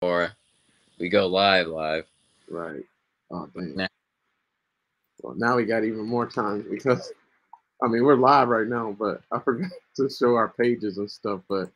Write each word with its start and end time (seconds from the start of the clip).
before 0.00 0.30
we 0.98 1.08
go 1.08 1.26
live 1.26 1.68
live. 1.68 2.04
Right. 2.48 2.82
Oh. 3.30 3.48
Nah. 3.54 3.86
Well, 5.22 5.34
now 5.36 5.56
we 5.56 5.64
got 5.64 5.84
even 5.84 6.06
more 6.06 6.26
time 6.26 6.66
because 6.70 7.12
I 7.82 7.88
mean 7.88 8.04
we're 8.04 8.16
live 8.16 8.48
right 8.48 8.66
now, 8.66 8.94
but 8.98 9.22
I 9.32 9.38
forgot 9.44 9.70
to 9.96 10.10
show 10.10 10.34
our 10.34 10.48
pages 10.48 10.98
and 10.98 11.10
stuff. 11.10 11.40
But 11.48 11.70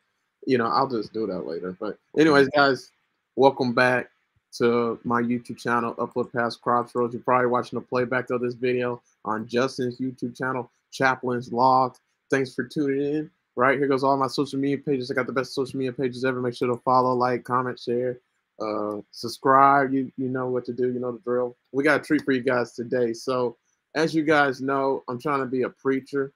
you 0.45 0.57
know, 0.57 0.67
I'll 0.67 0.87
just 0.87 1.13
do 1.13 1.25
that 1.27 1.47
later. 1.47 1.75
But 1.79 1.97
anyways, 2.17 2.49
guys, 2.49 2.91
welcome 3.35 3.73
back 3.73 4.09
to 4.57 4.99
my 5.03 5.21
YouTube 5.21 5.57
channel, 5.57 5.95
Uplift 5.97 6.33
Past 6.33 6.61
Crossroads. 6.61 7.13
You're 7.13 7.23
probably 7.23 7.47
watching 7.47 7.79
the 7.79 7.85
playback 7.85 8.29
of 8.29 8.41
this 8.41 8.53
video 8.53 9.01
on 9.25 9.47
Justin's 9.47 9.99
YouTube 9.99 10.37
channel, 10.37 10.69
Chaplain's 10.91 11.51
Log. 11.51 11.95
Thanks 12.29 12.53
for 12.53 12.65
tuning 12.65 13.01
in. 13.01 13.31
Right 13.55 13.77
here 13.77 13.87
goes 13.87 14.03
all 14.03 14.17
my 14.17 14.27
social 14.27 14.59
media 14.59 14.77
pages. 14.77 15.11
I 15.11 15.13
got 15.13 15.27
the 15.27 15.33
best 15.33 15.53
social 15.53 15.77
media 15.77 15.91
pages 15.91 16.23
ever. 16.23 16.41
Make 16.41 16.55
sure 16.55 16.73
to 16.73 16.81
follow, 16.83 17.13
like, 17.13 17.43
comment, 17.43 17.79
share, 17.79 18.19
uh, 18.61 19.01
subscribe. 19.11 19.93
You 19.93 20.11
you 20.17 20.29
know 20.29 20.47
what 20.47 20.65
to 20.65 20.73
do. 20.73 20.91
You 20.91 20.99
know 20.99 21.11
the 21.11 21.19
drill. 21.19 21.57
We 21.71 21.83
got 21.83 22.01
a 22.01 22.03
treat 22.03 22.23
for 22.23 22.31
you 22.31 22.41
guys 22.41 22.73
today. 22.73 23.13
So 23.13 23.57
as 23.95 24.15
you 24.15 24.23
guys 24.23 24.61
know, 24.61 25.03
I'm 25.09 25.19
trying 25.19 25.39
to 25.39 25.45
be 25.45 25.63
a 25.63 25.69
preacher. 25.69 26.31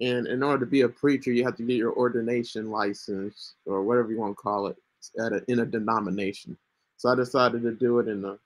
And 0.00 0.26
in 0.26 0.42
order 0.42 0.64
to 0.64 0.70
be 0.70 0.80
a 0.80 0.88
preacher, 0.88 1.30
you 1.30 1.44
have 1.44 1.56
to 1.56 1.62
get 1.62 1.76
your 1.76 1.92
ordination 1.92 2.70
license 2.70 3.54
or 3.66 3.82
whatever 3.82 4.10
you 4.10 4.18
want 4.18 4.32
to 4.32 4.42
call 4.42 4.66
it 4.66 4.76
at 5.18 5.32
a, 5.32 5.44
in 5.48 5.60
a 5.60 5.66
denomination. 5.66 6.56
So 6.96 7.10
I 7.10 7.14
decided 7.14 7.62
to 7.62 7.72
do 7.72 7.98
it 7.98 8.08
in 8.08 8.22
the 8.22 8.38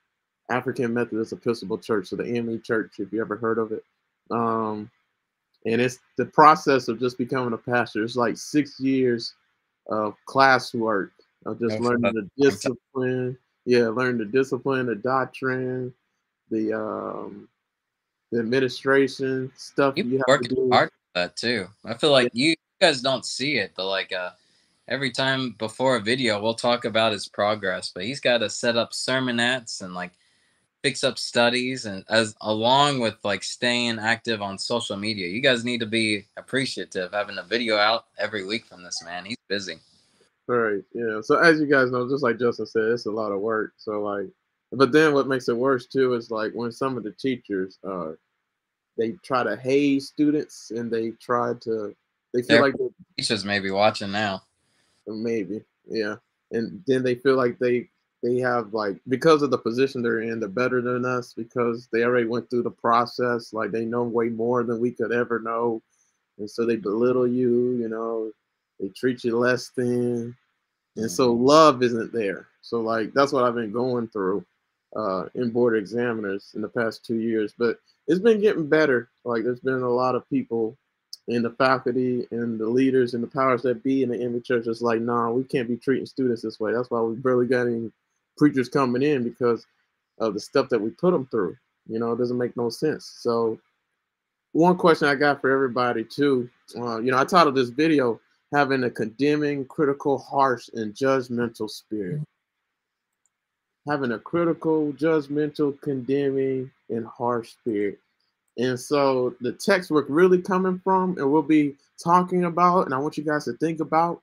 African 0.49 0.93
Methodist 0.93 1.33
Episcopal 1.33 1.77
Church, 1.77 2.07
so 2.07 2.17
the 2.17 2.35
AME 2.35 2.61
Church, 2.61 2.99
if 2.99 3.11
you 3.11 3.21
ever 3.21 3.37
heard 3.37 3.57
of 3.57 3.71
it. 3.71 3.83
Um, 4.29 4.91
and 5.65 5.81
it's 5.81 5.99
the 6.17 6.25
process 6.25 6.87
of 6.87 6.99
just 6.99 7.17
becoming 7.17 7.53
a 7.53 7.57
pastor. 7.57 8.03
It's 8.03 8.15
like 8.15 8.37
six 8.37 8.79
years 8.79 9.33
of 9.87 10.15
classwork 10.27 11.11
of 11.45 11.59
just 11.59 11.71
That's 11.71 11.83
learning 11.83 12.13
the 12.13 12.29
discipline. 12.37 13.37
Yeah, 13.65 13.87
learn 13.89 14.17
the 14.17 14.25
discipline, 14.25 14.85
the 14.85 14.95
doctrine, 14.95 15.93
the 16.51 16.73
um, 16.73 17.47
the 18.31 18.39
administration 18.39 19.51
stuff 19.55 19.95
You 19.97 20.03
you 20.03 20.21
have 20.27 20.41
to 20.41 20.47
do. 20.47 20.69
hard 20.71 20.89
for 20.89 21.19
that 21.19 21.35
too. 21.35 21.67
I 21.83 21.95
feel 21.95 22.11
like 22.11 22.29
you 22.33 22.55
guys 22.81 23.01
don't 23.01 23.25
see 23.25 23.57
it, 23.57 23.73
but 23.75 23.87
like 23.87 24.11
uh 24.13 24.31
every 24.87 25.09
time 25.11 25.55
before 25.57 25.95
a 25.95 26.01
video 26.01 26.39
we'll 26.41 26.53
talk 26.53 26.85
about 26.85 27.11
his 27.11 27.27
progress, 27.27 27.91
but 27.93 28.03
he's 28.03 28.19
got 28.19 28.39
to 28.39 28.49
set 28.49 28.77
up 28.77 28.91
sermonettes 28.91 29.81
and 29.81 29.95
like 29.95 30.11
fix 30.85 31.03
up 31.03 31.17
studies 31.17 31.85
and 31.87 32.05
as 32.09 32.35
along 32.41 32.99
with 32.99 33.15
like 33.23 33.41
staying 33.41 33.97
active 33.97 34.39
on 34.39 34.55
social 34.55 34.95
media. 34.95 35.27
You 35.27 35.41
guys 35.41 35.65
need 35.65 35.79
to 35.79 35.87
be 35.87 36.25
appreciative 36.37 37.11
having 37.11 37.39
a 37.39 37.43
video 37.43 37.75
out 37.75 38.05
every 38.19 38.45
week 38.45 38.67
from 38.67 38.83
this 38.83 39.01
man. 39.03 39.25
He's 39.25 39.35
busy. 39.49 39.77
Right. 40.45 40.83
Yeah. 40.93 41.21
So 41.23 41.39
as 41.39 41.59
you 41.59 41.65
guys 41.65 41.89
know, 41.89 42.07
just 42.07 42.21
like 42.21 42.37
Justin 42.37 42.67
said, 42.67 42.83
it's 42.83 43.07
a 43.07 43.11
lot 43.11 43.31
of 43.31 43.39
work. 43.41 43.73
So 43.77 44.03
like, 44.03 44.27
but 44.73 44.91
then 44.91 45.15
what 45.15 45.27
makes 45.27 45.49
it 45.49 45.57
worse 45.57 45.87
too 45.87 46.13
is 46.13 46.29
like 46.29 46.51
when 46.53 46.71
some 46.71 46.97
of 46.97 47.03
the 47.03 47.13
teachers, 47.13 47.79
uh, 47.83 48.11
they 48.95 49.13
try 49.23 49.41
to 49.43 49.55
haze 49.57 50.05
students 50.09 50.69
and 50.69 50.91
they 50.91 51.09
try 51.19 51.53
to, 51.61 51.95
they 52.31 52.43
feel 52.43 52.57
They're- 52.61 52.61
like 52.61 52.75
Teachers 53.17 53.43
may 53.43 53.57
be 53.57 53.71
watching 53.71 54.11
now. 54.11 54.43
maybe, 55.07 55.63
yeah, 55.87 56.17
and 56.51 56.83
then 56.85 57.01
they 57.01 57.15
feel 57.15 57.35
like 57.37 57.57
they 57.57 57.89
they 58.25 58.39
have 58.39 58.73
like 58.73 58.97
because 59.07 59.43
of 59.43 59.51
the 59.51 59.57
position 59.57 60.01
they're 60.01 60.21
in, 60.21 60.39
they're 60.39 60.49
better 60.49 60.81
than 60.81 61.05
us 61.05 61.33
because 61.33 61.87
they 61.91 62.03
already 62.03 62.25
went 62.25 62.49
through 62.49 62.63
the 62.63 62.71
process. 62.71 63.53
Like 63.53 63.71
they 63.71 63.85
know 63.85 64.03
way 64.03 64.29
more 64.29 64.63
than 64.63 64.79
we 64.79 64.91
could 64.91 65.11
ever 65.11 65.39
know, 65.39 65.81
and 66.39 66.49
so 66.49 66.65
they 66.65 66.75
belittle 66.75 67.27
you. 67.27 67.73
You 67.73 67.87
know, 67.87 68.31
they 68.79 68.89
treat 68.89 69.23
you 69.23 69.37
less 69.37 69.69
than, 69.69 70.35
and 70.95 71.11
so 71.11 71.33
love 71.33 71.83
isn't 71.83 72.11
there. 72.11 72.47
So 72.61 72.81
like 72.81 73.13
that's 73.13 73.31
what 73.31 73.43
I've 73.43 73.53
been 73.53 73.71
going 73.71 74.07
through 74.07 74.43
uh, 74.95 75.25
in 75.35 75.51
board 75.51 75.77
examiners 75.77 76.51
in 76.55 76.61
the 76.61 76.69
past 76.69 77.05
two 77.05 77.19
years, 77.19 77.53
but 77.55 77.79
it's 78.07 78.21
been 78.21 78.41
getting 78.41 78.67
better. 78.67 79.09
Like 79.23 79.43
there's 79.43 79.59
been 79.59 79.83
a 79.83 79.89
lot 79.89 80.15
of 80.15 80.27
people 80.31 80.75
in 81.27 81.43
the 81.43 81.51
faculty 81.51 82.27
and 82.31 82.59
the 82.59 82.67
leaders 82.67 83.13
and 83.13 83.21
the 83.21 83.27
powers 83.27 83.61
that 83.63 83.83
be 83.83 84.01
in 84.01 84.09
the 84.09 84.23
AME 84.23 84.41
church 84.43 84.67
is 84.67 84.81
like, 84.81 85.01
nah, 85.01 85.29
we 85.31 85.43
can't 85.43 85.67
be 85.67 85.77
treating 85.77 86.05
students 86.05 86.41
this 86.41 86.59
way. 86.59 86.71
That's 86.71 86.89
why 86.89 87.01
we 87.01 87.15
barely 87.15 87.47
got 87.47 87.67
any 87.67 87.91
preachers 88.37 88.69
coming 88.69 89.03
in 89.03 89.23
because 89.23 89.65
of 90.19 90.33
the 90.33 90.39
stuff 90.39 90.69
that 90.69 90.81
we 90.81 90.89
put 90.89 91.11
them 91.11 91.27
through. 91.27 91.55
You 91.87 91.99
know, 91.99 92.13
it 92.13 92.17
doesn't 92.17 92.37
make 92.37 92.55
no 92.57 92.69
sense. 92.69 93.17
So 93.19 93.59
one 94.53 94.77
question 94.77 95.07
I 95.07 95.15
got 95.15 95.41
for 95.41 95.51
everybody 95.51 96.03
too, 96.03 96.49
uh, 96.77 96.99
you 96.99 97.11
know, 97.11 97.17
I 97.17 97.25
titled 97.25 97.55
this 97.55 97.69
video 97.69 98.19
having 98.53 98.83
a 98.85 98.89
condemning, 98.89 99.65
critical, 99.65 100.17
harsh, 100.17 100.69
and 100.73 100.93
judgmental 100.93 101.69
spirit. 101.69 102.21
Having 103.87 104.13
a 104.13 104.19
critical, 104.19 104.93
judgmental, 104.93 105.79
condemning, 105.81 106.71
and 106.89 107.05
harsh 107.05 107.51
spirit. 107.51 107.99
And 108.57 108.79
so 108.79 109.35
the 109.41 109.51
text 109.51 109.91
we're 109.91 110.05
really 110.05 110.41
coming 110.41 110.79
from, 110.83 111.17
and 111.17 111.29
we'll 111.29 111.41
be 111.41 111.75
talking 112.01 112.45
about, 112.45 112.85
and 112.85 112.93
I 112.93 112.97
want 112.97 113.17
you 113.17 113.23
guys 113.23 113.45
to 113.45 113.53
think 113.53 113.81
about 113.81 114.21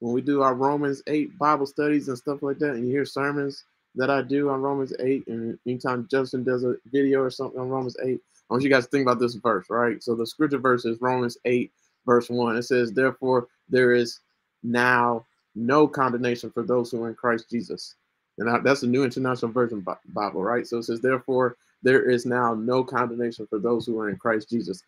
when 0.00 0.12
we 0.12 0.20
do 0.20 0.42
our 0.42 0.54
Romans 0.54 1.02
8 1.06 1.38
Bible 1.38 1.66
studies 1.66 2.08
and 2.08 2.18
stuff 2.18 2.42
like 2.42 2.58
that, 2.58 2.70
and 2.70 2.86
you 2.86 2.92
hear 2.92 3.04
sermons 3.04 3.64
that 3.94 4.10
I 4.10 4.22
do 4.22 4.50
on 4.50 4.62
Romans 4.62 4.92
8, 4.98 5.26
and 5.28 5.58
anytime 5.66 6.08
Justin 6.10 6.42
does 6.42 6.64
a 6.64 6.74
video 6.86 7.20
or 7.20 7.30
something 7.30 7.60
on 7.60 7.68
Romans 7.68 7.96
8, 8.02 8.18
I 8.50 8.54
want 8.54 8.64
you 8.64 8.70
guys 8.70 8.84
to 8.84 8.90
think 8.90 9.02
about 9.02 9.20
this 9.20 9.34
verse, 9.34 9.66
right? 9.70 10.02
So 10.02 10.14
the 10.14 10.26
scripture 10.26 10.58
verse 10.58 10.84
is 10.84 11.00
Romans 11.00 11.38
8, 11.44 11.70
verse 12.06 12.28
1. 12.28 12.56
It 12.56 12.62
says, 12.62 12.92
Therefore, 12.92 13.48
there 13.68 13.92
is 13.92 14.20
now 14.62 15.24
no 15.54 15.86
condemnation 15.86 16.50
for 16.50 16.62
those 16.62 16.90
who 16.90 17.02
are 17.02 17.08
in 17.08 17.14
Christ 17.14 17.50
Jesus. 17.50 17.94
And 18.38 18.64
that's 18.64 18.80
the 18.80 18.86
New 18.86 19.04
International 19.04 19.52
Version 19.52 19.84
Bible, 20.06 20.42
right? 20.42 20.66
So 20.66 20.78
it 20.78 20.84
says, 20.84 21.00
Therefore, 21.00 21.56
there 21.82 22.08
is 22.08 22.26
now 22.26 22.54
no 22.54 22.82
condemnation 22.82 23.46
for 23.46 23.58
those 23.58 23.86
who 23.86 23.98
are 23.98 24.08
in 24.08 24.16
Christ 24.16 24.48
Jesus. 24.50 24.82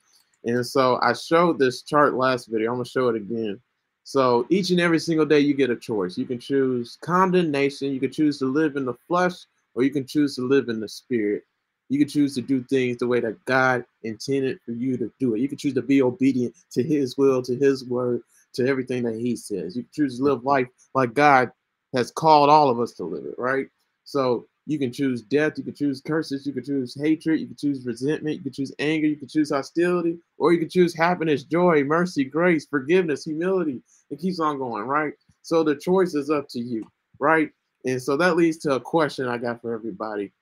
And 0.45 0.67
so 0.67 0.99
I 1.03 1.13
showed 1.13 1.59
this 1.59 1.83
chart 1.83 2.15
last 2.15 2.47
video. 2.47 2.71
I'm 2.71 2.77
going 2.77 2.85
to 2.85 2.91
show 2.91 3.09
it 3.09 3.17
again. 3.17 3.61
So 4.05 4.47
each 4.51 4.71
and 4.71 4.81
every 4.81 4.99
single 4.99 5.27
day, 5.27 5.41
you 5.41 5.55
get 5.55 5.71
a 5.71 5.77
choice. 5.77 6.19
You 6.19 6.27
can 6.27 6.39
choose 6.39 6.99
condemnation, 7.01 7.93
you 7.93 8.01
can 8.01 8.13
choose 8.13 8.39
to 8.39 8.47
live 8.47 8.77
in 8.77 8.85
the 8.85 8.95
flesh, 9.07 9.35
or 9.75 9.83
you 9.83 9.91
can 9.91 10.07
choose 10.07 10.35
to 10.37 10.43
live 10.43 10.69
in 10.69 10.81
the 10.81 10.89
spirit. 10.89 11.45
You 11.89 11.99
can 11.99 12.09
choose 12.09 12.35
to 12.35 12.41
do 12.41 12.63
things 12.65 12.99
the 12.99 13.07
way 13.07 13.21
that 13.21 13.45
God 13.45 13.85
intended 14.03 14.59
for 14.65 14.73
you 14.73 14.97
to 14.97 15.13
do 15.21 15.35
it. 15.35 15.41
You 15.41 15.49
can 15.49 15.59
choose 15.59 15.75
to 15.75 15.83
be 15.83 16.03
obedient 16.03 16.55
to 16.73 16.83
His 16.83 17.17
will, 17.17 17.43
to 17.43 17.55
His 17.55 17.85
word, 17.85 18.23
to 18.55 18.67
everything 18.67 19.03
that 19.05 19.17
He 19.17 19.37
says. 19.37 19.77
You 19.77 19.83
can 19.83 19.91
choose 19.93 20.19
to 20.19 20.25
live 20.25 20.45
life 20.45 20.69
like 20.95 21.15
God 21.15 21.53
has 21.95 22.11
called 22.11 22.49
all 22.49 22.71
of 22.71 22.81
us 22.81 22.93
to 22.93 23.05
live 23.05 23.27
it, 23.27 23.35
right? 23.39 23.67
So 24.05 24.47
you 24.67 24.79
can 24.79 24.93
choose 24.93 25.23
death, 25.23 25.59
you 25.59 25.65
can 25.65 25.75
choose 25.75 26.01
curses, 26.01 26.47
you 26.47 26.53
can 26.53 26.65
choose 26.65 26.95
hatred, 26.95 27.41
you 27.41 27.47
can 27.47 27.57
choose 27.57 27.85
resentment, 27.85 28.37
you 28.37 28.43
can 28.43 28.53
choose 28.53 28.73
anger, 28.79 29.07
you 29.07 29.17
can 29.17 29.29
choose 29.29 29.51
hostility, 29.51 30.19
or 30.39 30.53
you 30.53 30.59
can 30.59 30.69
choose 30.69 30.95
happiness, 30.95 31.43
joy, 31.43 31.83
mercy, 31.83 32.25
grace, 32.25 32.67
forgiveness, 32.67 33.25
humility. 33.25 33.83
It 34.11 34.21
keeps 34.21 34.39
on 34.39 34.59
going, 34.59 34.85
right? 34.85 35.15
So 35.43 35.65
the 35.65 35.75
choice 35.75 36.15
is 36.15 36.31
up 36.31 36.49
to 36.51 36.61
you, 36.61 36.87
right? 37.19 37.51
And 37.85 38.01
so 38.01 38.17
that 38.17 38.37
leads 38.37 38.59
to 38.59 38.75
a 38.75 38.81
question 38.81 39.27
I 39.27 39.39
got 39.39 39.61
for 39.61 39.75
everybody. 39.75 40.33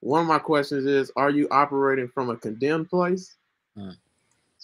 One 0.00 0.22
of 0.22 0.26
my 0.26 0.38
questions 0.38 0.86
is 0.86 1.12
Are 1.16 1.30
you 1.30 1.48
operating 1.50 2.08
from 2.08 2.30
a 2.30 2.36
condemned 2.36 2.90
place? 2.90 3.36
Hmm. 3.76 3.90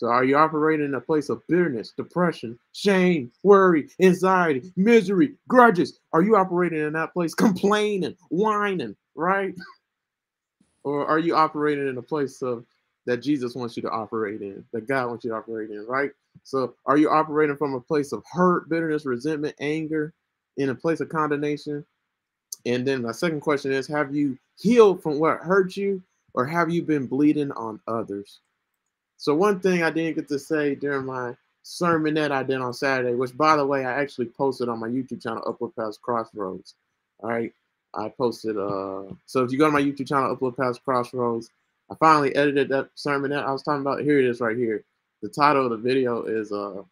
So 0.01 0.07
are 0.07 0.25
you 0.25 0.39
operating 0.39 0.87
in 0.87 0.95
a 0.95 1.01
place 1.01 1.29
of 1.29 1.47
bitterness, 1.47 1.93
depression, 1.95 2.59
shame, 2.73 3.31
worry, 3.43 3.91
anxiety, 4.01 4.73
misery, 4.75 5.35
grudges? 5.47 5.99
Are 6.15 6.23
you 6.23 6.37
operating 6.37 6.81
in 6.81 6.95
that 6.95 7.13
place 7.13 7.35
complaining, 7.35 8.17
whining, 8.31 8.97
right? 9.15 9.55
Or 10.85 11.07
are 11.07 11.19
you 11.19 11.37
operating 11.37 11.87
in 11.87 11.99
a 11.99 12.03
place 12.03 12.41
of 12.41 12.65
that 13.05 13.19
Jesus 13.19 13.55
wants 13.55 13.77
you 13.77 13.83
to 13.83 13.91
operate 13.91 14.41
in, 14.41 14.65
that 14.73 14.89
God 14.89 15.09
wants 15.09 15.23
you 15.27 15.33
to 15.33 15.37
operate 15.37 15.69
in, 15.69 15.85
right? 15.87 16.13
So 16.45 16.77
are 16.87 16.97
you 16.97 17.11
operating 17.11 17.59
from 17.59 17.75
a 17.75 17.81
place 17.81 18.13
of 18.13 18.25
hurt, 18.33 18.71
bitterness, 18.71 19.05
resentment, 19.05 19.55
anger, 19.61 20.15
in 20.57 20.71
a 20.71 20.75
place 20.75 21.01
of 21.01 21.11
condemnation? 21.11 21.85
And 22.65 22.89
then 22.89 23.03
my 23.03 23.13
second 23.13 23.43
question 23.43 23.71
is 23.71 23.87
Have 23.89 24.15
you 24.15 24.39
healed 24.59 25.03
from 25.03 25.19
what 25.19 25.41
hurt 25.41 25.77
you, 25.77 26.03
or 26.33 26.47
have 26.47 26.71
you 26.71 26.83
been 26.83 27.07
bleeding 27.07 27.53
on 27.53 27.79
others? 27.87 28.41
So, 29.21 29.35
one 29.35 29.61
thing 29.61 29.83
I 29.83 29.91
didn't 29.91 30.17
get 30.17 30.29
to 30.29 30.39
say 30.39 30.75
during 30.75 31.05
my 31.05 31.37
sermon 31.63 32.15
that 32.15 32.33
I 32.33 32.43
did 32.43 32.63
on 32.63 32.73
Saturday, 32.73 33.15
which 33.15 33.37
by 33.37 33.55
the 33.55 33.67
way, 33.67 33.85
I 33.85 34.01
actually 34.01 34.29
posted 34.29 34.71
on 34.71 34.79
my 34.79 34.89
YouTube 34.89 35.23
channel, 35.23 35.45
Uplift 35.47 35.77
Past 35.77 36.01
Crossroads. 36.01 36.75
All 37.19 37.29
right. 37.29 37.53
I 37.93 38.09
posted, 38.09 38.57
uh, 38.57 39.03
so 39.27 39.45
if 39.45 39.53
you 39.53 39.59
go 39.59 39.67
to 39.67 39.73
my 39.73 39.83
YouTube 39.83 40.09
channel, 40.09 40.33
Uplift 40.33 40.57
Past 40.57 40.83
Crossroads, 40.85 41.51
I 41.91 41.97
finally 41.97 42.35
edited 42.35 42.71
that 42.71 42.89
sermon 42.95 43.31
that 43.33 43.45
I 43.45 43.53
was 43.53 43.63
talking 43.63 43.83
about. 43.83 44.01
Here 44.01 44.19
it 44.19 44.25
is 44.25 44.41
right 44.41 44.57
here. 44.57 44.85
The 45.21 45.29
title 45.29 45.67
of 45.67 45.71
the 45.71 45.77
video 45.77 46.23
is, 46.23 46.51
uh, 46.51 46.83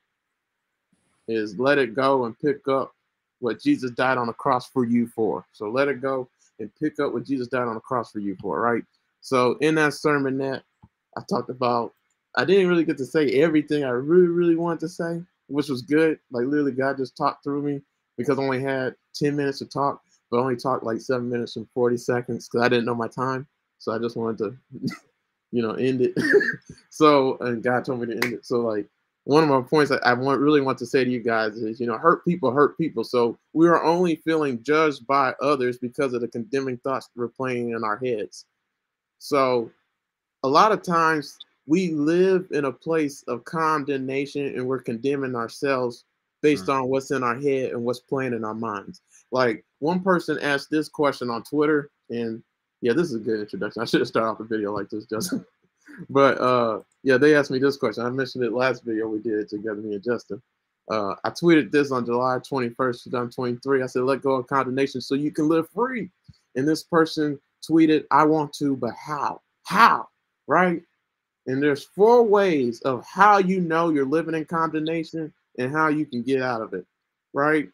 is 1.29 1.59
Let 1.59 1.79
It 1.79 1.95
Go 1.95 2.27
and 2.27 2.39
Pick 2.39 2.69
Up 2.69 2.93
what 3.39 3.59
Jesus 3.63 3.91
died 3.93 4.19
on 4.19 4.27
the 4.27 4.35
cross 4.35 4.69
for 4.69 4.85
you 4.85 5.07
for. 5.07 5.47
So 5.53 5.71
let 5.71 5.89
it 5.89 6.03
go 6.03 6.29
and 6.59 6.71
pick 6.79 7.01
up 7.01 7.15
what 7.15 7.25
Jesus 7.25 7.49
died 7.49 7.69
on 7.69 7.75
the 7.75 7.81
cross 7.81 8.13
for 8.13 8.19
you 8.19 8.37
for, 8.39 8.61
right? 8.61 8.85
So 9.23 9.55
in 9.63 9.77
that 9.77 9.95
sermon 9.95 10.37
that 10.39 10.63
I 11.17 11.23
talked 11.27 11.49
about, 11.49 11.95
I 12.37 12.45
didn't 12.45 12.69
really 12.69 12.85
get 12.85 12.99
to 12.99 13.07
say 13.07 13.31
everything 13.41 13.85
I 13.85 13.91
really, 13.91 14.29
really 14.29 14.57
wanted 14.57 14.81
to 14.81 14.89
say, 14.89 15.23
which 15.49 15.69
was 15.69 15.83
good. 15.83 16.19
Like 16.31 16.47
literally 16.47 16.73
God 16.73 16.97
just 16.97 17.17
talked 17.17 17.43
through 17.43 17.63
me 17.63 17.81
because 18.17 18.39
I 18.39 18.43
only 18.43 18.61
had 18.61 18.95
10 19.15 19.37
minutes 19.37 19.59
to 19.59 19.67
talk. 19.67 20.03
but 20.31 20.39
only 20.39 20.57
talked 20.57 20.85
like 20.85 21.01
seven 21.01 21.31
minutes 21.31 21.57
and 21.57 21.67
40 21.73 21.97
seconds 21.97 22.49
because 22.49 22.65
I 22.65 22.69
didn't 22.69 22.85
know 22.85 22.95
my 22.95 23.09
time. 23.09 23.47
So 23.79 23.93
I 23.93 23.99
just 23.99 24.17
wanted 24.17 24.39
to, 24.39 24.57
you 25.53 25.63
know, 25.63 25.73
end 25.73 26.03
it. 26.03 26.15
so, 26.91 27.39
and 27.39 27.63
God 27.63 27.85
told 27.85 28.01
me 28.01 28.07
to 28.07 28.13
end 28.13 28.35
it. 28.35 28.45
So, 28.47 28.61
like, 28.61 28.87
one 29.25 29.43
of 29.43 29.51
my 29.51 29.61
points 29.61 29.91
I, 29.91 29.97
I 29.97 30.15
want 30.15 30.41
really 30.41 30.63
want 30.63 30.79
to 30.79 30.87
say 30.87 31.05
to 31.05 31.11
you 31.11 31.21
guys 31.21 31.55
is, 31.57 31.79
you 31.79 31.87
know, 31.87 31.99
hurt 31.99 32.25
people 32.25 32.51
hurt 32.51 32.79
people. 32.79 33.05
So 33.05 33.39
we 33.53 33.69
are 33.69 33.83
only 33.85 34.17
feeling 34.17 34.63
judged 34.63 35.07
by 35.07 35.35
others 35.43 35.77
because 35.77 36.15
of 36.15 36.23
the 36.23 36.29
condemning 36.29 36.79
thoughts 36.79 37.11
we're 37.15 37.29
playing 37.29 37.71
in 37.71 37.85
our 37.85 37.99
heads. 37.99 38.47
So 39.19 39.71
a 40.45 40.49
lot 40.49 40.73
of 40.73 40.83
times 40.83 41.39
we 41.69 41.91
live 41.91 42.47
in 42.51 42.65
a 42.65 42.73
place 42.73 43.23
of 43.29 43.45
condemnation 43.45 44.47
and 44.47 44.67
we're 44.67 44.81
condemning 44.81 45.37
ourselves 45.37 46.05
based 46.41 46.67
mm. 46.67 46.75
on 46.75 46.89
what's 46.89 47.11
in 47.11 47.23
our 47.23 47.39
head 47.39 47.73
and 47.73 47.85
what's 47.85 48.01
playing 48.01 48.33
in 48.33 48.43
our 48.43 48.55
minds. 48.55 49.03
Like 49.31 49.65
one 49.79 50.01
person 50.01 50.39
asked 50.41 50.71
this 50.71 50.89
question 50.89 51.29
on 51.29 51.43
Twitter, 51.43 51.91
and 52.09 52.43
yeah, 52.81 52.95
this 52.95 53.09
is 53.09 53.17
a 53.17 53.21
good 53.21 53.41
introduction. 53.41 53.83
I 53.83 53.85
should 53.85 54.01
have 54.01 54.09
started 54.09 54.31
off 54.31 54.39
the 54.39 54.45
video 54.45 54.75
like 54.75 54.89
this, 54.89 55.05
Justin. 55.05 55.45
but 56.09 56.41
uh, 56.41 56.81
yeah, 57.03 57.19
they 57.19 57.37
asked 57.37 57.51
me 57.51 57.59
this 57.59 57.77
question. 57.77 58.05
I 58.05 58.11
mentioned 58.11 58.45
it 58.45 58.53
last 58.55 58.83
video 58.83 59.07
we 59.07 59.19
did 59.19 59.51
together, 59.51 59.83
me 59.83 59.95
and 59.95 60.03
Justin. 60.03 60.41
Uh, 60.91 61.17
I 61.23 61.29
tweeted 61.29 61.71
this 61.71 61.93
on 61.93 62.07
July 62.07 62.39
21st, 62.39 63.05
2023. 63.05 63.83
I 63.83 63.87
said, 63.87 64.05
let 64.05 64.23
go 64.23 64.37
of 64.37 64.47
condemnation 64.47 65.03
so 65.03 65.15
you 65.15 65.31
can 65.31 65.47
live 65.47 65.69
free. 65.69 66.09
And 66.57 66.67
this 66.67 66.83
person 66.85 67.39
tweeted, 67.69 68.05
I 68.11 68.25
want 68.25 68.55
to, 68.55 68.75
but 68.75 68.95
how? 68.95 69.43
How? 69.65 70.09
Right? 70.47 70.83
And 71.49 71.63
there's 71.63 71.83
four 71.83 72.23
ways 72.23 72.81
of 72.83 73.05
how 73.07 73.39
you 73.39 73.61
know 73.61 73.89
you're 73.89 74.05
living 74.05 74.35
in 74.35 74.45
condemnation 74.45 75.33
and 75.59 75.73
how 75.73 75.89
you 75.89 76.05
can 76.07 76.23
get 76.23 76.43
out 76.43 76.61
of 76.61 76.75
it. 76.75 76.87
Right? 77.33 77.69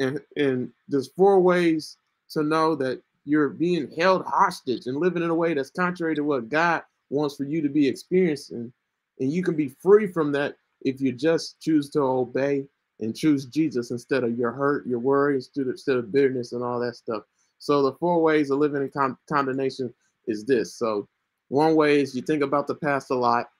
And 0.00 0.20
and 0.36 0.70
there's 0.88 1.08
four 1.08 1.40
ways 1.40 1.96
to 2.30 2.42
know 2.42 2.74
that 2.76 3.00
you're 3.24 3.48
being 3.48 3.90
held 3.96 4.24
hostage 4.26 4.86
and 4.86 4.96
living 4.96 5.22
in 5.22 5.30
a 5.30 5.34
way 5.34 5.54
that's 5.54 5.70
contrary 5.70 6.16
to 6.16 6.24
what 6.24 6.48
God 6.48 6.82
wants 7.10 7.36
for 7.36 7.44
you 7.44 7.62
to 7.62 7.68
be 7.68 7.86
experiencing. 7.86 8.72
And 9.20 9.32
you 9.32 9.44
can 9.44 9.54
be 9.54 9.76
free 9.80 10.08
from 10.08 10.32
that 10.32 10.56
if 10.80 11.00
you 11.00 11.12
just 11.12 11.60
choose 11.60 11.88
to 11.90 12.00
obey 12.00 12.66
and 12.98 13.14
choose 13.14 13.46
Jesus 13.46 13.92
instead 13.92 14.24
of 14.24 14.36
your 14.36 14.50
hurt, 14.50 14.86
your 14.86 14.98
worry, 14.98 15.36
instead 15.36 15.96
of 15.96 16.12
bitterness 16.12 16.52
and 16.52 16.64
all 16.64 16.80
that 16.80 16.96
stuff. 16.96 17.22
So 17.58 17.82
the 17.82 17.92
four 17.92 18.20
ways 18.20 18.50
of 18.50 18.58
living 18.58 18.82
in 18.82 18.90
con- 18.90 19.18
condemnation 19.28 19.94
is 20.26 20.44
this. 20.44 20.74
So 20.74 21.06
one 21.52 21.76
way 21.76 22.00
is 22.00 22.14
you 22.14 22.22
think 22.22 22.42
about 22.42 22.66
the 22.66 22.74
past 22.74 23.10
a 23.10 23.14
lot. 23.14 23.50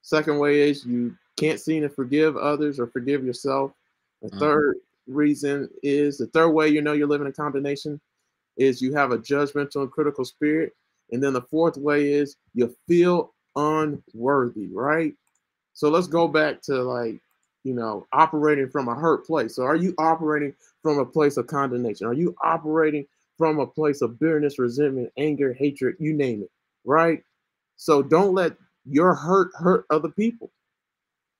Second 0.00 0.38
way 0.38 0.70
is 0.70 0.86
you 0.86 1.14
can't 1.36 1.60
seem 1.60 1.82
to 1.82 1.88
forgive 1.90 2.34
others 2.34 2.80
or 2.80 2.86
forgive 2.86 3.26
yourself. 3.26 3.72
The 4.22 4.28
mm-hmm. 4.28 4.38
third 4.38 4.76
reason 5.06 5.68
is 5.82 6.16
the 6.16 6.28
third 6.28 6.48
way 6.52 6.68
you 6.68 6.80
know 6.80 6.94
you're 6.94 7.06
living 7.06 7.26
in 7.26 7.34
condemnation 7.34 8.00
is 8.56 8.80
you 8.80 8.94
have 8.94 9.12
a 9.12 9.18
judgmental 9.18 9.82
and 9.82 9.90
critical 9.90 10.24
spirit. 10.24 10.74
And 11.12 11.22
then 11.22 11.34
the 11.34 11.42
fourth 11.42 11.76
way 11.76 12.10
is 12.10 12.36
you 12.54 12.74
feel 12.88 13.34
unworthy, 13.54 14.68
right? 14.72 15.12
So 15.74 15.90
let's 15.90 16.06
go 16.06 16.26
back 16.28 16.62
to 16.62 16.82
like, 16.82 17.20
you 17.64 17.74
know, 17.74 18.06
operating 18.14 18.70
from 18.70 18.88
a 18.88 18.94
hurt 18.94 19.26
place. 19.26 19.54
So 19.56 19.64
are 19.64 19.76
you 19.76 19.94
operating 19.98 20.54
from 20.82 21.00
a 21.00 21.04
place 21.04 21.36
of 21.36 21.48
condemnation? 21.48 22.06
Are 22.06 22.14
you 22.14 22.34
operating 22.42 23.06
from 23.36 23.58
a 23.58 23.66
place 23.66 24.00
of 24.00 24.18
bitterness, 24.18 24.58
resentment, 24.58 25.12
anger, 25.18 25.52
hatred, 25.52 25.96
you 25.98 26.14
name 26.14 26.42
it? 26.42 26.50
right? 26.86 27.22
So 27.76 28.02
don't 28.02 28.34
let 28.34 28.56
your 28.84 29.14
hurt 29.14 29.50
hurt 29.54 29.86
other 29.90 30.08
people. 30.08 30.50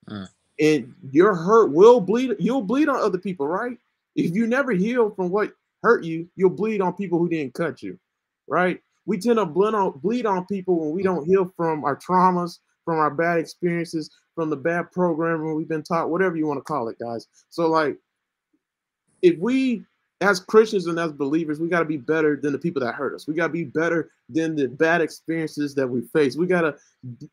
Mm. 0.09 0.29
And 0.59 0.95
your 1.11 1.35
hurt 1.35 1.73
will 1.73 2.01
bleed, 2.01 2.37
you'll 2.39 2.63
bleed 2.63 2.89
on 2.89 2.97
other 2.97 3.19
people, 3.19 3.47
right? 3.47 3.79
If 4.15 4.35
you 4.35 4.47
never 4.47 4.73
heal 4.73 5.11
from 5.11 5.31
what 5.31 5.53
hurt 5.83 6.05
you, 6.05 6.29
you'll 6.37 6.51
bleed 6.51 6.81
on 6.81 6.95
people 6.95 7.19
who 7.19 7.29
didn't 7.29 7.55
cut 7.55 7.83
you, 7.83 7.99
right? 8.47 8.81
We 9.05 9.19
tend 9.19 9.37
to 9.37 9.47
bleed 9.47 9.75
on, 9.75 9.99
bleed 9.99 10.27
on 10.27 10.47
people 10.47 10.79
when 10.81 10.93
we 10.93 11.03
don't 11.03 11.27
heal 11.27 11.53
from 11.57 11.85
our 11.85 11.97
traumas, 11.97 12.59
from 12.85 12.99
our 12.99 13.11
bad 13.11 13.39
experiences, 13.39 14.11
from 14.35 14.51
the 14.51 14.57
bad 14.57 14.91
programming 14.93 15.55
we've 15.55 15.69
been 15.69 15.83
taught, 15.83 16.11
whatever 16.11 16.37
you 16.37 16.47
want 16.47 16.59
to 16.59 16.65
call 16.65 16.89
it, 16.89 16.99
guys. 16.99 17.27
So, 17.51 17.69
like, 17.69 17.99
if 19.23 19.39
we 19.39 19.85
as 20.21 20.41
Christians 20.41 20.87
and 20.87 20.99
as 20.99 21.13
believers, 21.13 21.61
we 21.61 21.69
got 21.69 21.81
to 21.81 21.85
be 21.85 21.99
better 21.99 22.37
than 22.37 22.53
the 22.53 22.59
people 22.59 22.81
that 22.83 22.95
hurt 22.95 23.15
us. 23.15 23.27
We 23.27 23.35
got 23.35 23.49
to 23.49 23.53
be 23.53 23.65
better 23.65 24.11
than 24.29 24.57
the 24.57 24.69
bad 24.69 25.01
experiences 25.01 25.75
that 25.75 25.87
we 25.87 26.03
face. 26.03 26.37
We 26.37 26.47
gotta, 26.47 26.77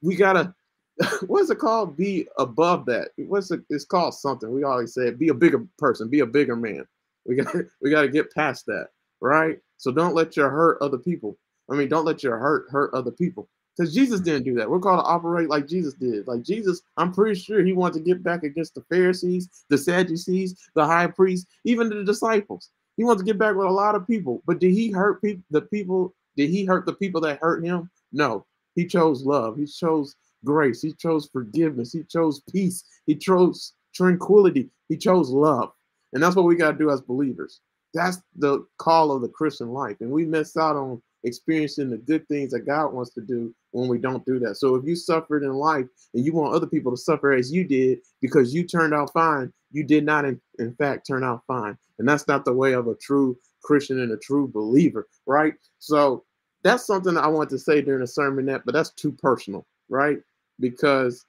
we 0.02 0.16
gotta, 0.16 0.54
what's 1.28 1.50
it 1.50 1.60
called? 1.60 1.96
Be 1.96 2.28
above 2.38 2.86
that. 2.88 3.10
What's 3.18 3.52
it? 3.52 3.62
It's 3.70 3.86
called 3.86 4.14
something. 4.14 4.52
We 4.52 4.64
always 4.64 4.94
say, 4.94 5.12
be 5.12 5.30
a 5.30 5.34
bigger 5.34 5.66
person, 5.78 6.10
be 6.10 6.20
a 6.20 6.26
bigger 6.26 6.56
man. 6.56 6.86
We 7.26 7.36
got, 7.36 7.56
we 7.82 7.90
got 7.90 8.02
to 8.02 8.10
get 8.10 8.34
past 8.34 8.66
that, 8.68 8.90
right? 9.22 9.60
So 9.78 9.92
don't 9.92 10.16
let 10.16 10.36
your 10.36 10.50
hurt 10.50 10.78
other 10.82 10.98
people. 10.98 11.38
I 11.72 11.76
mean, 11.76 11.88
don't 11.88 12.06
let 12.06 12.24
your 12.24 12.38
hurt 12.38 12.70
hurt 12.70 12.94
other 12.94 13.12
people. 13.12 13.48
Because 13.76 13.94
Jesus 13.94 14.20
mm-hmm. 14.20 14.26
didn't 14.26 14.46
do 14.46 14.56
that. 14.56 14.70
We're 14.70 14.80
called 14.80 15.00
to 15.00 15.10
operate 15.10 15.50
like 15.50 15.68
Jesus 15.68 15.94
did. 15.94 16.28
Like 16.28 16.44
Jesus, 16.44 16.82
I'm 16.98 17.12
pretty 17.12 17.40
sure 17.40 17.64
he 17.64 17.74
wanted 17.74 18.00
to 18.00 18.06
get 18.06 18.24
back 18.24 18.44
against 18.44 18.76
the 18.76 18.82
Pharisees, 18.90 19.66
the 19.70 19.78
Sadducees, 19.78 20.56
the 20.76 20.86
high 20.86 21.08
priests, 21.08 21.48
even 21.66 21.90
the 21.90 22.04
disciples. 22.04 22.70
He 22.98 23.04
wants 23.04 23.22
to 23.22 23.26
get 23.26 23.40
back 23.40 23.56
with 23.56 23.68
a 23.68 23.72
lot 23.72 23.96
of 23.96 24.08
people. 24.08 24.44
But 24.46 24.60
did 24.60 24.72
he 24.72 24.92
hurt 24.92 25.22
people? 25.22 25.44
The 25.50 25.62
people? 25.62 26.14
Did 26.38 26.50
he 26.50 26.66
hurt 26.66 26.86
the 26.86 26.94
people 26.94 27.22
that 27.22 27.40
hurt 27.40 27.64
him? 27.64 27.90
No. 28.12 28.46
He 28.76 28.86
chose 28.86 29.24
love. 29.24 29.58
He 29.58 29.66
chose 29.66 30.16
grace. 30.46 30.82
He 30.82 30.94
chose 30.94 31.30
forgiveness. 31.32 31.94
He 31.94 32.04
chose 32.04 32.42
peace. 32.52 32.84
He 33.06 33.16
chose 33.16 33.74
tranquility. 33.94 34.70
He 34.90 34.98
chose 34.98 35.30
love. 35.30 35.72
And 36.14 36.22
that's 36.22 36.36
what 36.36 36.46
we 36.46 36.56
got 36.56 36.72
to 36.72 36.78
do 36.78 36.92
as 36.92 37.02
believers. 37.02 37.62
That's 37.94 38.20
the 38.36 38.66
call 38.78 39.12
of 39.12 39.22
the 39.22 39.30
Christian 39.30 39.70
life. 39.70 39.98
And 40.02 40.12
we 40.12 40.26
miss 40.26 40.58
out 40.58 40.76
on 40.76 41.02
experiencing 41.24 41.90
the 41.90 41.98
good 41.98 42.28
things 42.28 42.52
that 42.52 42.62
God 42.62 42.94
wants 42.94 43.12
to 43.12 43.22
do 43.22 43.54
when 43.72 43.88
we 43.88 43.98
don't 43.98 44.26
do 44.26 44.40
that. 44.40 44.56
So 44.56 44.76
if 44.76 44.86
you 44.86 44.96
suffered 44.96 45.44
in 45.44 45.54
life 45.54 45.86
and 46.14 46.26
you 46.26 46.34
want 46.34 46.54
other 46.54 46.68
people 46.68 46.92
to 46.92 46.98
suffer 46.98 47.32
as 47.32 47.52
you 47.52 47.64
did 47.64 48.00
because 48.22 48.54
you 48.54 48.64
turned 48.64 48.94
out 48.94 49.14
fine, 49.14 49.52
you 49.72 49.84
did 49.84 50.06
not 50.06 50.26
in, 50.26 50.40
in 50.60 50.74
fact 50.76 51.08
turn 51.08 51.24
out 51.24 51.44
fine. 51.48 51.78
And 52.00 52.08
that's 52.08 52.28
not 52.28 52.46
the 52.46 52.54
way 52.54 52.74
of 52.74 52.88
a 52.88 52.96
true 52.96 53.38
Christian 53.64 54.02
and 54.02 54.12
a 54.12 54.18
true 54.18 54.48
believer, 54.48 55.08
right? 55.26 55.54
So 55.80 56.24
that's 56.64 56.86
something 56.86 57.18
I 57.18 57.28
want 57.28 57.50
to 57.52 57.60
say 57.60 57.82
during 57.82 58.04
a 58.04 58.08
sermon 58.08 58.46
that, 58.48 58.66
but 58.66 58.74
that's 58.74 58.92
too 58.92 59.12
personal, 59.12 59.66
right? 59.90 60.20
Because 60.60 61.26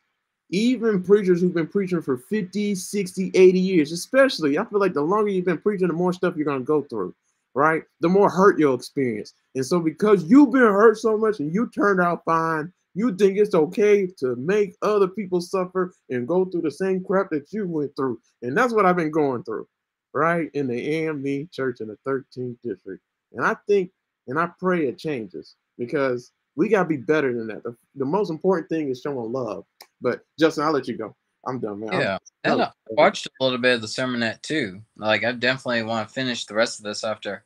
even 0.51 1.03
preachers 1.03 1.41
who've 1.41 1.55
been 1.55 1.67
preaching 1.67 2.03
for 2.03 2.19
50, 2.19 2.75
60, 2.75 3.31
80 3.35 3.59
years, 3.59 3.93
especially, 3.93 4.59
I 4.59 4.65
feel 4.65 4.81
like 4.81 4.93
the 4.93 5.03
longer 5.03 5.31
you've 5.31 5.45
been 5.45 5.59
preaching, 5.59 5.89
the 5.89 5.95
more 5.95 6.13
stuff 6.13 6.37
you're 6.37 6.45
going 6.45 6.61
to 6.61 6.65
go 6.65 6.83
through 6.83 7.15
right? 7.55 7.83
The 8.01 8.09
more 8.09 8.31
hurt 8.31 8.59
you'll 8.59 8.75
experience. 8.75 9.33
And 9.55 9.65
so 9.65 9.81
because 9.81 10.25
you've 10.25 10.53
been 10.53 10.63
hurt 10.63 10.99
so 10.99 11.17
much 11.17 11.41
and 11.41 11.53
you 11.55 11.71
turned 11.71 12.01
out 12.01 12.25
fine, 12.25 12.73
you 12.95 13.17
think 13.17 13.39
it's 13.39 13.55
okay 13.55 14.07
to 14.19 14.37
make 14.37 14.77
other 14.83 15.09
people 15.09 15.41
suffer 15.41 15.93
and 16.11 16.29
go 16.29 16.45
through 16.45 16.63
the 16.63 16.71
same 16.71 17.03
crap 17.03 17.31
that 17.31 17.53
you 17.53 17.67
went 17.67 17.95
through. 17.97 18.21
And 18.43 18.57
that's 18.57 18.73
what 18.73 18.87
I've 18.87 18.97
been 18.97 19.11
going 19.11 19.43
through, 19.43 19.67
right? 20.13 20.51
In 20.55 20.69
the 20.69 20.81
AME 20.81 21.49
church 21.53 21.81
in 21.81 21.89
the 21.89 21.99
13th 22.07 22.57
district. 22.63 23.03
And 23.33 23.45
I 23.45 23.57
think 23.67 23.91
and 24.27 24.39
I 24.39 24.49
pray 24.59 24.87
it 24.87 24.99
changes 24.99 25.57
because 25.79 26.33
we 26.57 26.69
got 26.69 26.85
to 26.85 26.89
be 26.89 26.97
better 26.97 27.33
than 27.33 27.49
that. 27.49 27.63
The, 27.63 27.77
the, 27.97 28.05
most 28.05 28.31
important 28.31 28.69
thing 28.69 28.89
is 28.89 29.01
showing 29.01 29.33
love. 29.33 29.65
But 30.01 30.21
Justin, 30.39 30.65
I'll 30.65 30.73
let 30.73 30.89
you 30.89 30.97
go. 30.97 31.15
I'm 31.47 31.59
done, 31.59 31.81
man. 31.81 31.93
Yeah. 31.93 32.19
And 32.45 32.63
I 32.63 32.71
watched 32.91 33.27
a 33.27 33.45
little 33.45 33.59
bit 33.59 33.75
of 33.75 33.81
the 33.81 33.87
sermonette 33.87 34.43
too. 34.43 34.83
Like 34.97 35.25
I 35.25 35.33
definitely 35.33 35.83
want 35.83 36.09
to 36.09 36.15
finish 36.15 36.45
the 36.45 36.55
rest 36.55 36.79
of 36.79 36.85
this 36.85 37.05
after 37.05 37.45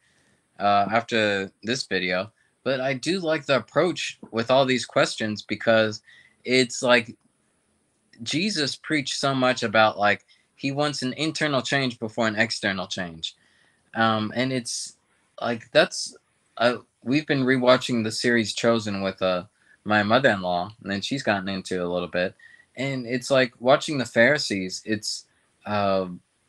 uh 0.58 0.86
after 0.90 1.50
this 1.62 1.84
video. 1.86 2.32
But 2.64 2.80
I 2.80 2.94
do 2.94 3.20
like 3.20 3.46
the 3.46 3.56
approach 3.56 4.18
with 4.30 4.50
all 4.50 4.64
these 4.64 4.84
questions 4.84 5.42
because 5.42 6.02
it's 6.44 6.82
like 6.82 7.16
Jesus 8.22 8.76
preached 8.76 9.18
so 9.18 9.34
much 9.34 9.62
about 9.62 9.98
like 9.98 10.24
he 10.56 10.72
wants 10.72 11.02
an 11.02 11.12
internal 11.14 11.62
change 11.62 11.98
before 11.98 12.26
an 12.26 12.36
external 12.36 12.86
change. 12.86 13.36
Um 13.94 14.32
and 14.34 14.52
it's 14.52 14.96
like 15.40 15.70
that's 15.72 16.16
uh, 16.56 16.78
we've 17.04 17.26
been 17.26 17.44
rewatching 17.44 18.02
the 18.02 18.10
series 18.10 18.52
Chosen 18.52 19.02
with 19.02 19.22
uh 19.22 19.44
my 19.84 20.02
mother-in-law 20.02 20.72
and 20.82 20.90
then 20.90 21.00
she's 21.00 21.22
gotten 21.22 21.48
into 21.48 21.82
a 21.82 21.88
little 21.88 22.08
bit 22.08 22.34
and 22.78 23.06
it's 23.06 23.30
like 23.30 23.52
watching 23.58 23.98
the 23.98 24.06
Pharisees. 24.06 24.82
It's 24.86 25.26
uh, 25.66 26.06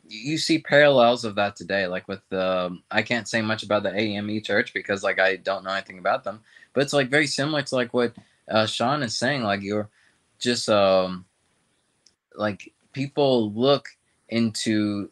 you 0.08 0.38
see 0.38 0.58
parallels 0.58 1.24
of 1.24 1.34
that 1.34 1.56
today, 1.56 1.86
like 1.86 2.08
with 2.08 2.22
the. 2.30 2.78
I 2.90 3.02
can't 3.02 3.28
say 3.28 3.42
much 3.42 3.62
about 3.62 3.82
the 3.82 3.94
AME 3.94 4.40
Church 4.42 4.72
because 4.72 5.02
like 5.02 5.18
I 5.18 5.36
don't 5.36 5.64
know 5.64 5.72
anything 5.72 5.98
about 5.98 6.24
them, 6.24 6.40
but 6.72 6.82
it's 6.82 6.92
like 6.92 7.10
very 7.10 7.26
similar 7.26 7.62
to 7.62 7.74
like 7.74 7.92
what 7.92 8.14
uh, 8.48 8.64
Sean 8.64 9.02
is 9.02 9.18
saying. 9.18 9.42
Like 9.42 9.60
you're 9.60 9.90
just 10.38 10.68
um, 10.68 11.26
like 12.36 12.72
people 12.92 13.52
look 13.52 13.88
into 14.28 15.10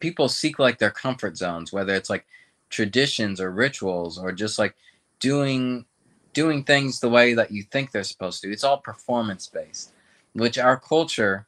people 0.00 0.28
seek 0.28 0.58
like 0.58 0.78
their 0.78 0.90
comfort 0.90 1.36
zones, 1.36 1.72
whether 1.72 1.94
it's 1.94 2.10
like 2.10 2.26
traditions 2.70 3.40
or 3.40 3.50
rituals 3.52 4.18
or 4.18 4.32
just 4.32 4.58
like 4.58 4.74
doing 5.20 5.84
doing 6.32 6.64
things 6.64 7.00
the 7.00 7.08
way 7.08 7.34
that 7.34 7.50
you 7.50 7.62
think 7.64 7.90
they're 7.90 8.02
supposed 8.02 8.40
to. 8.42 8.50
It's 8.50 8.64
all 8.64 8.78
performance 8.78 9.46
based 9.46 9.93
which 10.34 10.58
our 10.58 10.78
culture 10.78 11.46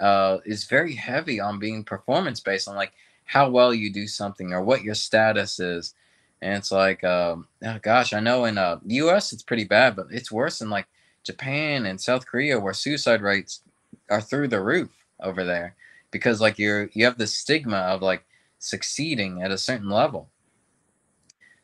uh, 0.00 0.38
is 0.46 0.66
very 0.66 0.94
heavy 0.94 1.40
on 1.40 1.60
being 1.60 1.84
performance 1.84 2.40
based 2.40 2.68
on 2.68 2.76
like 2.76 2.92
how 3.26 3.50
well 3.50 3.74
you 3.74 3.92
do 3.92 4.08
something 4.08 4.52
or 4.54 4.62
what 4.62 4.82
your 4.84 4.96
status 4.96 5.60
is 5.60 5.94
And 6.42 6.54
it's 6.56 6.72
like, 6.72 7.04
um, 7.04 7.48
oh 7.64 7.78
gosh, 7.82 8.14
I 8.14 8.20
know 8.20 8.46
in 8.46 8.58
uh, 8.58 8.78
the 8.84 8.96
U.S. 8.96 9.32
it's 9.34 9.42
pretty 9.44 9.64
bad, 9.64 9.96
but 9.96 10.08
it's 10.12 10.32
worse 10.32 10.62
in 10.62 10.70
like 10.70 10.86
Japan 11.24 11.86
and 11.86 12.00
South 12.00 12.26
Korea, 12.26 12.60
where 12.60 12.74
suicide 12.74 13.22
rates 13.22 13.62
are 14.10 14.22
through 14.22 14.48
the 14.50 14.62
roof 14.62 14.90
over 15.20 15.44
there, 15.44 15.76
because 16.12 16.40
like 16.40 16.58
you're 16.58 16.90
you 16.94 17.04
have 17.06 17.18
the 17.18 17.26
stigma 17.28 17.78
of 17.78 18.02
like 18.02 18.24
succeeding 18.60 19.42
at 19.42 19.52
a 19.52 19.58
certain 19.58 19.90
level. 19.90 20.30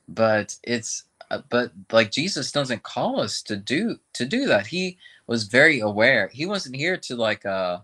But 0.08 0.56
it's 0.62 1.04
uh, 1.30 1.42
but 1.50 1.72
like 1.92 2.10
Jesus 2.10 2.52
doesn't 2.52 2.82
call 2.82 3.20
us 3.20 3.42
to 3.42 3.56
do 3.56 3.98
to 4.14 4.26
do 4.26 4.46
that. 4.46 4.68
He 4.68 4.98
was 5.26 5.44
very 5.44 5.80
aware. 5.80 6.28
He 6.32 6.46
wasn't 6.46 6.76
here 6.76 6.96
to 6.98 7.16
like 7.16 7.46
uh 7.46 7.80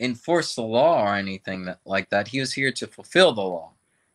enforce 0.00 0.54
the 0.54 0.62
law 0.62 1.02
or 1.04 1.14
anything 1.16 1.64
that, 1.66 1.80
like 1.84 2.10
that. 2.10 2.28
He 2.28 2.40
was 2.40 2.52
here 2.52 2.72
to 2.72 2.86
fulfill 2.86 3.32
the 3.32 3.42
law, 3.42 3.72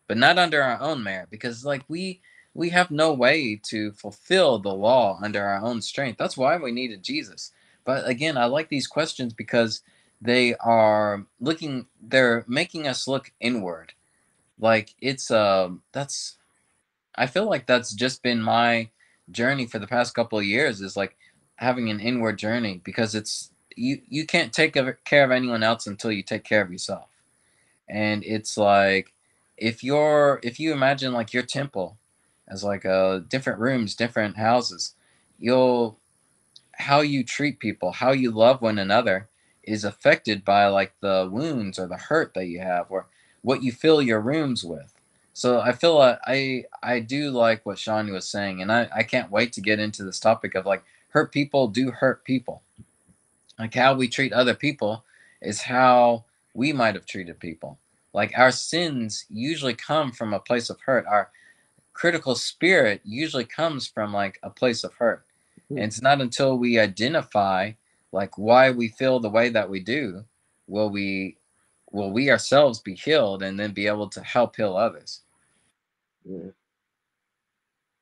but 0.08 0.16
not 0.16 0.38
under 0.38 0.62
our 0.62 0.80
own 0.80 1.02
merit 1.02 1.28
because 1.30 1.64
like 1.64 1.82
we 1.88 2.20
we 2.54 2.70
have 2.70 2.90
no 2.90 3.12
way 3.12 3.60
to 3.64 3.92
fulfill 3.92 4.58
the 4.58 4.72
law 4.74 5.18
under 5.22 5.44
our 5.44 5.60
own 5.62 5.82
strength. 5.82 6.18
That's 6.18 6.36
why 6.36 6.56
we 6.56 6.72
needed 6.72 7.02
Jesus. 7.02 7.52
But 7.84 8.08
again, 8.08 8.36
I 8.36 8.46
like 8.46 8.68
these 8.68 8.86
questions 8.86 9.32
because 9.32 9.82
they 10.20 10.54
are 10.56 11.26
looking 11.40 11.86
they're 12.02 12.44
making 12.48 12.86
us 12.86 13.06
look 13.08 13.32
inward. 13.40 13.92
Like 14.58 14.94
it's 15.00 15.30
um 15.30 15.82
that's 15.92 16.36
I 17.14 17.26
feel 17.26 17.48
like 17.48 17.66
that's 17.66 17.92
just 17.92 18.22
been 18.22 18.42
my 18.42 18.88
journey 19.30 19.66
for 19.66 19.78
the 19.78 19.86
past 19.86 20.14
couple 20.14 20.38
of 20.38 20.44
years 20.44 20.80
is 20.80 20.96
like 20.96 21.16
having 21.56 21.90
an 21.90 22.00
inward 22.00 22.38
journey 22.38 22.80
because 22.84 23.14
it's 23.14 23.50
you 23.76 24.00
you 24.08 24.26
can't 24.26 24.52
take 24.52 24.74
care 25.04 25.24
of 25.24 25.30
anyone 25.30 25.62
else 25.62 25.86
until 25.86 26.12
you 26.12 26.22
take 26.22 26.44
care 26.44 26.62
of 26.62 26.72
yourself. 26.72 27.08
And 27.88 28.24
it's 28.24 28.56
like 28.56 29.12
if 29.56 29.84
you're 29.84 30.40
if 30.42 30.58
you 30.58 30.72
imagine 30.72 31.12
like 31.12 31.32
your 31.32 31.42
temple 31.42 31.98
as 32.48 32.64
like 32.64 32.84
uh 32.84 33.20
different 33.28 33.58
rooms 33.60 33.94
different 33.94 34.36
houses 34.36 34.94
you'll 35.38 35.98
how 36.74 37.00
you 37.00 37.24
treat 37.24 37.58
people 37.58 37.92
how 37.92 38.12
you 38.12 38.30
love 38.30 38.60
one 38.60 38.78
another 38.78 39.28
is 39.62 39.84
affected 39.84 40.44
by 40.44 40.66
like 40.66 40.92
the 41.00 41.28
wounds 41.30 41.78
or 41.78 41.86
the 41.86 41.96
hurt 41.96 42.34
that 42.34 42.46
you 42.46 42.60
have 42.60 42.86
or 42.90 43.06
what 43.42 43.62
you 43.62 43.72
fill 43.72 44.02
your 44.02 44.20
rooms 44.20 44.64
with. 44.64 44.92
So 45.32 45.60
i 45.60 45.72
feel 45.72 45.96
like 45.98 46.18
i 46.26 46.64
i 46.82 47.00
do 47.00 47.30
like 47.30 47.64
what 47.66 47.78
shawnee 47.78 48.12
was 48.12 48.28
saying 48.28 48.62
and 48.62 48.70
i 48.70 48.88
i 48.94 49.02
can't 49.02 49.30
wait 49.32 49.52
to 49.54 49.60
get 49.60 49.80
into 49.80 50.04
this 50.04 50.20
topic 50.20 50.54
of 50.54 50.64
like 50.66 50.84
hurt 51.14 51.32
people 51.32 51.68
do 51.68 51.90
hurt 51.92 52.24
people. 52.24 52.62
Like 53.58 53.72
how 53.72 53.94
we 53.94 54.08
treat 54.08 54.32
other 54.32 54.54
people 54.54 55.04
is 55.40 55.62
how 55.62 56.24
we 56.54 56.72
might 56.72 56.96
have 56.96 57.06
treated 57.06 57.38
people. 57.38 57.78
Like 58.12 58.36
our 58.36 58.50
sins 58.50 59.24
usually 59.30 59.74
come 59.74 60.10
from 60.10 60.34
a 60.34 60.40
place 60.40 60.70
of 60.70 60.80
hurt. 60.80 61.06
Our 61.06 61.30
critical 61.92 62.34
spirit 62.34 63.00
usually 63.04 63.44
comes 63.44 63.86
from 63.86 64.12
like 64.12 64.38
a 64.42 64.50
place 64.50 64.82
of 64.82 64.92
hurt. 64.94 65.24
And 65.70 65.78
it's 65.78 66.02
not 66.02 66.20
until 66.20 66.58
we 66.58 66.78
identify 66.78 67.72
like 68.12 68.36
why 68.36 68.70
we 68.70 68.88
feel 68.88 69.18
the 69.20 69.30
way 69.30 69.48
that 69.48 69.70
we 69.70 69.80
do 69.80 70.24
will 70.66 70.90
we 70.90 71.36
will 71.90 72.10
we 72.10 72.30
ourselves 72.30 72.80
be 72.80 72.94
healed 72.94 73.42
and 73.42 73.58
then 73.58 73.70
be 73.72 73.86
able 73.86 74.08
to 74.08 74.22
help 74.22 74.56
heal 74.56 74.76
others. 74.76 75.22
Yeah. 76.24 76.50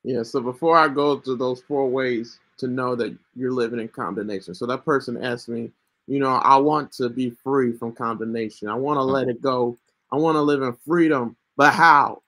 Yeah 0.03 0.23
so 0.23 0.41
before 0.41 0.77
i 0.77 0.87
go 0.87 1.17
to 1.17 1.35
those 1.35 1.61
four 1.61 1.89
ways 1.89 2.39
to 2.63 2.69
know 2.69 2.95
that 2.95 3.15
you're 3.35 3.51
living 3.51 3.79
in 3.79 3.87
condemnation. 3.87 4.55
So 4.55 4.65
that 4.65 4.85
person 4.85 5.23
asked 5.23 5.49
me, 5.49 5.71
you 6.07 6.19
know, 6.19 6.29
I 6.29 6.57
want 6.57 6.91
to 6.93 7.09
be 7.09 7.29
free 7.29 7.73
from 7.73 7.93
condemnation. 7.93 8.67
I 8.67 8.75
want 8.75 8.97
to 8.97 9.03
let 9.03 9.27
it 9.27 9.41
go. 9.41 9.77
I 10.11 10.17
want 10.17 10.35
to 10.35 10.41
live 10.41 10.61
in 10.61 10.73
freedom, 10.85 11.35
but 11.55 11.73
how? 11.73 12.21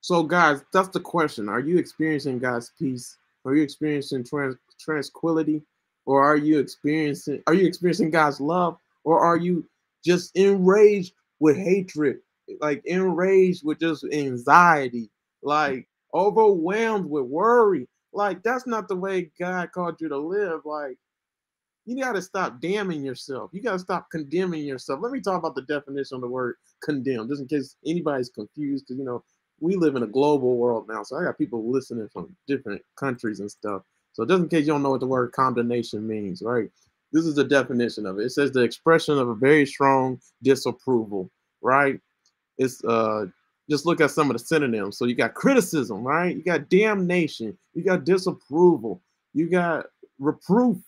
So, 0.00 0.22
guys, 0.22 0.62
that's 0.72 0.88
the 0.88 1.00
question. 1.00 1.48
Are 1.48 1.60
you 1.60 1.78
experiencing 1.78 2.38
God's 2.38 2.72
peace? 2.78 3.16
Are 3.44 3.54
you 3.54 3.62
experiencing 3.62 4.24
trans- 4.24 4.56
tranquility? 4.78 5.62
Or 6.06 6.24
are 6.24 6.36
you 6.36 6.58
experiencing 6.58 7.42
are 7.46 7.54
you 7.54 7.66
experiencing 7.66 8.10
God's 8.10 8.40
love? 8.40 8.78
Or 9.04 9.20
are 9.20 9.36
you 9.36 9.68
just 10.04 10.34
enraged 10.36 11.12
with 11.40 11.56
hatred? 11.56 12.20
Like 12.60 12.82
enraged 12.86 13.64
with 13.64 13.78
just 13.78 14.04
anxiety, 14.10 15.10
like 15.42 15.86
overwhelmed 16.14 17.04
with 17.10 17.24
worry, 17.24 17.86
like 18.12 18.42
that's 18.42 18.66
not 18.66 18.88
the 18.88 18.96
way 18.96 19.30
God 19.38 19.72
called 19.72 20.00
you 20.00 20.08
to 20.08 20.18
live. 20.18 20.62
Like 20.64 20.98
you 21.86 22.00
got 22.02 22.12
to 22.12 22.22
stop 22.22 22.60
damning 22.60 23.04
yourself. 23.04 23.50
You 23.52 23.62
got 23.62 23.72
to 23.72 23.78
stop 23.78 24.10
condemning 24.10 24.64
yourself. 24.64 25.00
Let 25.02 25.12
me 25.12 25.20
talk 25.20 25.38
about 25.38 25.54
the 25.54 25.62
definition 25.62 26.16
of 26.16 26.20
the 26.20 26.28
word 26.28 26.56
condemn, 26.82 27.28
just 27.28 27.40
in 27.42 27.48
case 27.48 27.76
anybody's 27.86 28.28
confused. 28.30 28.86
Because 28.86 28.98
you 28.98 29.04
know 29.04 29.24
we 29.60 29.76
live 29.76 29.96
in 29.96 30.02
a 30.02 30.08
global 30.08 30.56
world 30.56 30.86
now, 30.88 31.02
so 31.02 31.16
I 31.16 31.24
got 31.24 31.38
people 31.38 31.70
listening 31.70 32.08
from 32.12 32.36
different 32.46 32.82
countries 32.96 33.40
and 33.40 33.50
stuff. 33.50 33.82
So 34.12 34.24
just 34.26 34.42
in 34.42 34.48
case 34.48 34.66
you 34.66 34.72
don't 34.72 34.82
know 34.82 34.90
what 34.90 35.00
the 35.00 35.06
word 35.06 35.32
condemnation 35.32 36.06
means, 36.06 36.42
right? 36.42 36.70
This 37.12 37.24
is 37.24 37.34
the 37.36 37.44
definition 37.44 38.06
of 38.06 38.18
it. 38.18 38.26
It 38.26 38.30
says 38.30 38.52
the 38.52 38.62
expression 38.62 39.18
of 39.18 39.28
a 39.28 39.34
very 39.34 39.64
strong 39.64 40.20
disapproval, 40.42 41.30
right? 41.62 42.00
It's 42.58 42.84
uh 42.84 43.26
just 43.68 43.86
look 43.86 44.00
at 44.00 44.10
some 44.10 44.30
of 44.30 44.36
the 44.36 44.44
synonyms. 44.44 44.96
So 44.96 45.04
you 45.04 45.14
got 45.14 45.34
criticism, 45.34 46.02
right? 46.02 46.34
You 46.34 46.42
got 46.42 46.68
damnation, 46.68 47.56
you 47.74 47.84
got 47.84 48.04
disapproval, 48.04 49.02
you 49.34 49.48
got 49.48 49.86
reproof. 50.18 50.78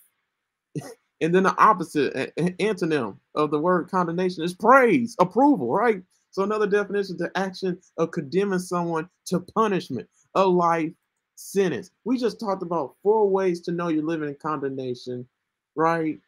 and 1.21 1.33
then 1.33 1.43
the 1.43 1.55
opposite 1.57 2.35
antonym 2.37 3.17
of 3.35 3.51
the 3.51 3.59
word 3.59 3.89
condemnation 3.89 4.43
is 4.43 4.53
praise, 4.53 5.15
approval, 5.19 5.71
right? 5.71 6.01
So 6.31 6.43
another 6.43 6.67
definition 6.67 7.17
the 7.17 7.31
action 7.35 7.77
of 7.97 8.11
condemning 8.11 8.59
someone 8.59 9.09
to 9.25 9.41
punishment, 9.41 10.07
a 10.35 10.45
life 10.45 10.91
sentence. 11.35 11.91
We 12.05 12.17
just 12.17 12.39
talked 12.39 12.63
about 12.63 12.95
four 13.03 13.29
ways 13.29 13.61
to 13.61 13.71
know 13.71 13.89
you're 13.89 14.03
living 14.03 14.29
in 14.29 14.35
condemnation, 14.35 15.27
right? 15.75 16.19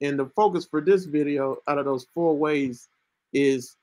And 0.00 0.18
the 0.18 0.26
focus 0.26 0.66
for 0.66 0.80
this 0.80 1.04
video 1.04 1.58
out 1.68 1.78
of 1.78 1.84
those 1.84 2.06
four 2.14 2.36
ways 2.36 2.88
is 3.32 3.76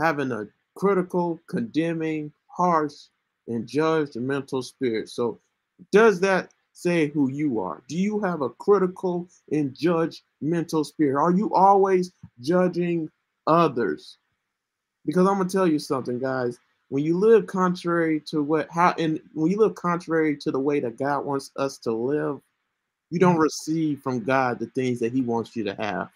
having 0.00 0.30
a 0.32 0.46
critical, 0.80 1.38
condemning, 1.46 2.32
harsh, 2.46 2.94
and 3.48 3.68
judgmental 3.68 4.64
spirit. 4.64 5.10
So, 5.10 5.38
does 5.92 6.20
that 6.20 6.52
say 6.72 7.08
who 7.08 7.30
you 7.30 7.60
are? 7.60 7.82
Do 7.86 7.98
you 7.98 8.18
have 8.20 8.40
a 8.40 8.48
critical 8.48 9.28
and 9.52 9.74
judgmental 9.74 10.86
spirit? 10.86 11.20
Are 11.20 11.32
you 11.32 11.54
always 11.54 12.12
judging 12.40 13.10
others? 13.46 14.16
Because 15.04 15.26
I'm 15.28 15.36
gonna 15.36 15.50
tell 15.50 15.66
you 15.66 15.78
something, 15.78 16.18
guys. 16.18 16.58
When 16.88 17.04
you 17.04 17.18
live 17.18 17.46
contrary 17.46 18.18
to 18.28 18.42
what 18.42 18.66
how 18.70 18.94
and 18.98 19.20
when 19.34 19.50
you 19.50 19.58
live 19.58 19.74
contrary 19.74 20.34
to 20.38 20.50
the 20.50 20.58
way 20.58 20.80
that 20.80 20.98
God 20.98 21.26
wants 21.26 21.50
us 21.56 21.76
to 21.80 21.92
live, 21.92 22.40
you 23.10 23.18
don't 23.18 23.36
receive 23.36 24.00
from 24.00 24.20
God 24.20 24.58
the 24.58 24.66
things 24.66 24.98
that 25.00 25.12
He 25.12 25.20
wants 25.20 25.54
you 25.54 25.64
to 25.64 25.74
have 25.74 26.08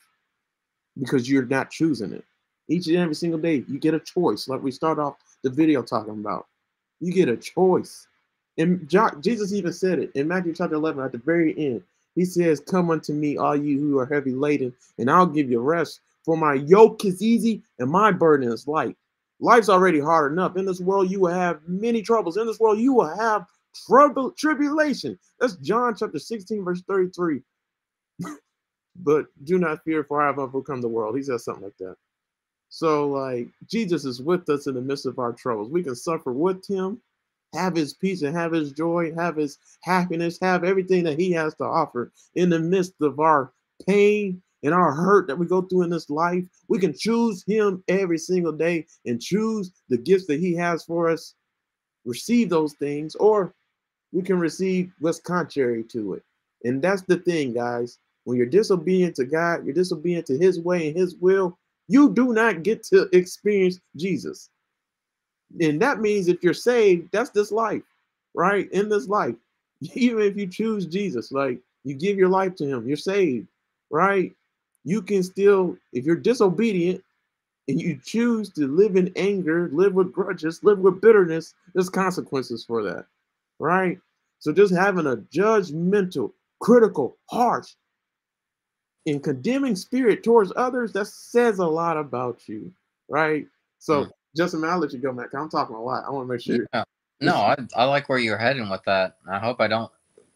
because 0.98 1.28
you're 1.28 1.44
not 1.44 1.70
choosing 1.70 2.14
it. 2.14 2.24
Each 2.68 2.86
and 2.86 2.96
every 2.96 3.14
single 3.14 3.38
day, 3.38 3.64
you 3.68 3.78
get 3.78 3.94
a 3.94 4.00
choice, 4.00 4.48
like 4.48 4.62
we 4.62 4.70
start 4.70 4.98
off 4.98 5.16
the 5.42 5.50
video 5.50 5.82
talking 5.82 6.14
about. 6.14 6.46
You 7.00 7.12
get 7.12 7.28
a 7.28 7.36
choice. 7.36 8.06
And 8.56 8.88
Jesus 9.20 9.52
even 9.52 9.72
said 9.72 9.98
it 9.98 10.12
in 10.14 10.28
Matthew 10.28 10.54
chapter 10.54 10.76
11 10.76 11.02
at 11.04 11.12
the 11.12 11.18
very 11.18 11.54
end. 11.58 11.82
He 12.14 12.24
says, 12.24 12.60
Come 12.60 12.90
unto 12.90 13.12
me, 13.12 13.36
all 13.36 13.56
you 13.56 13.78
who 13.78 13.98
are 13.98 14.06
heavy 14.06 14.32
laden, 14.32 14.72
and 14.98 15.10
I'll 15.10 15.26
give 15.26 15.50
you 15.50 15.60
rest. 15.60 16.00
For 16.24 16.36
my 16.36 16.54
yoke 16.54 17.04
is 17.04 17.22
easy 17.22 17.62
and 17.78 17.90
my 17.90 18.10
burden 18.10 18.50
is 18.50 18.66
light. 18.66 18.96
Life's 19.40 19.68
already 19.68 20.00
hard 20.00 20.32
enough. 20.32 20.56
In 20.56 20.64
this 20.64 20.80
world, 20.80 21.10
you 21.10 21.20
will 21.20 21.34
have 21.34 21.60
many 21.66 22.00
troubles. 22.00 22.36
In 22.36 22.46
this 22.46 22.60
world, 22.60 22.78
you 22.78 22.94
will 22.94 23.14
have 23.14 23.44
trouble, 23.86 24.30
tribulation. 24.30 25.18
That's 25.38 25.56
John 25.56 25.94
chapter 25.94 26.18
16, 26.18 26.64
verse 26.64 26.82
33. 26.88 27.42
but 28.96 29.26
do 29.44 29.58
not 29.58 29.84
fear, 29.84 30.04
for 30.04 30.22
I 30.22 30.26
have 30.28 30.38
overcome 30.38 30.80
the 30.80 30.88
world. 30.88 31.16
He 31.16 31.22
says 31.22 31.44
something 31.44 31.64
like 31.64 31.76
that. 31.78 31.96
So, 32.74 33.06
like, 33.06 33.50
Jesus 33.68 34.04
is 34.04 34.20
with 34.20 34.48
us 34.48 34.66
in 34.66 34.74
the 34.74 34.80
midst 34.80 35.06
of 35.06 35.20
our 35.20 35.32
troubles. 35.32 35.70
We 35.70 35.84
can 35.84 35.94
suffer 35.94 36.32
with 36.32 36.66
him, 36.66 37.00
have 37.52 37.76
his 37.76 37.94
peace 37.94 38.22
and 38.22 38.36
have 38.36 38.50
his 38.50 38.72
joy, 38.72 39.14
have 39.14 39.36
his 39.36 39.58
happiness, 39.84 40.40
have 40.42 40.64
everything 40.64 41.04
that 41.04 41.16
he 41.16 41.30
has 41.30 41.54
to 41.54 41.64
offer 41.64 42.10
in 42.34 42.50
the 42.50 42.58
midst 42.58 42.94
of 43.00 43.20
our 43.20 43.52
pain 43.86 44.42
and 44.64 44.74
our 44.74 44.90
hurt 44.90 45.28
that 45.28 45.38
we 45.38 45.46
go 45.46 45.62
through 45.62 45.82
in 45.82 45.90
this 45.90 46.10
life. 46.10 46.42
We 46.66 46.80
can 46.80 46.92
choose 46.92 47.44
him 47.46 47.84
every 47.86 48.18
single 48.18 48.50
day 48.50 48.86
and 49.06 49.22
choose 49.22 49.70
the 49.88 49.96
gifts 49.96 50.26
that 50.26 50.40
he 50.40 50.52
has 50.56 50.82
for 50.82 51.08
us, 51.08 51.36
receive 52.04 52.48
those 52.48 52.72
things, 52.72 53.14
or 53.14 53.54
we 54.10 54.22
can 54.22 54.40
receive 54.40 54.90
what's 54.98 55.20
contrary 55.20 55.84
to 55.92 56.14
it. 56.14 56.24
And 56.64 56.82
that's 56.82 57.02
the 57.02 57.18
thing, 57.18 57.52
guys. 57.52 58.00
When 58.24 58.36
you're 58.36 58.46
disobedient 58.46 59.14
to 59.14 59.26
God, 59.26 59.64
you're 59.64 59.74
disobedient 59.74 60.26
to 60.26 60.36
his 60.36 60.58
way 60.58 60.88
and 60.88 60.96
his 60.96 61.14
will, 61.14 61.56
you 61.88 62.12
do 62.12 62.32
not 62.32 62.62
get 62.62 62.82
to 62.84 63.08
experience 63.16 63.80
Jesus. 63.96 64.50
And 65.60 65.80
that 65.82 66.00
means 66.00 66.28
if 66.28 66.42
you're 66.42 66.54
saved, 66.54 67.10
that's 67.12 67.30
this 67.30 67.52
life, 67.52 67.82
right? 68.34 68.70
In 68.72 68.88
this 68.88 69.08
life, 69.08 69.36
even 69.94 70.22
if 70.22 70.36
you 70.36 70.46
choose 70.46 70.86
Jesus, 70.86 71.32
like 71.32 71.58
you 71.84 71.94
give 71.94 72.16
your 72.16 72.28
life 72.28 72.54
to 72.56 72.66
him, 72.66 72.88
you're 72.88 72.96
saved, 72.96 73.46
right? 73.90 74.34
You 74.84 75.02
can 75.02 75.22
still, 75.22 75.76
if 75.92 76.04
you're 76.04 76.16
disobedient, 76.16 77.02
and 77.68 77.80
you 77.80 77.98
choose 78.04 78.50
to 78.50 78.66
live 78.66 78.96
in 78.96 79.12
anger, 79.16 79.70
live 79.72 79.94
with 79.94 80.12
grudges, 80.12 80.62
live 80.62 80.78
with 80.80 81.00
bitterness, 81.00 81.54
there's 81.72 81.88
consequences 81.88 82.64
for 82.64 82.82
that, 82.82 83.06
right? 83.58 83.98
So 84.38 84.52
just 84.52 84.74
having 84.74 85.06
a 85.06 85.16
judgmental, 85.16 86.32
critical, 86.60 87.16
harsh, 87.30 87.72
and 89.06 89.22
condemning 89.22 89.76
spirit 89.76 90.22
towards 90.22 90.52
others, 90.56 90.92
that 90.92 91.06
says 91.06 91.58
a 91.58 91.66
lot 91.66 91.96
about 91.96 92.48
you, 92.48 92.72
right? 93.08 93.46
So, 93.78 94.04
mm. 94.04 94.10
Justin, 94.36 94.60
man, 94.60 94.70
I'll 94.70 94.78
let 94.78 94.92
you 94.92 94.98
go, 94.98 95.12
man. 95.12 95.28
I'm 95.34 95.48
talking 95.48 95.76
a 95.76 95.82
lot. 95.82 96.04
I 96.06 96.10
want 96.10 96.26
to 96.26 96.32
make 96.32 96.40
sure. 96.40 96.66
Yeah. 96.72 96.84
No, 97.20 97.34
I, 97.36 97.56
I 97.76 97.84
like 97.84 98.08
where 98.08 98.18
you're 98.18 98.38
heading 98.38 98.68
with 98.68 98.82
that. 98.84 99.16
I 99.30 99.38
hope 99.38 99.60
I 99.60 99.68
don't 99.68 99.90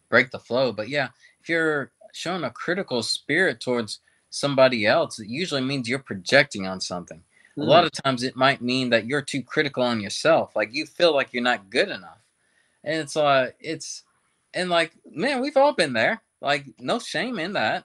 break 0.08 0.30
the 0.30 0.38
flow. 0.38 0.72
But 0.72 0.88
yeah, 0.88 1.08
if 1.40 1.48
you're 1.48 1.90
showing 2.12 2.44
a 2.44 2.50
critical 2.50 3.02
spirit 3.02 3.60
towards 3.60 4.00
somebody 4.30 4.86
else, 4.86 5.18
it 5.18 5.28
usually 5.28 5.60
means 5.60 5.88
you're 5.88 5.98
projecting 5.98 6.66
on 6.66 6.80
something. 6.80 7.22
Mm. 7.56 7.62
A 7.62 7.66
lot 7.66 7.84
of 7.84 7.92
times 7.92 8.22
it 8.22 8.36
might 8.36 8.62
mean 8.62 8.90
that 8.90 9.06
you're 9.06 9.22
too 9.22 9.42
critical 9.42 9.82
on 9.82 10.00
yourself. 10.00 10.54
Like 10.54 10.72
you 10.72 10.86
feel 10.86 11.14
like 11.14 11.32
you're 11.32 11.42
not 11.42 11.70
good 11.70 11.88
enough. 11.88 12.22
And 12.84 13.00
it's 13.00 13.16
like, 13.16 13.48
uh, 13.48 13.50
it's, 13.60 14.04
and 14.54 14.70
like, 14.70 14.92
man, 15.10 15.40
we've 15.40 15.56
all 15.56 15.72
been 15.72 15.92
there. 15.92 16.22
Like, 16.40 16.66
no 16.78 17.00
shame 17.00 17.38
in 17.38 17.54
that. 17.54 17.84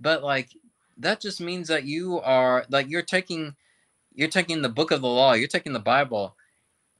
But 0.00 0.22
like, 0.24 0.50
that 0.98 1.20
just 1.20 1.40
means 1.40 1.68
that 1.68 1.84
you 1.84 2.20
are, 2.20 2.66
like, 2.70 2.88
you're 2.90 3.02
taking, 3.02 3.54
you're 4.14 4.28
taking 4.28 4.62
the 4.62 4.68
book 4.68 4.90
of 4.92 5.02
the 5.02 5.08
law, 5.08 5.34
you're 5.34 5.48
taking 5.48 5.72
the 5.74 5.80
Bible 5.80 6.34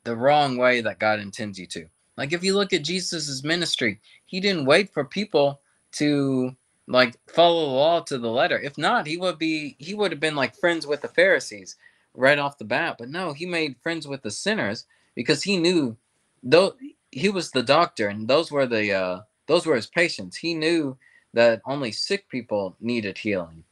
the 0.04 0.16
wrong 0.16 0.56
way 0.56 0.80
that 0.80 0.98
God 0.98 1.20
intends 1.20 1.58
you 1.58 1.66
to. 1.68 1.86
Like, 2.16 2.32
if 2.32 2.42
you 2.44 2.54
look 2.54 2.72
at 2.72 2.84
Jesus's 2.84 3.44
ministry, 3.44 4.00
he 4.26 4.40
didn't 4.40 4.66
wait 4.66 4.92
for 4.92 5.04
people 5.04 5.60
to 5.92 6.56
like 6.88 7.16
follow 7.28 7.66
the 7.66 7.72
law 7.72 8.00
to 8.00 8.18
the 8.18 8.30
letter. 8.30 8.58
If 8.58 8.76
not, 8.76 9.06
he 9.06 9.16
would 9.16 9.38
be 9.38 9.76
he 9.78 9.94
would 9.94 10.10
have 10.10 10.20
been 10.20 10.34
like 10.36 10.56
friends 10.56 10.86
with 10.86 11.02
the 11.02 11.08
Pharisees 11.08 11.76
right 12.14 12.38
off 12.38 12.58
the 12.58 12.64
bat. 12.64 12.96
But 12.98 13.08
no, 13.10 13.32
he 13.32 13.46
made 13.46 13.76
friends 13.82 14.08
with 14.08 14.22
the 14.22 14.30
sinners 14.30 14.86
because 15.14 15.42
he 15.42 15.56
knew 15.56 15.96
though 16.42 16.74
he 17.10 17.28
was 17.28 17.50
the 17.50 17.62
doctor 17.62 18.08
and 18.08 18.26
those 18.28 18.50
were 18.50 18.66
the 18.66 18.92
uh 18.92 19.20
those 19.46 19.66
were 19.66 19.76
his 19.76 19.86
patients. 19.86 20.36
He 20.36 20.54
knew 20.54 20.96
that 21.36 21.60
only 21.66 21.92
sick 21.92 22.28
people 22.30 22.76
needed 22.80 23.18
healing. 23.18 23.62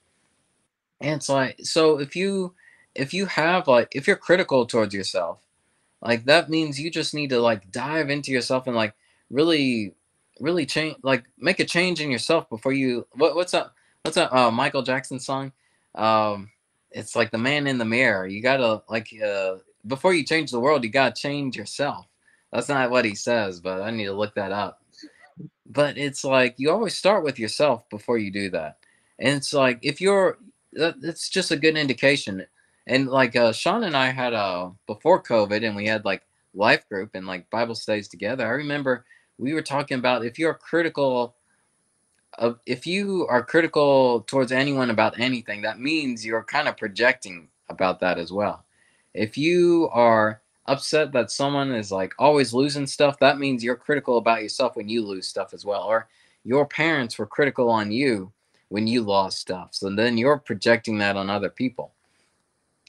And 1.00 1.16
it's 1.16 1.30
like 1.30 1.56
so 1.62 1.98
if 1.98 2.14
you 2.14 2.54
if 2.94 3.14
you 3.14 3.24
have 3.26 3.66
like 3.66 3.88
if 3.92 4.06
you're 4.06 4.16
critical 4.16 4.66
towards 4.66 4.94
yourself, 4.94 5.40
like 6.02 6.26
that 6.26 6.50
means 6.50 6.78
you 6.78 6.90
just 6.90 7.14
need 7.14 7.30
to 7.30 7.40
like 7.40 7.72
dive 7.72 8.10
into 8.10 8.32
yourself 8.32 8.66
and 8.66 8.76
like 8.76 8.94
really 9.30 9.94
really 10.40 10.66
change 10.66 10.96
like 11.02 11.24
make 11.38 11.58
a 11.58 11.64
change 11.64 12.02
in 12.02 12.10
yourself 12.10 12.48
before 12.50 12.74
you 12.74 13.06
what, 13.12 13.34
what's 13.34 13.54
up 13.54 13.74
what's 14.02 14.16
that 14.16 14.32
uh, 14.34 14.50
michael 14.50 14.82
jackson 14.82 15.18
song? 15.18 15.50
Um 15.94 16.50
it's 16.90 17.16
like 17.16 17.30
the 17.30 17.38
man 17.38 17.66
in 17.66 17.78
the 17.78 17.84
mirror. 17.86 18.26
You 18.26 18.42
gotta 18.42 18.82
like 18.90 19.08
uh 19.24 19.56
before 19.86 20.12
you 20.12 20.22
change 20.22 20.50
the 20.50 20.60
world 20.60 20.84
you 20.84 20.90
gotta 20.90 21.14
change 21.14 21.56
yourself. 21.56 22.06
That's 22.52 22.68
not 22.68 22.90
what 22.90 23.06
he 23.06 23.14
says 23.14 23.60
but 23.60 23.80
i 23.80 23.90
need 23.90 24.04
to 24.04 24.12
look 24.12 24.34
that 24.34 24.52
up 24.52 24.83
but 25.66 25.96
it's 25.98 26.24
like 26.24 26.54
you 26.58 26.70
always 26.70 26.94
start 26.94 27.24
with 27.24 27.38
yourself 27.38 27.88
before 27.90 28.18
you 28.18 28.30
do 28.30 28.50
that 28.50 28.78
and 29.18 29.36
it's 29.36 29.52
like 29.52 29.78
if 29.82 30.00
you're 30.00 30.38
it's 30.72 31.28
just 31.28 31.50
a 31.50 31.56
good 31.56 31.76
indication 31.76 32.44
and 32.86 33.08
like 33.08 33.36
uh 33.36 33.52
sean 33.52 33.84
and 33.84 33.96
i 33.96 34.08
had 34.10 34.34
uh 34.34 34.70
before 34.86 35.22
covid 35.22 35.66
and 35.66 35.76
we 35.76 35.86
had 35.86 36.04
like 36.04 36.22
life 36.54 36.88
group 36.88 37.10
and 37.14 37.26
like 37.26 37.48
bible 37.50 37.74
studies 37.74 38.08
together 38.08 38.46
i 38.46 38.50
remember 38.50 39.04
we 39.38 39.52
were 39.52 39.62
talking 39.62 39.98
about 39.98 40.24
if 40.24 40.38
you're 40.38 40.54
critical 40.54 41.34
of 42.38 42.58
if 42.66 42.86
you 42.86 43.26
are 43.28 43.42
critical 43.44 44.22
towards 44.22 44.52
anyone 44.52 44.90
about 44.90 45.18
anything, 45.18 45.62
that 45.62 45.78
means 45.80 46.24
you're 46.24 46.44
kind 46.44 46.68
of 46.68 46.76
projecting 46.76 47.48
about 47.68 48.00
that 48.00 48.18
as 48.18 48.32
well. 48.32 48.64
If 49.14 49.38
you 49.38 49.88
are 49.92 50.40
upset 50.66 51.12
that 51.12 51.30
someone 51.30 51.72
is 51.72 51.92
like 51.92 52.14
always 52.18 52.54
losing 52.54 52.86
stuff, 52.86 53.18
that 53.18 53.38
means 53.38 53.62
you're 53.62 53.76
critical 53.76 54.18
about 54.18 54.42
yourself 54.42 54.76
when 54.76 54.88
you 54.88 55.04
lose 55.04 55.26
stuff 55.26 55.54
as 55.54 55.64
well. 55.64 55.82
Or 55.82 56.08
your 56.44 56.66
parents 56.66 57.18
were 57.18 57.26
critical 57.26 57.68
on 57.70 57.90
you 57.90 58.32
when 58.68 58.86
you 58.86 59.02
lost 59.02 59.38
stuff. 59.38 59.68
So 59.72 59.90
then 59.90 60.16
you're 60.18 60.38
projecting 60.38 60.98
that 60.98 61.16
on 61.16 61.30
other 61.30 61.50
people. 61.50 61.92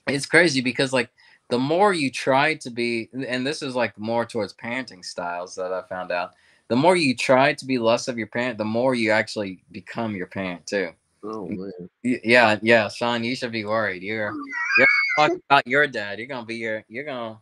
It's 0.07 0.25
crazy 0.25 0.61
because 0.61 0.93
like 0.93 1.09
the 1.49 1.59
more 1.59 1.93
you 1.93 2.11
try 2.11 2.55
to 2.55 2.69
be, 2.69 3.09
and 3.13 3.45
this 3.45 3.61
is 3.61 3.75
like 3.75 3.97
more 3.97 4.25
towards 4.25 4.53
parenting 4.53 5.03
styles 5.03 5.55
that 5.55 5.71
I 5.71 5.81
found 5.83 6.11
out. 6.11 6.31
The 6.67 6.75
more 6.75 6.95
you 6.95 7.15
try 7.15 7.53
to 7.53 7.65
be 7.65 7.77
less 7.77 8.07
of 8.07 8.17
your 8.17 8.27
parent, 8.27 8.57
the 8.57 8.65
more 8.65 8.95
you 8.95 9.11
actually 9.11 9.63
become 9.71 10.15
your 10.15 10.25
parent 10.25 10.65
too. 10.65 10.91
Oh 11.23 11.47
man. 11.47 11.89
Yeah, 12.03 12.57
yeah, 12.61 12.89
Sean, 12.89 13.23
you 13.23 13.35
should 13.35 13.51
be 13.51 13.65
worried. 13.65 14.01
You're 14.01 14.33
you're 14.77 14.87
talking 15.17 15.41
about 15.47 15.67
your 15.67 15.85
dad. 15.87 16.17
You're 16.17 16.27
gonna 16.27 16.45
be 16.45 16.55
your 16.55 16.83
you're 16.87 17.03
gonna 17.03 17.37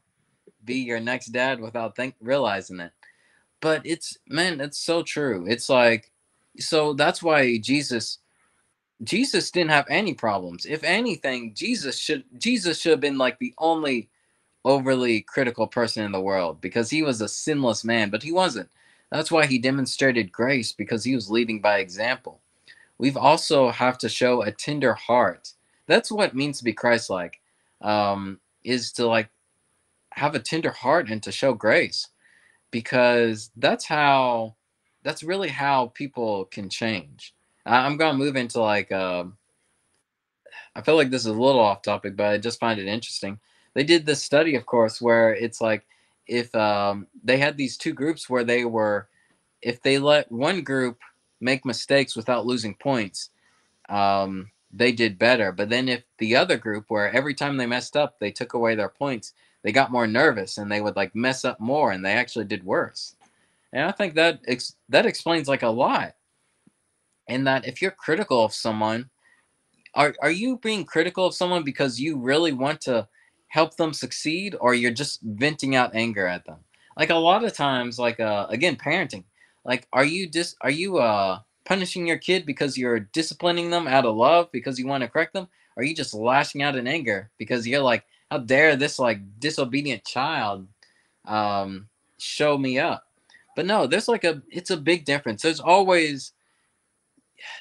be 0.66 0.76
your 0.76 1.00
next 1.00 1.28
dad 1.28 1.60
without 1.60 1.96
think 1.96 2.16
realizing 2.22 2.80
it. 2.80 2.92
But 3.62 3.82
it's 3.86 4.18
man, 4.28 4.62
it's 4.62 4.80
so 4.80 5.04
true. 5.04 5.46
It's 5.48 5.70
like 5.70 6.12
so 6.60 6.94
that's 6.94 7.24
why 7.24 7.58
Jesus 7.58 8.20
Jesus 9.04 9.52
didn't 9.52 9.72
have 9.72 9.88
any 9.90 10.14
problems. 10.14 10.66
If 10.66 10.84
anything, 10.84 11.54
Jesus 11.54 11.98
should 11.98 12.24
Jesus 12.38 12.80
should 12.80 12.92
have 12.92 13.00
been 13.00 13.18
like 13.18 13.40
the 13.40 13.54
only 13.58 14.10
overly 14.66 15.22
critical 15.22 15.68
person 15.68 16.04
in 16.04 16.12
the 16.12 16.22
world 16.22 16.62
because 16.62 16.90
he 16.90 17.04
was 17.04 17.22
a 17.22 17.28
sinless 17.28 17.84
man, 17.84 18.10
but 18.10 18.24
he 18.24 18.32
wasn't. 18.32 18.70
That's 19.12 19.32
why 19.32 19.46
he 19.46 19.60
demonstrated 19.60 20.32
grace 20.32 20.72
because 20.72 21.04
he 21.04 21.16
was 21.16 21.30
leading 21.30 21.60
by 21.60 21.80
example. 21.80 22.40
We've 22.98 23.18
also 23.18 23.70
have 23.70 23.98
to 24.00 24.10
show 24.10 24.42
a 24.42 24.52
tender 24.52 24.94
heart. 24.94 25.54
That's 25.88 26.12
what 26.12 26.30
it 26.30 26.36
means 26.36 26.58
to 26.60 26.64
be 26.64 26.74
Christ-like. 26.74 27.40
Um, 27.82 28.40
is 28.64 28.94
to 28.94 29.06
like 29.06 29.30
have 30.14 30.36
a 30.36 30.40
tender 30.40 30.72
heart 30.72 31.10
and 31.10 31.24
to 31.24 31.32
show 31.32 31.54
grace 31.54 32.10
because 32.72 33.52
that's 33.58 33.86
how 33.86 34.56
that's 35.04 35.24
really 35.24 35.50
how 35.50 35.88
people 35.96 36.46
can 36.46 36.70
change 36.70 37.34
I'm 37.66 37.98
gonna 37.98 38.18
move 38.18 38.36
into 38.36 38.62
like 38.62 38.92
um, 38.92 39.38
I 40.76 40.82
feel 40.82 40.96
like 40.96 41.10
this 41.10 41.22
is 41.22 41.28
a 41.28 41.34
little 41.34 41.62
off 41.62 41.82
topic, 41.82 42.16
but 42.16 42.28
I 42.28 42.38
just 42.38 42.60
find 42.60 42.80
it 42.80 42.88
interesting. 42.88 43.40
They 43.76 43.84
did 43.84 44.06
this 44.06 44.24
study, 44.24 44.56
of 44.56 44.66
course, 44.66 45.02
where 45.02 45.34
it's 45.34 45.62
like 45.62 45.86
if 46.28 46.54
um, 46.56 47.08
they 47.24 47.38
had 47.38 47.58
these 47.58 47.78
two 47.78 47.94
groups 47.94 48.30
where 48.30 48.44
they 48.44 48.66
were, 48.66 49.10
if 49.62 49.82
they 49.82 50.00
let 50.00 50.32
one 50.32 50.64
group 50.64 51.00
make 51.42 51.66
mistakes 51.66 52.16
without 52.16 52.46
losing 52.46 52.76
points, 52.76 53.32
um, 53.90 54.52
they 54.72 54.92
did 54.92 55.20
better. 55.20 55.52
But 55.52 55.70
then 55.70 55.90
if 55.90 56.04
the 56.20 56.36
other 56.36 56.58
group, 56.58 56.86
where 56.90 57.12
every 57.16 57.36
time 57.36 57.58
they 57.58 57.68
messed 57.68 57.98
up, 57.98 58.20
they 58.20 58.32
took 58.32 58.54
away 58.54 58.76
their 58.76 58.90
points, 58.90 59.34
they 59.64 59.72
got 59.72 59.92
more 59.92 60.08
nervous 60.08 60.58
and 60.58 60.72
they 60.72 60.82
would 60.82 60.96
like 60.96 61.16
mess 61.16 61.46
up 61.46 61.60
more, 61.60 61.92
and 61.92 62.06
they 62.06 62.14
actually 62.14 62.46
did 62.46 62.64
worse. 62.64 63.16
And 63.72 63.84
I 63.84 63.92
think 63.92 64.16
that 64.16 64.42
ex- 64.48 64.76
that 64.90 65.06
explains 65.06 65.48
like 65.48 65.64
a 65.64 65.70
lot 65.70 66.16
in 67.28 67.46
that 67.46 67.68
if 67.68 67.82
you're 67.82 67.92
critical 67.92 68.44
of 68.44 68.54
someone, 68.54 69.10
are 69.96 70.14
are 70.22 70.32
you 70.32 70.58
being 70.58 70.86
critical 70.86 71.26
of 71.26 71.34
someone 71.34 71.64
because 71.64 72.00
you 72.00 72.18
really 72.18 72.52
want 72.52 72.82
to 72.82 73.08
help 73.48 73.78
them 73.78 73.94
succeed 73.94 74.56
or 74.60 74.74
you're 74.74 74.92
just 74.92 75.22
venting 75.22 75.76
out 75.76 75.96
anger 75.96 76.28
at 76.28 76.46
them? 76.46 76.58
Like 76.98 77.10
a 77.10 77.16
lot 77.16 77.44
of 77.44 77.54
times 77.54 77.98
like 78.00 78.20
uh 78.20 78.48
again 78.50 78.76
parenting. 78.76 79.24
Like 79.66 79.88
are 79.94 80.06
you 80.06 80.30
just 80.30 80.56
are 80.62 80.72
you 80.72 80.98
uh 80.98 81.40
punishing 81.66 82.06
your 82.06 82.18
kid 82.18 82.46
because 82.46 82.78
you're 82.78 83.00
disciplining 83.00 83.70
them 83.70 83.88
out 83.88 84.06
of 84.06 84.16
love 84.16 84.52
because 84.52 84.78
you 84.78 84.88
want 84.88 85.02
to 85.02 85.08
correct 85.08 85.34
them? 85.34 85.48
Or 85.76 85.82
are 85.82 85.86
you 85.86 85.96
just 85.96 86.14
lashing 86.14 86.62
out 86.62 86.76
in 86.76 86.88
anger 86.88 87.32
because 87.38 87.68
you're 87.68 87.82
like 87.82 88.04
how 88.34 88.40
dare 88.40 88.76
this 88.76 88.98
like 88.98 89.20
disobedient 89.40 90.04
child 90.04 90.68
um 91.26 91.88
show 92.18 92.58
me 92.58 92.80
up? 92.80 93.06
But 93.56 93.68
no, 93.68 93.86
there's 93.86 94.08
like 94.08 94.24
a 94.24 94.42
it's 94.50 94.72
a 94.72 94.78
big 94.78 95.06
difference. 95.06 95.44
There's 95.44 95.60
always 95.60 96.34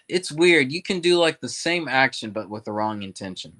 it's 0.08 0.32
weird. 0.32 0.72
You 0.72 0.82
can 0.82 1.00
do 1.00 1.18
like 1.18 1.40
the 1.40 1.48
same 1.48 1.88
action 1.88 2.30
but 2.30 2.48
with 2.48 2.64
the 2.64 2.72
wrong 2.72 3.02
intention. 3.02 3.52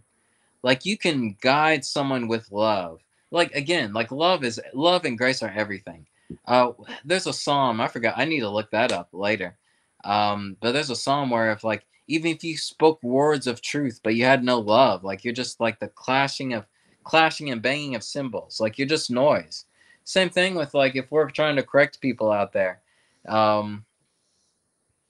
Like 0.63 0.87
you 0.87 0.97
can 0.97 1.37
guide 1.43 1.85
someone 1.85 2.29
with 2.29 2.51
love. 2.51 3.01
Like 3.31 3.53
again, 3.55 3.93
like 3.93 4.11
love 4.11 4.43
is 4.43 4.59
love 4.73 5.05
and 5.05 5.19
grace 5.19 5.43
are 5.43 5.53
everything. 5.55 6.07
Uh 6.47 6.73
there's 7.05 7.27
a 7.27 7.33
psalm, 7.35 7.79
I 7.79 7.89
forgot. 7.89 8.15
I 8.17 8.25
need 8.25 8.41
to 8.41 8.49
look 8.49 8.71
that 8.71 8.91
up 8.91 9.11
later. 9.13 9.59
Um 10.03 10.57
but 10.63 10.73
there's 10.73 10.89
a 10.89 10.97
psalm 10.97 11.29
where 11.29 11.53
if 11.53 11.63
like 11.63 11.85
even 12.09 12.31
if 12.31 12.43
you 12.43 12.57
spoke 12.57 13.03
words 13.03 13.47
of 13.47 13.61
truth 13.61 14.01
but 14.03 14.15
you 14.15 14.25
had 14.25 14.43
no 14.43 14.61
love, 14.61 15.05
like 15.05 15.25
you're 15.25 15.35
just 15.35 15.61
like 15.61 15.79
the 15.79 15.89
clashing 15.89 16.55
of 16.55 16.65
clashing 17.05 17.51
and 17.51 17.63
banging 17.63 17.95
of 17.95 18.03
cymbals. 18.03 18.61
Like 18.61 18.79
you're 18.79 18.89
just 18.89 19.11
noise. 19.11 19.65
Same 20.05 20.31
thing 20.31 20.55
with 20.55 20.75
like 20.75 20.97
if 20.97 21.11
we're 21.11 21.31
trying 21.31 21.57
to 21.57 21.63
correct 21.63 22.01
people 22.01 22.31
out 22.33 22.53
there. 22.53 22.81
Um 23.29 23.85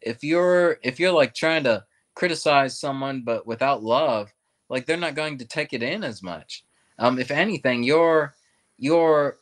if 0.00 0.22
you're 0.24 0.78
if 0.82 0.98
you're 0.98 1.12
like 1.12 1.34
trying 1.34 1.64
to 1.64 1.84
criticize 2.14 2.78
someone 2.78 3.22
but 3.22 3.46
without 3.46 3.82
love, 3.82 4.32
like 4.68 4.86
they're 4.86 4.96
not 4.96 5.14
going 5.14 5.38
to 5.38 5.44
take 5.44 5.72
it 5.72 5.82
in 5.82 6.04
as 6.04 6.22
much. 6.22 6.64
Um, 6.98 7.18
if 7.18 7.30
anything, 7.30 7.82
you're 7.82 8.34
you're 8.78 9.38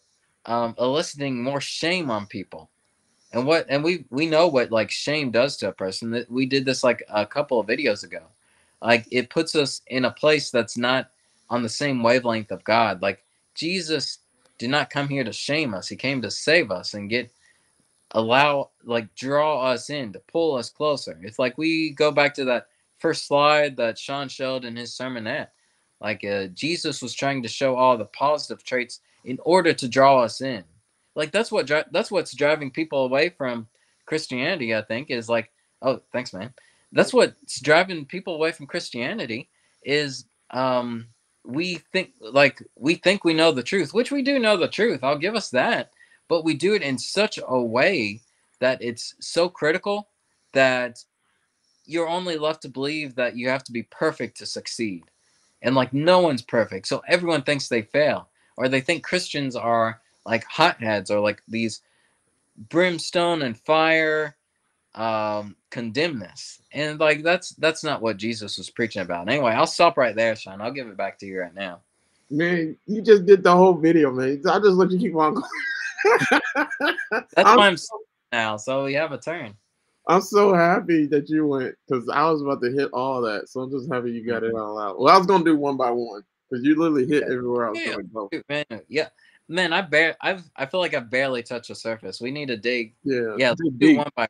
um, 0.47 0.75
eliciting 0.79 1.43
more 1.43 1.61
shame 1.61 2.11
on 2.11 2.27
people. 2.27 2.71
And 3.33 3.47
what 3.47 3.67
and 3.69 3.85
we 3.85 4.05
we 4.11 4.27
know 4.27 4.49
what 4.49 4.73
like 4.73 4.91
shame 4.91 5.31
does 5.31 5.57
to 5.59 5.69
a 5.69 5.73
person. 5.73 6.11
That 6.11 6.31
we 6.31 6.47
did 6.47 6.65
this 6.65 6.83
like 6.83 7.03
a 7.09 7.25
couple 7.25 7.61
of 7.61 7.67
videos 7.67 8.03
ago. 8.03 8.23
Like 8.83 9.07
it 9.11 9.31
puts 9.31 9.55
us 9.55 9.83
in 9.87 10.05
a 10.05 10.11
place 10.11 10.51
that's 10.51 10.77
not 10.77 11.11
on 11.51 11.63
the 11.63 11.69
same 11.69 12.03
wavelength 12.03 12.51
of 12.51 12.65
God. 12.65 13.03
Like 13.03 13.25
Jesus 13.55 14.19
did 14.59 14.71
not 14.71 14.91
come 14.91 15.09
here 15.09 15.25
to 15.25 15.33
shame 15.33 15.75
us. 15.75 15.89
He 15.89 15.97
came 15.97 16.23
to 16.23 16.31
save 16.31 16.71
us 16.71 16.95
and 16.95 17.11
get 17.11 17.31
allow 18.13 18.71
like 18.85 19.15
draw 19.15 19.63
us 19.63 19.91
in 19.91 20.13
to 20.13 20.21
pull 20.33 20.57
us 20.57 20.71
closer. 20.71 21.19
It's 21.23 21.39
like 21.39 21.59
we 21.59 21.91
go 21.91 22.11
back 22.11 22.35
to 22.35 22.45
that 22.47 22.69
first 22.99 23.27
slide 23.27 23.77
that 23.77 23.99
Sean 23.99 24.29
showed 24.29 24.65
in 24.65 24.77
his 24.77 24.93
sermonette. 24.93 25.49
Like 26.01 26.25
uh, 26.25 26.47
Jesus 26.49 27.03
was 27.03 27.15
trying 27.15 27.43
to 27.43 27.49
show 27.49 27.77
all 27.77 27.97
the 27.97 28.07
positive 28.07 28.65
traits 28.65 29.01
in 29.25 29.39
order 29.45 29.73
to 29.73 29.89
draw 29.89 30.21
us 30.21 30.41
in. 30.41 30.65
Like 31.15 31.33
that's 31.33 31.53
what 31.53 31.67
dri- 31.67 31.85
that's 31.93 32.11
what's 32.11 32.35
driving 32.35 32.71
people 32.71 33.05
away 33.05 33.29
from 33.29 33.67
Christianity. 34.07 34.75
I 34.75 34.83
think 34.83 35.11
is 35.11 35.29
like, 35.29 35.51
oh, 35.83 36.01
thanks, 36.13 36.33
man. 36.33 36.53
That's 36.93 37.13
what's 37.13 37.61
driving 37.61 38.05
people 38.07 38.35
away 38.35 38.53
from 38.53 38.67
Christianity 38.67 39.49
is 39.85 40.25
um, 40.51 41.07
we 41.51 41.77
think 41.93 42.13
like 42.21 42.63
we 42.77 42.95
think 42.95 43.25
we 43.25 43.35
know 43.35 43.53
the 43.53 43.63
truth, 43.63 43.93
which 43.95 44.11
we 44.11 44.23
do 44.23 44.39
know 44.39 44.57
the 44.57 44.69
truth. 44.69 45.03
I'll 45.03 45.19
give 45.19 45.35
us 45.35 45.51
that, 45.51 45.91
but 46.29 46.45
we 46.45 46.55
do 46.55 46.75
it 46.75 46.83
in 46.83 46.99
such 46.99 47.39
a 47.47 47.63
way 47.63 48.21
that 48.61 48.83
it's 48.83 49.15
so 49.21 49.49
critical 49.49 50.09
that 50.53 51.03
you're 51.87 52.09
only 52.09 52.37
left 52.37 52.63
to 52.63 52.69
believe 52.69 53.15
that 53.17 53.37
you 53.37 53.49
have 53.49 53.65
to 53.65 53.73
be 53.73 53.83
perfect 53.85 54.37
to 54.39 54.47
succeed. 54.47 55.05
And 55.63 55.75
like 55.75 55.93
no 55.93 56.21
one's 56.21 56.43
perfect. 56.43 56.87
So 56.87 57.03
everyone 57.09 57.43
thinks 57.43 57.69
they 57.69 57.83
fail. 57.83 58.29
Or 58.57 58.69
they 58.69 58.81
think 58.81 59.03
Christians 59.03 59.57
are 59.57 60.01
like 60.27 60.45
hotheads 60.45 61.11
or 61.11 61.21
like 61.21 61.43
these 61.49 61.81
brimstone 62.69 63.43
and 63.43 63.59
fire 63.59 64.37
um 64.95 65.57
condemnness. 65.71 66.63
And 66.73 66.99
like 66.99 67.23
that's 67.23 67.51
that's 67.51 67.85
not 67.85 68.03
what 68.03 68.17
Jesus 68.17 68.59
was 68.59 68.71
preaching 68.71 69.03
about. 69.03 69.29
Anyway, 69.29 69.53
I'll 69.53 69.67
stop 69.67 69.97
right 69.97 70.15
there, 70.15 70.37
Sean. 70.37 70.61
I'll 70.61 70.73
give 70.73 70.89
it 70.89 70.97
back 70.97 71.19
to 71.19 71.27
you 71.27 71.41
right 71.41 71.55
now. 71.55 71.81
Man, 72.31 72.77
you 72.87 73.03
just 73.03 73.27
did 73.27 73.43
the 73.43 73.55
whole 73.55 73.75
video, 73.75 74.13
man. 74.13 74.43
I 74.49 74.59
just 74.59 74.77
let 74.77 74.91
you 74.91 74.99
keep 74.99 75.17
on 75.17 75.35
going. 75.35 75.47
that's 77.11 77.33
I'm, 77.37 77.59
why 77.59 77.69
I'm 77.69 77.77
now. 78.33 78.57
So 78.57 78.85
we 78.85 78.95
have 78.95 79.13
a 79.13 79.19
turn. 79.19 79.55
I'm 80.07 80.23
so 80.23 80.55
happy 80.55 81.07
that 81.07 81.29
you 81.29 81.47
went 81.47 81.75
because 81.87 82.09
I 82.09 82.29
was 82.31 82.43
about 82.43 82.63
to 82.63 82.71
hit 82.71 82.91
all 82.93 83.21
that. 83.23 83.49
So 83.49 83.61
I'm 83.61 83.71
just 83.71 83.93
happy 83.93 84.13
you 84.13 84.25
got 84.25 84.43
it 84.43 84.55
all 84.55 84.79
out. 84.79 84.99
Well, 84.99 85.15
I 85.15 85.19
was 85.19 85.27
gonna 85.27 85.45
do 85.45 85.57
one 85.57 85.77
by 85.77 85.91
one 85.91 86.23
because 86.51 86.65
you 86.65 86.79
literally 86.79 87.07
hit 87.07 87.25
everywhere 87.25 87.67
I 87.67 87.71
was 87.71 87.81
yeah, 87.81 87.93
going 87.93 88.09
to 88.09 88.13
go. 88.13 88.31
Man, 88.49 88.83
yeah, 88.89 89.09
man, 89.49 89.73
I 89.73 89.83
bare 89.83 90.17
I've 90.21 90.43
I 90.57 90.67
feel 90.67 90.81
like 90.81 90.95
I've 90.95 91.11
barely 91.11 91.43
touched 91.43 91.69
the 91.69 91.75
surface. 91.75 92.21
We 92.21 92.31
need 92.31 92.49
to 92.49 92.57
dig. 92.57 92.95
Yeah, 93.05 93.37
yeah, 93.39 93.55
do 93.55 93.71
deep. 93.79 93.97
one 93.99 94.09
by. 94.17 94.29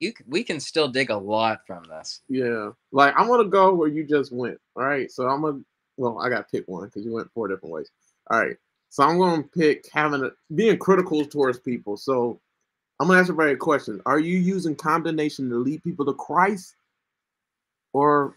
You 0.00 0.12
we 0.26 0.44
can 0.44 0.60
still 0.60 0.88
dig 0.88 1.10
a 1.10 1.16
lot 1.16 1.66
from 1.66 1.84
this. 1.84 2.20
Yeah, 2.28 2.70
like 2.92 3.14
I'm 3.16 3.28
gonna 3.28 3.44
go 3.48 3.74
where 3.74 3.88
you 3.88 4.04
just 4.04 4.32
went. 4.32 4.58
All 4.76 4.84
right, 4.84 5.10
so 5.10 5.28
I'm 5.28 5.42
gonna. 5.42 5.60
Well, 5.96 6.18
I 6.20 6.28
got 6.28 6.48
to 6.48 6.56
pick 6.56 6.66
one 6.68 6.86
because 6.86 7.04
you 7.04 7.12
went 7.12 7.30
four 7.32 7.48
different 7.48 7.72
ways. 7.72 7.90
All 8.30 8.40
right, 8.40 8.56
so 8.90 9.02
I'm 9.04 9.18
gonna 9.18 9.42
pick 9.42 9.88
having 9.92 10.22
a 10.24 10.30
being 10.54 10.78
critical 10.78 11.24
towards 11.24 11.58
people. 11.58 11.96
So 11.96 12.40
I'm 13.00 13.08
gonna 13.08 13.20
ask 13.20 13.30
everybody 13.30 13.52
a 13.54 13.56
question: 13.56 14.00
Are 14.06 14.20
you 14.20 14.38
using 14.38 14.76
condemnation 14.76 15.50
to 15.50 15.56
lead 15.56 15.82
people 15.82 16.04
to 16.06 16.14
Christ, 16.14 16.76
or, 17.92 18.36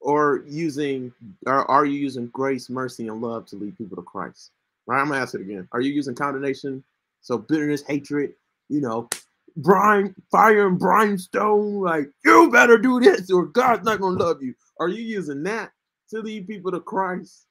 or 0.00 0.44
using, 0.46 1.12
or 1.46 1.68
are 1.70 1.84
you 1.84 1.98
using 1.98 2.28
grace, 2.28 2.70
mercy, 2.70 3.08
and 3.08 3.20
love 3.20 3.46
to 3.46 3.56
lead 3.56 3.76
people 3.76 3.96
to 3.96 4.02
Christ? 4.02 4.50
Right? 4.86 5.00
I'm 5.00 5.08
gonna 5.08 5.20
ask 5.20 5.34
it 5.34 5.40
again. 5.40 5.68
Are 5.72 5.80
you 5.80 5.92
using 5.92 6.14
condemnation, 6.14 6.84
so 7.20 7.38
bitterness, 7.38 7.82
hatred, 7.82 8.34
you 8.68 8.80
know, 8.80 9.08
brine, 9.56 10.14
fire, 10.30 10.66
and 10.68 10.78
brimstone, 10.78 11.80
like 11.80 12.10
you 12.24 12.50
better 12.50 12.78
do 12.78 13.00
this, 13.00 13.30
or 13.30 13.46
God's 13.46 13.84
not 13.84 14.00
gonna 14.00 14.18
love 14.18 14.42
you? 14.42 14.54
Are 14.78 14.88
you 14.88 15.02
using 15.02 15.42
that 15.44 15.70
to 16.10 16.20
lead 16.20 16.46
people 16.46 16.70
to 16.72 16.80
Christ? 16.80 17.46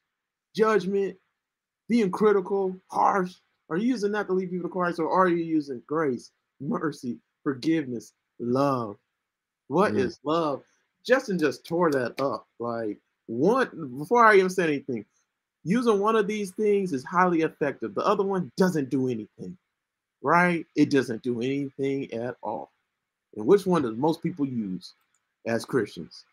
Judgment, 0.55 1.15
being 1.88 2.12
critical, 2.12 2.75
harsh, 2.89 3.35
are 3.69 3.77
you 3.77 3.89
using 3.89 4.12
that 4.13 4.27
to 4.27 4.33
lead 4.33 4.49
people 4.49 4.67
to 4.67 4.73
Christ, 4.73 4.99
or 4.99 5.09
are 5.12 5.27
you 5.27 5.43
using 5.43 5.81
grace, 5.85 6.31
mercy, 6.59 7.17
forgiveness, 7.43 8.13
love? 8.39 8.97
What 9.67 9.93
mm. 9.93 9.99
is 9.99 10.19
love? 10.23 10.63
Justin 11.05 11.38
just 11.38 11.65
tore 11.65 11.91
that 11.91 12.19
up. 12.19 12.47
Like 12.59 12.97
one 13.27 13.97
before 13.97 14.25
I 14.25 14.35
even 14.35 14.49
said 14.49 14.69
anything, 14.69 15.05
using 15.63 15.99
one 15.99 16.15
of 16.15 16.27
these 16.27 16.51
things 16.51 16.93
is 16.93 17.03
highly 17.03 17.41
effective. 17.41 17.93
The 17.93 18.05
other 18.05 18.23
one 18.23 18.51
doesn't 18.57 18.89
do 18.89 19.07
anything, 19.07 19.57
right? 20.21 20.65
It 20.75 20.89
doesn't 20.89 21.23
do 21.23 21.41
anything 21.41 22.13
at 22.13 22.36
all. 22.41 22.71
And 23.36 23.45
which 23.45 23.65
one 23.65 23.84
does 23.84 23.95
most 23.95 24.23
people 24.23 24.45
use 24.45 24.93
as 25.45 25.65
Christians? 25.65 26.25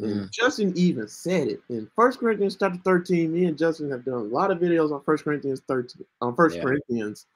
Mm. 0.00 0.30
Justin 0.30 0.72
even 0.76 1.06
said 1.06 1.48
it 1.48 1.60
in 1.68 1.88
First 1.94 2.18
Corinthians 2.18 2.56
chapter 2.58 2.78
13. 2.84 3.32
Me 3.32 3.44
and 3.44 3.58
Justin 3.58 3.90
have 3.90 4.04
done 4.04 4.14
a 4.14 4.18
lot 4.18 4.50
of 4.50 4.58
videos 4.58 4.92
on 4.92 5.02
First 5.04 5.24
Corinthians 5.24 5.62
13 5.68 6.04
on 6.20 6.34
First 6.34 6.56
yeah. 6.56 6.62
Corinthians. 6.62 7.26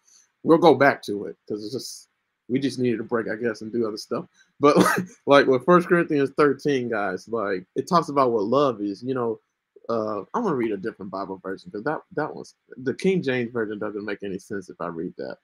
We'll 0.42 0.58
go 0.58 0.74
back 0.74 1.02
to 1.02 1.26
it 1.26 1.36
because 1.46 1.64
it's 1.64 1.74
just 1.74 2.08
we 2.48 2.58
just 2.58 2.78
needed 2.78 3.00
a 3.00 3.04
break, 3.04 3.26
I 3.28 3.36
guess, 3.36 3.60
and 3.60 3.72
do 3.72 3.86
other 3.86 3.96
stuff. 3.96 4.26
But 4.60 4.76
like, 4.76 5.06
like 5.26 5.46
with 5.46 5.64
First 5.64 5.88
Corinthians 5.88 6.30
13, 6.36 6.88
guys, 6.88 7.28
like 7.28 7.64
it 7.74 7.88
talks 7.88 8.08
about 8.08 8.32
what 8.32 8.44
love 8.44 8.80
is. 8.80 9.02
You 9.02 9.14
know, 9.14 9.40
uh, 9.88 10.20
I'm 10.34 10.42
gonna 10.42 10.54
read 10.54 10.72
a 10.72 10.76
different 10.76 11.10
Bible 11.10 11.40
version 11.42 11.70
because 11.70 11.84
that 11.84 12.00
that 12.14 12.34
one's 12.34 12.54
the 12.76 12.94
King 12.94 13.22
James 13.22 13.52
version 13.52 13.78
doesn't 13.78 14.04
make 14.04 14.22
any 14.22 14.38
sense 14.38 14.68
if 14.68 14.80
I 14.80 14.88
read 14.88 15.14
that 15.18 15.38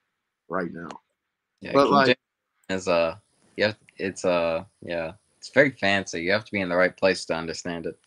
right 0.49 0.71
now. 0.73 0.89
Yeah, 1.61 1.71
but 1.73 1.85
King 1.85 1.93
like, 1.93 2.19
is 2.69 2.87
uh, 2.87 3.15
yeah, 3.57 3.73
it's 3.97 4.25
uh, 4.25 4.63
yeah, 4.81 5.13
it's 5.37 5.49
very 5.49 5.71
fancy. 5.71 6.21
You 6.21 6.31
have 6.31 6.45
to 6.45 6.51
be 6.51 6.61
in 6.61 6.69
the 6.69 6.75
right 6.75 6.95
place 6.95 7.25
to 7.25 7.35
understand 7.35 7.85
it. 7.85 7.97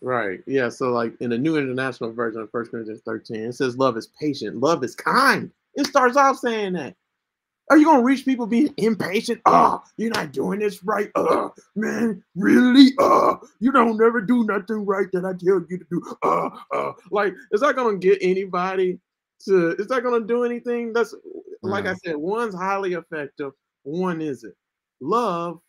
Right. 0.00 0.40
Yeah. 0.46 0.68
So, 0.68 0.90
like 0.90 1.14
in 1.20 1.30
the 1.30 1.38
New 1.38 1.56
International 1.56 2.12
Version 2.12 2.40
of 2.40 2.50
First 2.50 2.70
Corinthians 2.70 3.02
13, 3.04 3.36
it 3.36 3.54
says 3.54 3.76
love 3.76 3.96
is 3.96 4.08
patient, 4.20 4.58
love 4.60 4.84
is 4.84 4.94
kind. 4.94 5.50
It 5.74 5.86
starts 5.86 6.16
off 6.16 6.38
saying 6.38 6.74
that. 6.74 6.94
Are 7.70 7.76
you 7.76 7.84
gonna 7.84 8.02
reach 8.02 8.24
people 8.24 8.46
being 8.46 8.72
impatient? 8.76 9.40
Oh, 9.46 9.82
you're 9.96 10.10
not 10.10 10.32
doing 10.32 10.60
this 10.60 10.82
right. 10.82 11.10
Uh, 11.14 11.50
man, 11.76 12.22
really? 12.34 12.92
Uh, 12.98 13.36
you 13.60 13.72
don't 13.72 13.98
never 13.98 14.20
do 14.20 14.44
nothing 14.44 14.86
right 14.86 15.06
that 15.12 15.24
I 15.24 15.32
tell 15.32 15.64
you 15.68 15.78
to 15.78 15.84
do. 15.90 16.16
Uh, 16.22 16.50
uh, 16.74 16.92
like, 17.10 17.34
is 17.52 17.60
that 17.60 17.76
gonna 17.76 17.98
get 17.98 18.18
anybody 18.20 18.98
to? 19.46 19.76
Is 19.78 19.86
that 19.88 20.02
gonna 20.02 20.24
do 20.24 20.44
anything? 20.44 20.92
That's 20.92 21.14
like 21.62 21.86
I 21.86 21.94
said, 22.04 22.16
one's 22.16 22.54
highly 22.54 22.94
effective, 22.94 23.52
one 23.82 24.20
isn't. 24.22 24.54
Love 25.00 25.60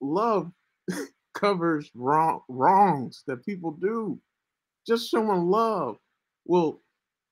love 0.00 0.50
covers 1.34 1.90
wrong 1.94 2.40
wrongs 2.48 3.22
that 3.26 3.44
people 3.44 3.72
do. 3.72 4.18
Just 4.86 5.10
showing 5.10 5.46
love. 5.46 5.96
Well, 6.44 6.80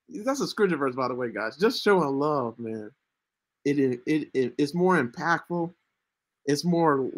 that's 0.09 0.41
a 0.41 0.47
scripture 0.47 0.77
verse, 0.77 0.95
by 0.95 1.07
the 1.07 1.15
way, 1.15 1.31
guys. 1.31 1.57
Just 1.57 1.83
showing 1.83 2.19
love, 2.19 2.59
man. 2.59 2.91
It 3.65 3.79
it, 3.79 4.01
it, 4.05 4.29
it 4.33 4.53
it's 4.57 4.73
more 4.73 5.01
impactful. 5.03 5.73
It's 6.45 6.63
more 6.63 7.09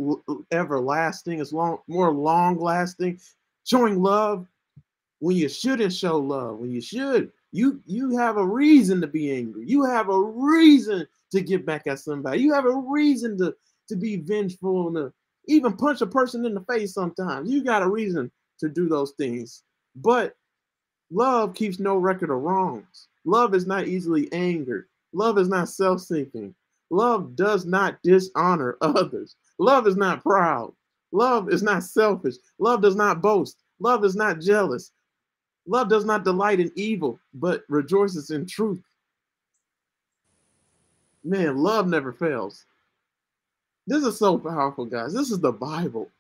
everlasting. 0.51 1.39
It's 1.39 1.53
long 1.53 1.79
more 1.87 2.11
long 2.11 2.57
lasting. 2.57 3.19
Showing 3.65 4.01
love 4.01 4.47
when 5.19 5.35
you 5.35 5.49
shouldn't 5.49 5.93
show 5.93 6.17
love. 6.17 6.59
When 6.59 6.71
you 6.71 6.81
should, 6.81 7.31
you 7.51 7.81
you 7.85 8.17
have 8.17 8.37
a 8.37 8.45
reason 8.45 9.01
to 9.01 9.07
be 9.07 9.31
angry. 9.31 9.65
You 9.67 9.83
have 9.83 10.09
a 10.09 10.21
reason 10.21 11.05
to 11.31 11.41
get 11.41 11.65
back 11.65 11.87
at 11.87 11.99
somebody. 11.99 12.41
You 12.41 12.53
have 12.53 12.65
a 12.65 12.75
reason 12.75 13.37
to 13.39 13.53
to 13.89 13.95
be 13.95 14.17
vengeful 14.17 14.87
and 14.87 14.95
to 14.95 15.13
even 15.47 15.75
punch 15.75 16.01
a 16.01 16.07
person 16.07 16.45
in 16.45 16.53
the 16.53 16.61
face 16.61 16.93
sometimes. 16.93 17.49
You 17.49 17.63
got 17.63 17.83
a 17.83 17.89
reason 17.89 18.31
to 18.59 18.69
do 18.69 18.87
those 18.87 19.11
things. 19.11 19.63
But 19.95 20.35
love 21.11 21.53
keeps 21.53 21.79
no 21.79 21.97
record 21.97 22.29
of 22.29 22.41
wrongs. 22.41 23.07
Love 23.25 23.53
is 23.53 23.65
not 23.65 23.87
easily 23.87 24.31
angered. 24.31 24.87
Love 25.17 25.39
is 25.39 25.49
not 25.49 25.67
self 25.67 25.99
seeking. 25.99 26.53
Love 26.91 27.35
does 27.35 27.65
not 27.65 27.97
dishonor 28.03 28.77
others. 28.81 29.35
Love 29.57 29.87
is 29.87 29.97
not 29.97 30.21
proud. 30.21 30.71
Love 31.11 31.49
is 31.51 31.63
not 31.63 31.83
selfish. 31.83 32.35
Love 32.59 32.83
does 32.83 32.95
not 32.95 33.19
boast. 33.19 33.57
Love 33.79 34.05
is 34.05 34.15
not 34.15 34.39
jealous. 34.39 34.91
Love 35.65 35.89
does 35.89 36.05
not 36.05 36.23
delight 36.23 36.59
in 36.59 36.71
evil, 36.75 37.19
but 37.33 37.63
rejoices 37.67 38.29
in 38.29 38.45
truth. 38.45 38.83
Man, 41.23 41.57
love 41.57 41.87
never 41.87 42.13
fails. 42.13 42.65
This 43.87 44.03
is 44.03 44.19
so 44.19 44.37
powerful, 44.37 44.85
guys. 44.85 45.13
This 45.13 45.31
is 45.31 45.39
the 45.39 45.51
Bible, 45.51 46.11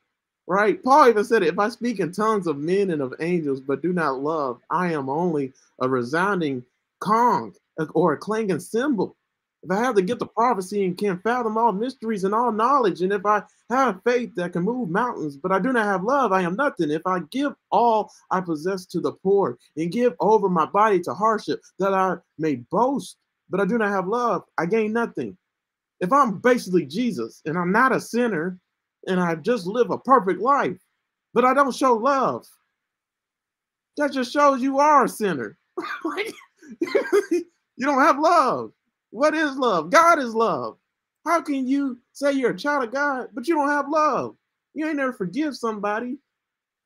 right? 0.47 0.83
Paul 0.83 1.09
even 1.09 1.23
said 1.23 1.43
it 1.43 1.49
if 1.49 1.59
I 1.59 1.69
speak 1.69 1.99
in 1.99 2.11
tongues 2.11 2.47
of 2.47 2.57
men 2.57 2.89
and 2.89 3.03
of 3.03 3.13
angels, 3.19 3.61
but 3.61 3.83
do 3.83 3.93
not 3.93 4.21
love, 4.21 4.59
I 4.71 4.91
am 4.93 5.07
only 5.07 5.53
a 5.79 5.87
resounding 5.87 6.65
gong 6.99 7.53
or 7.93 8.13
a 8.13 8.17
clanging 8.17 8.59
cymbal. 8.59 9.15
If 9.63 9.71
I 9.71 9.77
have 9.77 9.95
to 9.95 10.01
get 10.01 10.19
the 10.19 10.27
prophecy 10.27 10.85
and 10.85 10.97
can 10.97 11.19
fathom 11.19 11.57
all 11.57 11.71
mysteries 11.71 12.23
and 12.23 12.33
all 12.33 12.51
knowledge, 12.51 13.01
and 13.01 13.11
if 13.11 13.25
I 13.25 13.41
have 13.69 14.01
faith 14.05 14.33
that 14.35 14.53
can 14.53 14.63
move 14.63 14.89
mountains, 14.89 15.35
but 15.35 15.51
I 15.51 15.59
do 15.59 15.73
not 15.73 15.85
have 15.85 16.03
love, 16.03 16.31
I 16.31 16.41
am 16.41 16.55
nothing. 16.55 16.91
If 16.91 17.01
I 17.05 17.19
give 17.31 17.53
all 17.71 18.11
I 18.31 18.39
possess 18.39 18.85
to 18.87 19.01
the 19.01 19.13
poor 19.13 19.57
and 19.75 19.91
give 19.91 20.13
over 20.19 20.47
my 20.47 20.67
body 20.67 20.99
to 21.01 21.13
hardship, 21.13 21.61
that 21.79 21.93
I 21.93 22.17
may 22.37 22.57
boast, 22.71 23.17
but 23.49 23.59
I 23.59 23.65
do 23.65 23.77
not 23.77 23.89
have 23.89 24.07
love, 24.07 24.43
I 24.57 24.67
gain 24.67 24.93
nothing 24.93 25.37
if 25.99 26.11
I'm 26.13 26.39
basically 26.39 26.85
Jesus 26.85 27.41
and 27.45 27.57
I'm 27.57 27.71
not 27.71 27.95
a 27.95 27.99
sinner 27.99 28.57
and 29.07 29.19
I 29.19 29.35
just 29.35 29.65
live 29.65 29.89
a 29.89 29.97
perfect 29.97 30.41
life, 30.41 30.77
but 31.33 31.45
I 31.45 31.53
don't 31.53 31.75
show 31.75 31.93
love, 31.93 32.45
that 33.97 34.11
just 34.11 34.31
shows 34.31 34.61
you 34.61 34.79
are 34.79 35.05
a 35.05 35.09
sinner. 35.09 35.57
you 37.77 37.85
don't 37.85 38.01
have 38.01 38.19
love. 38.19 38.71
What 39.11 39.33
is 39.33 39.55
love? 39.57 39.89
God 39.89 40.19
is 40.19 40.35
love. 40.35 40.77
How 41.25 41.41
can 41.41 41.67
you 41.67 41.99
say 42.13 42.33
you're 42.33 42.51
a 42.51 42.57
child 42.57 42.83
of 42.83 42.93
God, 42.93 43.29
but 43.33 43.47
you 43.47 43.55
don't 43.55 43.69
have 43.69 43.89
love? 43.89 44.35
You 44.73 44.87
ain't 44.87 44.97
never 44.97 45.13
forgive 45.13 45.55
somebody 45.55 46.17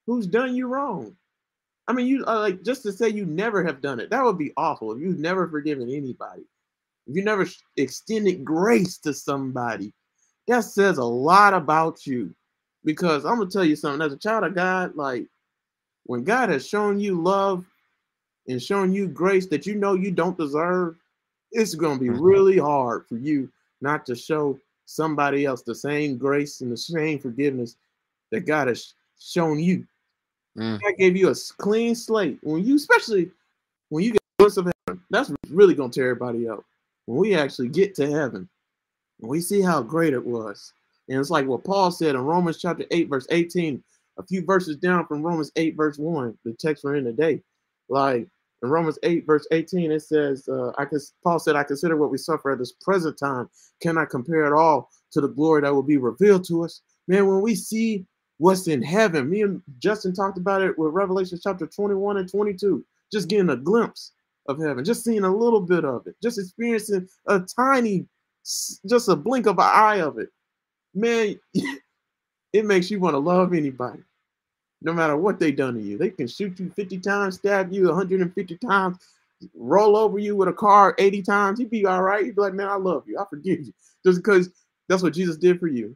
who's 0.06 0.28
done 0.28 0.56
you 0.56 0.68
wrong. 0.68 1.16
I 1.88 1.94
mean, 1.94 2.08
you 2.08 2.24
uh, 2.26 2.40
like 2.40 2.64
just 2.64 2.84
to 2.84 2.92
say 2.92 3.10
you 3.10 3.26
never 3.26 3.64
have 3.64 3.82
done 3.82 4.00
it. 4.00 4.10
That 4.10 4.24
would 4.24 4.38
be 4.38 4.54
awful 4.58 4.92
if 4.94 5.02
you've 5.02 5.20
never 5.20 5.48
forgiven 5.48 5.90
anybody. 5.90 6.44
If 7.08 7.16
you 7.16 7.24
never 7.24 7.48
extended 7.78 8.46
grace 8.46 8.98
to 9.00 9.14
somebody, 9.14 9.94
that 10.48 10.64
says 10.64 10.98
a 10.98 11.04
lot 11.04 11.54
about 11.54 12.06
you. 12.06 12.34
Because 12.84 13.26
I'm 13.26 13.38
gonna 13.38 13.50
tell 13.50 13.66
you 13.66 13.76
something. 13.76 14.06
As 14.06 14.14
a 14.14 14.18
child 14.18 14.44
of 14.44 14.56
God, 14.56 14.96
like 14.96 15.28
when 16.06 16.24
God 16.24 16.50
has 16.50 16.68
shown 16.68 17.00
you 17.00 17.22
love 17.22 17.66
and 18.52 18.62
shown 18.62 18.94
you 18.94 19.08
grace 19.08 19.48
that 19.48 19.66
you 19.66 19.76
know 19.76 19.94
you 19.94 20.12
don't 20.12 20.38
deserve, 20.38 20.96
it's 21.52 21.76
going 21.76 21.98
to 21.98 22.04
be 22.04 22.10
mm-hmm. 22.10 22.24
really 22.24 22.58
hard 22.58 23.08
for 23.08 23.16
you 23.16 23.50
not 23.82 24.06
to 24.06 24.16
show 24.16 24.60
somebody 24.86 25.46
else 25.46 25.62
the 25.62 25.76
same 25.76 26.18
grace 26.18 26.62
and 26.62 26.72
the 26.72 26.78
same 26.78 27.20
forgiveness 27.20 27.78
that 28.32 28.42
God 28.42 28.68
has 28.68 28.94
shown 29.20 29.60
you. 29.60 29.86
Mm. 30.58 30.82
God 30.82 30.94
gave 30.98 31.16
you 31.16 31.30
a 31.30 31.36
clean 31.58 31.96
slate. 31.96 32.38
When 32.42 32.64
you, 32.64 32.76
especially 32.76 33.32
when 33.90 34.04
you 34.04 34.12
get 34.12 34.22
close 34.38 34.58
of 34.58 34.68
heaven, 34.88 35.02
that's 35.10 35.32
really 35.50 35.74
going 35.74 35.92
to 35.92 36.00
tear 36.00 36.12
everybody 36.12 36.48
up. 36.48 36.64
When 37.06 37.18
we 37.18 37.36
actually 37.36 37.70
get 37.70 37.96
to 37.96 38.10
heaven, 38.10 38.48
we 39.20 39.40
see 39.42 39.62
how 39.62 39.82
great 39.82 40.14
it 40.14 40.26
was. 40.26 40.74
And 41.10 41.20
it's 41.20 41.30
like 41.30 41.48
what 41.48 41.64
Paul 41.64 41.92
said 41.92 42.16
in 42.16 42.22
Romans 42.22 42.58
chapter 42.58 42.86
8, 42.92 43.10
verse 43.10 43.28
18, 43.30 43.84
a 44.18 44.24
few 44.24 44.46
verses 44.46 44.78
down 44.78 45.06
from 45.08 45.24
Romans 45.24 45.52
8, 45.56 45.76
verse 45.76 45.98
1, 45.98 46.38
the 46.46 46.54
text 46.54 46.84
we're 46.84 46.96
in 46.96 47.06
today. 47.06 47.42
Like 47.90 48.28
in 48.62 48.69
Romans 48.69 49.00
8, 49.04 49.26
verse 49.26 49.47
18, 49.52 49.91
it 49.91 50.02
says, 50.02 50.47
uh, 50.47 50.71
I 50.78 50.86
can, 50.86 51.00
Paul 51.24 51.39
said, 51.39 51.56
I 51.56 51.63
consider 51.63 51.97
what 51.97 52.12
we 52.12 52.17
suffer 52.17 52.52
at 52.52 52.60
this 52.60 52.74
present 52.74 53.17
time. 53.17 53.50
Cannot 53.82 54.10
compare 54.10 54.45
it 54.45 54.54
all 54.54 54.89
to 55.12 55.21
the 55.21 55.28
glory 55.28 55.62
that 55.62 55.74
will 55.74 55.84
be 55.84 55.97
revealed 55.97 56.45
to 56.47 56.63
us. 56.63 56.82
Man, 57.08 57.28
when 57.28 57.41
we 57.41 57.56
see 57.56 58.06
what's 58.38 58.67
in 58.67 58.82
heaven, 58.82 59.30
me 59.30 59.41
and 59.41 59.62
Justin 59.80 60.13
talked 60.13 60.38
about 60.38 60.62
it 60.62 60.78
with 60.78 60.93
Revelation 60.93 61.39
chapter 61.41 61.65
21 61.65 62.17
and 62.17 62.30
22, 62.30 62.86
just 63.12 63.30
getting 63.30 63.50
a 63.50 63.58
glimpse 63.58 64.12
of 64.47 64.60
heaven, 64.60 64.86
just 64.86 65.04
seeing 65.04 65.24
a 65.24 65.36
little 65.36 65.62
bit 65.62 65.84
of 65.84 66.06
it, 66.06 66.15
just 66.21 66.39
experiencing 66.39 67.08
a 67.28 67.39
tiny, 67.39 68.06
just 68.43 69.10
a 69.10 69.15
blink 69.15 69.47
of 69.47 69.58
an 69.58 69.65
eye 69.65 70.02
of 70.02 70.19
it. 70.19 70.30
Man, 70.93 71.39
it 72.54 72.65
makes 72.65 72.91
you 72.91 73.00
want 73.00 73.15
to 73.15 73.19
love 73.19 73.54
anybody 73.54 74.04
no 74.82 74.94
matter 74.94 75.17
what 75.17 75.39
they 75.39 75.52
done 75.52 75.76
to 75.76 75.82
you. 75.82 75.98
They 75.98 76.10
can 76.10 76.28
shoot 76.28 76.60
you 76.60 76.70
50 76.70 77.00
times, 77.00 77.36
stab 77.36 77.72
you 77.72 77.88
150 77.88 78.58
times, 78.58 78.98
roll 79.56 79.96
over 79.96 80.20
you 80.20 80.36
with 80.36 80.50
a 80.50 80.54
car 80.54 80.96
80 80.98 81.22
times. 81.22 81.60
You'd 81.60 81.70
be 81.70 81.86
all 81.86 82.02
right. 82.04 82.26
You'd 82.26 82.36
be 82.36 82.41
like, 82.41 82.54
man, 82.54 82.70
I 82.70 82.76
love 82.76 83.04
you. 83.08 83.20
I 83.20 83.26
forgive 83.30 83.62
you. 83.62 83.74
Just 84.06 84.20
because 84.20 84.50
that's 84.88 85.04
what 85.04 85.13
Jesus 85.13 85.38
did 85.38 85.60
for 85.60 85.67
you 85.67 85.96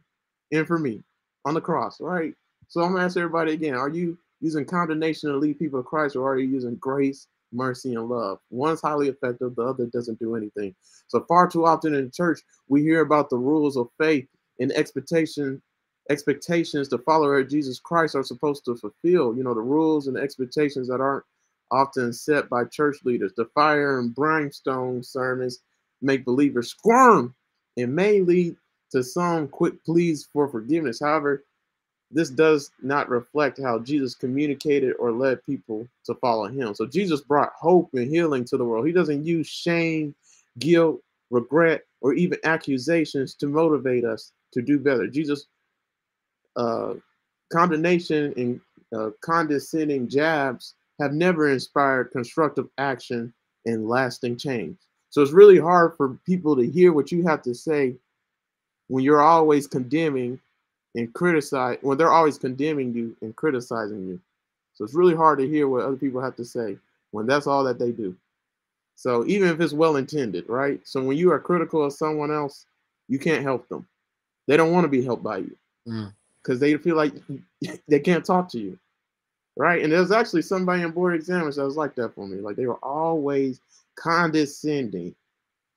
and 0.52 0.66
for 0.66 0.78
me 0.78 1.02
on 1.44 1.54
the 1.54 1.60
cross, 1.60 2.00
right? 2.00 2.34
So 2.68 2.82
I'm 2.82 2.92
gonna 2.92 3.04
ask 3.04 3.16
everybody 3.16 3.52
again: 3.52 3.74
Are 3.74 3.88
you 3.88 4.18
using 4.40 4.64
condemnation 4.64 5.30
to 5.30 5.36
lead 5.36 5.58
people 5.58 5.80
to 5.80 5.88
Christ, 5.88 6.16
or 6.16 6.32
are 6.32 6.38
you 6.38 6.48
using 6.48 6.76
grace, 6.76 7.26
mercy, 7.52 7.94
and 7.94 8.08
love? 8.08 8.38
One's 8.50 8.80
highly 8.80 9.08
effective, 9.08 9.56
the 9.56 9.62
other 9.62 9.86
doesn't 9.86 10.18
do 10.18 10.36
anything. 10.36 10.74
So 11.08 11.24
far 11.28 11.48
too 11.48 11.66
often 11.66 11.94
in 11.94 12.04
the 12.06 12.10
church, 12.10 12.40
we 12.68 12.82
hear 12.82 13.00
about 13.00 13.30
the 13.30 13.36
rules 13.38 13.76
of 13.76 13.88
faith 13.98 14.26
and 14.60 14.72
expectation 14.72 15.62
expectations 16.10 16.88
the 16.88 16.98
follower 16.98 17.40
of 17.40 17.48
Jesus 17.48 17.78
Christ 17.78 18.14
are 18.14 18.22
supposed 18.22 18.64
to 18.64 18.76
fulfill. 18.76 19.36
You 19.36 19.42
know, 19.42 19.54
the 19.54 19.60
rules 19.60 20.06
and 20.06 20.16
expectations 20.16 20.88
that 20.88 21.00
aren't 21.00 21.24
often 21.70 22.12
set 22.12 22.48
by 22.48 22.64
church 22.64 22.98
leaders. 23.04 23.32
The 23.36 23.46
fire 23.54 23.98
and 23.98 24.14
brimstone 24.14 25.02
sermons 25.02 25.60
make 26.02 26.24
believers 26.24 26.70
squirm 26.70 27.34
and 27.76 27.94
may 27.94 28.20
lead 28.20 28.56
to 28.92 29.02
some 29.02 29.48
quick 29.48 29.84
pleas 29.84 30.28
for 30.32 30.48
forgiveness. 30.48 31.00
However, 31.00 31.44
this 32.10 32.30
does 32.30 32.70
not 32.80 33.08
reflect 33.08 33.60
how 33.60 33.80
Jesus 33.80 34.14
communicated 34.14 34.94
or 34.98 35.10
led 35.10 35.44
people 35.44 35.88
to 36.04 36.14
follow 36.14 36.46
him. 36.46 36.74
So 36.74 36.86
Jesus 36.86 37.20
brought 37.20 37.52
hope 37.58 37.90
and 37.94 38.08
healing 38.08 38.44
to 38.44 38.56
the 38.56 38.64
world. 38.64 38.86
He 38.86 38.92
doesn't 38.92 39.26
use 39.26 39.48
shame, 39.48 40.14
guilt, 40.60 41.00
regret, 41.30 41.82
or 42.00 42.14
even 42.14 42.38
accusations 42.44 43.34
to 43.34 43.48
motivate 43.48 44.04
us 44.04 44.32
to 44.52 44.62
do 44.62 44.78
better. 44.78 45.08
Jesus 45.08 45.46
uh, 46.56 46.94
condemnation 47.52 48.32
and 48.36 48.60
uh, 48.96 49.10
condescending 49.20 50.08
jabs 50.08 50.74
have 51.00 51.12
never 51.12 51.50
inspired 51.50 52.10
constructive 52.10 52.68
action 52.78 53.32
and 53.66 53.88
lasting 53.88 54.36
change. 54.36 54.76
So 55.10 55.22
it's 55.22 55.32
really 55.32 55.58
hard 55.58 55.96
for 55.96 56.18
people 56.26 56.56
to 56.56 56.66
hear 56.66 56.92
what 56.92 57.12
you 57.12 57.22
have 57.24 57.42
to 57.42 57.54
say 57.54 57.94
when 58.88 59.04
you're 59.04 59.22
always 59.22 59.66
condemning 59.66 60.40
and 60.94 61.12
criticize 61.12 61.78
when 61.82 61.98
they're 61.98 62.12
always 62.12 62.38
condemning 62.38 62.94
you 62.94 63.14
and 63.20 63.36
criticizing 63.36 64.06
you. 64.06 64.20
So 64.74 64.84
it's 64.84 64.94
really 64.94 65.14
hard 65.14 65.38
to 65.38 65.48
hear 65.48 65.68
what 65.68 65.84
other 65.84 65.96
people 65.96 66.20
have 66.20 66.36
to 66.36 66.44
say 66.44 66.78
when 67.10 67.26
that's 67.26 67.46
all 67.46 67.64
that 67.64 67.78
they 67.78 67.92
do. 67.92 68.16
So 68.94 69.26
even 69.26 69.48
if 69.48 69.60
it's 69.60 69.72
well 69.72 69.96
intended, 69.96 70.48
right? 70.48 70.80
So 70.84 71.02
when 71.02 71.18
you 71.18 71.30
are 71.32 71.38
critical 71.38 71.84
of 71.84 71.92
someone 71.92 72.30
else, 72.30 72.64
you 73.08 73.18
can't 73.18 73.42
help 73.42 73.68
them. 73.68 73.86
They 74.46 74.56
don't 74.56 74.72
want 74.72 74.84
to 74.84 74.88
be 74.88 75.04
helped 75.04 75.22
by 75.22 75.38
you. 75.38 75.56
Mm 75.86 76.12
because 76.46 76.60
they 76.60 76.76
feel 76.76 76.96
like 76.96 77.12
they 77.88 78.00
can't 78.00 78.24
talk 78.24 78.48
to 78.50 78.58
you, 78.58 78.78
right? 79.56 79.82
And 79.82 79.92
there's 79.92 80.12
actually 80.12 80.42
somebody 80.42 80.82
in 80.82 80.92
board 80.92 81.14
exams 81.14 81.56
that 81.56 81.64
was 81.64 81.76
like 81.76 81.94
that 81.96 82.14
for 82.14 82.26
me. 82.26 82.38
Like 82.38 82.56
they 82.56 82.66
were 82.66 82.84
always 82.84 83.60
condescending, 83.96 85.14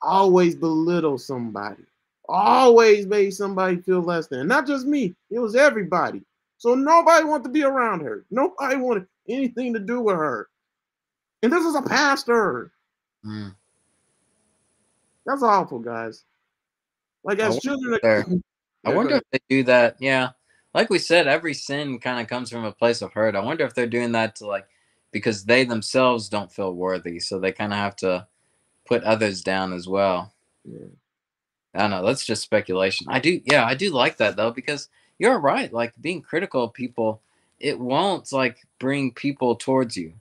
always 0.01 0.55
belittle 0.55 1.17
somebody, 1.17 1.83
always 2.27 3.07
made 3.07 3.31
somebody 3.31 3.77
feel 3.77 4.01
less 4.01 4.27
than. 4.27 4.47
Not 4.47 4.67
just 4.67 4.85
me, 4.85 5.15
it 5.31 5.39
was 5.39 5.55
everybody. 5.55 6.21
So 6.57 6.75
nobody 6.75 7.25
wanted 7.25 7.45
to 7.45 7.49
be 7.49 7.63
around 7.63 8.01
her. 8.01 8.25
Nobody 8.29 8.75
wanted 8.75 9.07
anything 9.27 9.73
to 9.73 9.79
do 9.79 10.01
with 10.01 10.15
her. 10.15 10.49
And 11.41 11.51
this 11.51 11.65
is 11.65 11.75
a 11.75 11.81
pastor. 11.81 12.71
Mm. 13.25 13.55
That's 15.25 15.41
awful, 15.41 15.79
guys. 15.79 16.25
Like 17.23 17.39
as 17.39 17.59
children. 17.59 17.99
I 18.85 18.93
wonder 18.93 19.15
if 19.15 19.23
they 19.31 19.39
do 19.49 19.63
that. 19.63 19.97
Yeah 19.99 20.31
like 20.73 20.89
we 20.89 20.99
said, 20.99 21.27
every 21.27 21.53
sin 21.53 21.99
kind 21.99 22.19
of 22.21 22.27
comes 22.27 22.49
from 22.49 22.65
a 22.65 22.71
place 22.71 23.01
of 23.01 23.13
hurt. 23.13 23.35
I 23.35 23.41
wonder 23.41 23.65
if 23.65 23.73
they're 23.75 23.87
doing 23.87 24.11
that 24.13 24.35
to 24.37 24.47
like 24.47 24.67
because 25.11 25.45
they 25.45 25.63
themselves 25.65 26.29
don't 26.29 26.51
feel 26.51 26.73
worthy, 26.73 27.19
so 27.19 27.39
they 27.39 27.51
kind 27.51 27.73
of 27.73 27.79
have 27.79 27.95
to 27.97 28.27
put 28.87 29.03
others 29.03 29.41
down 29.43 29.73
as 29.73 29.87
well. 29.87 30.33
Yeah. 30.65 30.87
I 31.75 31.79
don't 31.79 31.91
know. 31.91 32.05
That's 32.05 32.25
just 32.25 32.43
speculation. 32.43 33.07
I 33.09 33.19
do, 33.19 33.41
yeah, 33.45 33.65
I 33.65 33.75
do 33.75 33.91
like 33.91 34.17
that 34.17 34.35
though 34.35 34.51
because 34.51 34.89
you're 35.19 35.39
right. 35.39 35.71
Like 35.71 35.93
being 36.01 36.21
critical 36.21 36.65
of 36.65 36.73
people, 36.73 37.21
it 37.59 37.79
won't 37.79 38.31
like 38.33 38.57
bring 38.79 39.13
people 39.13 39.55
towards 39.55 39.95
you. 39.97 40.13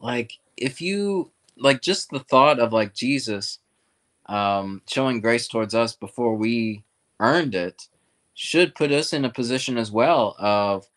Like 0.00 0.38
if 0.56 0.80
you 0.80 1.30
like 1.56 1.82
just 1.82 2.10
the 2.10 2.20
thought 2.20 2.58
of 2.60 2.72
like 2.72 2.94
Jesus 2.94 3.60
um, 4.26 4.82
showing 4.88 5.20
grace 5.20 5.48
towards 5.48 5.74
us 5.74 5.94
before 5.94 6.36
we 6.36 6.84
earned 7.20 7.54
it 7.54 7.88
should 8.40 8.74
put 8.74 8.90
us 8.90 9.12
in 9.12 9.26
a 9.26 9.30
position 9.30 9.76
as 9.76 9.92
well 9.92 10.34
of 10.38 10.88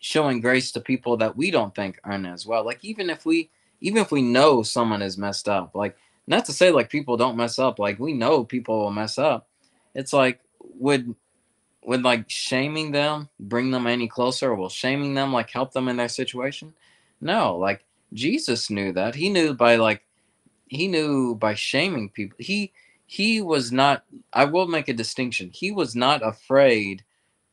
showing 0.00 0.40
grace 0.40 0.72
to 0.72 0.80
people 0.80 1.16
that 1.16 1.36
we 1.36 1.48
don't 1.48 1.72
think 1.72 2.00
earn 2.04 2.26
as 2.26 2.44
well. 2.44 2.64
Like 2.64 2.84
even 2.84 3.08
if 3.08 3.24
we 3.24 3.50
even 3.80 4.02
if 4.02 4.10
we 4.10 4.20
know 4.20 4.64
someone 4.64 5.00
is 5.00 5.16
messed 5.16 5.48
up, 5.48 5.76
like 5.76 5.96
not 6.26 6.44
to 6.46 6.52
say 6.52 6.72
like 6.72 6.90
people 6.90 7.16
don't 7.16 7.36
mess 7.36 7.56
up, 7.56 7.78
like 7.78 8.00
we 8.00 8.14
know 8.14 8.42
people 8.42 8.80
will 8.80 8.90
mess 8.90 9.16
up. 9.16 9.46
It's 9.94 10.12
like 10.12 10.40
would 10.60 11.14
would 11.84 12.02
like 12.02 12.28
shaming 12.28 12.90
them 12.90 13.28
bring 13.38 13.70
them 13.70 13.86
any 13.86 14.08
closer 14.08 14.52
will 14.56 14.68
shaming 14.68 15.14
them 15.14 15.32
like 15.32 15.50
help 15.50 15.72
them 15.72 15.86
in 15.86 15.98
their 15.98 16.08
situation? 16.08 16.74
No, 17.20 17.56
like 17.56 17.84
Jesus 18.12 18.70
knew 18.70 18.92
that. 18.94 19.14
He 19.14 19.28
knew 19.28 19.54
by 19.54 19.76
like 19.76 20.02
he 20.66 20.88
knew 20.88 21.36
by 21.36 21.54
shaming 21.54 22.08
people. 22.08 22.36
He 22.40 22.72
he 23.08 23.42
was 23.42 23.72
not 23.72 24.04
i 24.34 24.46
will 24.46 24.68
make 24.68 24.88
a 24.88 24.94
distinction 24.94 25.50
he 25.52 25.72
was 25.72 25.96
not 25.96 26.26
afraid 26.26 27.04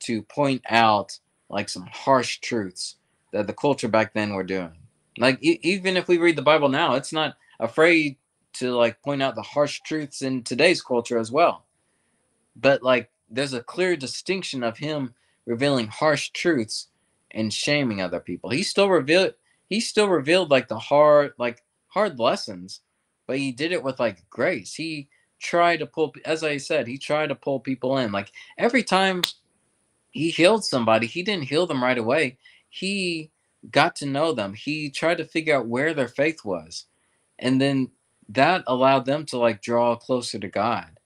to 0.02 0.24
point 0.24 0.64
out 0.70 1.20
like 1.50 1.70
some 1.70 1.88
harsh 1.94 2.40
truths 2.40 2.98
that 3.34 3.48
the 3.48 3.54
culture 3.54 3.90
back 3.90 4.14
then 4.16 4.34
were 4.36 4.46
doing. 4.46 4.74
Like 5.20 5.40
e- 5.44 5.60
even 5.64 5.98
if 5.98 6.08
we 6.10 6.20
read 6.20 6.38
the 6.38 6.44
bible 6.44 6.70
now 6.70 6.96
it's 6.96 7.14
not 7.14 7.38
afraid 7.60 8.18
to 8.56 8.76
like 8.76 9.02
point 9.04 9.24
out 9.24 9.36
the 9.36 9.44
harsh 9.44 9.82
truths 9.86 10.24
in 10.24 10.44
today's 10.44 10.84
culture 10.84 11.20
as 11.20 11.32
well. 11.32 11.66
But 12.56 12.84
like 12.84 13.12
there's 13.30 13.54
a 13.54 13.64
clear 13.64 13.96
distinction 13.98 14.64
of 14.64 14.78
him 14.80 15.16
revealing 15.46 15.88
harsh 15.88 16.30
truths 16.32 16.90
and 17.32 17.54
shaming 17.54 18.02
other 18.02 18.22
people. 18.22 18.52
He 18.52 18.64
still 18.64 18.90
revealed 18.90 19.36
he 19.70 19.82
still 19.82 20.10
revealed 20.10 20.52
like 20.52 20.68
the 20.70 20.80
hard 20.80 21.34
like 21.40 21.64
hard 21.90 22.20
lessons 22.20 22.82
but 23.28 23.40
he 23.40 23.52
did 23.54 23.72
it 23.74 23.84
with 23.84 24.00
like 24.00 24.30
grace. 24.30 24.76
He 24.76 25.10
try 25.46 25.78
to 25.78 25.86
pull, 25.86 26.14
as 26.26 26.44
I 26.44 26.58
said, 26.58 26.88
he 26.88 26.98
tried 26.98 27.28
to 27.30 27.36
pull 27.36 27.60
people 27.60 27.98
in. 28.00 28.12
Like 28.12 28.32
every 28.58 28.84
time 28.84 29.22
he 30.12 30.30
healed 30.30 30.66
somebody, 30.66 31.08
he 31.08 31.24
didn't 31.24 31.46
heal 31.50 31.68
them 31.68 31.84
right 31.84 31.98
away. 31.98 32.38
He 32.70 33.32
got 33.72 33.96
to 33.98 34.06
know 34.06 34.34
them. 34.34 34.54
He 34.54 34.90
tried 34.90 35.20
to 35.20 35.26
figure 35.26 35.56
out 35.56 35.68
where 35.68 35.94
their 35.94 36.08
faith 36.08 36.44
was. 36.44 36.86
And 37.38 37.62
then 37.62 37.92
that 38.30 38.64
allowed 38.68 39.06
them 39.06 39.26
to 39.28 39.38
like 39.38 39.62
draw 39.62 39.96
closer 39.96 40.40
to 40.40 40.48
God. 40.48 41.00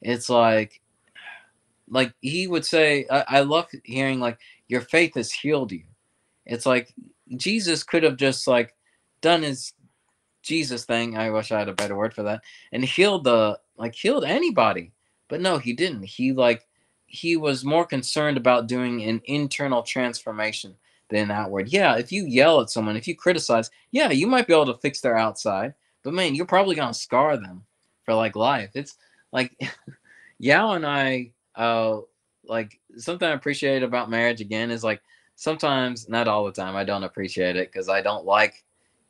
It's 0.00 0.28
like 0.28 0.80
like 1.88 2.14
he 2.20 2.46
would 2.46 2.64
say, 2.64 3.06
I, 3.10 3.24
I 3.28 3.40
love 3.40 3.66
hearing 3.84 4.18
like 4.20 4.38
your 4.68 4.80
faith 4.80 5.14
has 5.16 5.30
healed 5.30 5.72
you. 5.72 5.84
It's 6.46 6.66
like 6.66 6.94
Jesus 7.36 7.82
could 7.82 8.02
have 8.02 8.16
just 8.16 8.46
like 8.46 8.74
done 9.20 9.42
his 9.42 9.72
Jesus 10.42 10.84
thing. 10.84 11.16
I 11.16 11.30
wish 11.30 11.52
I 11.52 11.58
had 11.58 11.68
a 11.68 11.74
better 11.74 11.96
word 11.96 12.14
for 12.14 12.22
that. 12.24 12.42
And 12.72 12.84
healed 12.84 13.24
the 13.24 13.58
like 13.76 13.94
healed 13.94 14.24
anybody. 14.24 14.92
But 15.28 15.40
no, 15.40 15.58
he 15.58 15.72
didn't. 15.72 16.04
He 16.04 16.32
like 16.32 16.66
he 17.06 17.36
was 17.36 17.64
more 17.64 17.86
concerned 17.86 18.36
about 18.36 18.66
doing 18.66 19.02
an 19.04 19.20
internal 19.24 19.82
transformation 19.82 20.74
than 21.10 21.30
outward. 21.30 21.68
Yeah, 21.68 21.96
if 21.96 22.10
you 22.10 22.26
yell 22.26 22.60
at 22.60 22.70
someone, 22.70 22.96
if 22.96 23.06
you 23.06 23.14
criticize, 23.14 23.70
yeah, 23.92 24.10
you 24.10 24.26
might 24.26 24.46
be 24.46 24.52
able 24.52 24.66
to 24.66 24.80
fix 24.80 25.00
their 25.00 25.16
outside, 25.16 25.74
but 26.02 26.14
man, 26.14 26.34
you're 26.34 26.46
probably 26.46 26.74
gonna 26.74 26.94
scar 26.94 27.36
them 27.36 27.64
for 28.04 28.14
like 28.14 28.36
life. 28.36 28.70
It's 28.74 28.96
like 29.32 29.58
Yao 30.38 30.72
and 30.72 30.86
I 30.86 31.30
uh 31.56 32.00
like 32.46 32.78
something 32.96 33.28
I 33.28 33.32
appreciate 33.32 33.82
about 33.82 34.10
marriage 34.10 34.40
again 34.40 34.70
is 34.70 34.84
like 34.84 35.00
sometimes, 35.36 36.08
not 36.08 36.28
all 36.28 36.44
the 36.44 36.52
time, 36.52 36.76
I 36.76 36.84
don't 36.84 37.04
appreciate 37.04 37.56
it 37.56 37.72
because 37.72 37.88
I 37.88 38.00
don't 38.00 38.24
like 38.24 38.64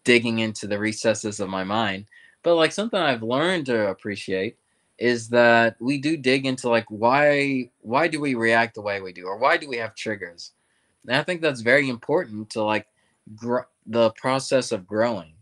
digging 0.05 0.39
into 0.41 0.67
the 0.67 0.79
recesses 0.79 1.41
of 1.41 1.49
my 1.49 1.65
mind. 1.65 2.07
But 2.45 2.57
like 2.57 2.73
something 2.73 3.01
I've 3.01 3.23
learned 3.23 3.67
to 3.67 3.89
appreciate 3.89 4.59
is 4.99 5.29
that 5.31 5.77
we 5.81 5.99
do 5.99 6.17
dig 6.17 6.47
into 6.47 6.69
like 6.69 6.85
why 6.89 7.71
why 7.81 8.07
do 8.07 8.21
we 8.21 8.37
react 8.37 8.75
the 8.77 8.83
way 8.83 9.01
we 9.01 9.13
do 9.13 9.27
or 9.27 9.39
why 9.39 9.57
do 9.57 9.69
we 9.69 9.79
have 9.79 9.97
triggers? 9.97 10.53
And 11.07 11.17
i 11.17 11.23
think 11.25 11.41
that's 11.41 11.63
very 11.63 11.89
important 11.89 12.51
to 12.51 12.63
like 12.63 12.87
gr- 13.35 13.69
the 13.87 14.11
process 14.11 14.71
of 14.71 14.87
growing. 14.87 15.33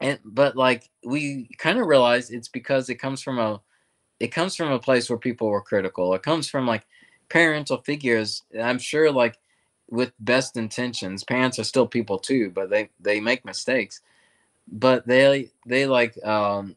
And 0.00 0.20
but 0.24 0.54
like 0.56 0.90
we 1.04 1.48
kind 1.58 1.78
of 1.78 1.86
realize 1.86 2.30
it's 2.30 2.48
because 2.48 2.88
it 2.90 2.96
comes 2.96 3.22
from 3.22 3.38
a 3.38 3.60
it 4.20 4.28
comes 4.28 4.54
from 4.54 4.72
a 4.72 4.78
place 4.78 5.10
where 5.10 5.18
people 5.18 5.48
were 5.48 5.62
critical. 5.62 6.14
It 6.14 6.22
comes 6.22 6.48
from 6.48 6.66
like 6.66 6.86
parental 7.30 7.78
figures. 7.82 8.44
I'm 8.60 8.78
sure 8.78 9.10
like 9.10 9.38
with 9.88 10.12
best 10.20 10.56
intentions 10.56 11.24
parents 11.24 11.58
are 11.58 11.64
still 11.64 11.86
people 11.86 12.18
too 12.18 12.50
but 12.50 12.68
they 12.70 12.90
they 13.00 13.20
make 13.20 13.44
mistakes 13.44 14.00
but 14.68 15.06
they 15.06 15.50
they 15.66 15.86
like 15.86 16.22
um 16.24 16.76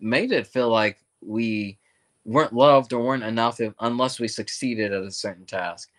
made 0.00 0.32
it 0.32 0.46
feel 0.46 0.68
like 0.68 0.98
we 1.20 1.78
weren't 2.24 2.52
loved 2.52 2.92
or 2.92 3.02
weren't 3.02 3.22
enough 3.22 3.60
if, 3.60 3.72
unless 3.80 4.20
we 4.20 4.28
succeeded 4.28 4.92
at 4.92 5.02
a 5.02 5.10
certain 5.10 5.44
task. 5.44 5.90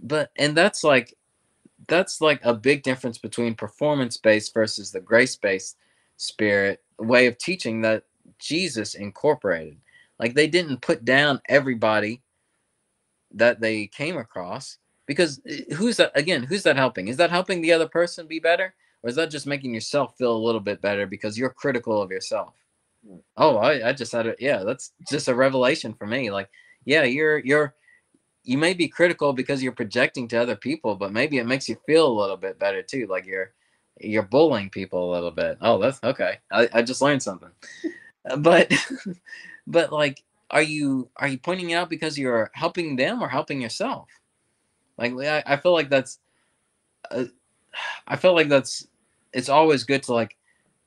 But 0.00 0.30
and 0.36 0.56
that's 0.56 0.84
like 0.84 1.14
that's 1.86 2.20
like 2.20 2.40
a 2.44 2.54
big 2.54 2.82
difference 2.82 3.18
between 3.18 3.54
performance 3.54 4.16
based 4.16 4.52
versus 4.54 4.90
the 4.90 5.00
grace 5.00 5.36
based 5.36 5.76
spirit 6.16 6.82
way 6.98 7.26
of 7.26 7.38
teaching 7.38 7.80
that 7.82 8.04
Jesus 8.38 8.94
incorporated. 8.94 9.78
Like 10.18 10.34
they 10.34 10.46
didn't 10.46 10.82
put 10.82 11.04
down 11.04 11.40
everybody 11.48 12.22
that 13.32 13.60
they 13.60 13.86
came 13.86 14.16
across 14.16 14.78
because 15.06 15.40
eh, 15.46 15.74
who's 15.74 15.96
that 15.98 16.12
again 16.14 16.42
who's 16.42 16.62
that 16.62 16.76
helping 16.76 17.08
is 17.08 17.16
that 17.18 17.30
helping 17.30 17.60
the 17.60 17.72
other 17.72 17.88
person 17.88 18.26
be 18.26 18.38
better 18.38 18.74
or 19.02 19.10
is 19.10 19.16
that 19.16 19.30
just 19.30 19.46
making 19.46 19.74
yourself 19.74 20.16
feel 20.16 20.36
a 20.36 20.44
little 20.46 20.60
bit 20.60 20.80
better 20.80 21.06
because 21.06 21.38
you're 21.38 21.50
critical 21.50 22.00
of 22.02 22.10
yourself 22.10 22.54
Oh, 23.36 23.56
I, 23.56 23.88
I 23.88 23.92
just 23.92 24.12
had 24.12 24.26
it. 24.26 24.36
Yeah, 24.40 24.64
that's 24.64 24.92
just 25.08 25.28
a 25.28 25.34
revelation 25.34 25.94
for 25.94 26.06
me. 26.06 26.30
Like, 26.30 26.50
yeah, 26.84 27.04
you're 27.04 27.38
you're 27.38 27.74
you 28.44 28.58
may 28.58 28.74
be 28.74 28.88
critical 28.88 29.32
because 29.32 29.62
you're 29.62 29.72
projecting 29.72 30.28
to 30.28 30.40
other 30.40 30.56
people, 30.56 30.94
but 30.96 31.12
maybe 31.12 31.38
it 31.38 31.46
makes 31.46 31.68
you 31.68 31.76
feel 31.86 32.06
a 32.08 32.20
little 32.20 32.36
bit 32.36 32.58
better 32.58 32.82
too. 32.82 33.06
Like 33.08 33.26
you're 33.26 33.52
you're 34.00 34.22
bullying 34.22 34.70
people 34.70 35.10
a 35.10 35.12
little 35.14 35.30
bit. 35.30 35.58
Oh, 35.60 35.78
that's 35.78 36.02
okay. 36.02 36.38
I, 36.50 36.68
I 36.72 36.82
just 36.82 37.02
learned 37.02 37.22
something. 37.22 37.50
but 38.38 38.72
but 39.66 39.92
like 39.92 40.22
are 40.50 40.62
you 40.62 41.08
are 41.16 41.28
you 41.28 41.38
pointing 41.38 41.72
out 41.72 41.90
because 41.90 42.18
you're 42.18 42.50
helping 42.54 42.96
them 42.96 43.22
or 43.22 43.28
helping 43.28 43.60
yourself? 43.60 44.08
Like 44.96 45.12
I, 45.14 45.42
I 45.46 45.56
feel 45.56 45.72
like 45.72 45.88
that's 45.88 46.18
uh, 47.10 47.24
I 48.06 48.16
feel 48.16 48.34
like 48.34 48.48
that's 48.48 48.86
it's 49.32 49.48
always 49.48 49.84
good 49.84 50.02
to 50.04 50.14
like 50.14 50.36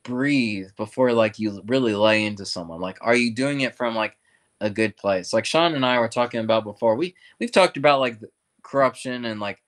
breathe 0.03 0.69
before 0.77 1.13
like 1.13 1.39
you 1.39 1.61
really 1.67 1.95
lay 1.95 2.25
into 2.25 2.45
someone. 2.45 2.81
Like 2.81 2.97
are 3.01 3.15
you 3.15 3.33
doing 3.33 3.61
it 3.61 3.75
from 3.75 3.95
like 3.95 4.17
a 4.59 4.69
good 4.69 4.97
place? 4.97 5.33
Like 5.33 5.45
sean 5.45 5.75
and 5.75 5.85
i 5.85 5.99
were 5.99 6.07
talking 6.07 6.39
about 6.39 6.63
before 6.63 6.95
we 6.95 7.15
we've 7.39 7.51
talked 7.51 7.77
about 7.77 7.99
like 7.99 8.19
corruption 8.63 9.25
and 9.25 9.39
like 9.39 9.61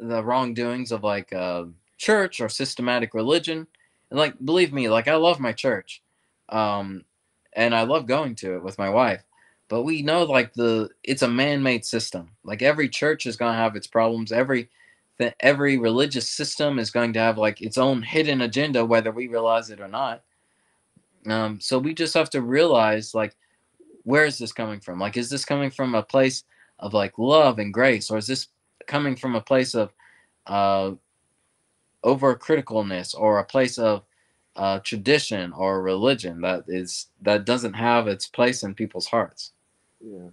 the 0.00 0.22
wrongdoings 0.22 0.92
of 0.92 1.04
like 1.04 1.32
uh 1.32 1.64
church 1.98 2.40
or 2.40 2.48
systematic 2.48 3.14
religion. 3.14 3.66
And 4.10 4.18
like 4.18 4.34
believe 4.44 4.72
me 4.72 4.88
like 4.88 5.08
i 5.08 5.14
love 5.14 5.40
my 5.40 5.52
church 5.52 6.02
um 6.50 7.04
and 7.54 7.74
i 7.74 7.82
love 7.82 8.06
going 8.06 8.34
to 8.36 8.56
it 8.56 8.62
with 8.62 8.78
my 8.78 8.90
wife. 8.90 9.22
But 9.68 9.84
we 9.84 10.02
know 10.02 10.24
like 10.24 10.52
the 10.52 10.90
it's 11.02 11.22
a 11.22 11.28
man-made 11.28 11.84
system. 11.86 12.30
Like 12.44 12.60
every 12.60 12.88
church 12.88 13.26
is 13.26 13.36
to 13.38 13.44
have 13.52 13.74
its 13.74 13.86
problems. 13.86 14.30
Every 14.30 14.68
that 15.22 15.36
every 15.38 15.78
religious 15.78 16.28
system 16.28 16.78
is 16.80 16.90
going 16.90 17.12
to 17.12 17.20
have 17.20 17.38
like 17.38 17.62
its 17.62 17.78
own 17.78 18.02
hidden 18.02 18.40
agenda, 18.42 18.84
whether 18.84 19.12
we 19.12 19.28
realize 19.28 19.70
it 19.70 19.80
or 19.80 19.88
not. 19.88 20.22
Um, 21.26 21.60
so 21.60 21.78
we 21.78 21.94
just 21.94 22.14
have 22.14 22.28
to 22.30 22.42
realize 22.42 23.14
like, 23.14 23.36
where 24.02 24.24
is 24.24 24.38
this 24.38 24.52
coming 24.52 24.80
from? 24.80 24.98
Like, 24.98 25.16
is 25.16 25.30
this 25.30 25.44
coming 25.44 25.70
from 25.70 25.94
a 25.94 26.02
place 26.02 26.42
of 26.80 26.92
like 26.92 27.16
love 27.18 27.60
and 27.60 27.72
grace, 27.72 28.10
or 28.10 28.18
is 28.18 28.26
this 28.26 28.48
coming 28.88 29.14
from 29.14 29.36
a 29.36 29.40
place 29.40 29.74
of 29.74 29.92
uh, 30.48 30.90
over 32.02 32.34
criticalness 32.34 33.14
or 33.16 33.38
a 33.38 33.44
place 33.44 33.78
of 33.78 34.02
uh, 34.56 34.80
tradition 34.80 35.52
or 35.52 35.82
religion 35.82 36.40
that 36.40 36.64
is 36.66 37.06
that 37.20 37.44
doesn't 37.44 37.74
have 37.74 38.08
its 38.08 38.26
place 38.26 38.64
in 38.64 38.74
people's 38.74 39.06
hearts? 39.06 39.52
Yeah. 40.00 40.30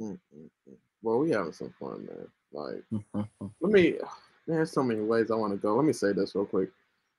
Mm-hmm. 0.00 0.72
Well, 1.02 1.20
we 1.20 1.30
having 1.30 1.52
some 1.52 1.72
fun, 1.78 2.06
man. 2.06 2.26
Like, 2.52 2.82
let 3.14 3.72
me. 3.72 3.96
There's 4.46 4.72
so 4.72 4.82
many 4.82 5.00
ways 5.00 5.30
I 5.30 5.36
want 5.36 5.52
to 5.52 5.56
go. 5.56 5.76
Let 5.76 5.84
me 5.84 5.92
say 5.92 6.12
this 6.12 6.34
real 6.34 6.44
quick. 6.44 6.70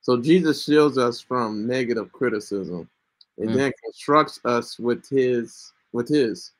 So 0.01 0.19
Jesus 0.19 0.65
shields 0.65 0.97
us 0.97 1.21
from 1.21 1.65
negative 1.65 2.11
criticism, 2.11 2.89
and 3.37 3.49
mm. 3.49 3.55
then 3.55 3.71
constructs 3.81 4.41
us 4.43 4.77
with 4.77 5.07
His 5.09 5.71
with 5.93 6.09
His, 6.09 6.51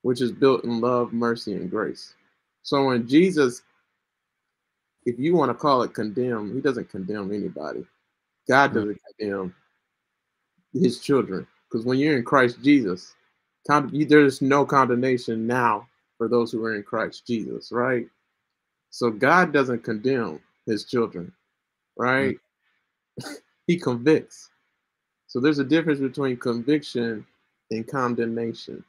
which 0.00 0.22
is 0.22 0.32
built 0.32 0.64
in 0.64 0.80
love, 0.80 1.12
mercy, 1.12 1.52
and 1.52 1.70
grace. 1.70 2.14
So 2.62 2.86
when 2.86 3.06
Jesus, 3.06 3.62
if 5.04 5.18
you 5.18 5.34
want 5.34 5.50
to 5.50 5.54
call 5.54 5.82
it 5.82 5.92
condemn, 5.92 6.54
He 6.54 6.62
doesn't 6.62 6.88
condemn 6.88 7.30
anybody. 7.30 7.84
God 8.48 8.70
mm. 8.70 8.74
doesn't 8.74 9.00
condemn 9.18 9.54
His 10.72 10.98
children, 11.00 11.46
because 11.68 11.84
when 11.84 11.98
you're 11.98 12.16
in 12.16 12.24
Christ 12.24 12.62
Jesus, 12.62 13.14
there's 13.92 14.40
no 14.40 14.64
condemnation 14.64 15.46
now 15.46 15.86
for 16.20 16.28
those 16.28 16.52
who 16.52 16.62
are 16.66 16.74
in 16.74 16.82
Christ 16.82 17.26
Jesus, 17.26 17.72
right? 17.72 18.06
So 18.90 19.10
God 19.10 19.54
doesn't 19.54 19.84
condemn 19.84 20.38
his 20.66 20.84
children, 20.84 21.32
right? 21.96 22.36
Mm-hmm. 23.22 23.32
he 23.66 23.78
convicts. 23.78 24.50
So 25.28 25.40
there's 25.40 25.60
a 25.60 25.64
difference 25.64 25.98
between 25.98 26.36
conviction 26.36 27.24
and 27.70 27.88
condemnation. 27.88 28.84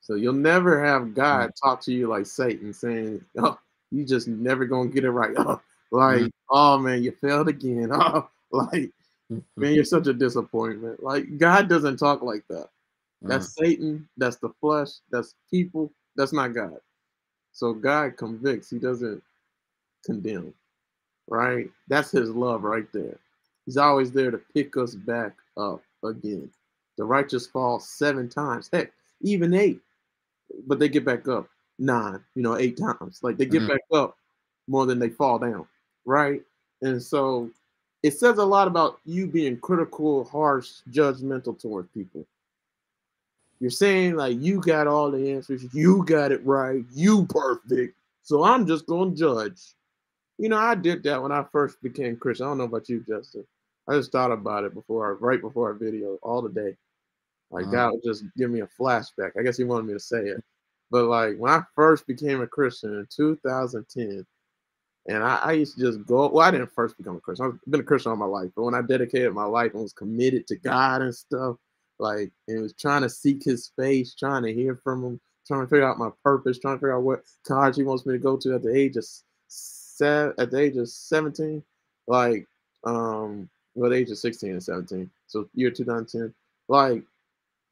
So 0.00 0.14
you'll 0.14 0.32
never 0.32 0.82
have 0.82 1.12
God 1.12 1.50
mm-hmm. 1.50 1.68
talk 1.68 1.82
to 1.82 1.92
you 1.92 2.08
like 2.08 2.24
Satan 2.24 2.72
saying, 2.72 3.22
Oh, 3.36 3.58
you 3.90 4.06
just 4.06 4.26
never 4.26 4.64
gonna 4.64 4.88
get 4.88 5.04
it 5.04 5.10
right. 5.10 5.36
Oh, 5.38 5.60
like, 5.90 6.20
mm-hmm. 6.20 6.28
oh 6.48 6.78
man, 6.78 7.02
you 7.02 7.12
failed 7.12 7.48
again. 7.48 7.90
Oh, 7.92 8.30
like, 8.50 8.90
man, 9.28 9.74
you're 9.74 9.84
such 9.84 10.06
a 10.06 10.14
disappointment. 10.14 11.02
Like, 11.02 11.36
God 11.36 11.68
doesn't 11.68 11.98
talk 11.98 12.22
like 12.22 12.44
that. 12.48 12.70
That's 13.20 13.54
Satan, 13.54 14.08
that's 14.16 14.36
the 14.36 14.50
flesh, 14.60 14.88
that's 15.10 15.34
people, 15.50 15.92
that's 16.16 16.32
not 16.32 16.54
God. 16.54 16.78
So 17.52 17.72
God 17.72 18.16
convicts, 18.16 18.70
he 18.70 18.78
doesn't 18.78 19.22
condemn, 20.04 20.52
right? 21.28 21.70
That's 21.88 22.10
his 22.10 22.30
love 22.30 22.64
right 22.64 22.86
there. 22.92 23.16
He's 23.64 23.76
always 23.76 24.12
there 24.12 24.30
to 24.30 24.38
pick 24.38 24.76
us 24.76 24.94
back 24.94 25.32
up 25.56 25.82
again. 26.04 26.50
The 26.96 27.04
righteous 27.04 27.46
fall 27.46 27.80
seven 27.80 28.28
times, 28.28 28.68
heck, 28.72 28.92
even 29.22 29.54
eight, 29.54 29.80
but 30.66 30.78
they 30.78 30.88
get 30.88 31.04
back 31.04 31.28
up 31.28 31.48
nine, 31.78 32.20
you 32.34 32.42
know, 32.42 32.56
eight 32.56 32.76
times. 32.76 33.20
Like 33.22 33.36
they 33.36 33.46
get 33.46 33.62
mm-hmm. 33.62 33.72
back 33.72 33.80
up 33.92 34.16
more 34.68 34.86
than 34.86 34.98
they 34.98 35.08
fall 35.08 35.38
down, 35.38 35.66
right? 36.04 36.42
And 36.82 37.02
so 37.02 37.50
it 38.02 38.18
says 38.18 38.38
a 38.38 38.44
lot 38.44 38.68
about 38.68 39.00
you 39.04 39.26
being 39.26 39.58
critical, 39.58 40.24
harsh, 40.24 40.70
judgmental 40.90 41.58
toward 41.58 41.92
people. 41.94 42.26
You're 43.64 43.70
saying 43.70 44.16
like 44.16 44.36
you 44.42 44.60
got 44.60 44.86
all 44.86 45.10
the 45.10 45.32
answers, 45.32 45.64
you 45.72 46.04
got 46.04 46.32
it 46.32 46.44
right, 46.44 46.84
you 46.92 47.24
perfect. 47.24 47.96
So 48.22 48.44
I'm 48.44 48.66
just 48.66 48.84
gonna 48.84 49.14
judge. 49.14 49.58
You 50.36 50.50
know, 50.50 50.58
I 50.58 50.74
did 50.74 51.02
that 51.04 51.22
when 51.22 51.32
I 51.32 51.46
first 51.50 51.80
became 51.82 52.18
Christian. 52.18 52.44
I 52.44 52.50
don't 52.50 52.58
know 52.58 52.64
about 52.64 52.90
you, 52.90 53.02
Justin. 53.08 53.46
I 53.88 53.94
just 53.94 54.12
thought 54.12 54.32
about 54.32 54.64
it 54.64 54.74
before, 54.74 55.14
right 55.14 55.40
before 55.40 55.68
our 55.68 55.74
video, 55.74 56.18
all 56.22 56.42
the 56.42 56.50
day. 56.50 56.76
Like 57.50 57.64
uh-huh. 57.64 57.72
God 57.74 57.92
would 57.92 58.02
just 58.04 58.24
give 58.36 58.50
me 58.50 58.60
a 58.60 58.68
flashback. 58.78 59.30
I 59.38 59.42
guess 59.42 59.56
He 59.56 59.64
wanted 59.64 59.86
me 59.86 59.94
to 59.94 59.98
say 59.98 60.20
it. 60.20 60.44
But 60.90 61.04
like 61.06 61.38
when 61.38 61.50
I 61.50 61.62
first 61.74 62.06
became 62.06 62.42
a 62.42 62.46
Christian 62.46 62.92
in 62.92 63.06
2010, 63.16 64.26
And 65.06 65.24
I, 65.24 65.36
I, 65.36 65.52
used 65.52 65.78
to 65.78 65.84
just 65.84 66.04
go. 66.04 66.28
Well, 66.28 66.46
I 66.46 66.50
didn't 66.50 66.70
first 66.74 66.98
become 66.98 67.16
a 67.16 67.20
Christian. 67.20 67.46
I've 67.46 67.70
been 67.70 67.80
a 67.80 67.84
Christian 67.84 68.10
all 68.10 68.16
my 68.16 68.26
life, 68.26 68.50
but 68.54 68.64
when 68.64 68.74
I 68.74 68.82
dedicated 68.82 69.32
my 69.32 69.46
life 69.46 69.72
and 69.72 69.82
was 69.82 69.94
committed 69.94 70.46
to 70.48 70.56
God 70.56 71.00
and 71.00 71.14
stuff, 71.14 71.56
like 71.98 72.30
and 72.48 72.62
was 72.62 72.74
trying 72.74 73.02
to 73.02 73.08
seek 73.08 73.44
His 73.44 73.70
face, 73.76 74.14
trying 74.14 74.42
to 74.44 74.52
hear 74.52 74.76
from 74.82 75.04
Him, 75.04 75.20
trying 75.46 75.62
to 75.62 75.66
figure 75.66 75.88
out 75.88 75.98
my 75.98 76.10
purpose, 76.22 76.58
trying 76.58 76.76
to 76.76 76.78
figure 76.78 76.96
out 76.96 77.02
what 77.02 77.22
college 77.46 77.76
He 77.76 77.82
wants 77.82 78.06
me 78.06 78.14
to 78.14 78.18
go 78.18 78.36
to 78.36 78.54
at 78.54 78.62
the 78.62 78.74
age 78.74 78.96
of 78.96 79.04
seven, 79.48 80.34
at 80.38 80.50
the 80.50 80.58
age 80.58 80.76
of 80.76 80.88
seventeen, 80.88 81.62
like 82.06 82.46
um, 82.84 83.48
well, 83.74 83.90
the 83.90 83.96
age 83.96 84.10
of 84.10 84.18
sixteen 84.18 84.52
and 84.52 84.62
seventeen, 84.62 85.10
so 85.26 85.48
year 85.54 85.70
2010, 85.70 86.34
like 86.68 87.02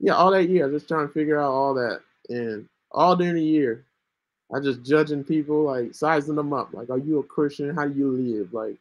yeah, 0.01 0.15
all 0.15 0.33
that 0.33 0.49
year, 0.49 0.69
just 0.71 0.89
trying 0.89 1.07
to 1.07 1.13
figure 1.15 1.39
out 1.39 1.53
all 1.53 1.75
that, 1.75 2.01
and 2.29 2.69
all 2.91 3.17
during 3.17 3.37
the 3.37 3.43
year, 3.43 3.85
I 4.53 4.61
just 4.61 4.83
judging 4.83 5.25
people, 5.25 5.63
like 5.63 5.95
sizing 5.95 6.35
them 6.35 6.53
up. 6.53 6.75
Like, 6.75 6.91
are 6.91 6.99
you 6.99 7.21
a 7.21 7.23
Christian? 7.23 7.75
How 7.75 7.87
do 7.87 7.99
you 7.99 8.11
live? 8.11 8.53
Like, 8.53 8.77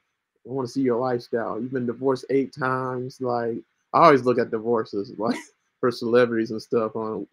I 0.46 0.50
want 0.50 0.68
to 0.68 0.74
see 0.74 0.82
your 0.82 1.00
lifestyle. 1.00 1.62
You've 1.62 1.72
been 1.72 1.86
divorced 1.86 2.26
eight 2.30 2.54
times. 2.54 3.22
Like, 3.22 3.58
I 3.94 4.06
always 4.06 4.24
look 4.24 4.40
at 4.40 4.52
divorces, 4.52 5.14
like 5.18 5.38
for 5.80 5.92
celebrities 5.92 6.52
and 6.52 6.62
stuff 6.62 6.96
on 6.96 7.28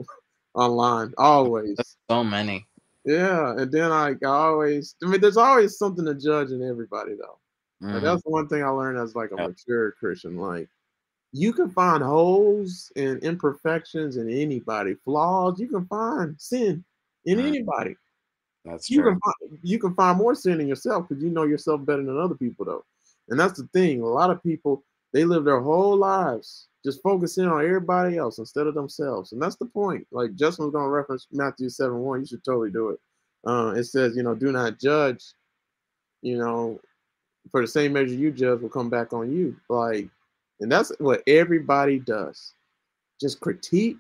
online. 0.55 1.13
Always. 1.19 1.79
so 2.11 2.25
many. 2.25 2.67
Yeah, 3.05 3.55
and 3.57 3.71
then 3.71 3.91
like 3.91 4.23
I 4.25 4.29
always, 4.29 4.95
I 5.03 5.07
mean, 5.07 5.21
there's 5.21 5.37
always 5.37 5.79
something 5.79 6.05
to 6.05 6.15
judge 6.15 6.51
in 6.51 6.63
everybody 6.63 7.13
though. 7.13 7.39
Mm-hmm. 7.83 7.95
Like, 7.95 8.03
that's 8.03 8.23
one 8.25 8.49
thing 8.49 8.63
I 8.63 8.69
learned 8.69 8.99
as 8.99 9.15
like 9.15 9.31
a 9.33 9.37
yep. 9.41 9.49
mature 9.49 9.93
Christian. 9.93 10.37
Like, 10.37 10.69
you 11.33 11.53
can 11.53 11.71
find 11.71 12.03
holes 12.03 12.91
and 12.97 13.23
imperfections 13.23 14.17
in 14.17 14.29
anybody, 14.29 14.95
flaws. 15.05 15.61
You 15.61 15.69
can 15.69 15.87
find 15.87 16.35
sin 16.39 16.85
in 17.25 17.39
mm-hmm. 17.39 17.47
anybody. 17.47 17.97
That's 18.65 18.91
you 18.91 19.03
true. 19.03 19.13
can 19.13 19.21
find, 19.21 19.59
you 19.63 19.79
can 19.79 19.95
find 19.95 20.19
more 20.19 20.35
sin 20.35 20.61
in 20.61 20.67
yourself 20.67 21.09
because 21.09 21.23
you 21.23 21.31
know 21.31 21.45
yourself 21.45 21.85
better 21.87 22.03
than 22.03 22.19
other 22.19 22.35
people 22.35 22.65
though, 22.65 22.85
and 23.29 23.39
that's 23.39 23.59
the 23.59 23.69
thing. 23.73 24.03
A 24.03 24.07
lot 24.07 24.31
of 24.31 24.43
people 24.43 24.85
they 25.13 25.25
live 25.25 25.45
their 25.45 25.61
whole 25.61 25.97
lives 25.97 26.69
just 26.85 27.03
focusing 27.03 27.47
on 27.47 27.65
everybody 27.65 28.17
else 28.17 28.39
instead 28.39 28.67
of 28.67 28.75
themselves, 28.75 29.33
and 29.33 29.43
that's 29.43 29.57
the 29.57 29.67
point. 29.67 30.07
Like 30.11 30.35
Justin 30.35 30.67
was 30.67 30.73
gonna 30.73 30.89
reference 30.89 31.27
Matthew 31.33 31.69
seven 31.69 31.99
one. 31.99 32.21
You 32.21 32.27
should 32.27 32.45
totally 32.45 32.71
do 32.71 32.91
it. 32.91 33.01
Uh, 33.47 33.75
it 33.77 33.85
says, 33.85 34.17
you 34.17 34.23
know, 34.23 34.35
do 34.35 34.53
not 34.53 34.79
judge. 34.79 35.25
You 36.23 36.39
know, 36.39 36.81
for 37.51 37.61
the 37.61 37.67
same 37.67 37.93
measure 37.93 38.15
you 38.15 38.31
judge 38.31 38.61
will 38.61 38.69
come 38.69 38.91
back 38.91 39.13
on 39.13 39.33
you. 39.33 39.57
Like, 39.69 40.09
and 40.61 40.71
that's 40.71 40.93
what 40.99 41.23
everybody 41.27 41.99
does. 41.99 42.55
Just 43.21 43.41
critique, 43.41 43.97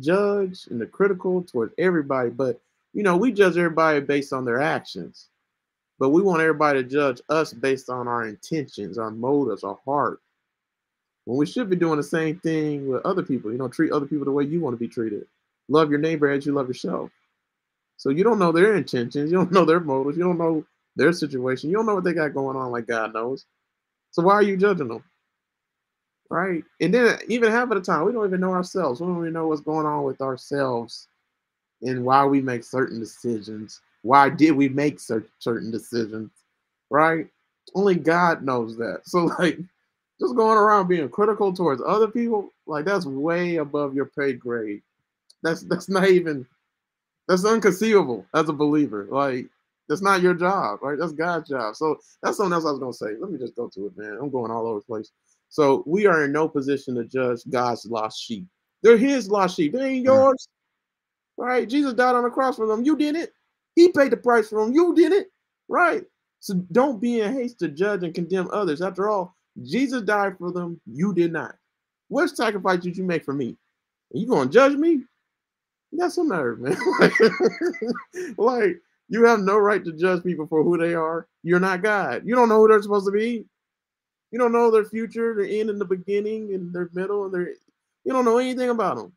judge, 0.00 0.66
and 0.70 0.80
the 0.80 0.86
critical 0.86 1.42
towards 1.42 1.74
everybody, 1.78 2.30
but 2.30 2.60
you 2.94 3.02
know, 3.02 3.16
we 3.16 3.32
judge 3.32 3.56
everybody 3.56 4.00
based 4.00 4.32
on 4.32 4.44
their 4.44 4.60
actions, 4.60 5.28
but 5.98 6.10
we 6.10 6.22
want 6.22 6.42
everybody 6.42 6.82
to 6.82 6.88
judge 6.88 7.20
us 7.30 7.52
based 7.52 7.88
on 7.88 8.06
our 8.06 8.26
intentions, 8.26 8.98
our 8.98 9.10
motives, 9.10 9.64
our 9.64 9.78
heart. 9.84 10.20
When 11.24 11.38
we 11.38 11.46
should 11.46 11.70
be 11.70 11.76
doing 11.76 11.96
the 11.96 12.02
same 12.02 12.40
thing 12.40 12.88
with 12.88 13.04
other 13.04 13.22
people, 13.22 13.52
you 13.52 13.58
know, 13.58 13.68
treat 13.68 13.92
other 13.92 14.06
people 14.06 14.24
the 14.24 14.32
way 14.32 14.44
you 14.44 14.60
want 14.60 14.74
to 14.74 14.78
be 14.78 14.88
treated. 14.88 15.26
Love 15.68 15.90
your 15.90 16.00
neighbor 16.00 16.30
as 16.30 16.44
you 16.44 16.52
love 16.52 16.68
yourself. 16.68 17.10
So 17.96 18.10
you 18.10 18.24
don't 18.24 18.40
know 18.40 18.50
their 18.50 18.74
intentions, 18.74 19.30
you 19.30 19.36
don't 19.36 19.52
know 19.52 19.64
their 19.64 19.78
motives, 19.78 20.16
you 20.16 20.24
don't 20.24 20.38
know 20.38 20.64
their 20.96 21.12
situation, 21.12 21.70
you 21.70 21.76
don't 21.76 21.86
know 21.86 21.94
what 21.94 22.04
they 22.04 22.12
got 22.12 22.34
going 22.34 22.56
on 22.56 22.72
like 22.72 22.88
God 22.88 23.14
knows. 23.14 23.46
So 24.10 24.22
why 24.22 24.34
are 24.34 24.42
you 24.42 24.56
judging 24.56 24.88
them? 24.88 25.04
Right? 26.28 26.64
And 26.80 26.92
then 26.92 27.18
even 27.28 27.52
half 27.52 27.70
of 27.70 27.76
the 27.76 27.80
time, 27.80 28.04
we 28.04 28.12
don't 28.12 28.26
even 28.26 28.40
know 28.40 28.52
ourselves. 28.52 29.00
We 29.00 29.06
don't 29.06 29.20
even 29.20 29.32
know 29.32 29.46
what's 29.46 29.60
going 29.60 29.86
on 29.86 30.02
with 30.02 30.20
ourselves 30.20 31.06
and 31.82 32.04
why 32.04 32.24
we 32.24 32.40
make 32.40 32.64
certain 32.64 32.98
decisions. 32.98 33.80
Why 34.02 34.28
did 34.28 34.52
we 34.52 34.68
make 34.68 34.98
certain 34.98 35.70
decisions? 35.70 36.30
Right? 36.90 37.28
Only 37.74 37.94
God 37.94 38.42
knows 38.42 38.76
that. 38.78 39.02
So 39.04 39.26
like 39.38 39.58
just 40.22 40.36
going 40.36 40.56
around 40.56 40.88
being 40.88 41.08
critical 41.08 41.52
towards 41.52 41.82
other 41.84 42.08
people, 42.08 42.52
like 42.66 42.84
that's 42.84 43.06
way 43.06 43.56
above 43.56 43.94
your 43.94 44.06
pay 44.06 44.32
grade. 44.32 44.82
That's 45.42 45.62
that's 45.62 45.88
not 45.88 46.08
even 46.08 46.46
that's 47.28 47.44
unconceivable 47.44 48.24
as 48.34 48.48
a 48.48 48.52
believer. 48.52 49.08
Like 49.10 49.46
that's 49.88 50.00
not 50.00 50.22
your 50.22 50.34
job, 50.34 50.78
right? 50.82 50.98
That's 50.98 51.12
God's 51.12 51.48
job. 51.48 51.76
So 51.76 51.98
that's 52.22 52.36
something 52.36 52.52
else 52.52 52.64
I 52.64 52.70
was 52.70 52.78
gonna 52.78 52.92
say. 52.92 53.18
Let 53.20 53.30
me 53.32 53.38
just 53.38 53.56
go 53.56 53.68
to 53.68 53.86
it, 53.86 53.98
man. 53.98 54.18
I'm 54.20 54.30
going 54.30 54.50
all 54.50 54.66
over 54.66 54.78
the 54.78 54.84
place. 54.84 55.10
So 55.48 55.82
we 55.86 56.06
are 56.06 56.24
in 56.24 56.32
no 56.32 56.48
position 56.48 56.94
to 56.94 57.04
judge 57.04 57.40
God's 57.50 57.84
lost 57.86 58.22
sheep. 58.22 58.46
They're 58.82 58.96
his 58.96 59.28
lost 59.28 59.56
sheep. 59.56 59.72
They 59.72 59.84
ain't 59.84 60.04
yours. 60.04 60.48
Right? 61.36 61.68
Jesus 61.68 61.94
died 61.94 62.14
on 62.14 62.24
the 62.24 62.30
cross 62.30 62.56
for 62.56 62.66
them. 62.66 62.84
You 62.84 62.96
didn't. 62.96 63.30
He 63.74 63.90
paid 63.90 64.12
the 64.12 64.16
price 64.16 64.48
for 64.48 64.64
them. 64.64 64.72
You 64.72 64.94
didn't. 64.94 65.26
Right? 65.68 66.04
So 66.40 66.54
don't 66.72 67.00
be 67.00 67.20
in 67.20 67.32
haste 67.32 67.58
to 67.60 67.68
judge 67.68 68.02
and 68.02 68.14
condemn 68.14 68.48
others. 68.52 68.82
After 68.82 69.08
all, 69.08 69.36
Jesus 69.62 70.02
died 70.02 70.36
for 70.38 70.52
them. 70.52 70.80
You 70.86 71.14
did 71.14 71.32
not. 71.32 71.56
What 72.08 72.34
sacrifice 72.36 72.80
did 72.80 72.96
you 72.96 73.04
make 73.04 73.24
for 73.24 73.34
me? 73.34 73.56
You 74.12 74.26
to 74.26 74.48
judge 74.48 74.76
me? 74.76 75.02
That's 75.92 76.18
a 76.18 76.24
nerve, 76.24 76.60
man. 76.60 76.76
like, 78.38 78.80
you 79.08 79.24
have 79.24 79.40
no 79.40 79.58
right 79.58 79.84
to 79.84 79.92
judge 79.92 80.22
people 80.22 80.46
for 80.46 80.62
who 80.62 80.78
they 80.78 80.94
are. 80.94 81.26
You're 81.42 81.60
not 81.60 81.82
God. 81.82 82.22
You 82.24 82.34
don't 82.34 82.48
know 82.48 82.60
who 82.60 82.68
they're 82.68 82.82
supposed 82.82 83.06
to 83.06 83.12
be. 83.12 83.44
You 84.30 84.38
don't 84.38 84.52
know 84.52 84.70
their 84.70 84.86
future, 84.86 85.34
their 85.34 85.44
end 85.44 85.68
and 85.68 85.80
the 85.80 85.84
beginning, 85.84 86.54
and 86.54 86.72
their 86.72 86.88
middle, 86.94 87.26
and 87.26 87.34
their 87.34 87.48
you 88.04 88.12
don't 88.12 88.24
know 88.24 88.38
anything 88.38 88.70
about 88.70 88.96
them 88.96 89.12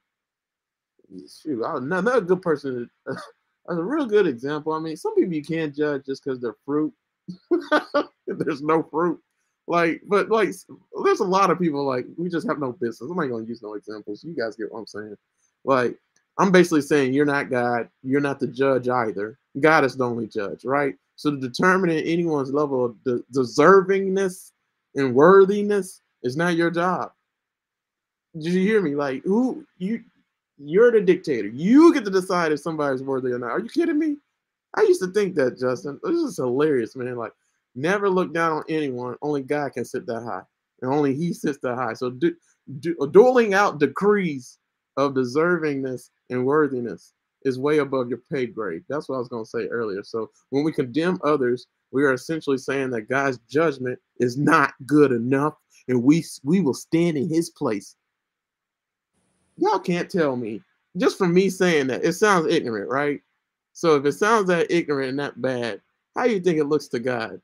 shoot, 1.28 1.64
another 1.64 2.22
good 2.22 2.42
person. 2.42 2.90
That's 3.06 3.80
a 3.80 3.84
real 3.84 4.06
good 4.06 4.28
example. 4.28 4.74
I 4.74 4.80
mean, 4.80 4.96
some 4.96 5.16
people 5.16 5.34
you 5.34 5.44
can't 5.44 5.76
judge 5.76 6.06
just 6.06 6.24
because 6.24 6.40
they're 6.40 6.56
fruit. 6.66 6.94
there's 8.28 8.62
no 8.62 8.84
fruit. 8.84 9.20
Like, 9.68 10.02
but 10.08 10.30
like, 10.30 10.50
there's 11.04 11.20
a 11.22 11.26
lot 11.26 11.50
of 11.50 11.60
people 11.60 11.84
like 11.86 12.06
we 12.18 12.30
just 12.30 12.48
have 12.48 12.60
no 12.60 12.72
business. 12.74 13.10
I'm 13.10 13.16
not 13.18 13.28
gonna 13.28 13.46
use 13.46 13.64
no 13.64 13.74
examples. 13.74 14.24
You 14.24 14.36
guys 14.36 14.56
get 14.56 14.72
what 14.72 14.80
I'm 14.80 14.88
saying. 14.88 15.16
Like, 15.64 15.98
I'm 16.38 16.52
basically 16.52 16.82
saying 16.82 17.14
you're 17.14 17.26
not 17.26 17.50
God. 17.50 17.90
You're 18.04 18.22
not 18.22 18.40
the 18.40 18.48
judge 18.48 18.88
either. 18.88 19.40
God 19.60 19.84
is 19.86 19.96
the 19.96 20.06
only 20.06 20.28
judge, 20.28 20.66
right? 20.66 20.96
So 21.16 21.36
determining 21.36 22.00
anyone's 22.06 22.52
level 22.52 22.86
of 22.86 23.04
de- 23.04 23.24
deservingness 23.34 24.52
and 24.96 25.16
worthiness 25.16 26.02
is 26.24 26.36
not 26.36 26.56
your 26.56 26.70
job. 26.70 27.12
Did 28.34 28.54
you 28.54 28.62
hear 28.62 28.82
me? 28.82 28.96
Like, 28.96 29.24
who 29.24 29.66
you 29.78 30.04
you're 30.58 30.92
the 30.92 31.02
dictator. 31.02 31.48
You 31.48 31.94
get 31.94 32.06
to 32.06 32.12
decide 32.12 32.52
if 32.52 32.60
somebody's 32.60 33.04
worthy 33.04 33.32
or 33.32 33.40
not. 33.40 33.52
Are 33.52 33.60
you 33.60 33.70
kidding 33.70 34.00
me? 34.00 34.18
I 34.76 34.82
used 34.82 35.02
to 35.02 35.08
think 35.08 35.36
that, 35.36 35.58
Justin. 35.60 36.00
This 36.04 36.20
is 36.20 36.38
hilarious, 36.38 36.96
man. 36.96 37.16
Like, 37.16 37.34
never 37.76 38.10
look 38.10 38.34
down 38.34 38.54
on 38.54 38.64
anyone. 38.70 39.16
Only 39.22 39.42
God 39.42 39.74
can 39.74 39.86
sit 39.86 40.06
that 40.08 40.24
high, 40.24 40.44
and 40.82 40.92
only 40.92 41.16
He 41.16 41.34
sits 41.34 41.60
that 41.64 41.76
high. 41.76 41.94
So, 41.94 42.10
do, 42.10 42.34
do, 42.80 42.96
doling 43.12 43.54
out 43.54 43.80
decrees 43.80 44.58
of 44.98 45.14
deservingness 45.14 46.10
and 46.30 46.46
worthiness 46.46 47.14
is 47.44 47.60
way 47.60 47.80
above 47.80 48.10
your 48.10 48.22
pay 48.32 48.46
grade. 48.48 48.84
That's 48.90 49.08
what 49.08 49.16
I 49.16 49.20
was 49.20 49.28
going 49.28 49.44
to 49.44 49.50
say 49.50 49.68
earlier. 49.68 50.04
So, 50.04 50.32
when 50.50 50.64
we 50.64 50.72
condemn 50.72 51.20
others, 51.24 51.68
we 51.92 52.04
are 52.04 52.14
essentially 52.14 52.58
saying 52.58 52.90
that 52.92 53.10
God's 53.10 53.40
judgment 53.50 54.00
is 54.20 54.38
not 54.38 54.74
good 54.86 55.12
enough, 55.12 55.56
and 55.88 56.04
we 56.04 56.24
we 56.44 56.62
will 56.62 56.74
stand 56.74 57.18
in 57.18 57.30
His 57.30 57.50
place 57.50 57.96
y'all 59.58 59.80
can't 59.80 60.10
tell 60.10 60.36
me 60.36 60.62
just 60.98 61.18
from 61.18 61.34
me 61.34 61.50
saying 61.50 61.88
that 61.88 62.04
it 62.04 62.14
sounds 62.14 62.48
ignorant, 62.48 62.90
right? 62.90 63.22
So 63.74 63.96
if 63.96 64.06
it 64.06 64.14
sounds 64.14 64.48
that 64.48 64.72
ignorant 64.72 65.10
and 65.10 65.20
that 65.20 65.42
bad, 65.42 65.82
how 66.16 66.26
do 66.26 66.32
you 66.32 66.40
think 66.40 66.58
it 66.58 66.66
looks 66.66 66.88
to 66.90 67.00
God? 67.00 67.42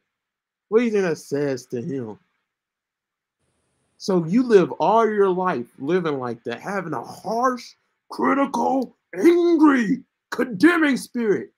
What 0.72 0.80
do 0.80 0.86
you 0.86 0.92
think 0.92 1.04
that 1.04 1.18
says 1.18 1.66
to 1.66 1.82
Him? 1.82 2.18
So 3.98 4.24
you 4.24 4.42
live 4.42 4.72
all 4.80 5.06
your 5.06 5.28
life 5.28 5.66
living 5.78 6.18
like 6.18 6.46
that, 6.46 6.62
having 6.62 6.94
a 6.94 7.04
harsh, 7.04 7.74
critical, 8.10 8.96
angry, 9.14 10.02
condemning 10.30 10.96
spirit 10.96 11.50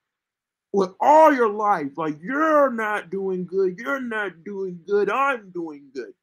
with 0.72 0.96
all 1.00 1.32
your 1.32 1.48
life. 1.48 1.92
Like 1.96 2.16
you're 2.24 2.72
not 2.72 3.12
doing 3.12 3.46
good, 3.46 3.78
you're 3.78 4.02
not 4.02 4.44
doing 4.44 4.80
good, 4.88 5.12
I'm 5.12 5.52
doing 5.52 5.84
good. 5.94 6.16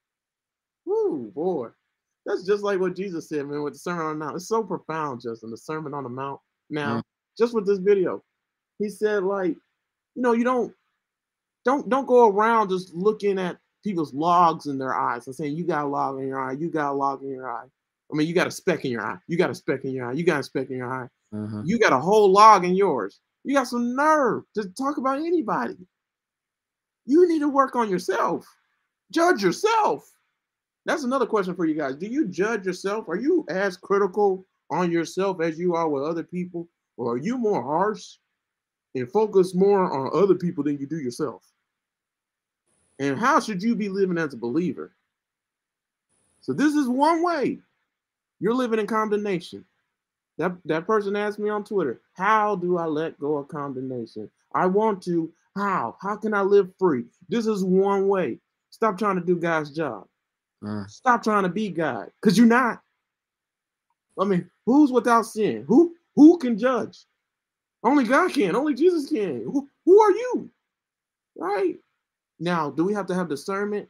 Woo, 0.85 1.31
boy. 1.33 1.69
That's 2.27 2.43
just 2.45 2.65
like 2.65 2.81
what 2.81 2.97
Jesus 2.97 3.29
said, 3.29 3.47
man, 3.47 3.63
with 3.63 3.75
the 3.75 3.79
Sermon 3.79 4.05
on 4.05 4.19
the 4.19 4.25
Mount. 4.25 4.35
It's 4.35 4.49
so 4.49 4.65
profound, 4.65 5.21
Justin, 5.21 5.53
the 5.53 5.57
Sermon 5.57 5.95
on 5.95 6.03
the 6.03 6.09
Mount. 6.11 6.41
Now, 6.71 6.97
mm. 6.97 7.03
just 7.39 7.55
with 7.55 7.67
this 7.67 7.79
video, 7.79 8.21
he 8.81 8.89
said, 8.89 9.23
like, 9.23 9.55
you 10.17 10.23
know, 10.23 10.33
you 10.33 10.43
don't 10.43 10.75
don't 11.65 11.89
don't 11.89 12.07
go 12.07 12.29
around 12.29 12.71
just 12.71 12.95
looking 12.95 13.39
at 13.39 13.59
people's 13.83 14.13
logs 14.13 14.67
in 14.67 14.79
their 14.79 14.95
eyes 14.95 15.27
and 15.27 15.35
saying 15.35 15.57
you 15.57 15.65
got 15.65 15.85
a 15.85 15.89
log 15.89 16.19
in 16.19 16.27
your 16.27 16.41
eye, 16.41 16.53
you 16.53 16.71
got 16.71 16.93
a 16.93 16.95
log 16.95 17.23
in 17.23 17.31
your 17.31 17.51
eye. 17.51 17.67
I 18.13 18.17
mean, 18.17 18.27
you 18.27 18.35
got 18.35 18.47
a 18.47 18.51
speck 18.51 18.85
in 18.85 18.91
your 18.91 19.03
eye, 19.03 19.19
you 19.27 19.37
got 19.37 19.51
a 19.51 19.55
speck 19.55 19.85
in 19.85 19.93
your 19.93 20.07
eye, 20.07 20.13
you 20.13 20.25
got 20.25 20.41
a 20.41 20.45
speck 20.45 20.71
in 20.71 20.77
your 20.79 20.93
eye. 20.93 21.09
Uh-huh. 21.33 21.63
You 21.65 21.79
got 21.79 21.93
a 21.93 21.99
whole 21.99 22.31
log 22.31 22.65
in 22.65 22.75
yours. 22.75 23.21
You 23.45 23.55
got 23.55 23.69
some 23.69 23.95
nerve 23.95 24.43
to 24.55 24.69
talk 24.71 24.99
about 24.99 25.19
anybody. 25.19 25.77
You 27.07 27.29
need 27.29 27.39
to 27.39 27.49
work 27.49 27.77
on 27.77 27.89
yourself. 27.89 28.47
Judge 29.11 29.43
yourself. 29.43 30.11
That's 30.87 31.05
another 31.05 31.27
question 31.27 31.55
for 31.55 31.67
you 31.67 31.75
guys. 31.75 31.97
Do 31.97 32.07
you 32.07 32.27
judge 32.29 32.67
yourself? 32.67 33.09
Are 33.09 33.17
you 33.17 33.45
as 33.49 33.77
critical 33.77 34.47
on 34.71 34.91
yourself 34.91 35.41
as 35.41 35.59
you 35.59 35.75
are 35.75 35.89
with 35.89 36.03
other 36.03 36.23
people? 36.23 36.69
Or 36.97 37.15
are 37.15 37.19
you 37.19 37.39
more 37.39 37.63
harsh 37.63 38.17
and 38.95 39.11
focus 39.11 39.55
more 39.55 39.91
on 39.91 40.11
other 40.13 40.35
people 40.35 40.65
than 40.65 40.79
you 40.79 40.87
do 40.87 40.99
yourself? 40.99 41.43
And 42.99 43.19
how 43.19 43.41
should 43.41 43.63
you 43.63 43.75
be 43.75 43.89
living 43.89 44.19
as 44.19 44.35
a 44.35 44.37
believer? 44.37 44.93
So 46.41 46.53
this 46.53 46.75
is 46.75 46.89
one 46.89 47.23
way. 47.23 47.59
You're 48.41 48.55
living 48.55 48.79
in 48.79 48.87
condemnation. 48.87 49.65
That 50.39 50.53
that 50.65 50.87
person 50.87 51.17
asked 51.17 51.39
me 51.39 51.51
on 51.51 51.65
Twitter, 51.65 52.01
how 52.15 52.57
do 52.57 52.79
I 52.79 52.87
let 52.87 53.19
go 53.21 53.37
of 53.37 53.49
condemnation? 53.49 54.31
I 54.55 54.67
want 54.67 55.03
to. 55.03 55.31
How? 55.57 55.97
How 56.01 56.17
can 56.17 56.33
I 56.33 56.43
live 56.43 56.71
free? 56.79 57.05
This 57.29 57.47
is 57.47 57.65
one 57.65 58.09
way. 58.09 58.39
Stop 58.71 58.99
trying 58.99 59.17
to 59.17 59.25
do 59.25 59.37
God's 59.37 59.71
job. 59.71 60.07
Mm. 60.63 60.89
Stop 60.89 61.23
trying 61.23 61.43
to 61.43 61.49
be 61.49 61.71
God, 61.71 62.11
because 62.21 62.39
you're 62.39 62.47
not. 62.47 62.83
I 64.19 64.25
mean, 64.25 64.49
who's 64.67 64.93
without 64.93 65.27
sin? 65.27 65.65
Who 65.67 65.95
who 66.15 66.39
can 66.39 66.59
judge? 66.59 67.05
Only 67.83 68.05
God 68.05 68.33
can. 68.33 68.57
Only 68.57 68.75
Jesus 68.75 69.09
can. 69.09 69.43
Who, 69.45 69.69
who 69.85 70.01
are 70.01 70.11
you? 70.11 70.51
Right? 71.37 71.77
Now, 72.39 72.71
do 72.71 72.85
we 72.85 72.93
have 72.95 73.07
to 73.07 73.15
have 73.15 73.29
discernment? 73.29 73.89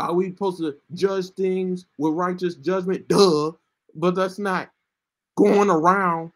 Are 0.00 0.12
we 0.12 0.30
supposed 0.30 0.58
to 0.58 0.76
judge 0.94 1.30
things 1.30 1.86
with 1.98 2.14
righteous 2.14 2.54
judgment? 2.54 3.08
Duh. 3.08 3.52
But 3.94 4.14
that's 4.14 4.38
not 4.38 4.70
going 5.36 5.70
around 5.70 6.32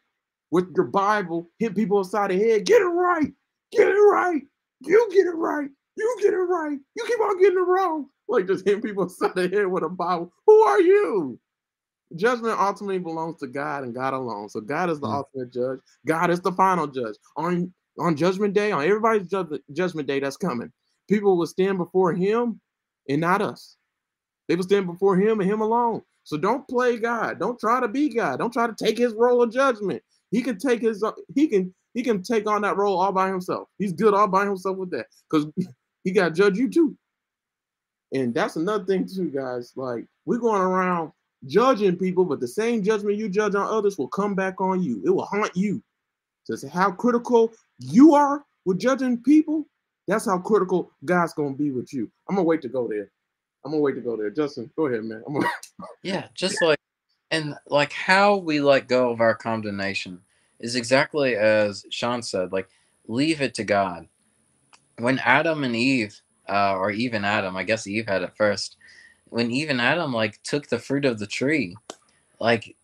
with 0.51 0.73
your 0.77 0.87
Bible, 0.87 1.49
hit 1.59 1.75
people 1.75 1.99
upside 1.99 2.31
the 2.31 2.39
head. 2.39 2.67
Get 2.67 2.83
it 2.83 2.87
right. 2.87 3.33
Get 3.73 3.89
it 3.89 3.93
right. 3.93 4.43
You 4.81 5.09
get 5.13 5.27
it 5.27 5.35
right. 5.35 5.69
You 5.97 6.17
get 6.21 6.35
it 6.35 6.37
right. 6.37 6.79
You 6.95 7.05
keep 7.07 7.21
on 7.21 7.41
getting 7.41 7.59
it 7.59 7.67
wrong. 7.67 8.09
Like 8.29 8.47
just 8.47 8.65
hitting 8.65 8.83
people 8.83 9.05
upside 9.05 9.35
the 9.35 9.49
head 9.49 9.67
with 9.67 9.83
a 9.83 9.89
Bible. 9.89 10.33
Who 10.47 10.61
are 10.63 10.81
you? 10.81 11.39
Judgment 12.17 12.59
ultimately 12.59 12.99
belongs 12.99 13.39
to 13.41 13.47
God 13.47 13.85
and 13.85 13.95
God 13.95 14.15
alone. 14.15 14.49
So 14.49 14.61
God 14.61 14.91
is 14.91 15.01
the 15.01 15.07
mm. 15.07 15.15
ultimate 15.15 15.53
judge. 15.53 15.79
God 16.07 16.31
is 16.31 16.41
the 16.41 16.53
final 16.53 16.87
judge. 16.87 17.17
On 17.37 17.73
on 17.99 18.17
judgment 18.17 18.55
day, 18.55 18.73
on 18.73 18.85
everybody's 18.85 19.29
judgment 19.29 20.07
day 20.07 20.19
that's 20.19 20.37
coming, 20.37 20.73
people 21.09 21.37
will 21.37 21.47
stand 21.47 21.77
before 21.79 22.15
him 22.15 22.61
and 23.09 23.21
not 23.21 23.43
us. 23.43 23.77
They 24.49 24.57
will 24.57 24.63
stand 24.63 24.87
before 24.87 25.17
him 25.17 25.41
and 25.41 25.51
him 25.51 25.61
alone. 25.61 26.03
So 26.25 26.37
don't 26.37 26.67
play 26.69 26.99
God. 26.99 27.39
Don't 27.39 27.59
try 27.59 27.81
to 27.81 27.89
be 27.89 28.09
God. 28.09 28.39
Don't 28.39 28.53
try 28.53 28.67
to 28.67 28.75
take 28.75 28.97
his 28.97 29.15
role 29.15 29.43
of 29.43 29.53
judgment. 29.53 30.03
He 30.31 30.41
can 30.41 30.59
take 30.59 30.81
his 30.81 31.05
he 31.35 31.49
can 31.49 31.75
he 31.95 32.03
can 32.03 32.23
take 32.23 32.49
on 32.49 32.63
that 32.63 32.77
role 32.77 33.01
all 33.01 33.13
by 33.13 33.29
himself. 33.29 33.69
He's 33.79 33.93
good 33.93 34.15
all 34.15 34.29
by 34.29 34.47
himself 34.47 34.77
with 34.77 34.91
that 34.93 35.07
because 35.31 35.47
he 36.05 36.11
got 36.11 36.29
to 36.29 36.35
judge 36.35 36.59
you 36.59 36.71
too. 36.71 36.97
And 38.13 38.35
that's 38.35 38.57
another 38.57 38.85
thing 38.85 39.07
too, 39.07 39.31
guys. 39.31 39.73
Like 39.77 40.07
we're 40.25 40.39
going 40.39 40.63
around 40.63 41.13
judging 41.47 41.97
people, 41.97 42.25
but 42.25 42.41
the 42.41 42.49
same 42.49 42.83
judgment 42.83 43.17
you 43.19 43.29
judge 43.29 43.55
on 43.55 43.67
others 43.67 43.99
will 43.99 44.09
come 44.09 44.35
back 44.35 44.61
on 44.61 44.83
you. 44.83 45.03
It 45.05 45.11
will 45.11 45.25
haunt 45.25 45.57
you. 45.57 45.83
So 46.45 46.69
how 46.69 46.91
critical 46.91 47.53
you 47.79 48.15
are 48.15 48.45
with 48.65 48.79
judging 48.79 49.19
people, 49.19 49.67
that's 50.07 50.27
how 50.27 50.39
critical 50.39 50.91
God's 51.05 51.33
gonna 51.33 51.55
be 51.55 51.71
with 51.71 51.93
you. 51.93 52.11
I'm 52.29 52.37
gonna 52.37 52.47
wait 52.47 52.63
to 52.63 52.69
go 52.69 52.89
there. 52.89 53.11
I'm 53.65 53.71
gonna 53.71 53.83
wait 53.83 53.95
to 53.95 54.01
go 54.01 54.17
there. 54.17 54.31
Justin, 54.31 54.71
go 54.77 54.87
ahead, 54.87 55.05
man. 55.05 55.23
Gonna... 55.27 55.49
yeah, 56.03 56.29
just 56.35 56.61
like 56.63 56.79
and 57.31 57.55
like 57.69 57.93
how 57.93 58.37
we 58.37 58.61
let 58.61 58.89
go 58.89 59.11
of 59.11 59.21
our 59.21 59.35
condemnation 59.35 60.21
is 60.61 60.77
exactly 60.77 61.37
as 61.37 61.85
Sean 61.91 62.23
said, 62.23 62.53
like 62.53 62.69
leave 63.07 63.41
it 63.41 63.55
to 63.55 63.65
God. 63.65 64.09
When 64.99 65.19
Adam 65.21 65.65
and 65.65 65.75
Eve, 65.75 66.21
uh, 66.49 66.75
or 66.77 66.91
even 66.91 67.25
Adam, 67.25 67.57
I 67.57 67.63
guess 67.63 67.87
Eve 67.87 68.07
had 68.07 68.23
it 68.23 68.37
first, 68.37 68.77
when 69.33 69.51
even 69.51 69.81
Adam 69.81 70.13
like 70.13 70.43
took 70.43 70.69
the 70.69 70.79
fruit 70.79 71.07
of 71.07 71.19
the 71.19 71.27
tree, 71.27 71.75
like 72.39 72.77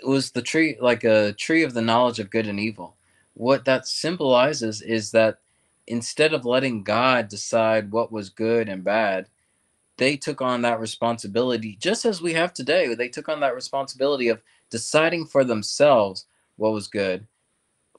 it 0.00 0.06
was 0.06 0.30
the 0.30 0.40
tree 0.40 0.78
like 0.80 1.04
a 1.04 1.34
tree 1.34 1.62
of 1.62 1.74
the 1.74 1.82
knowledge 1.82 2.18
of 2.18 2.30
good 2.30 2.46
and 2.46 2.58
evil. 2.58 2.96
What 3.34 3.66
that 3.66 3.86
symbolizes 3.86 4.80
is 4.80 5.10
that 5.10 5.40
instead 5.86 6.32
of 6.32 6.46
letting 6.46 6.82
God 6.82 7.28
decide 7.28 7.92
what 7.92 8.10
was 8.10 8.30
good 8.30 8.70
and 8.70 8.82
bad, 8.82 9.28
they 9.98 10.16
took 10.16 10.40
on 10.40 10.62
that 10.62 10.80
responsibility 10.80 11.76
just 11.78 12.06
as 12.06 12.22
we 12.22 12.32
have 12.32 12.54
today. 12.54 12.94
They 12.94 13.08
took 13.08 13.28
on 13.28 13.40
that 13.40 13.54
responsibility 13.54 14.28
of 14.28 14.40
deciding 14.70 15.26
for 15.26 15.44
themselves 15.44 16.24
what 16.56 16.72
was 16.72 16.88
good 16.88 17.26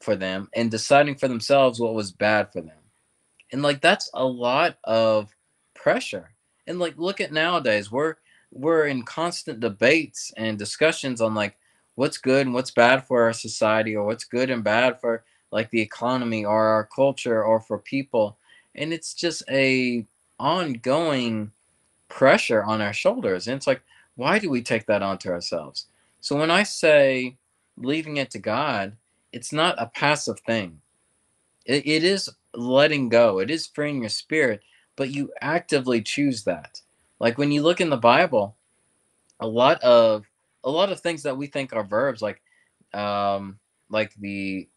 for 0.02 0.16
them 0.16 0.50
and 0.56 0.72
deciding 0.72 1.14
for 1.16 1.28
themselves 1.28 1.80
what 1.80 1.94
was 1.94 2.12
bad 2.12 2.52
for 2.52 2.62
them. 2.62 2.82
And 3.52 3.62
like 3.62 3.82
that's 3.82 4.10
a 4.16 4.26
lot 4.26 4.78
of 4.84 5.36
pressure 5.76 6.32
and 6.68 6.80
like 6.80 6.97
look 6.97 7.22
at 7.22 7.32
nowadays 7.32 7.91
we're 7.91 8.16
we're 8.51 8.88
in 8.88 9.03
constant 9.03 9.59
debates 9.59 10.32
and 10.38 10.59
discussions 10.59 11.22
on 11.22 11.34
like 11.34 11.57
what's 11.95 12.18
good 12.18 12.45
and 12.45 12.53
what's 12.53 12.72
bad 12.72 13.05
for 13.05 13.24
our 13.24 13.34
society 13.34 13.95
or 13.95 14.05
what's 14.05 14.24
good 14.24 14.49
and 14.49 14.64
bad 14.64 14.99
for 14.99 15.24
like 15.51 15.70
the 15.72 15.82
economy 15.82 16.45
or 16.45 16.66
our 16.68 16.86
culture 16.86 17.43
or 17.43 17.59
for 17.59 17.78
people. 17.78 18.38
And 18.76 18.91
it's 18.91 19.14
just 19.14 19.43
a 19.49 20.05
ongoing 20.39 21.51
pressure 22.09 22.64
on 22.64 22.82
our 22.82 22.93
shoulders. 22.93 23.47
And 23.47 23.55
it's 23.57 23.68
like 23.68 23.82
why 24.16 24.38
do 24.39 24.49
we 24.49 24.61
take 24.61 24.86
that 24.86 25.01
onto 25.01 25.30
ourselves? 25.30 25.88
So 26.22 26.36
when 26.36 26.51
i 26.51 26.64
say 26.64 27.36
leaving 27.76 28.18
it 28.18 28.30
to 28.32 28.39
god 28.39 28.95
it's 29.34 29.51
not 29.51 29.76
a 29.82 29.88
passive 29.88 30.39
thing. 30.41 30.80
It, 31.66 31.86
it 31.88 32.03
is 32.03 32.30
letting 32.53 33.09
go. 33.09 33.39
It 33.39 33.49
is 33.49 33.68
freeing 33.68 34.01
your 34.01 34.09
spirit 34.09 34.61
but 34.96 35.10
you 35.12 35.32
actively 35.41 36.02
choose 36.02 36.44
that. 36.44 36.82
Like 37.20 37.38
when 37.38 37.52
you 37.52 37.62
look 37.62 37.82
in 37.82 37.89
the 37.89 37.98
Bible, 37.98 38.56
a 39.39 39.48
lot 39.48 39.82
of 39.84 40.26
a 40.64 40.70
lot 40.70 40.91
of 40.91 41.00
things 41.02 41.24
that 41.24 41.38
we 41.38 41.48
think 41.48 41.74
are 41.74 41.84
verbs, 41.84 42.22
like 42.22 42.41
um, 42.94 43.60
like 43.89 44.14
the 44.16 44.68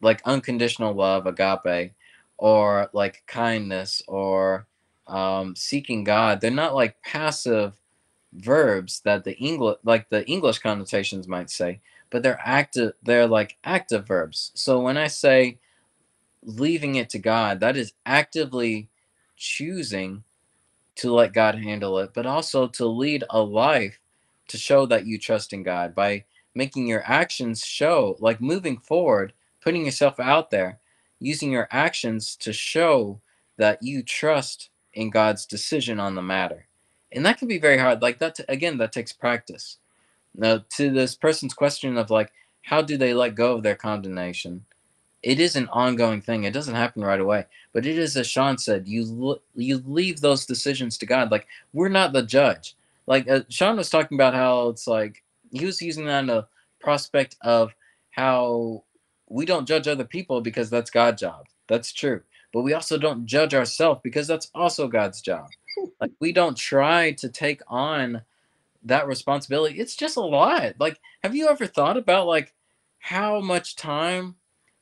like 0.00 0.22
unconditional 0.24 0.94
love, 0.94 1.26
agape, 1.26 1.92
or 2.38 2.90
like 2.92 3.22
kindness, 3.26 4.02
or 4.06 4.66
um, 5.06 5.54
seeking 5.56 6.04
God. 6.04 6.40
They're 6.40 6.50
not 6.50 6.74
like 6.74 7.00
passive 7.02 7.74
verbs 8.32 9.00
that 9.04 9.24
the 9.24 9.36
English 9.38 9.78
like 9.84 10.08
the 10.08 10.26
English 10.26 10.58
connotations 10.58 11.28
might 11.28 11.50
say, 11.50 11.80
but 12.10 12.22
they're 12.22 12.40
active. 12.44 12.92
They're 13.02 13.26
like 13.26 13.56
active 13.64 14.06
verbs. 14.06 14.52
So 14.54 14.80
when 14.80 14.96
I 14.96 15.08
say 15.08 15.58
leaving 16.42 16.96
it 16.96 17.10
to 17.10 17.18
God, 17.18 17.60
that 17.60 17.76
is 17.76 17.92
actively 18.06 18.88
choosing 19.44 20.24
to 20.96 21.12
let 21.12 21.32
God 21.32 21.56
handle 21.56 21.98
it, 21.98 22.10
but 22.14 22.26
also 22.26 22.66
to 22.68 22.86
lead 22.86 23.24
a 23.30 23.40
life 23.42 24.00
to 24.48 24.56
show 24.56 24.86
that 24.86 25.06
you 25.06 25.18
trust 25.18 25.52
in 25.52 25.62
God 25.62 25.94
by 25.94 26.24
making 26.54 26.86
your 26.86 27.02
actions 27.04 27.64
show, 27.64 28.16
like 28.20 28.40
moving 28.40 28.78
forward, 28.78 29.32
putting 29.60 29.84
yourself 29.84 30.20
out 30.20 30.50
there, 30.50 30.78
using 31.18 31.50
your 31.50 31.68
actions 31.70 32.36
to 32.36 32.52
show 32.52 33.20
that 33.56 33.82
you 33.82 34.02
trust 34.02 34.70
in 34.92 35.10
God's 35.10 35.46
decision 35.46 35.98
on 35.98 36.14
the 36.14 36.22
matter. 36.22 36.66
And 37.12 37.24
that 37.26 37.38
can 37.38 37.48
be 37.48 37.58
very 37.58 37.78
hard. 37.78 38.02
Like 38.02 38.18
that, 38.18 38.38
again, 38.48 38.78
that 38.78 38.92
takes 38.92 39.12
practice. 39.12 39.78
Now, 40.34 40.64
to 40.76 40.90
this 40.90 41.14
person's 41.14 41.54
question 41.54 41.96
of 41.96 42.10
like, 42.10 42.32
how 42.62 42.82
do 42.82 42.96
they 42.96 43.14
let 43.14 43.34
go 43.34 43.56
of 43.56 43.62
their 43.62 43.74
condemnation? 43.74 44.64
It 45.24 45.40
is 45.40 45.56
an 45.56 45.68
ongoing 45.68 46.20
thing. 46.20 46.44
It 46.44 46.52
doesn't 46.52 46.74
happen 46.74 47.02
right 47.02 47.20
away, 47.20 47.46
but 47.72 47.86
it 47.86 47.98
is 47.98 48.16
as 48.16 48.26
Sean 48.26 48.58
said. 48.58 48.86
You 48.86 49.40
you 49.54 49.82
leave 49.86 50.20
those 50.20 50.44
decisions 50.44 50.98
to 50.98 51.06
God. 51.06 51.30
Like 51.30 51.46
we're 51.72 51.88
not 51.88 52.12
the 52.12 52.22
judge. 52.22 52.76
Like 53.06 53.28
uh, 53.28 53.40
Sean 53.48 53.78
was 53.78 53.88
talking 53.88 54.16
about 54.16 54.34
how 54.34 54.68
it's 54.68 54.86
like 54.86 55.22
he 55.50 55.64
was 55.64 55.80
using 55.80 56.04
that 56.06 56.24
in 56.24 56.30
a 56.30 56.46
prospect 56.78 57.36
of 57.40 57.74
how 58.10 58.84
we 59.28 59.46
don't 59.46 59.66
judge 59.66 59.88
other 59.88 60.04
people 60.04 60.42
because 60.42 60.68
that's 60.68 60.90
God's 60.90 61.22
job. 61.22 61.46
That's 61.68 61.92
true. 61.92 62.20
But 62.52 62.62
we 62.62 62.74
also 62.74 62.98
don't 62.98 63.24
judge 63.24 63.54
ourselves 63.54 64.00
because 64.04 64.26
that's 64.26 64.50
also 64.54 64.88
God's 64.88 65.22
job. 65.22 65.48
Like 66.00 66.12
we 66.20 66.32
don't 66.32 66.56
try 66.56 67.12
to 67.12 67.28
take 67.30 67.62
on 67.66 68.22
that 68.84 69.06
responsibility. 69.06 69.80
It's 69.80 69.96
just 69.96 70.18
a 70.18 70.20
lot. 70.20 70.74
Like 70.78 71.00
have 71.22 71.34
you 71.34 71.48
ever 71.48 71.66
thought 71.66 71.96
about 71.96 72.26
like 72.26 72.52
how 72.98 73.40
much 73.40 73.74
time 73.74 74.36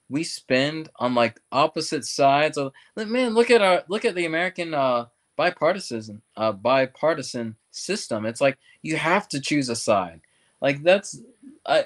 we 0.09 0.25
spend 0.25 0.89
on 0.97 1.15
like 1.15 1.41
opposite 1.53 2.05
sides 2.05 2.59
of 2.59 2.73
man 2.97 3.35
look 3.35 3.51
at 3.51 3.63
our 3.63 3.83
look 3.89 4.05
at 4.05 4.15
the 4.15 4.27
american 4.27 4.75
uh 4.75 5.07
bipartisan 5.37 6.21
uh 6.37 6.53
bipartisan 6.53 7.57
system. 7.73 8.27
It's 8.27 8.41
like 8.41 8.59
you 8.83 8.97
have 8.97 9.29
to 9.29 9.41
choose 9.41 9.69
a 9.69 9.77
side. 9.77 10.21
Like 10.61 10.83
that's 10.83 11.21
i 11.67 11.85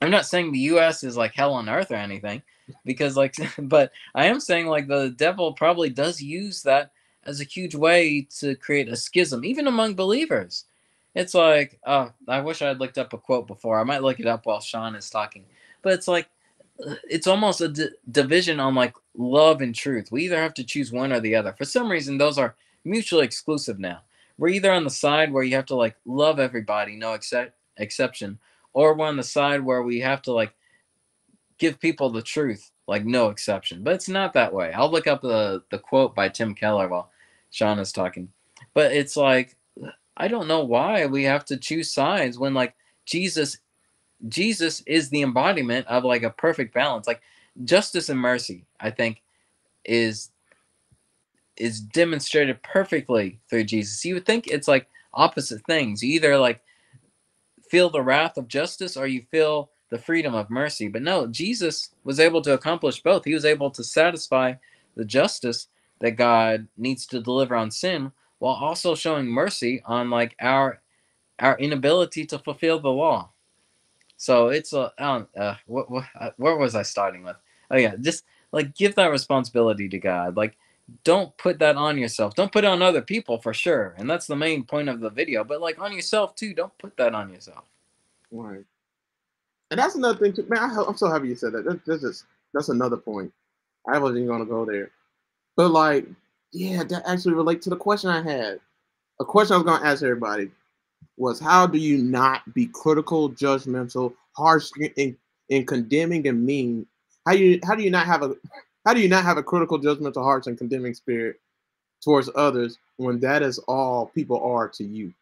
i'm 0.00 0.10
not 0.10 0.26
saying 0.26 0.52
the 0.52 0.58
us 0.60 1.02
is 1.02 1.16
like 1.16 1.34
hell 1.34 1.54
on 1.54 1.68
earth 1.68 1.90
or 1.90 1.96
anything 1.96 2.42
because 2.84 3.16
like 3.16 3.34
but 3.58 3.92
i 4.14 4.26
am 4.26 4.40
saying 4.40 4.66
like 4.66 4.86
the 4.86 5.10
devil 5.10 5.52
probably 5.52 5.88
does 5.88 6.20
use 6.20 6.62
that 6.62 6.92
as 7.24 7.40
a 7.40 7.44
huge 7.44 7.74
way 7.74 8.26
to 8.38 8.54
create 8.56 8.88
a 8.88 8.96
schism 8.96 9.44
even 9.44 9.66
among 9.66 9.94
believers. 9.94 10.64
It's 11.14 11.34
like 11.34 11.78
uh 11.84 12.08
i 12.28 12.40
wish 12.40 12.62
i 12.62 12.68
had 12.68 12.80
looked 12.80 12.98
up 12.98 13.12
a 13.12 13.18
quote 13.18 13.46
before. 13.46 13.80
I 13.80 13.84
might 13.84 14.02
look 14.02 14.20
it 14.20 14.26
up 14.26 14.46
while 14.46 14.60
sean 14.60 14.94
is 14.94 15.10
talking. 15.10 15.44
But 15.82 15.94
it's 15.94 16.08
like 16.08 16.28
it's 17.08 17.26
almost 17.26 17.60
a 17.60 17.68
d- 17.68 17.88
division 18.10 18.60
on 18.60 18.74
like 18.74 18.94
love 19.16 19.60
and 19.60 19.74
truth. 19.74 20.10
We 20.10 20.24
either 20.24 20.40
have 20.40 20.54
to 20.54 20.64
choose 20.64 20.92
one 20.92 21.12
or 21.12 21.20
the 21.20 21.34
other. 21.34 21.52
For 21.52 21.64
some 21.64 21.90
reason, 21.90 22.18
those 22.18 22.38
are 22.38 22.54
mutually 22.84 23.24
exclusive 23.24 23.78
now. 23.78 24.00
We're 24.38 24.48
either 24.48 24.72
on 24.72 24.84
the 24.84 24.90
side 24.90 25.32
where 25.32 25.42
you 25.42 25.56
have 25.56 25.66
to 25.66 25.74
like 25.74 25.96
love 26.04 26.38
everybody, 26.38 26.96
no 26.96 27.14
except 27.14 27.54
exception, 27.78 28.38
or 28.72 28.94
we're 28.94 29.06
on 29.06 29.16
the 29.16 29.22
side 29.22 29.64
where 29.64 29.82
we 29.82 30.00
have 30.00 30.22
to 30.22 30.32
like 30.32 30.52
give 31.58 31.80
people 31.80 32.10
the 32.10 32.22
truth, 32.22 32.70
like 32.86 33.04
no 33.04 33.28
exception. 33.30 33.82
But 33.82 33.94
it's 33.94 34.08
not 34.08 34.34
that 34.34 34.52
way. 34.52 34.72
I'll 34.72 34.90
look 34.90 35.06
up 35.06 35.22
the 35.22 35.62
the 35.70 35.78
quote 35.78 36.14
by 36.14 36.28
Tim 36.28 36.54
Keller 36.54 36.88
while 36.88 37.10
Sean 37.50 37.78
is 37.78 37.92
talking. 37.92 38.28
But 38.74 38.92
it's 38.92 39.16
like 39.16 39.56
I 40.16 40.28
don't 40.28 40.48
know 40.48 40.64
why 40.64 41.06
we 41.06 41.24
have 41.24 41.44
to 41.46 41.56
choose 41.56 41.92
sides 41.92 42.38
when 42.38 42.54
like 42.54 42.74
Jesus 43.06 43.58
Jesus 44.28 44.82
is 44.86 45.10
the 45.10 45.22
embodiment 45.22 45.86
of 45.86 46.04
like 46.04 46.22
a 46.22 46.30
perfect 46.30 46.74
balance. 46.74 47.06
Like 47.06 47.20
justice 47.64 48.08
and 48.08 48.20
mercy, 48.20 48.64
I 48.80 48.90
think, 48.90 49.22
is 49.84 50.30
is 51.56 51.80
demonstrated 51.80 52.62
perfectly 52.62 53.40
through 53.48 53.64
Jesus. 53.64 54.04
You 54.04 54.14
would 54.14 54.26
think 54.26 54.46
it's 54.46 54.68
like 54.68 54.88
opposite 55.14 55.64
things. 55.66 56.02
You 56.02 56.14
either 56.14 56.36
like 56.36 56.60
feel 57.70 57.90
the 57.90 58.02
wrath 58.02 58.36
of 58.36 58.48
justice 58.48 58.96
or 58.96 59.06
you 59.06 59.22
feel 59.30 59.70
the 59.90 59.98
freedom 59.98 60.34
of 60.34 60.50
mercy. 60.50 60.88
But 60.88 61.02
no, 61.02 61.26
Jesus 61.26 61.90
was 62.04 62.20
able 62.20 62.42
to 62.42 62.54
accomplish 62.54 63.02
both. 63.02 63.24
He 63.24 63.34
was 63.34 63.44
able 63.44 63.70
to 63.70 63.84
satisfy 63.84 64.54
the 64.96 65.04
justice 65.04 65.68
that 66.00 66.12
God 66.12 66.66
needs 66.76 67.06
to 67.06 67.20
deliver 67.20 67.54
on 67.56 67.70
sin 67.70 68.12
while 68.38 68.54
also 68.54 68.94
showing 68.94 69.26
mercy 69.26 69.82
on 69.84 70.10
like 70.10 70.36
our 70.40 70.80
our 71.38 71.58
inability 71.58 72.24
to 72.26 72.38
fulfill 72.38 72.80
the 72.80 72.88
law. 72.90 73.30
So 74.16 74.48
it's 74.48 74.72
a 74.72 74.92
uh, 74.98 75.56
what, 75.66 75.90
what 75.90 76.04
uh, 76.18 76.30
where 76.36 76.56
was 76.56 76.74
I 76.74 76.82
starting 76.82 77.22
with? 77.22 77.36
Oh 77.70 77.76
yeah, 77.76 77.96
just 78.00 78.24
like 78.52 78.74
give 78.74 78.94
that 78.94 79.10
responsibility 79.10 79.88
to 79.88 79.98
God. 79.98 80.36
Like 80.36 80.56
don't 81.04 81.36
put 81.36 81.58
that 81.58 81.76
on 81.76 81.98
yourself. 81.98 82.34
Don't 82.34 82.52
put 82.52 82.64
it 82.64 82.68
on 82.68 82.80
other 82.80 83.02
people 83.02 83.38
for 83.38 83.52
sure. 83.52 83.94
And 83.98 84.08
that's 84.08 84.26
the 84.26 84.36
main 84.36 84.64
point 84.64 84.88
of 84.88 85.00
the 85.00 85.10
video. 85.10 85.44
But 85.44 85.60
like 85.60 85.80
on 85.80 85.92
yourself 85.92 86.34
too. 86.34 86.54
Don't 86.54 86.76
put 86.78 86.96
that 86.96 87.14
on 87.14 87.30
yourself. 87.32 87.64
Right. 88.30 88.64
And 89.70 89.80
that's 89.80 89.96
another 89.96 90.18
thing 90.18 90.32
too. 90.32 90.46
Man, 90.48 90.58
I, 90.58 90.82
am 90.88 90.96
so 90.96 91.10
happy 91.10 91.28
you 91.28 91.34
said 91.34 91.52
that. 91.52 91.64
that. 91.64 91.84
That's 91.84 92.02
just 92.02 92.24
that's 92.54 92.68
another 92.68 92.96
point. 92.96 93.32
I 93.92 93.98
wasn't 93.98 94.18
even 94.18 94.28
gonna 94.28 94.46
go 94.46 94.64
there. 94.64 94.90
But 95.56 95.70
like, 95.70 96.06
yeah, 96.52 96.84
that 96.84 97.02
actually 97.06 97.34
relate 97.34 97.62
to 97.62 97.70
the 97.70 97.76
question 97.76 98.10
I 98.10 98.22
had. 98.22 98.60
A 99.20 99.24
question 99.24 99.54
I 99.54 99.58
was 99.58 99.66
gonna 99.66 99.84
ask 99.84 100.02
everybody 100.02 100.50
was 101.16 101.40
how 101.40 101.66
do 101.66 101.78
you 101.78 101.98
not 101.98 102.52
be 102.54 102.66
critical, 102.66 103.30
judgmental, 103.30 104.14
harsh 104.32 104.70
in, 104.96 105.16
in 105.48 105.66
condemning 105.66 106.26
and 106.28 106.44
mean? 106.44 106.86
How 107.26 107.32
you 107.32 107.58
how 107.64 107.74
do 107.74 107.82
you 107.82 107.90
not 107.90 108.06
have 108.06 108.22
a 108.22 108.34
how 108.84 108.94
do 108.94 109.00
you 109.00 109.08
not 109.08 109.24
have 109.24 109.36
a 109.36 109.42
critical, 109.42 109.78
judgmental 109.80 110.22
heart 110.22 110.46
and 110.46 110.56
condemning 110.56 110.94
spirit 110.94 111.40
towards 112.02 112.30
others 112.36 112.78
when 112.98 113.18
that 113.20 113.42
is 113.42 113.58
all 113.60 114.06
people 114.06 114.40
are 114.40 114.68
to 114.68 114.84
you? 114.84 115.12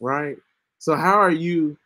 Right? 0.00 0.38
So, 0.78 0.96
how 0.96 1.18
are 1.18 1.30
you 1.30 1.76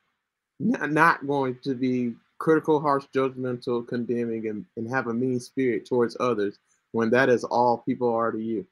not 0.60 1.26
going 1.26 1.58
to 1.64 1.74
be 1.74 2.14
critical, 2.38 2.80
harsh, 2.80 3.06
judgmental, 3.14 3.86
condemning, 3.86 4.48
and, 4.48 4.64
and 4.76 4.88
have 4.88 5.08
a 5.08 5.14
mean 5.14 5.40
spirit 5.40 5.86
towards 5.86 6.16
others 6.20 6.58
when 6.92 7.10
that 7.10 7.28
is 7.28 7.42
all 7.44 7.78
people 7.78 8.14
are 8.14 8.30
to 8.30 8.38
you? 8.40 8.66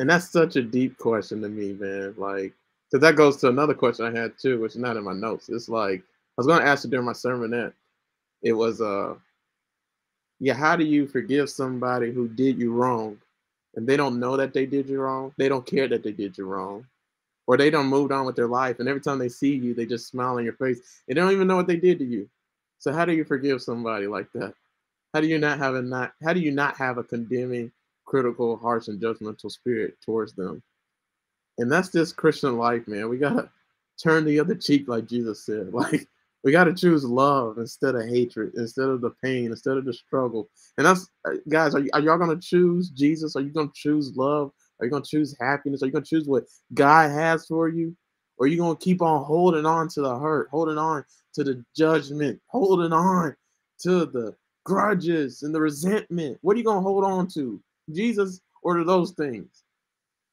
And 0.00 0.10
that's 0.10 0.30
such 0.30 0.56
a 0.56 0.62
deep 0.62 0.98
question 0.98 1.42
to 1.42 1.48
me, 1.48 1.74
man. 1.74 2.14
Like, 2.16 2.52
because 2.90 3.02
that 3.02 3.16
goes 3.16 3.38
to 3.38 3.48
another 3.48 3.74
question 3.74 4.04
I 4.04 4.18
had 4.18 4.38
too, 4.38 4.60
which 4.60 4.72
is 4.72 4.78
not 4.78 4.96
in 4.96 5.04
my 5.04 5.14
notes. 5.14 5.48
It's 5.48 5.68
like 5.68 6.00
I 6.00 6.04
was 6.36 6.46
going 6.46 6.60
to 6.60 6.66
ask 6.66 6.84
you 6.84 6.90
during 6.90 7.06
my 7.06 7.12
sermonette. 7.12 7.72
It 8.42 8.52
was 8.52 8.80
uh 8.80 9.14
yeah, 10.40 10.54
how 10.54 10.74
do 10.74 10.84
you 10.84 11.06
forgive 11.06 11.48
somebody 11.48 12.10
who 12.10 12.26
did 12.26 12.58
you 12.58 12.72
wrong 12.72 13.16
and 13.76 13.86
they 13.86 13.96
don't 13.96 14.18
know 14.18 14.36
that 14.36 14.52
they 14.52 14.66
did 14.66 14.88
you 14.88 15.00
wrong? 15.00 15.32
They 15.38 15.48
don't 15.48 15.64
care 15.64 15.86
that 15.86 16.02
they 16.02 16.10
did 16.10 16.36
you 16.36 16.46
wrong. 16.46 16.84
Or 17.46 17.56
they 17.56 17.70
don't 17.70 17.86
moved 17.86 18.12
on 18.12 18.26
with 18.26 18.36
their 18.36 18.48
life 18.48 18.80
and 18.80 18.88
every 18.88 19.00
time 19.00 19.18
they 19.18 19.28
see 19.28 19.54
you, 19.54 19.72
they 19.72 19.86
just 19.86 20.08
smile 20.08 20.36
on 20.36 20.44
your 20.44 20.54
face. 20.54 20.80
And 21.08 21.16
they 21.16 21.20
don't 21.20 21.32
even 21.32 21.46
know 21.46 21.56
what 21.56 21.66
they 21.68 21.76
did 21.76 21.98
to 22.00 22.04
you. 22.04 22.28
So 22.78 22.92
how 22.92 23.04
do 23.04 23.12
you 23.12 23.24
forgive 23.24 23.62
somebody 23.62 24.06
like 24.06 24.30
that? 24.32 24.54
How 25.14 25.20
do 25.20 25.28
you 25.28 25.38
not 25.38 25.58
have 25.58 25.76
a 25.76 25.82
not 25.82 26.12
how 26.22 26.32
do 26.32 26.40
you 26.40 26.50
not 26.50 26.76
have 26.76 26.98
a 26.98 27.04
condemning, 27.04 27.70
critical, 28.04 28.56
harsh, 28.56 28.88
and 28.88 29.00
judgmental 29.00 29.50
spirit 29.50 29.96
towards 30.04 30.34
them? 30.34 30.62
And 31.58 31.70
that's 31.70 31.90
just 31.90 32.16
Christian 32.16 32.56
life, 32.56 32.86
man. 32.88 33.08
We 33.08 33.18
gotta 33.18 33.50
turn 34.02 34.24
the 34.24 34.40
other 34.40 34.54
cheek, 34.54 34.88
like 34.88 35.06
Jesus 35.06 35.44
said. 35.44 35.72
Like 35.72 36.08
we 36.44 36.52
got 36.52 36.64
to 36.64 36.74
choose 36.74 37.04
love 37.04 37.58
instead 37.58 37.94
of 37.94 38.08
hatred, 38.08 38.52
instead 38.56 38.88
of 38.88 39.00
the 39.00 39.10
pain, 39.22 39.46
instead 39.46 39.76
of 39.76 39.84
the 39.84 39.92
struggle. 39.92 40.48
And 40.76 40.86
that's, 40.86 41.08
uh, 41.24 41.34
guys, 41.48 41.74
are, 41.74 41.80
y- 41.80 41.88
are 41.92 42.00
y'all 42.00 42.18
to 42.18 42.40
choose 42.40 42.90
Jesus? 42.90 43.36
Are 43.36 43.40
you 43.40 43.52
to 43.52 43.70
choose 43.74 44.16
love? 44.16 44.50
Are 44.80 44.86
you 44.86 44.90
to 44.90 45.02
choose 45.02 45.36
happiness? 45.40 45.82
Are 45.82 45.86
you 45.86 45.92
to 45.92 46.02
choose 46.02 46.26
what 46.26 46.44
God 46.74 47.10
has 47.10 47.46
for 47.46 47.68
you? 47.68 47.96
Or 48.38 48.46
are 48.46 48.48
you 48.48 48.56
to 48.56 48.76
keep 48.76 49.02
on 49.02 49.24
holding 49.24 49.66
on 49.66 49.88
to 49.90 50.00
the 50.00 50.18
hurt, 50.18 50.48
holding 50.50 50.78
on 50.78 51.04
to 51.34 51.44
the 51.44 51.64
judgment, 51.76 52.40
holding 52.48 52.92
on 52.92 53.36
to 53.82 54.06
the 54.06 54.34
grudges 54.64 55.44
and 55.44 55.54
the 55.54 55.60
resentment? 55.60 56.38
What 56.42 56.54
are 56.54 56.58
you 56.58 56.64
to 56.64 56.72
hold 56.72 57.04
on 57.04 57.28
to? 57.34 57.62
Jesus 57.90 58.40
or 58.62 58.76
to 58.76 58.84
those 58.84 59.12
things? 59.12 59.64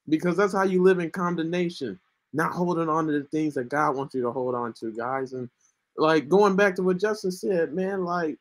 Because 0.08 0.36
that's 0.38 0.54
how 0.54 0.64
you 0.64 0.82
live 0.82 1.00
in 1.00 1.12
condemnation, 1.12 2.00
not 2.34 2.52
holding 2.52 2.90
on 2.90 3.08
to 3.08 3.14
the 3.14 3.24
things 3.26 3.54
that 3.56 3.70
God 3.70 3.96
wants 3.96 4.16
you 4.16 4.22
to 4.24 4.32
hold 4.32 4.56
on 4.56 4.74
to, 4.74 4.92
guys. 4.92 5.34
And 5.34 5.50
like 5.98 6.30
going 6.30 6.56
back 6.56 6.76
to 6.76 6.84
what 6.84 7.00
Justin 7.00 7.32
said, 7.32 7.74
man, 7.74 8.04
like 8.04 8.38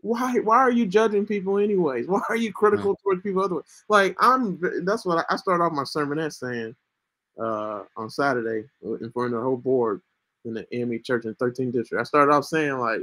why 0.00 0.38
why 0.38 0.58
are 0.58 0.70
you 0.70 0.86
judging 0.86 1.26
people 1.26 1.58
anyways? 1.58 2.06
Why 2.08 2.20
are 2.28 2.36
you 2.36 2.52
critical 2.52 2.94
mm. 2.94 3.02
towards 3.02 3.22
people 3.22 3.42
otherwise? 3.42 3.64
Like 3.88 4.16
I'm 4.20 4.58
that's 4.84 5.04
what 5.04 5.18
I, 5.18 5.34
I 5.34 5.36
started 5.36 5.64
off 5.64 5.72
my 5.72 5.84
sermon 5.84 6.18
sermonette 6.18 6.34
saying 6.34 6.76
uh 7.38 7.82
on 7.96 8.10
Saturday 8.10 8.64
in 8.82 9.10
front 9.12 9.34
of 9.34 9.40
the 9.40 9.42
whole 9.42 9.56
board 9.56 10.00
in 10.44 10.54
the 10.54 10.66
AME 10.74 11.02
church 11.02 11.24
in 11.24 11.34
13th 11.34 11.72
district. 11.72 12.00
I 12.00 12.04
started 12.04 12.32
off 12.32 12.44
saying 12.44 12.78
like, 12.78 13.00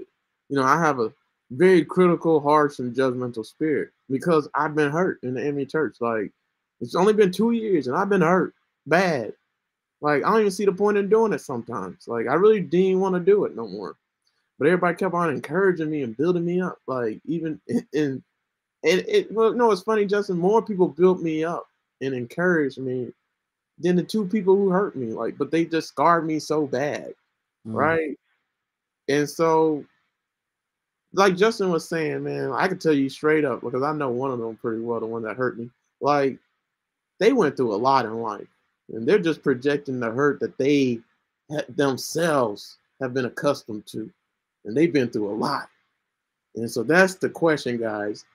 you 0.49 0.55
know, 0.55 0.63
I 0.63 0.80
have 0.80 0.99
a 0.99 1.13
very 1.51 1.86
critical, 1.86 2.39
harsh, 2.39 2.80
and 2.80 2.95
judgmental 2.95 3.45
spirit 3.45 3.91
because 4.09 4.47
I've 4.55 4.75
been 4.75 4.91
hurt 4.91 5.19
in 5.23 5.33
the 5.33 5.45
AME 5.45 5.67
church. 5.67 5.97
Like 5.99 6.31
it's 6.81 6.95
only 6.95 7.13
been 7.13 7.31
two 7.31 7.51
years 7.51 7.87
and 7.87 7.95
I've 7.95 8.09
been 8.09 8.21
hurt 8.21 8.53
bad. 8.85 9.33
Like 10.01 10.23
I 10.23 10.29
don't 10.29 10.41
even 10.41 10.51
see 10.51 10.65
the 10.65 10.71
point 10.71 10.97
in 10.97 11.09
doing 11.09 11.33
it 11.33 11.41
sometimes. 11.41 12.07
Like 12.07 12.27
I 12.27 12.33
really 12.33 12.61
didn't 12.61 12.99
want 12.99 13.15
to 13.15 13.19
do 13.19 13.45
it 13.45 13.55
no 13.55 13.67
more. 13.67 13.95
But 14.57 14.67
everybody 14.67 14.95
kept 14.95 15.13
on 15.13 15.29
encouraging 15.29 15.89
me 15.89 16.03
and 16.03 16.15
building 16.15 16.45
me 16.45 16.61
up. 16.61 16.77
Like 16.87 17.19
even 17.25 17.59
in, 17.67 17.85
in 17.93 18.23
and 18.83 19.03
it 19.07 19.31
well, 19.31 19.53
no, 19.53 19.71
it's 19.71 19.81
funny, 19.81 20.05
Justin. 20.05 20.37
More 20.37 20.61
people 20.61 20.87
built 20.87 21.19
me 21.19 21.43
up 21.43 21.67
and 22.01 22.13
encouraged 22.13 22.77
me 22.77 23.11
than 23.79 23.95
the 23.95 24.03
two 24.03 24.25
people 24.27 24.55
who 24.55 24.69
hurt 24.69 24.95
me. 24.95 25.07
Like, 25.07 25.37
but 25.37 25.51
they 25.51 25.65
just 25.65 25.87
scarred 25.87 26.25
me 26.25 26.39
so 26.39 26.67
bad, 26.67 27.13
mm. 27.67 27.73
right? 27.73 28.17
And 29.07 29.29
so, 29.29 29.83
like 31.16 31.38
Justin 31.38 31.72
was 31.72 31.88
saying, 31.88 32.24
man, 32.24 32.51
I 32.51 32.68
can 32.68 32.78
tell 32.78 32.93
you 32.93 33.09
straight 33.09 33.45
up 33.45 33.61
because 33.61 33.84
I 33.84 33.93
know 33.93 34.09
one 34.09 34.32
of 34.32 34.39
them 34.39 34.57
pretty 34.57 34.82
well, 34.82 34.99
the 34.99 35.05
one 35.05 35.24
that 35.24 35.38
hurt 35.38 35.57
me. 35.57 35.70
Like, 36.01 36.38
they 37.20 37.32
went 37.32 37.55
through 37.55 37.74
a 37.74 37.78
lot 37.78 38.05
in 38.05 38.22
life 38.22 38.47
and 38.91 39.07
they're 39.07 39.20
just 39.20 39.41
projecting 39.41 39.99
the 39.99 40.11
hurt 40.11 40.39
that 40.41 40.57
they 40.57 40.99
themselves 41.70 42.78
have 43.01 43.13
been 43.13 43.26
accustomed 43.26 43.86
to, 43.88 44.09
and 44.66 44.76
they've 44.76 44.93
been 44.93 45.09
through 45.09 45.30
a 45.30 45.36
lot. 45.36 45.70
And 46.55 46.70
so 46.70 46.84
that's 46.84 47.16
the 47.16 47.30
question, 47.30 47.78
guys. 47.78 48.26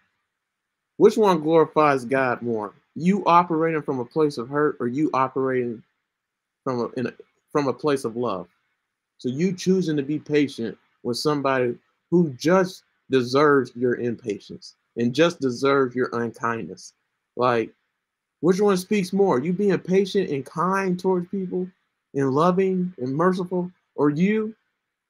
Which 0.97 1.17
one 1.17 1.41
glorifies 1.41 2.05
God 2.05 2.43
more? 2.43 2.75
You 2.95 3.25
operating 3.27 3.83
from 3.83 4.01
a 4.01 4.05
place 4.05 4.39
of 4.39 4.49
hurt, 4.49 4.77
or 4.81 4.89
you 4.89 5.11
operating 5.15 5.83
from 6.65 6.81
a, 6.97 7.01
a 7.01 7.13
from 7.53 7.69
a 7.69 7.73
place 7.73 8.05
of 8.05 8.17
love? 8.17 8.49
So 9.19 9.29
you 9.29 9.53
choosing 9.55 9.97
to 9.97 10.03
be 10.03 10.19
patient 10.19 10.77
with 11.03 11.17
somebody 11.17 11.77
who 12.11 12.31
just 12.39 12.85
deserves 13.11 13.73
your 13.75 13.97
impatience 13.97 14.77
and 14.97 15.15
just 15.15 15.41
deserves 15.41 15.95
your 15.95 16.11
unkindness. 16.13 16.93
Like 17.37 17.73
which 18.41 18.61
one 18.61 18.77
speaks 18.77 19.13
more? 19.13 19.39
You 19.41 19.53
being 19.53 19.79
patient 19.79 20.31
and 20.31 20.45
kind 20.45 20.99
towards 20.99 21.29
people 21.29 21.69
and 22.15 22.31
loving 22.31 22.93
and 22.99 23.15
merciful, 23.15 23.71
or 23.95 24.11
you 24.11 24.55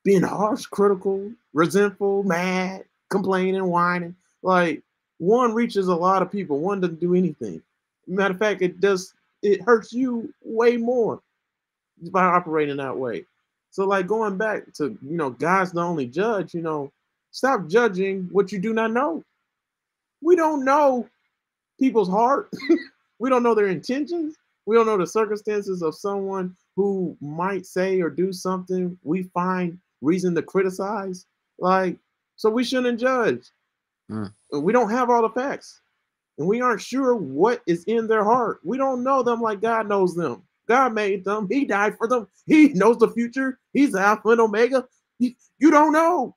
being 0.04 0.22
harsh, 0.22 0.66
critical, 0.66 1.30
resentful, 1.52 2.24
mad, 2.24 2.84
complaining, 3.08 3.64
whining? 3.64 4.16
Like 4.42 4.82
one 5.18 5.54
reaches 5.54 5.88
a 5.88 5.94
lot 5.94 6.22
of 6.22 6.32
people, 6.32 6.58
one 6.60 6.80
doesn't 6.80 7.00
do 7.00 7.14
anything. 7.14 7.62
Matter 8.06 8.34
of 8.34 8.38
fact, 8.38 8.62
it 8.62 8.80
does 8.80 9.14
it 9.42 9.62
hurts 9.62 9.92
you 9.92 10.32
way 10.42 10.76
more 10.76 11.22
by 12.10 12.24
operating 12.24 12.76
that 12.76 12.96
way. 12.96 13.24
So, 13.70 13.86
like 13.86 14.06
going 14.06 14.36
back 14.36 14.72
to 14.74 14.98
you 15.02 15.16
know, 15.16 15.30
God's 15.30 15.72
the 15.72 15.80
only 15.80 16.06
judge, 16.06 16.54
you 16.54 16.62
know, 16.62 16.92
stop 17.30 17.68
judging 17.68 18.28
what 18.32 18.52
you 18.52 18.58
do 18.58 18.72
not 18.72 18.92
know. 18.92 19.24
We 20.20 20.36
don't 20.36 20.64
know 20.64 21.08
people's 21.78 22.08
heart. 22.08 22.50
We 23.20 23.28
don't 23.28 23.42
know 23.42 23.54
their 23.54 23.68
intentions. 23.68 24.34
We 24.66 24.74
don't 24.74 24.86
know 24.86 24.96
the 24.96 25.06
circumstances 25.06 25.82
of 25.82 25.94
someone 25.94 26.56
who 26.74 27.16
might 27.20 27.66
say 27.66 28.00
or 28.00 28.08
do 28.08 28.32
something 28.32 28.98
we 29.04 29.24
find 29.24 29.78
reason 30.00 30.34
to 30.34 30.42
criticize. 30.42 31.26
Like, 31.58 31.98
so 32.36 32.48
we 32.48 32.64
shouldn't 32.64 32.98
judge. 32.98 33.50
Mm. 34.10 34.32
We 34.52 34.72
don't 34.72 34.90
have 34.90 35.10
all 35.10 35.22
the 35.22 35.28
facts. 35.28 35.82
And 36.38 36.48
we 36.48 36.62
aren't 36.62 36.80
sure 36.80 37.14
what 37.14 37.60
is 37.66 37.84
in 37.84 38.06
their 38.06 38.24
heart. 38.24 38.60
We 38.64 38.78
don't 38.78 39.04
know 39.04 39.22
them 39.22 39.42
like 39.42 39.60
God 39.60 39.86
knows 39.86 40.14
them. 40.14 40.42
God 40.70 40.94
made 40.94 41.24
them. 41.24 41.48
He 41.50 41.64
died 41.64 41.96
for 41.98 42.06
them. 42.06 42.28
He 42.46 42.68
knows 42.68 42.96
the 42.98 43.08
future. 43.08 43.58
He's 43.72 43.92
Alpha 43.96 44.28
and 44.28 44.40
Omega. 44.40 44.86
You 45.18 45.34
don't 45.72 45.92
know. 45.92 46.36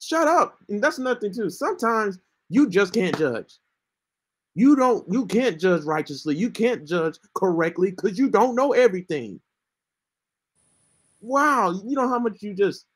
Shut 0.00 0.26
up. 0.26 0.58
And 0.68 0.82
that's 0.82 0.98
nothing 0.98 1.32
too. 1.32 1.48
Sometimes 1.50 2.18
you 2.48 2.68
just 2.68 2.92
can't 2.92 3.16
judge. 3.16 3.58
You 4.56 4.74
don't, 4.74 5.06
you 5.08 5.24
can't 5.24 5.60
judge 5.60 5.84
righteously. 5.84 6.34
You 6.34 6.50
can't 6.50 6.84
judge 6.84 7.18
correctly 7.34 7.92
because 7.92 8.18
you 8.18 8.28
don't 8.28 8.56
know 8.56 8.72
everything. 8.72 9.40
Wow, 11.20 11.70
you 11.70 11.94
know 11.94 12.08
how 12.08 12.18
much 12.18 12.42
you 12.42 12.54
just 12.54 12.86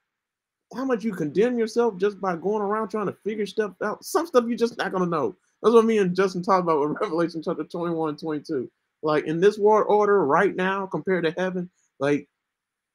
how 0.74 0.84
much 0.84 1.04
you 1.04 1.12
condemn 1.14 1.56
yourself 1.56 1.96
just 1.98 2.20
by 2.20 2.34
going 2.34 2.62
around 2.62 2.88
trying 2.88 3.06
to 3.06 3.16
figure 3.22 3.46
stuff 3.46 3.74
out. 3.80 4.04
Some 4.04 4.26
stuff 4.26 4.44
you're 4.48 4.58
just 4.58 4.76
not 4.76 4.90
gonna 4.90 5.06
know. 5.06 5.36
That's 5.62 5.72
what 5.72 5.84
me 5.84 5.98
and 5.98 6.16
Justin 6.16 6.42
talked 6.42 6.62
about 6.62 6.80
with 6.80 6.98
Revelation 7.00 7.42
chapter 7.44 7.62
21 7.62 8.08
and 8.08 8.18
22. 8.18 8.68
Like 9.04 9.24
in 9.26 9.40
this 9.40 9.58
world 9.58 9.86
order 9.88 10.24
right 10.24 10.54
now 10.56 10.86
compared 10.86 11.24
to 11.24 11.34
heaven, 11.36 11.70
like 12.00 12.28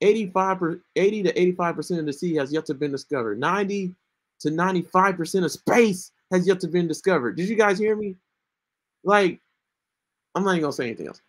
85 0.01 0.79
80 0.95 1.23
to 1.23 1.39
85 1.39 1.75
percent 1.75 1.99
of 2.01 2.05
the 2.05 2.13
sea 2.13 2.35
has 2.35 2.51
yet 2.51 2.65
to 2.65 2.73
been 2.73 2.91
discovered. 2.91 3.39
90 3.39 3.95
to 4.41 4.51
95 4.51 5.15
percent 5.17 5.45
of 5.45 5.51
space 5.51 6.11
has 6.31 6.45
yet 6.45 6.59
to 6.61 6.67
been 6.67 6.87
discovered. 6.87 7.37
Did 7.37 7.47
you 7.47 7.55
guys 7.55 7.79
hear 7.79 7.95
me? 7.95 8.15
Like, 9.03 9.39
I'm 10.35 10.43
not 10.43 10.51
even 10.51 10.61
gonna 10.63 10.73
say 10.73 10.87
anything 10.87 11.07
else 11.07 11.21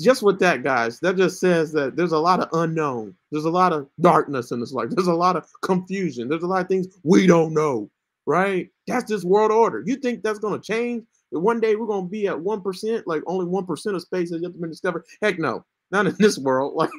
just 0.00 0.22
with 0.22 0.38
that, 0.40 0.62
guys, 0.62 1.00
that 1.00 1.16
just 1.16 1.40
says 1.40 1.72
that 1.72 1.96
there's 1.96 2.12
a 2.12 2.18
lot 2.18 2.40
of 2.40 2.48
unknown. 2.52 3.14
There's 3.30 3.44
a 3.44 3.50
lot 3.50 3.72
of 3.72 3.88
darkness 4.00 4.50
in 4.50 4.60
this 4.60 4.72
life. 4.72 4.90
There's 4.94 5.06
a 5.06 5.14
lot 5.14 5.36
of 5.36 5.46
confusion. 5.62 6.28
There's 6.28 6.42
a 6.42 6.46
lot 6.46 6.62
of 6.62 6.68
things 6.68 6.88
we 7.02 7.26
don't 7.26 7.54
know, 7.54 7.90
right? 8.26 8.68
That's 8.86 9.08
this 9.08 9.24
world 9.24 9.52
order. 9.52 9.82
You 9.86 9.96
think 9.96 10.22
that's 10.22 10.38
to 10.38 10.58
change? 10.60 11.04
One 11.30 11.60
day 11.60 11.76
we're 11.76 11.86
going 11.86 12.06
to 12.06 12.10
be 12.10 12.26
at 12.26 12.36
1%, 12.36 13.02
like 13.06 13.22
only 13.26 13.46
1% 13.46 13.94
of 13.94 14.02
space 14.02 14.30
has 14.32 14.42
yet 14.42 14.52
to 14.52 14.58
be 14.58 14.68
discovered? 14.68 15.04
Heck 15.22 15.38
no, 15.38 15.64
not 15.90 16.06
in 16.06 16.16
this 16.18 16.38
world. 16.38 16.74
Like, 16.76 16.90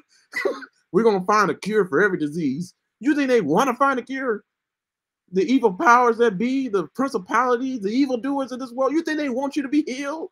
we're 0.93 1.03
going 1.03 1.19
to 1.19 1.25
find 1.25 1.49
a 1.49 1.55
cure 1.55 1.85
for 1.85 2.01
every 2.01 2.17
disease. 2.17 2.73
You 2.99 3.15
think 3.15 3.29
they 3.29 3.41
want 3.41 3.69
to 3.69 3.75
find 3.75 3.99
a 3.99 4.03
cure? 4.03 4.43
The 5.31 5.43
evil 5.43 5.73
powers 5.73 6.17
that 6.17 6.37
be, 6.37 6.67
the 6.67 6.87
principalities, 6.87 7.81
the 7.81 7.89
evildoers 7.89 8.51
of 8.51 8.59
this 8.59 8.71
world, 8.71 8.93
you 8.93 9.01
think 9.01 9.17
they 9.17 9.29
want 9.29 9.55
you 9.55 9.61
to 9.61 9.69
be 9.69 9.83
healed? 9.87 10.29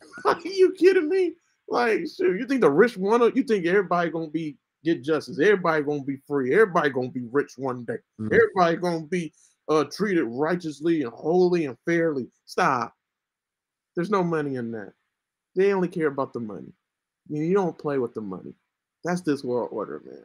Are 0.24 0.40
you 0.44 0.72
kidding 0.72 1.08
me? 1.08 1.34
Like, 1.68 2.04
sure, 2.16 2.36
you 2.36 2.46
think 2.46 2.60
the 2.60 2.70
rich 2.70 2.96
wanna? 2.96 3.30
You 3.34 3.42
think 3.42 3.66
everybody 3.66 4.10
gonna 4.10 4.28
be 4.28 4.56
get 4.84 5.02
justice? 5.02 5.38
Everybody 5.40 5.82
gonna 5.82 6.04
be 6.04 6.18
free? 6.26 6.52
Everybody 6.52 6.90
gonna 6.90 7.10
be 7.10 7.24
rich 7.30 7.54
one 7.56 7.84
day? 7.84 7.98
Mm-hmm. 8.20 8.34
Everybody 8.34 8.76
gonna 8.76 9.06
be 9.06 9.32
uh 9.68 9.84
treated 9.84 10.24
righteously 10.24 11.02
and 11.02 11.12
holy 11.12 11.66
and 11.66 11.76
fairly? 11.86 12.26
Stop. 12.46 12.94
There's 13.94 14.10
no 14.10 14.22
money 14.24 14.56
in 14.56 14.70
that. 14.72 14.92
They 15.56 15.72
only 15.72 15.88
care 15.88 16.08
about 16.08 16.32
the 16.32 16.40
money. 16.40 16.72
You 17.28 17.54
don't 17.54 17.78
play 17.78 17.98
with 17.98 18.14
the 18.14 18.20
money. 18.20 18.54
That's 19.04 19.20
this 19.20 19.44
world 19.44 19.68
order, 19.72 20.02
man. 20.04 20.24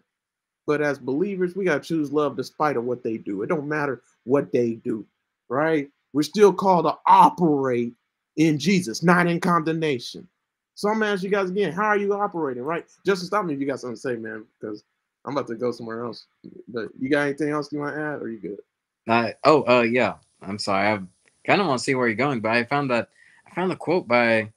But 0.66 0.82
as 0.82 1.00
believers, 1.00 1.56
we 1.56 1.66
gotta 1.66 1.80
choose 1.80 2.12
love 2.12 2.36
despite 2.36 2.78
of 2.78 2.86
what 2.86 3.04
they 3.04 3.18
do. 3.18 3.42
It 3.42 3.48
don't 3.48 3.68
matter 3.68 4.02
what 4.26 4.52
they 4.52 4.74
do, 4.74 5.06
right? 5.50 5.90
We're 6.14 6.24
still 6.24 6.54
called 6.54 6.86
to 6.86 6.98
operate 7.06 7.94
in 8.38 8.58
Jesus, 8.60 9.04
not 9.04 9.28
in 9.28 9.40
condemnation. 9.40 10.28
So 10.76 10.90
I'm 10.90 11.00
gonna 11.00 11.12
ask 11.14 11.24
you 11.24 11.30
guys 11.30 11.50
again, 11.50 11.74
how 11.74 11.86
are 11.86 11.98
you 11.98 12.14
operating, 12.14 12.64
right? 12.64 12.86
Just 13.06 13.26
stop 13.26 13.46
me 13.46 13.54
if 13.54 13.60
you 13.60 13.68
got 13.68 13.80
something 13.80 13.96
to 13.96 14.02
say, 14.02 14.16
man, 14.16 14.46
because 14.60 14.84
I'm 15.26 15.36
about 15.36 15.48
to 15.48 15.56
go 15.56 15.72
somewhere 15.72 16.04
else. 16.04 16.28
But 16.68 16.90
you 17.00 17.10
got 17.10 17.24
anything 17.24 17.50
else 17.50 17.72
you 17.72 17.80
want 17.80 17.96
to 17.96 18.02
add, 18.02 18.22
or 18.22 18.30
you 18.30 18.40
good? 18.40 18.60
Uh, 19.08 19.32
oh, 19.44 19.64
uh, 19.68 19.82
yeah. 19.82 20.16
I'm 20.42 20.60
sorry. 20.60 20.88
I 20.88 21.00
kind 21.46 21.62
of 21.62 21.68
want 21.68 21.80
to 21.80 21.84
see 21.84 21.96
where 21.96 22.08
you're 22.08 22.16
going, 22.16 22.42
but 22.42 22.52
I 22.52 22.64
found 22.64 22.90
that 22.92 23.10
I 23.48 23.54
found 23.56 23.72
the 23.72 23.76
quote 23.76 24.08
by. 24.08 24.52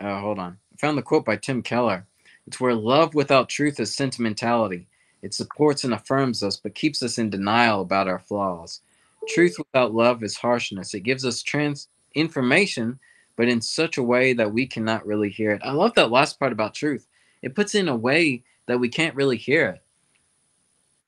Uh, 0.00 0.20
hold 0.20 0.38
on. 0.38 0.58
I 0.72 0.76
found 0.76 0.96
the 0.98 1.02
quote 1.02 1.24
by 1.24 1.36
Tim 1.36 1.62
Keller. 1.62 2.06
It's 2.46 2.60
where 2.60 2.74
love 2.74 3.14
without 3.14 3.48
truth 3.48 3.78
is 3.80 3.94
sentimentality. 3.94 4.86
It 5.22 5.34
supports 5.34 5.84
and 5.84 5.92
affirms 5.92 6.42
us, 6.42 6.56
but 6.56 6.74
keeps 6.74 7.02
us 7.02 7.18
in 7.18 7.30
denial 7.30 7.82
about 7.82 8.08
our 8.08 8.18
flaws. 8.18 8.80
Truth 9.28 9.56
without 9.58 9.92
love 9.92 10.22
is 10.22 10.36
harshness. 10.36 10.94
It 10.94 11.00
gives 11.00 11.26
us 11.26 11.42
trans 11.42 11.88
information, 12.14 12.98
but 13.36 13.48
in 13.48 13.60
such 13.60 13.98
a 13.98 14.02
way 14.02 14.32
that 14.32 14.52
we 14.52 14.66
cannot 14.66 15.06
really 15.06 15.28
hear 15.28 15.50
it. 15.50 15.60
I 15.64 15.72
love 15.72 15.94
that 15.94 16.10
last 16.10 16.38
part 16.38 16.52
about 16.52 16.74
truth. 16.74 17.06
It 17.42 17.54
puts 17.54 17.74
in 17.74 17.88
a 17.88 17.96
way 17.96 18.42
that 18.66 18.80
we 18.80 18.88
can't 18.88 19.14
really 19.14 19.36
hear 19.36 19.68
it. 19.68 19.82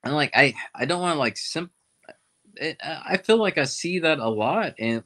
And 0.03 0.13
like 0.13 0.31
I, 0.35 0.53
I 0.75 0.85
don't 0.85 1.01
want 1.01 1.15
to 1.15 1.19
like 1.19 1.37
simp. 1.37 1.71
It, 2.55 2.77
I 2.83 3.17
feel 3.17 3.37
like 3.37 3.57
I 3.57 3.63
see 3.63 3.99
that 3.99 4.19
a 4.19 4.27
lot 4.27 4.73
in 4.77 5.03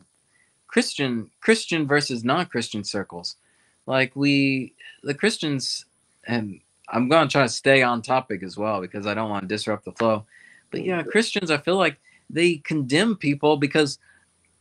Christian 0.67 1.29
Christian 1.41 1.87
versus 1.87 2.23
non-Christian 2.23 2.83
circles. 2.83 3.37
Like 3.85 4.15
we, 4.15 4.73
the 5.03 5.13
Christians, 5.13 5.85
and 6.27 6.59
I'm 6.89 7.07
going 7.07 7.27
to 7.27 7.31
try 7.31 7.43
to 7.43 7.49
stay 7.49 7.83
on 7.83 8.01
topic 8.01 8.43
as 8.43 8.57
well 8.57 8.81
because 8.81 9.05
I 9.05 9.13
don't 9.13 9.29
want 9.29 9.43
to 9.43 9.47
disrupt 9.47 9.85
the 9.85 9.91
flow. 9.91 10.25
But 10.71 10.83
yeah, 10.83 11.03
Christians, 11.03 11.51
I 11.51 11.57
feel 11.57 11.77
like 11.77 11.97
they 12.29 12.57
condemn 12.57 13.15
people 13.15 13.57
because 13.57 13.99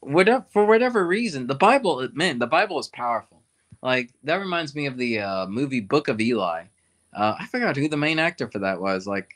whatever 0.00 0.44
for 0.50 0.66
whatever 0.66 1.06
reason, 1.06 1.46
the 1.46 1.54
Bible, 1.54 2.08
man, 2.12 2.38
the 2.38 2.46
Bible 2.46 2.78
is 2.78 2.88
powerful. 2.88 3.40
Like 3.82 4.10
that 4.24 4.36
reminds 4.36 4.74
me 4.74 4.86
of 4.86 4.96
the 4.96 5.20
uh, 5.20 5.46
movie 5.46 5.80
Book 5.80 6.08
of 6.08 6.20
Eli. 6.20 6.64
Uh, 7.14 7.34
I 7.38 7.46
forgot 7.46 7.76
who 7.76 7.88
the 7.88 7.96
main 7.96 8.18
actor 8.18 8.48
for 8.48 8.58
that 8.60 8.80
was. 8.80 9.06
Like 9.06 9.34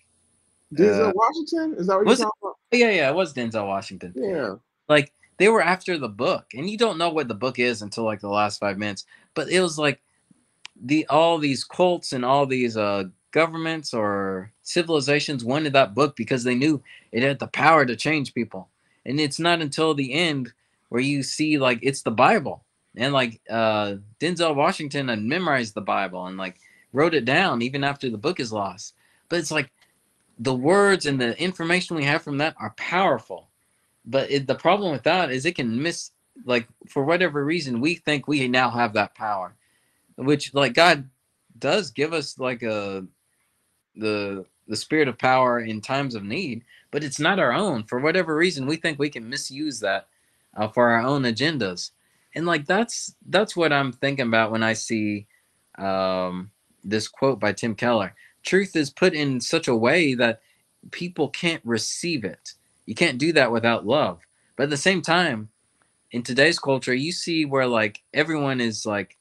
Denzel 0.74 1.10
uh, 1.10 1.12
Washington. 1.14 1.74
Is 1.78 1.86
that 1.86 1.96
what 1.96 2.06
you're 2.06 2.16
talking 2.16 2.30
about? 2.42 2.56
Yeah, 2.72 2.90
yeah, 2.90 3.10
it 3.10 3.14
was 3.14 3.32
Denzel 3.32 3.66
Washington. 3.66 4.12
Yeah. 4.14 4.56
Like 4.88 5.12
they 5.38 5.48
were 5.48 5.62
after 5.62 5.98
the 5.98 6.08
book, 6.08 6.46
and 6.54 6.68
you 6.68 6.76
don't 6.76 6.98
know 6.98 7.10
what 7.10 7.28
the 7.28 7.34
book 7.34 7.58
is 7.58 7.82
until 7.82 8.04
like 8.04 8.20
the 8.20 8.28
last 8.28 8.58
five 8.58 8.78
minutes. 8.78 9.04
But 9.34 9.48
it 9.48 9.60
was 9.60 9.78
like 9.78 10.00
the 10.80 11.06
all 11.08 11.38
these 11.38 11.64
cults 11.64 12.12
and 12.12 12.24
all 12.24 12.46
these 12.46 12.76
uh 12.76 13.04
governments 13.30 13.92
or 13.92 14.52
civilizations 14.62 15.44
wanted 15.44 15.72
that 15.72 15.94
book 15.94 16.16
because 16.16 16.44
they 16.44 16.54
knew 16.54 16.82
it 17.12 17.22
had 17.22 17.38
the 17.38 17.46
power 17.48 17.84
to 17.84 17.96
change 17.96 18.34
people. 18.34 18.68
And 19.04 19.20
it's 19.20 19.38
not 19.38 19.60
until 19.60 19.94
the 19.94 20.12
end 20.12 20.52
where 20.88 21.00
you 21.00 21.22
see 21.22 21.58
like 21.58 21.78
it's 21.82 22.02
the 22.02 22.10
Bible. 22.10 22.64
And 22.96 23.12
like 23.12 23.40
uh 23.48 23.96
Denzel 24.20 24.54
Washington 24.54 25.08
had 25.08 25.22
memorized 25.22 25.74
the 25.74 25.80
Bible 25.80 26.26
and 26.26 26.36
like 26.36 26.56
wrote 26.92 27.14
it 27.14 27.24
down 27.24 27.62
even 27.62 27.84
after 27.84 28.10
the 28.10 28.18
book 28.18 28.40
is 28.40 28.52
lost. 28.52 28.94
But 29.28 29.38
it's 29.38 29.50
like 29.50 29.70
the 30.38 30.54
words 30.54 31.06
and 31.06 31.20
the 31.20 31.40
information 31.40 31.96
we 31.96 32.04
have 32.04 32.22
from 32.22 32.38
that 32.38 32.56
are 32.58 32.74
powerful. 32.76 33.48
But 34.04 34.30
it, 34.30 34.46
the 34.46 34.54
problem 34.56 34.92
with 34.92 35.04
that 35.04 35.30
is 35.32 35.46
it 35.46 35.56
can 35.56 35.82
miss 35.82 36.10
like 36.46 36.68
for 36.88 37.04
whatever 37.04 37.44
reason 37.44 37.80
we 37.80 37.96
think 37.96 38.28
we 38.28 38.48
now 38.48 38.70
have 38.70 38.94
that 38.94 39.14
power, 39.14 39.54
which 40.16 40.54
like 40.54 40.74
God 40.74 41.10
does 41.58 41.90
give 41.92 42.12
us 42.12 42.38
like 42.38 42.62
a 42.62 43.06
the 43.96 44.46
the 44.68 44.76
spirit 44.76 45.08
of 45.08 45.18
power 45.18 45.60
in 45.60 45.80
times 45.82 46.14
of 46.14 46.24
need, 46.24 46.64
but 46.92 47.04
it's 47.04 47.20
not 47.20 47.38
our 47.40 47.52
own. 47.52 47.84
For 47.84 48.00
whatever 48.00 48.36
reason, 48.36 48.66
we 48.66 48.76
think 48.76 48.98
we 48.98 49.10
can 49.10 49.28
misuse 49.28 49.80
that 49.80 50.08
uh, 50.56 50.68
for 50.68 50.90
our 50.90 51.02
own 51.02 51.22
agendas 51.24 51.90
and 52.34 52.46
like 52.46 52.66
that's 52.66 53.14
that's 53.28 53.56
what 53.56 53.72
i'm 53.72 53.92
thinking 53.92 54.26
about 54.26 54.50
when 54.50 54.62
i 54.62 54.72
see 54.72 55.26
um, 55.78 56.50
this 56.84 57.08
quote 57.08 57.40
by 57.40 57.52
tim 57.52 57.74
keller 57.74 58.14
truth 58.48 58.76
is 58.76 58.90
put 58.90 59.14
in 59.14 59.40
such 59.40 59.68
a 59.68 59.76
way 59.76 60.14
that 60.14 60.40
people 60.90 61.28
can't 61.28 61.62
receive 61.64 62.24
it 62.24 62.54
you 62.86 62.94
can't 62.94 63.18
do 63.18 63.32
that 63.32 63.52
without 63.52 63.86
love 63.86 64.20
but 64.56 64.64
at 64.64 64.70
the 64.70 64.76
same 64.76 65.02
time 65.02 65.48
in 66.12 66.22
today's 66.22 66.58
culture 66.58 66.94
you 66.94 67.12
see 67.12 67.44
where 67.44 67.66
like 67.66 68.02
everyone 68.14 68.60
is 68.60 68.86
like 68.86 69.16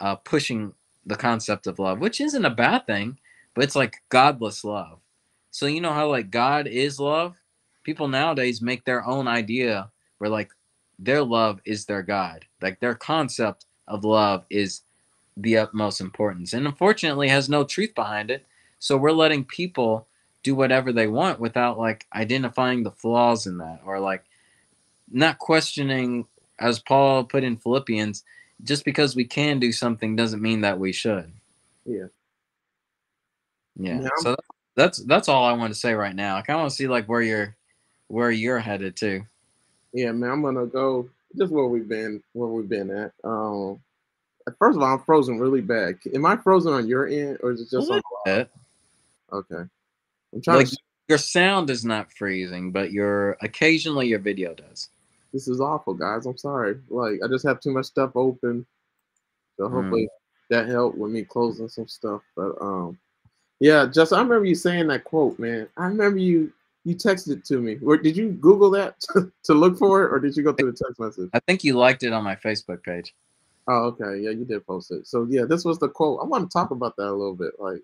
uh, 0.00 0.16
pushing 0.16 0.72
the 1.06 1.16
concept 1.16 1.66
of 1.66 1.78
love 1.78 2.00
which 2.00 2.20
isn't 2.20 2.44
a 2.44 2.50
bad 2.50 2.86
thing 2.86 3.18
but 3.54 3.64
it's 3.64 3.76
like 3.76 4.02
godless 4.10 4.64
love 4.64 4.98
so 5.50 5.66
you 5.66 5.80
know 5.80 5.92
how 5.92 6.08
like 6.08 6.30
god 6.30 6.66
is 6.66 7.00
love 7.00 7.36
people 7.84 8.08
nowadays 8.08 8.62
make 8.62 8.84
their 8.84 9.06
own 9.06 9.28
idea 9.28 9.90
where 10.18 10.30
like 10.30 10.50
their 10.98 11.22
love 11.22 11.60
is 11.64 11.84
their 11.86 12.02
God. 12.02 12.44
Like 12.62 12.80
their 12.80 12.94
concept 12.94 13.66
of 13.88 14.04
love 14.04 14.44
is 14.50 14.82
the 15.36 15.58
utmost 15.58 16.00
importance. 16.00 16.52
And 16.52 16.66
unfortunately 16.66 17.28
has 17.28 17.48
no 17.48 17.64
truth 17.64 17.94
behind 17.94 18.30
it. 18.30 18.46
So 18.78 18.96
we're 18.96 19.12
letting 19.12 19.44
people 19.44 20.06
do 20.42 20.54
whatever 20.54 20.92
they 20.92 21.06
want 21.06 21.40
without 21.40 21.78
like 21.78 22.06
identifying 22.14 22.82
the 22.82 22.90
flaws 22.90 23.46
in 23.46 23.58
that 23.58 23.80
or 23.84 23.98
like 23.98 24.24
not 25.10 25.38
questioning 25.38 26.26
as 26.58 26.78
Paul 26.78 27.24
put 27.24 27.44
in 27.44 27.56
Philippians, 27.56 28.24
just 28.62 28.84
because 28.84 29.16
we 29.16 29.24
can 29.24 29.58
do 29.58 29.72
something 29.72 30.16
doesn't 30.16 30.42
mean 30.42 30.62
that 30.62 30.78
we 30.78 30.92
should. 30.92 31.30
Yeah. 31.84 32.06
Yeah. 33.78 34.00
yeah. 34.02 34.08
So 34.18 34.36
that's 34.74 34.98
that's 34.98 35.28
all 35.28 35.44
I 35.44 35.52
want 35.52 35.72
to 35.72 35.78
say 35.78 35.94
right 35.94 36.14
now. 36.14 36.36
I 36.36 36.42
kind 36.42 36.56
of 36.56 36.62
want 36.62 36.70
to 36.70 36.76
see 36.76 36.88
like 36.88 37.06
where 37.06 37.22
you're 37.22 37.56
where 38.08 38.30
you're 38.30 38.58
headed 38.58 38.96
to 38.96 39.26
yeah, 39.96 40.12
man, 40.12 40.30
I'm 40.30 40.42
gonna 40.42 40.66
go 40.66 41.08
just 41.38 41.50
where 41.50 41.64
we've 41.64 41.88
been, 41.88 42.22
where 42.34 42.50
we've 42.50 42.68
been 42.68 42.90
at. 42.90 43.12
Um, 43.24 43.80
first 44.58 44.76
of 44.76 44.82
all, 44.82 44.92
I'm 44.92 45.02
frozen 45.04 45.38
really 45.38 45.62
bad. 45.62 45.98
Am 46.14 46.26
I 46.26 46.36
frozen 46.36 46.74
on 46.74 46.86
your 46.86 47.06
end, 47.06 47.38
or 47.42 47.52
is 47.52 47.62
it 47.62 47.70
just 47.70 47.90
on 47.90 48.02
Okay, 49.32 49.64
I'm 50.34 50.42
trying 50.42 50.58
like, 50.58 50.68
to. 50.68 50.76
Your 51.08 51.18
sound 51.18 51.70
is 51.70 51.84
not 51.84 52.12
freezing, 52.12 52.72
but 52.72 52.90
your 52.90 53.36
occasionally 53.40 54.08
your 54.08 54.18
video 54.18 54.54
does. 54.54 54.88
This 55.32 55.46
is 55.46 55.60
awful, 55.60 55.94
guys. 55.94 56.26
I'm 56.26 56.36
sorry. 56.36 56.78
Like 56.88 57.20
I 57.24 57.28
just 57.28 57.46
have 57.46 57.60
too 57.60 57.72
much 57.72 57.86
stuff 57.86 58.12
open, 58.14 58.66
so 59.56 59.68
hmm. 59.68 59.74
hopefully 59.74 60.04
mm. 60.04 60.08
that 60.50 60.68
helped 60.68 60.98
with 60.98 61.12
me 61.12 61.22
closing 61.22 61.68
some 61.68 61.88
stuff. 61.88 62.22
But 62.34 62.60
um, 62.60 62.98
yeah, 63.60 63.86
just 63.86 64.12
I 64.12 64.20
remember 64.20 64.46
you 64.46 64.54
saying 64.54 64.88
that 64.88 65.04
quote, 65.04 65.38
man. 65.38 65.68
I 65.76 65.86
remember 65.86 66.18
you 66.18 66.52
you 66.86 66.94
texted 66.94 67.30
it 67.32 67.44
to 67.46 67.60
me. 67.60 67.78
Or 67.84 67.96
did 67.96 68.16
you 68.16 68.30
Google 68.30 68.70
that 68.70 69.00
to 69.44 69.54
look 69.54 69.76
for 69.76 70.04
it, 70.04 70.12
or 70.12 70.20
did 70.20 70.36
you 70.36 70.44
go 70.44 70.52
through 70.52 70.70
the 70.70 70.78
text 70.78 71.00
message? 71.00 71.28
I 71.34 71.40
think 71.40 71.64
you 71.64 71.74
liked 71.74 72.04
it 72.04 72.12
on 72.12 72.22
my 72.22 72.36
Facebook 72.36 72.82
page. 72.84 73.12
Oh, 73.68 73.86
okay. 73.86 74.20
Yeah, 74.20 74.30
you 74.30 74.44
did 74.44 74.64
post 74.64 74.92
it. 74.92 75.06
So 75.06 75.26
yeah, 75.28 75.44
this 75.44 75.64
was 75.64 75.80
the 75.80 75.88
quote. 75.88 76.20
I 76.22 76.24
want 76.24 76.48
to 76.48 76.52
talk 76.52 76.70
about 76.70 76.96
that 76.96 77.08
a 77.08 77.12
little 77.12 77.34
bit. 77.34 77.54
Like, 77.58 77.82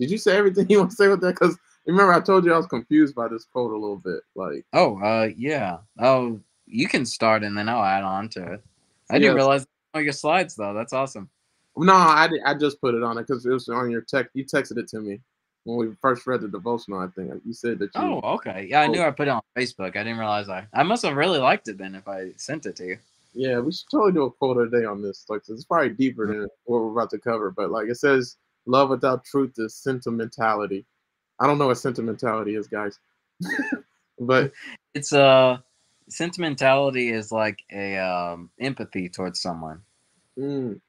did 0.00 0.10
you 0.10 0.18
say 0.18 0.36
everything 0.36 0.66
you 0.70 0.78
want 0.78 0.90
to 0.90 0.96
say 0.96 1.06
with 1.08 1.20
that? 1.20 1.34
Because 1.38 1.56
remember, 1.86 2.12
I 2.12 2.20
told 2.20 2.44
you 2.44 2.52
I 2.52 2.56
was 2.56 2.66
confused 2.66 3.14
by 3.14 3.28
this 3.28 3.44
quote 3.44 3.70
a 3.70 3.76
little 3.76 3.98
bit. 3.98 4.20
Like, 4.34 4.64
oh, 4.72 4.98
uh, 5.00 5.28
yeah. 5.36 5.78
Oh, 6.00 6.40
you 6.66 6.88
can 6.88 7.04
start 7.06 7.44
and 7.44 7.56
then 7.56 7.68
I'll 7.68 7.84
add 7.84 8.02
on 8.04 8.28
to 8.30 8.54
it. 8.54 8.64
I 9.10 9.14
Yes. 9.14 9.22
didn't 9.22 9.36
realize 9.36 9.66
oh 9.94 9.98
your 9.98 10.12
slides 10.12 10.56
though. 10.56 10.72
That's 10.74 10.92
awesome. 10.92 11.28
no, 11.76 11.94
I 11.94 12.28
did, 12.28 12.40
I 12.44 12.54
just 12.54 12.80
put 12.80 12.94
it 12.94 13.02
on 13.02 13.18
it 13.18 13.26
because 13.26 13.44
it 13.46 13.50
was 13.50 13.68
on 13.68 13.90
your 13.90 14.02
text. 14.02 14.30
You 14.34 14.44
texted 14.44 14.78
it 14.78 14.88
to 14.88 15.00
me 15.00 15.20
when 15.64 15.76
we 15.76 15.94
first 16.00 16.26
read 16.26 16.40
the 16.40 16.48
devotional. 16.48 17.00
I 17.00 17.08
think 17.08 17.32
you 17.44 17.52
said 17.52 17.78
that 17.80 17.90
you. 17.94 18.00
Oh, 18.00 18.20
okay. 18.36 18.66
Yeah, 18.70 18.80
I 18.82 18.86
knew 18.86 19.02
I 19.02 19.10
put 19.10 19.28
it 19.28 19.32
on 19.32 19.42
Facebook. 19.56 19.96
I 19.96 20.04
didn't 20.04 20.18
realize 20.18 20.48
I. 20.48 20.66
I 20.72 20.82
must 20.84 21.04
have 21.04 21.16
really 21.16 21.38
liked 21.38 21.68
it 21.68 21.76
then 21.78 21.94
if 21.94 22.06
I 22.08 22.30
sent 22.36 22.66
it 22.66 22.76
to 22.76 22.86
you. 22.86 22.98
Yeah, 23.34 23.60
we 23.60 23.72
should 23.72 23.88
totally 23.90 24.12
do 24.12 24.24
a 24.24 24.30
quote 24.30 24.56
of 24.58 24.70
the 24.70 24.80
day 24.80 24.84
on 24.84 25.02
this. 25.02 25.24
Like, 25.28 25.42
it's 25.48 25.64
probably 25.64 25.90
deeper 25.90 26.26
than 26.26 26.48
what 26.64 26.82
we're 26.82 26.90
about 26.92 27.10
to 27.10 27.18
cover, 27.18 27.50
but 27.52 27.70
like 27.70 27.88
it 27.88 27.96
says, 27.96 28.36
"Love 28.66 28.90
without 28.90 29.24
truth 29.24 29.52
is 29.58 29.74
sentimentality." 29.74 30.84
I 31.38 31.46
don't 31.46 31.58
know 31.58 31.68
what 31.68 31.78
sentimentality 31.78 32.54
is, 32.54 32.66
guys, 32.66 32.98
but 34.18 34.52
It's 34.94 35.12
uh 35.12 35.58
sentimentality 36.08 37.10
is 37.10 37.30
like 37.32 37.62
a 37.72 37.96
um 37.98 38.50
empathy 38.60 39.08
towards 39.08 39.40
someone. 39.40 39.80
mm, 40.38 40.80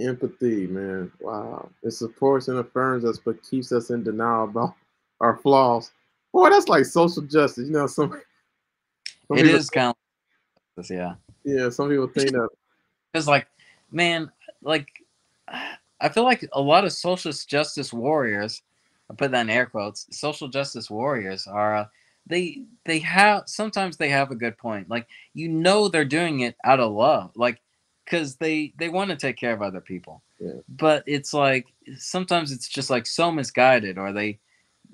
empathy, 0.00 0.66
man. 0.66 1.10
Wow, 1.20 1.70
it 1.82 1.92
supports 1.92 2.48
and 2.48 2.58
affirms 2.58 3.04
us, 3.04 3.18
but 3.18 3.42
keeps 3.42 3.72
us 3.72 3.90
in 3.90 4.02
denial 4.04 4.44
about 4.44 4.74
our 5.20 5.36
flaws. 5.38 5.90
Boy, 6.32 6.50
that's 6.50 6.68
like 6.68 6.84
social 6.84 7.22
justice. 7.22 7.66
You 7.66 7.72
know, 7.72 7.86
some. 7.86 8.10
some 9.28 9.38
It 9.38 9.42
people- 9.44 9.58
is 9.58 9.70
kind 9.70 9.94
of 10.76 10.90
yeah. 10.90 11.14
Yeah, 11.44 11.70
some 11.70 11.88
people 11.88 12.08
think 12.08 12.32
that. 12.32 12.48
it's 13.14 13.26
like, 13.26 13.46
man, 13.90 14.30
like 14.62 14.88
I 15.48 16.08
feel 16.08 16.24
like 16.24 16.46
a 16.52 16.60
lot 16.60 16.84
of 16.84 16.92
social 16.92 17.32
justice 17.32 17.92
warriors, 17.92 18.62
I 19.10 19.14
put 19.14 19.30
that 19.30 19.42
in 19.42 19.50
air 19.50 19.66
quotes, 19.66 20.06
social 20.10 20.48
justice 20.48 20.90
warriors 20.90 21.46
are 21.46 21.76
uh, 21.76 21.86
they 22.26 22.62
they 22.84 22.98
have 23.00 23.44
sometimes 23.46 23.96
they 23.96 24.08
have 24.08 24.30
a 24.30 24.36
good 24.36 24.58
point. 24.58 24.90
Like 24.90 25.06
you 25.34 25.48
know 25.48 25.88
they're 25.88 26.04
doing 26.04 26.40
it 26.40 26.56
out 26.64 26.80
of 26.80 26.92
love, 26.92 27.30
like 27.36 27.60
because 28.04 28.36
they 28.36 28.72
they 28.78 28.88
want 28.88 29.10
to 29.10 29.16
take 29.16 29.36
care 29.36 29.52
of 29.52 29.62
other 29.62 29.80
people. 29.80 30.22
Yeah. 30.40 30.60
But 30.68 31.04
it's 31.06 31.32
like 31.32 31.66
sometimes 31.96 32.52
it's 32.52 32.68
just 32.68 32.90
like 32.90 33.06
so 33.06 33.30
misguided, 33.30 33.96
or 33.96 34.12
they 34.12 34.38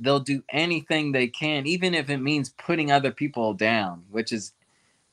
they'll 0.01 0.21
do 0.21 0.43
anything 0.51 1.13
they 1.13 1.29
can, 1.29 1.67
even 1.67 1.95
if 1.95 2.11
it 2.11 2.19
means 2.19 2.51
putting 2.51 2.91
other 2.91 3.11
people 3.11 3.55
down, 3.55 4.05
which 4.11 4.33
is 4.33 4.53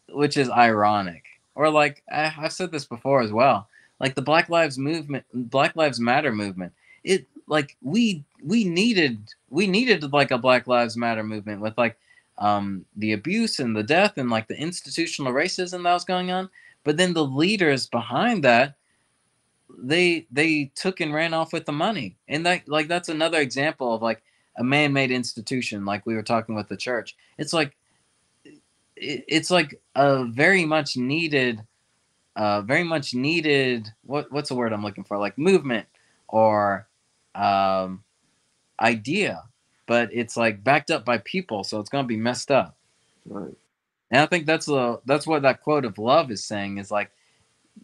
which 0.10 0.38
is 0.38 0.50
ironic. 0.50 1.24
Or 1.56 1.70
like 1.70 2.04
I, 2.12 2.34
I've 2.38 2.54
said 2.54 2.72
this 2.72 2.86
before 2.86 3.22
as 3.22 3.32
well, 3.32 3.68
like 4.00 4.16
the 4.16 4.22
Black 4.22 4.50
Lives 4.50 4.78
movement, 4.78 5.26
Black 5.34 5.76
Lives 5.76 6.00
Matter 6.00 6.32
movement. 6.32 6.74
It 7.04 7.26
like 7.48 7.76
we 7.82 8.24
we 8.44 8.64
needed 8.64 9.20
we 9.50 9.68
needed 9.68 10.12
like 10.14 10.32
a 10.32 10.38
Black 10.38 10.68
Lives 10.68 10.98
Matter 10.98 11.24
movement 11.24 11.62
with 11.62 11.78
like 11.78 11.98
um 12.38 12.86
the 12.96 13.14
abuse 13.14 13.60
and 13.60 13.76
the 13.76 13.84
death 13.84 14.18
and 14.18 14.30
like 14.30 14.48
the 14.48 14.60
institutional 14.60 15.34
racism 15.34 15.84
that 15.84 15.94
was 15.94 16.06
going 16.06 16.32
on. 16.32 16.50
But 16.84 16.98
then 16.98 17.14
the 17.14 17.26
leaders 17.26 17.88
behind 17.88 18.44
that 18.44 18.76
they 19.78 20.28
they 20.32 20.72
took 20.76 21.00
and 21.00 21.14
ran 21.14 21.34
off 21.34 21.54
with 21.54 21.66
the 21.66 21.72
money 21.72 22.18
and 22.28 22.46
that 22.46 22.68
like 22.68 22.88
that's 22.88 23.10
another 23.10 23.40
example 23.40 23.94
of 23.94 24.02
like 24.02 24.22
a 24.58 24.64
man-made 24.64 25.12
institution 25.12 25.86
like 25.86 26.06
we 26.06 26.16
were 26.16 26.24
talking 26.24 26.56
with 26.56 26.68
the 26.68 26.76
church 26.76 27.16
it's 27.38 27.54
like 27.54 27.76
it, 28.44 29.24
it's 29.28 29.52
like 29.52 29.80
a 29.96 30.26
very 30.26 30.66
much 30.66 30.98
needed 30.98 31.62
uh 32.36 32.62
very 32.62 32.84
much 32.84 33.14
needed 33.14 33.90
what 34.06 34.32
what's 34.32 34.50
the 34.50 34.56
word 34.56 34.74
i'm 34.74 34.84
looking 34.84 35.04
for 35.04 35.18
like 35.18 35.38
movement 35.38 35.88
or 36.28 36.88
um 37.36 38.04
idea 38.82 39.44
but 39.88 40.10
it's 40.14 40.38
like 40.38 40.64
backed 40.64 40.92
up 40.92 41.06
by 41.06 41.18
people 41.20 41.64
so 41.64 41.80
it's 41.80 41.90
going 41.90 42.04
to 42.04 42.08
be 42.08 42.18
messed 42.18 42.52
up 42.52 42.76
Right. 43.26 43.54
and 44.12 44.22
I 44.22 44.26
think 44.26 44.46
that's 44.46 44.66
the 44.66 45.02
that's 45.06 45.28
what 45.28 45.44
that 45.44 45.62
quote 45.62 45.86
of 45.86 45.98
love 45.98 46.32
is 46.32 46.44
saying 46.44 46.78
is 46.78 46.92
like 46.92 47.12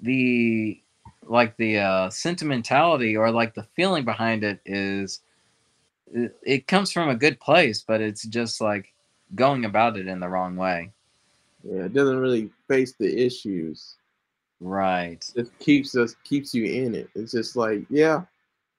the 0.01 0.81
like 1.23 1.57
the 1.57 1.79
uh, 1.79 2.09
sentimentality 2.09 3.17
or 3.17 3.31
like 3.31 3.53
the 3.55 3.63
feeling 3.75 4.05
behind 4.05 4.43
it 4.43 4.59
is 4.65 5.21
it, 6.13 6.37
it 6.43 6.67
comes 6.67 6.91
from 6.91 7.09
a 7.09 7.15
good 7.15 7.39
place, 7.39 7.83
but 7.85 8.01
it's 8.01 8.23
just 8.23 8.61
like 8.61 8.93
going 9.33 9.65
about 9.65 9.97
it 9.97 10.07
in 10.07 10.19
the 10.19 10.29
wrong 10.29 10.55
way. 10.55 10.91
Yeah, 11.63 11.85
it 11.85 11.93
doesn't 11.93 12.19
really 12.19 12.49
face 12.67 12.93
the 12.93 13.25
issues. 13.25 13.95
Right. 14.65 15.23
It 15.35 15.47
keeps 15.59 15.95
us 15.95 16.15
keeps 16.23 16.55
you 16.55 16.65
in 16.65 16.95
it. 16.95 17.07
It's 17.13 17.33
just 17.33 17.55
like, 17.55 17.85
yeah, 17.87 18.23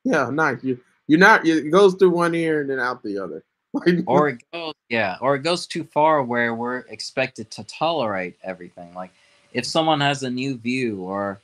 yeah, 0.03 0.29
nice. 0.31 0.59
You 0.65 0.81
you're 1.07 1.21
not 1.21 1.47
it 1.47 1.71
goes 1.71 1.95
through 1.95 2.11
one 2.11 2.35
ear 2.35 2.61
and 2.61 2.69
then 2.69 2.81
out 2.81 3.05
the 3.05 3.19
other. 3.19 3.45
Or 4.07 4.31
it 4.31 4.43
goes 4.53 4.75
yeah, 4.89 5.17
or 5.21 5.37
it 5.37 5.45
goes 5.45 5.69
too 5.69 5.85
far 5.85 6.25
where 6.25 6.57
we're 6.57 6.79
expected 6.89 7.53
to 7.53 7.65
tolerate 7.65 8.37
everything. 8.43 8.95
Like 8.95 9.13
if 9.53 9.65
someone 9.65 10.01
has 10.01 10.25
a 10.25 10.31
new 10.31 10.59
view 10.59 11.03
or 11.03 11.41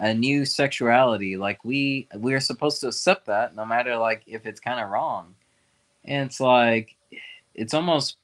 a 0.00 0.14
new 0.14 0.46
sexuality, 0.46 1.36
like 1.36 1.62
we 1.62 2.08
we're 2.14 2.40
supposed 2.40 2.80
to 2.80 2.88
accept 2.88 3.26
that 3.26 3.54
no 3.54 3.66
matter 3.66 3.98
like 3.98 4.22
if 4.26 4.46
it's 4.46 4.60
kind 4.60 4.80
of 4.80 4.88
wrong. 4.88 5.34
And 6.06 6.30
it's 6.30 6.40
like 6.40 6.96
it's 7.54 7.74
almost 7.74 8.16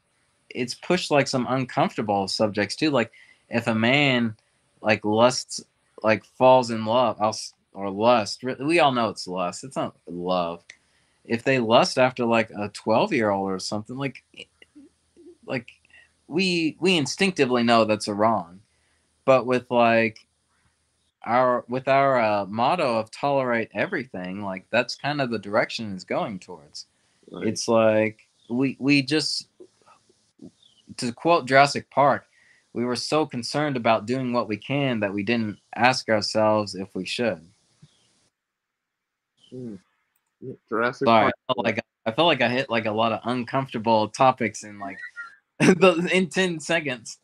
it's 0.49 0.73
pushed 0.73 1.11
like 1.11 1.29
some 1.29 1.47
uncomfortable 1.47 2.27
subjects 2.27 2.75
too. 2.75 2.91
Like 2.91 3.13
if 3.51 3.67
a 3.67 3.75
man 3.75 4.35
like 4.81 5.05
lusts 5.05 5.63
like 6.03 6.25
falls 6.25 6.71
in 6.71 6.85
love, 6.85 7.17
I'll, 7.21 7.37
or 7.73 7.91
lust. 7.91 8.45
We 8.61 8.79
all 8.79 8.93
know 8.93 9.09
it's 9.09 9.27
lust. 9.27 9.65
It's 9.65 9.77
not 9.77 9.97
love. 10.07 10.63
If 11.25 11.43
they 11.45 11.59
lust 11.59 11.99
after 11.99 12.25
like 12.25 12.51
a 12.51 12.69
twelve 12.71 13.13
year 13.13 13.31
old 13.31 13.51
or 13.51 13.59
something, 13.59 13.97
like 13.97 14.23
like 15.47 15.69
we 16.27 16.77
we 16.81 16.97
instinctively 16.97 17.63
know 17.63 17.85
that's 17.85 18.09
a 18.09 18.15
wrong. 18.15 18.61
But 19.25 19.47
with 19.47 19.71
like 19.71 20.27
our 21.25 21.65
with 21.69 21.89
our 21.89 22.21
uh, 22.21 22.47
motto 22.47 22.99
of 22.99 23.11
tolerate 23.11 23.71
everything, 23.75 24.43
like 24.43 24.65
that's 24.71 24.95
kind 24.95 25.21
of 25.21 25.31
the 25.31 25.39
direction 25.39 25.93
it's 25.95 26.05
going 26.05 26.39
towards 26.39 26.87
like, 27.31 27.47
it's 27.47 27.69
like 27.69 28.27
we 28.49 28.77
we 28.79 29.03
just 29.03 29.49
to 30.97 31.13
quote 31.13 31.47
Jurassic 31.47 31.91
Park, 31.91 32.27
we 32.73 32.85
were 32.85 32.97
so 32.97 33.27
concerned 33.27 33.77
about 33.77 34.07
doing 34.07 34.33
what 34.33 34.49
we 34.49 34.57
can 34.57 35.01
that 35.01 35.13
we 35.13 35.23
didn't 35.23 35.59
ask 35.75 36.09
ourselves 36.09 36.75
if 36.75 36.95
we 36.95 37.05
should. 37.05 37.47
mm, 39.53 39.79
yeah, 40.41 40.55
Jurassic 40.69 41.07
Sorry, 41.09 41.29
I 41.29 41.53
felt 41.53 41.65
like 41.65 41.81
I 42.07 42.13
felt 42.13 42.27
like 42.27 42.41
I 42.43 42.49
hit 42.49 42.71
like 42.71 42.87
a 42.87 42.93
lot 42.93 43.13
of 43.13 43.21
uncomfortable 43.25 44.09
topics 44.09 44.65
in 44.65 44.79
like 44.79 44.99
the, 45.59 46.09
in 46.13 46.29
ten 46.29 46.61
seconds. 46.61 47.19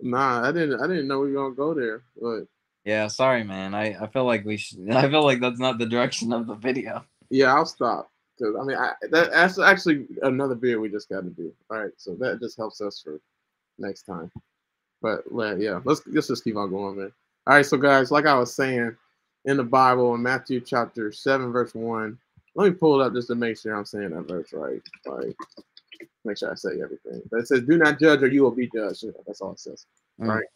Nah, 0.00 0.48
I 0.48 0.52
didn't 0.52 0.80
I 0.80 0.86
didn't 0.86 1.08
know 1.08 1.20
we 1.20 1.32
were 1.32 1.42
gonna 1.42 1.54
go 1.54 1.74
there. 1.74 2.02
But 2.20 2.46
Yeah, 2.84 3.06
sorry, 3.08 3.44
man. 3.44 3.74
I 3.74 3.96
I 4.00 4.06
feel 4.08 4.24
like 4.24 4.44
we 4.44 4.56
should. 4.56 4.90
I 4.92 5.08
feel 5.08 5.24
like 5.24 5.40
that's 5.40 5.60
not 5.60 5.78
the 5.78 5.86
direction 5.86 6.32
of 6.32 6.46
the 6.46 6.54
video. 6.54 7.04
yeah, 7.30 7.54
I'll 7.54 7.66
stop. 7.66 8.10
Cause 8.38 8.54
I 8.58 8.64
mean 8.64 8.76
I 8.78 8.92
that, 9.10 9.30
that's 9.30 9.58
actually 9.58 10.06
another 10.22 10.54
video 10.54 10.80
we 10.80 10.88
just 10.88 11.08
gotta 11.08 11.30
do. 11.30 11.52
All 11.70 11.78
right, 11.78 11.92
so 11.96 12.14
that 12.16 12.40
just 12.40 12.56
helps 12.56 12.80
us 12.80 13.00
for 13.00 13.20
next 13.80 14.02
time. 14.02 14.30
But 15.02 15.24
yeah, 15.58 15.80
let's 15.84 16.02
let's 16.06 16.28
just 16.28 16.44
keep 16.44 16.56
on 16.56 16.70
going, 16.70 16.96
man. 16.96 17.12
All 17.46 17.54
right, 17.54 17.64
so 17.66 17.76
guys, 17.76 18.10
like 18.10 18.26
I 18.26 18.34
was 18.34 18.54
saying, 18.54 18.96
in 19.46 19.56
the 19.56 19.64
Bible 19.64 20.14
in 20.14 20.22
Matthew 20.22 20.60
chapter 20.60 21.10
seven, 21.10 21.52
verse 21.52 21.74
one. 21.74 22.18
Let 22.56 22.64
me 22.64 22.76
pull 22.76 23.00
it 23.00 23.04
up 23.04 23.14
just 23.14 23.28
to 23.28 23.36
make 23.36 23.56
sure 23.56 23.74
I'm 23.74 23.84
saying 23.84 24.10
that 24.10 24.28
verse 24.28 24.52
right. 24.52 24.82
Like, 25.06 25.36
make 26.24 26.36
sure 26.36 26.50
I 26.50 26.56
say 26.56 26.80
everything. 26.82 27.22
But 27.30 27.40
it 27.40 27.48
says, 27.48 27.62
"Do 27.62 27.78
not 27.78 28.00
judge, 28.00 28.22
or 28.22 28.26
you 28.26 28.42
will 28.42 28.50
be 28.50 28.68
judged." 28.74 29.04
That's 29.26 29.40
all 29.40 29.52
it 29.52 29.60
says. 29.60 29.86
Mm. 30.20 30.28
Right. 30.28 30.46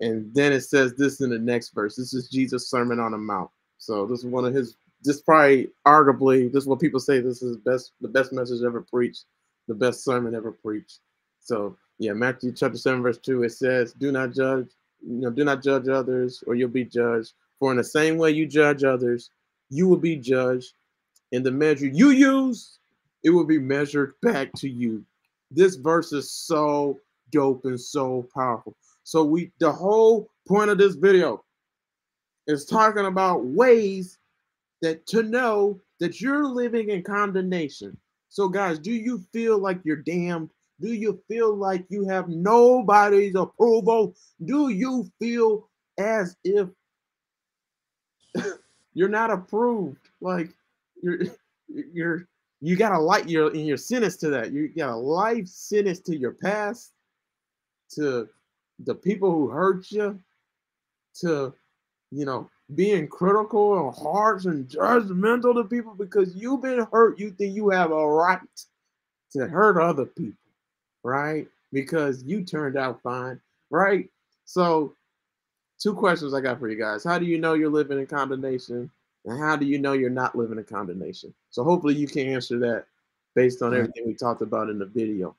And 0.00 0.32
then 0.34 0.52
it 0.52 0.60
says 0.60 0.94
this 0.94 1.20
in 1.22 1.30
the 1.30 1.38
next 1.38 1.70
verse. 1.70 1.96
This 1.96 2.14
is 2.14 2.28
Jesus' 2.28 2.70
Sermon 2.70 3.00
on 3.00 3.12
the 3.12 3.18
Mount. 3.18 3.50
So 3.78 4.06
this 4.06 4.20
is 4.20 4.26
one 4.26 4.44
of 4.44 4.54
his. 4.54 4.76
This 5.02 5.20
probably, 5.20 5.70
arguably, 5.86 6.52
this 6.52 6.64
is 6.64 6.68
what 6.68 6.80
people 6.80 7.00
say. 7.00 7.20
This 7.20 7.40
is 7.40 7.56
best, 7.56 7.92
the 8.00 8.08
best 8.08 8.32
message 8.32 8.62
ever 8.62 8.82
preached, 8.82 9.24
the 9.68 9.74
best 9.74 10.04
sermon 10.04 10.34
ever 10.34 10.52
preached. 10.52 10.98
So 11.40 11.76
yeah, 11.98 12.12
Matthew 12.12 12.52
chapter 12.52 12.78
seven, 12.78 13.02
verse 13.02 13.18
two. 13.18 13.42
It 13.42 13.50
says, 13.50 13.92
"Do 13.92 14.12
not 14.12 14.32
judge. 14.32 14.68
You 15.06 15.20
know, 15.20 15.30
do 15.30 15.44
not 15.44 15.62
judge 15.62 15.88
others, 15.88 16.42
or 16.46 16.54
you'll 16.54 16.68
be 16.68 16.84
judged. 16.84 17.32
For 17.58 17.70
in 17.70 17.76
the 17.76 17.84
same 17.84 18.16
way 18.18 18.30
you 18.30 18.46
judge 18.46 18.84
others, 18.84 19.30
you 19.70 19.88
will 19.88 19.98
be 19.98 20.16
judged. 20.16 20.74
In 21.32 21.42
the 21.42 21.50
measure 21.50 21.86
you 21.86 22.10
use, 22.10 22.78
it 23.22 23.30
will 23.30 23.44
be 23.44 23.58
measured 23.58 24.14
back 24.22 24.52
to 24.54 24.68
you." 24.68 25.04
This 25.50 25.76
verse 25.76 26.12
is 26.12 26.30
so 26.30 27.00
dope 27.30 27.64
and 27.64 27.80
so 27.80 28.28
powerful. 28.34 28.74
So 29.04 29.24
we 29.24 29.50
the 29.58 29.72
whole 29.72 30.28
point 30.46 30.70
of 30.70 30.78
this 30.78 30.94
video 30.94 31.44
is 32.46 32.64
talking 32.64 33.06
about 33.06 33.44
ways 33.44 34.18
that 34.80 35.06
to 35.06 35.22
know 35.22 35.80
that 35.98 36.20
you're 36.20 36.46
living 36.46 36.90
in 36.90 37.02
condemnation, 37.02 37.96
So, 38.28 38.48
guys, 38.48 38.78
do 38.78 38.92
you 38.92 39.18
feel 39.32 39.58
like 39.58 39.80
you're 39.84 39.96
damned? 39.96 40.50
Do 40.80 40.92
you 40.92 41.20
feel 41.28 41.54
like 41.54 41.84
you 41.88 42.08
have 42.08 42.28
nobody's 42.28 43.34
approval? 43.34 44.14
Do 44.44 44.68
you 44.68 45.10
feel 45.18 45.68
as 45.98 46.36
if 46.44 46.68
you're 48.94 49.08
not 49.08 49.30
approved? 49.30 49.98
Like 50.20 50.50
you're 51.02 51.18
you're 51.68 52.28
you 52.60 52.76
got 52.76 52.92
a 52.92 52.98
light 52.98 53.28
you're 53.28 53.52
in 53.54 53.66
your 53.66 53.76
sentence 53.76 54.16
to 54.18 54.30
that. 54.30 54.52
You 54.52 54.68
got 54.68 54.90
a 54.90 54.96
life 54.96 55.46
sentence 55.46 56.00
to 56.00 56.16
your 56.16 56.32
past, 56.32 56.92
to 57.90 58.28
the 58.84 58.94
people 58.94 59.30
who 59.30 59.48
hurt 59.48 59.90
you, 59.90 60.18
to 61.20 61.54
you 62.10 62.24
know 62.24 62.48
being 62.74 63.08
critical 63.08 63.86
and 63.88 63.96
harsh 63.96 64.44
and 64.44 64.68
judgmental 64.68 65.54
to 65.54 65.64
people 65.64 65.94
because 65.94 66.34
you've 66.34 66.62
been 66.62 66.86
hurt. 66.92 67.18
You 67.18 67.30
think 67.30 67.54
you 67.54 67.70
have 67.70 67.90
a 67.90 68.06
right 68.06 68.40
to 69.32 69.46
hurt 69.46 69.80
other 69.80 70.06
people, 70.06 70.38
right? 71.04 71.46
Because 71.72 72.22
you 72.22 72.42
turned 72.42 72.76
out 72.76 73.02
fine, 73.02 73.40
right? 73.70 74.08
So, 74.44 74.94
two 75.78 75.94
questions 75.94 76.34
I 76.34 76.40
got 76.40 76.58
for 76.58 76.68
you 76.68 76.78
guys. 76.78 77.04
How 77.04 77.18
do 77.18 77.26
you 77.26 77.38
know 77.38 77.54
you're 77.54 77.70
living 77.70 77.98
in 77.98 78.06
condemnation? 78.06 78.90
And 79.24 79.38
how 79.38 79.56
do 79.56 79.66
you 79.66 79.78
know 79.78 79.92
you're 79.92 80.10
not 80.10 80.36
living 80.36 80.58
in 80.58 80.64
condemnation? 80.64 81.34
So, 81.50 81.64
hopefully, 81.64 81.94
you 81.94 82.06
can 82.06 82.28
answer 82.28 82.58
that 82.60 82.86
based 83.34 83.62
on 83.62 83.70
mm-hmm. 83.70 83.80
everything 83.80 84.06
we 84.06 84.14
talked 84.14 84.42
about 84.42 84.70
in 84.70 84.78
the 84.78 84.86
video. 84.86 85.36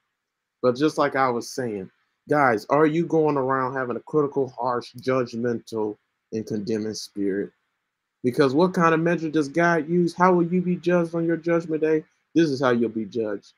But 0.62 0.76
just 0.76 0.98
like 0.98 1.16
I 1.16 1.30
was 1.30 1.50
saying, 1.50 1.90
guys, 2.30 2.66
are 2.70 2.86
you 2.86 3.06
going 3.06 3.38
around 3.38 3.76
having 3.76 3.96
a 3.96 4.02
critical, 4.02 4.50
harsh, 4.50 4.94
judgmental, 4.96 5.98
and 6.34 6.46
condemning 6.46 6.94
spirit. 6.94 7.52
Because 8.24 8.54
what 8.54 8.74
kind 8.74 8.94
of 8.94 9.00
measure 9.00 9.30
does 9.30 9.48
God 9.48 9.88
use? 9.90 10.14
How 10.14 10.34
will 10.34 10.46
you 10.46 10.62
be 10.62 10.76
judged 10.76 11.16
on 11.16 11.26
your 11.26 11.38
judgment 11.38 11.82
day? 11.82 12.04
This 12.36 12.50
is 12.50 12.62
how 12.62 12.72
you'll 12.72 12.90
be 12.90 13.06
judged. 13.06 13.54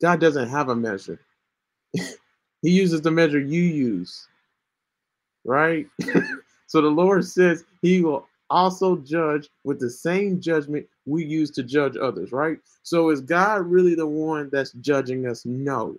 God 0.00 0.20
doesn't 0.20 0.48
have 0.48 0.68
a 0.68 0.76
measure, 0.76 1.18
He 2.62 2.70
uses 2.70 3.02
the 3.02 3.10
measure 3.10 3.40
you 3.40 3.60
use, 3.60 4.26
right? 5.44 5.86
so 6.66 6.80
the 6.80 6.88
Lord 6.88 7.26
says 7.26 7.64
He 7.82 8.00
will 8.00 8.26
also 8.48 8.96
judge 8.96 9.50
with 9.64 9.80
the 9.80 9.90
same 9.90 10.40
judgment 10.40 10.86
we 11.04 11.26
use 11.26 11.50
to 11.50 11.62
judge 11.62 11.98
others, 11.98 12.32
right? 12.32 12.56
So 12.82 13.10
is 13.10 13.20
God 13.20 13.66
really 13.66 13.94
the 13.94 14.06
one 14.06 14.48
that's 14.50 14.72
judging 14.80 15.26
us? 15.26 15.44
No, 15.44 15.98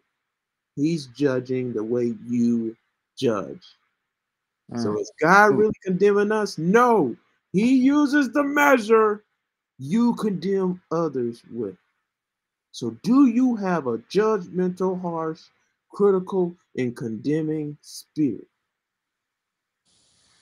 He's 0.76 1.06
judging 1.06 1.72
the 1.72 1.84
way 1.84 2.16
you 2.28 2.76
judge. 3.16 3.62
So 4.76 4.90
mm. 4.90 5.02
is 5.02 5.12
God 5.22 5.56
really 5.56 5.74
condemning 5.84 6.32
us? 6.32 6.58
No. 6.58 7.16
He 7.54 7.76
uses 7.76 8.32
the 8.32 8.44
measure 8.44 9.24
you 9.78 10.16
condemn 10.16 10.82
others 10.92 11.44
with. 11.52 11.78
So 12.72 12.92
do 13.04 13.28
you 13.28 13.56
have 13.56 13.88
a 13.88 14.00
judgmental, 14.00 15.02
harsh, 15.02 15.42
critical, 15.96 16.56
and 16.78 16.96
condemning 16.96 17.78
spirit? 17.82 18.48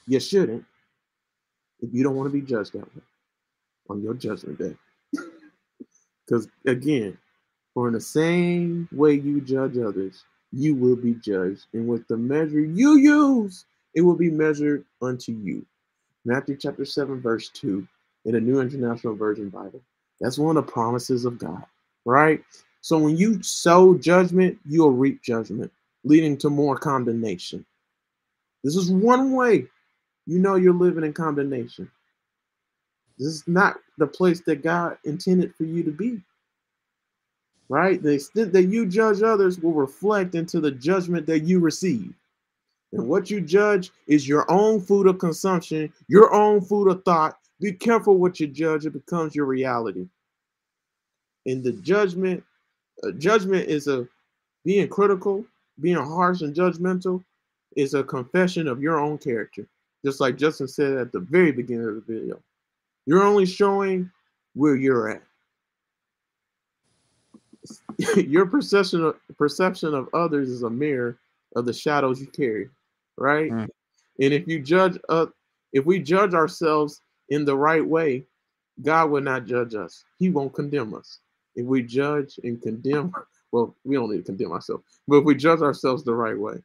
You 0.07 0.19
shouldn't 0.19 0.65
if 1.81 1.93
you 1.93 2.03
don't 2.03 2.15
want 2.15 2.31
to 2.31 2.33
be 2.33 2.45
judged 2.45 2.73
that 2.73 2.95
way 2.95 3.01
on 3.89 4.01
your 4.01 4.13
judgment 4.13 4.59
day. 4.59 4.75
Because 6.25 6.47
again, 6.65 7.17
for 7.73 7.87
in 7.87 7.93
the 7.93 8.01
same 8.01 8.87
way 8.93 9.13
you 9.13 9.41
judge 9.41 9.77
others, 9.77 10.23
you 10.53 10.73
will 10.73 10.95
be 10.95 11.15
judged. 11.15 11.65
And 11.73 11.85
with 11.87 12.07
the 12.07 12.15
measure 12.15 12.61
you 12.61 12.97
use, 12.97 13.65
it 13.93 14.01
will 14.01 14.15
be 14.15 14.29
measured 14.29 14.85
unto 15.01 15.33
you. 15.33 15.65
Matthew 16.25 16.55
chapter 16.55 16.85
7, 16.85 17.19
verse 17.19 17.49
2 17.49 17.85
in 18.25 18.31
the 18.33 18.39
New 18.39 18.61
International 18.61 19.15
Version 19.15 19.49
Bible. 19.49 19.81
That's 20.21 20.37
one 20.37 20.55
of 20.55 20.65
the 20.65 20.71
promises 20.71 21.25
of 21.25 21.37
God, 21.37 21.65
right? 22.05 22.41
So 22.83 22.97
when 22.97 23.15
you 23.15 23.41
sow 23.41 23.95
judgment, 23.97 24.59
you'll 24.65 24.91
reap 24.91 25.21
judgment, 25.21 25.71
leading 26.03 26.35
to 26.39 26.49
more 26.49 26.77
condemnation. 26.77 27.65
This 28.61 28.75
is 28.75 28.91
one 28.91 29.31
way 29.31 29.67
you 30.27 30.37
know 30.37 30.55
you're 30.55 30.73
living 30.73 31.05
in 31.05 31.13
condemnation. 31.13 31.89
This 33.17 33.27
is 33.29 33.47
not 33.47 33.77
the 33.97 34.05
place 34.05 34.41
that 34.41 34.63
God 34.63 34.97
intended 35.05 35.55
for 35.55 35.63
you 35.63 35.81
to 35.83 35.91
be. 35.91 36.21
Right? 37.69 38.03
The 38.03 38.15
extent 38.15 38.51
that 38.51 38.65
you 38.65 38.85
judge 38.85 39.21
others 39.23 39.59
will 39.59 39.71
reflect 39.71 40.35
into 40.35 40.59
the 40.59 40.71
judgment 40.71 41.25
that 41.27 41.39
you 41.39 41.61
receive. 41.61 42.13
And 42.91 43.07
what 43.07 43.31
you 43.31 43.39
judge 43.39 43.91
is 44.07 44.27
your 44.27 44.45
own 44.51 44.81
food 44.81 45.07
of 45.07 45.19
consumption, 45.19 45.91
your 46.09 46.33
own 46.33 46.59
food 46.59 46.89
of 46.89 47.05
thought. 47.05 47.39
Be 47.61 47.71
careful 47.71 48.17
what 48.17 48.41
you 48.41 48.47
judge, 48.47 48.85
it 48.85 48.91
becomes 48.91 49.35
your 49.35 49.45
reality. 49.45 50.05
And 51.45 51.63
the 51.63 51.71
judgment, 51.71 52.43
uh, 53.03 53.11
judgment 53.11 53.67
is 53.67 53.87
a 53.87 54.07
being 54.65 54.87
critical, 54.87 55.45
being 55.79 55.97
harsh 55.97 56.41
and 56.41 56.55
judgmental 56.55 57.23
is 57.75 57.93
a 57.93 58.03
confession 58.03 58.67
of 58.67 58.81
your 58.81 58.99
own 58.99 59.17
character. 59.17 59.67
Just 60.05 60.19
like 60.19 60.37
Justin 60.37 60.67
said 60.67 60.97
at 60.97 61.11
the 61.11 61.19
very 61.19 61.51
beginning 61.51 61.87
of 61.87 61.95
the 61.95 62.01
video. 62.01 62.39
You're 63.05 63.23
only 63.23 63.45
showing 63.45 64.11
where 64.53 64.75
you're 64.75 65.09
at. 65.09 65.23
your 68.27 68.45
perception 68.45 69.03
of, 69.03 69.15
perception 69.37 69.93
of 69.93 70.09
others 70.13 70.49
is 70.49 70.63
a 70.63 70.69
mirror 70.69 71.17
of 71.55 71.65
the 71.65 71.73
shadows 71.73 72.19
you 72.19 72.27
carry 72.27 72.69
right? 73.17 73.51
Mm. 73.51 73.67
And 74.19 74.33
if 74.33 74.47
you 74.47 74.59
judge 74.59 74.97
uh 75.09 75.27
if 75.71 75.85
we 75.85 75.99
judge 75.99 76.33
ourselves 76.33 77.01
in 77.29 77.45
the 77.45 77.55
right 77.55 77.85
way, 77.85 78.25
God 78.81 79.09
will 79.09 79.21
not 79.21 79.45
judge 79.45 79.75
us. 79.75 80.03
He 80.19 80.29
won't 80.29 80.53
condemn 80.53 80.93
us. 80.93 81.19
If 81.55 81.65
we 81.65 81.83
judge 81.83 82.39
and 82.43 82.61
condemn, 82.61 83.13
well, 83.51 83.75
we 83.83 83.95
don't 83.95 84.11
need 84.11 84.17
to 84.17 84.23
condemn 84.23 84.51
ourselves, 84.51 84.83
but 85.07 85.17
if 85.17 85.25
we 85.25 85.35
judge 85.35 85.61
ourselves 85.61 86.03
the 86.03 86.13
right 86.13 86.37
way. 86.37 86.55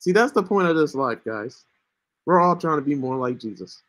See, 0.00 0.12
that's 0.12 0.32
the 0.32 0.42
point 0.42 0.68
of 0.68 0.76
this 0.76 0.94
life, 0.94 1.18
guys. 1.24 1.64
We're 2.26 2.40
all 2.40 2.56
trying 2.56 2.78
to 2.78 2.84
be 2.84 2.94
more 2.94 3.16
like 3.16 3.38
Jesus. 3.38 3.82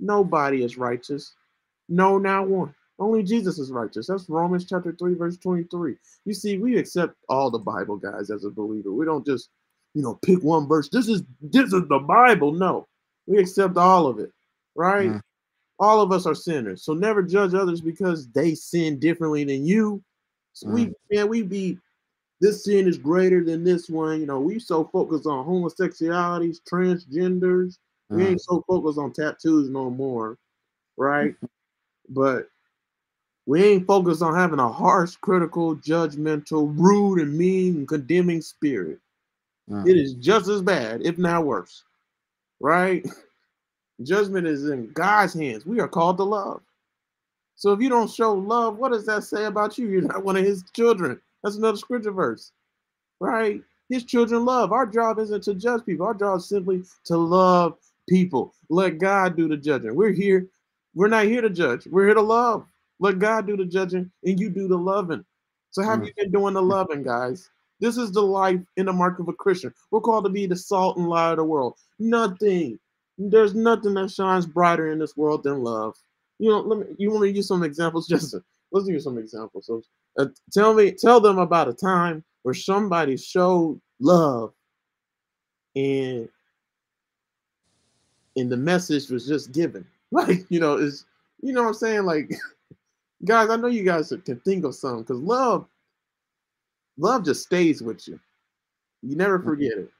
Nobody 0.00 0.62
is 0.62 0.78
righteous. 0.78 1.34
No, 1.88 2.18
not 2.18 2.48
one. 2.48 2.74
Only 2.98 3.22
Jesus 3.22 3.58
is 3.58 3.70
righteous. 3.70 4.08
That's 4.08 4.28
Romans 4.28 4.64
chapter 4.64 4.92
3, 4.92 5.14
verse 5.14 5.36
23. 5.36 5.96
You 6.24 6.34
see, 6.34 6.58
we 6.58 6.78
accept 6.78 7.14
all 7.28 7.50
the 7.50 7.58
Bible, 7.58 7.96
guys, 7.96 8.30
as 8.30 8.44
a 8.44 8.50
believer. 8.50 8.92
We 8.92 9.04
don't 9.04 9.26
just 9.26 9.50
you 9.94 10.02
know, 10.02 10.14
pick 10.22 10.42
one 10.42 10.66
verse. 10.66 10.88
This 10.88 11.08
is 11.08 11.22
this 11.40 11.72
is 11.72 11.88
the 11.88 11.98
Bible. 11.98 12.52
No, 12.52 12.86
we 13.26 13.38
accept 13.38 13.76
all 13.76 14.06
of 14.06 14.18
it, 14.18 14.30
right? 14.74 15.10
Mm. 15.10 15.22
All 15.78 16.00
of 16.00 16.10
us 16.12 16.26
are 16.26 16.34
sinners. 16.34 16.82
So 16.82 16.92
never 16.92 17.22
judge 17.22 17.54
others 17.54 17.80
because 17.80 18.28
they 18.28 18.54
sin 18.54 18.98
differently 18.98 19.44
than 19.44 19.64
you. 19.64 20.02
So 20.52 20.66
mm. 20.68 20.72
we 20.72 20.92
can 21.12 21.28
we 21.28 21.42
be 21.42 21.78
this 22.40 22.64
sin 22.64 22.86
is 22.88 22.98
greater 22.98 23.44
than 23.44 23.64
this 23.64 23.88
one. 23.88 24.20
You 24.20 24.26
know, 24.26 24.40
we 24.40 24.58
so 24.58 24.84
focused 24.84 25.26
on 25.26 25.46
homosexualities, 25.46 26.58
transgenders. 26.70 27.78
Mm. 28.10 28.16
We 28.16 28.26
ain't 28.26 28.40
so 28.40 28.64
focused 28.66 28.98
on 28.98 29.12
tattoos 29.12 29.68
no 29.70 29.90
more, 29.90 30.38
right? 30.96 31.34
but 32.08 32.48
we 33.46 33.64
ain't 33.64 33.86
focused 33.86 34.22
on 34.22 34.34
having 34.34 34.58
a 34.58 34.68
harsh, 34.68 35.16
critical, 35.16 35.74
judgmental, 35.76 36.72
rude, 36.76 37.20
and 37.20 37.36
mean, 37.36 37.76
and 37.76 37.88
condemning 37.88 38.42
spirit. 38.42 38.98
Mm. 39.70 39.88
It 39.88 39.96
is 39.96 40.14
just 40.14 40.48
as 40.48 40.62
bad, 40.62 41.02
if 41.02 41.18
not 41.18 41.44
worse. 41.44 41.84
Right? 42.60 43.06
Judgment 44.02 44.46
is 44.46 44.68
in 44.68 44.90
God's 44.92 45.34
hands. 45.34 45.66
We 45.66 45.80
are 45.80 45.88
called 45.88 46.16
to 46.18 46.24
love. 46.24 46.60
So 47.56 47.72
if 47.72 47.80
you 47.80 47.88
don't 47.88 48.10
show 48.10 48.34
love, 48.34 48.78
what 48.78 48.92
does 48.92 49.04
that 49.06 49.24
say 49.24 49.46
about 49.46 49.78
you? 49.78 49.88
You're 49.88 50.02
not 50.02 50.24
one 50.24 50.36
of 50.36 50.44
his 50.44 50.64
children. 50.72 51.20
That's 51.42 51.56
another 51.56 51.78
scripture 51.78 52.12
verse. 52.12 52.52
Right? 53.20 53.62
His 53.88 54.04
children 54.04 54.44
love. 54.44 54.70
Our 54.70 54.86
job 54.86 55.18
isn't 55.18 55.42
to 55.44 55.54
judge 55.54 55.84
people. 55.84 56.06
Our 56.06 56.14
job 56.14 56.38
is 56.38 56.48
simply 56.48 56.84
to 57.06 57.16
love 57.16 57.76
people. 58.08 58.54
Let 58.68 58.98
God 58.98 59.36
do 59.36 59.48
the 59.48 59.56
judging. 59.56 59.94
We're 59.94 60.12
here. 60.12 60.46
We're 60.94 61.08
not 61.08 61.24
here 61.24 61.40
to 61.40 61.50
judge. 61.50 61.86
We're 61.86 62.06
here 62.06 62.14
to 62.14 62.22
love. 62.22 62.66
Let 63.00 63.18
God 63.18 63.46
do 63.46 63.56
the 63.56 63.64
judging 63.64 64.10
and 64.24 64.38
you 64.38 64.50
do 64.50 64.68
the 64.68 64.78
loving. 64.78 65.24
So 65.70 65.82
have 65.82 66.04
you 66.04 66.12
been 66.16 66.30
doing 66.30 66.54
the 66.54 66.62
loving, 66.62 67.02
guys? 67.02 67.50
This 67.80 67.96
is 67.96 68.10
the 68.10 68.22
life 68.22 68.60
in 68.76 68.86
the 68.86 68.92
mark 68.92 69.18
of 69.18 69.28
a 69.28 69.32
Christian. 69.32 69.72
We're 69.90 70.00
called 70.00 70.24
to 70.24 70.30
be 70.30 70.46
the 70.46 70.56
salt 70.56 70.96
and 70.96 71.08
light 71.08 71.32
of 71.32 71.36
the 71.36 71.44
world. 71.44 71.74
Nothing. 71.98 72.78
There's 73.18 73.54
nothing 73.54 73.94
that 73.94 74.10
shines 74.10 74.46
brighter 74.46 74.92
in 74.92 74.98
this 74.98 75.16
world 75.16 75.42
than 75.42 75.62
love. 75.62 75.96
You 76.38 76.50
know, 76.50 76.60
let 76.60 76.78
me. 76.78 76.94
You 76.98 77.10
want 77.10 77.22
me 77.22 77.32
to 77.32 77.36
use 77.36 77.48
some 77.48 77.64
examples, 77.64 78.06
Justin? 78.08 78.42
Let's 78.70 78.88
use 78.88 79.04
some 79.04 79.18
examples. 79.18 79.66
So, 79.66 79.82
uh, 80.18 80.26
tell 80.52 80.74
me, 80.74 80.92
tell 80.92 81.20
them 81.20 81.38
about 81.38 81.68
a 81.68 81.74
time 81.74 82.24
where 82.42 82.54
somebody 82.54 83.16
showed 83.16 83.80
love, 83.98 84.52
and 85.74 86.28
and 88.36 88.52
the 88.52 88.56
message 88.56 89.10
was 89.10 89.26
just 89.26 89.52
given. 89.52 89.86
Like, 90.10 90.46
you 90.48 90.58
know, 90.58 90.76
is 90.76 91.04
you 91.42 91.52
know 91.52 91.60
what 91.60 91.68
I'm 91.68 91.74
saying? 91.74 92.04
Like, 92.04 92.30
guys, 93.26 93.50
I 93.50 93.56
know 93.56 93.66
you 93.66 93.82
guys 93.82 94.10
can 94.24 94.40
think 94.40 94.64
of 94.64 94.74
some 94.74 95.00
because 95.00 95.20
love 95.20 95.66
love 96.96 97.26
just 97.26 97.42
stays 97.42 97.82
with 97.82 98.08
you. 98.08 98.18
You 99.02 99.16
never 99.16 99.38
mm-hmm. 99.38 99.48
forget 99.50 99.72
it. 99.72 99.90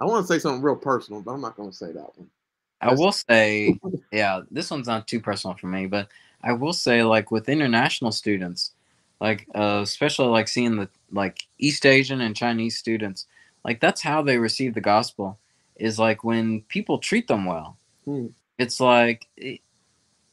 I 0.00 0.06
want 0.06 0.26
to 0.26 0.32
say 0.32 0.38
something 0.38 0.62
real 0.62 0.76
personal, 0.76 1.20
but 1.20 1.32
I'm 1.32 1.42
not 1.42 1.56
going 1.56 1.70
to 1.70 1.76
say 1.76 1.92
that 1.92 2.18
one. 2.18 2.30
I 2.80 2.94
will 2.94 3.12
say, 3.12 3.78
yeah, 4.12 4.40
this 4.50 4.70
one's 4.70 4.86
not 4.86 5.06
too 5.06 5.20
personal 5.20 5.56
for 5.56 5.66
me, 5.66 5.86
but 5.86 6.08
I 6.42 6.52
will 6.52 6.72
say, 6.72 7.02
like 7.02 7.30
with 7.30 7.48
international 7.48 8.10
students, 8.10 8.72
like 9.20 9.46
uh, 9.54 9.80
especially 9.82 10.28
like 10.28 10.48
seeing 10.48 10.76
the 10.76 10.88
like 11.12 11.46
East 11.58 11.84
Asian 11.84 12.22
and 12.22 12.34
Chinese 12.34 12.78
students, 12.78 13.26
like 13.64 13.80
that's 13.80 14.00
how 14.00 14.22
they 14.22 14.38
receive 14.38 14.72
the 14.72 14.80
gospel, 14.80 15.38
is 15.76 15.98
like 15.98 16.24
when 16.24 16.62
people 16.62 16.98
treat 16.98 17.28
them 17.28 17.44
well. 17.44 17.76
Hmm. 18.06 18.28
It's 18.58 18.80
like 18.80 19.26
it, 19.36 19.60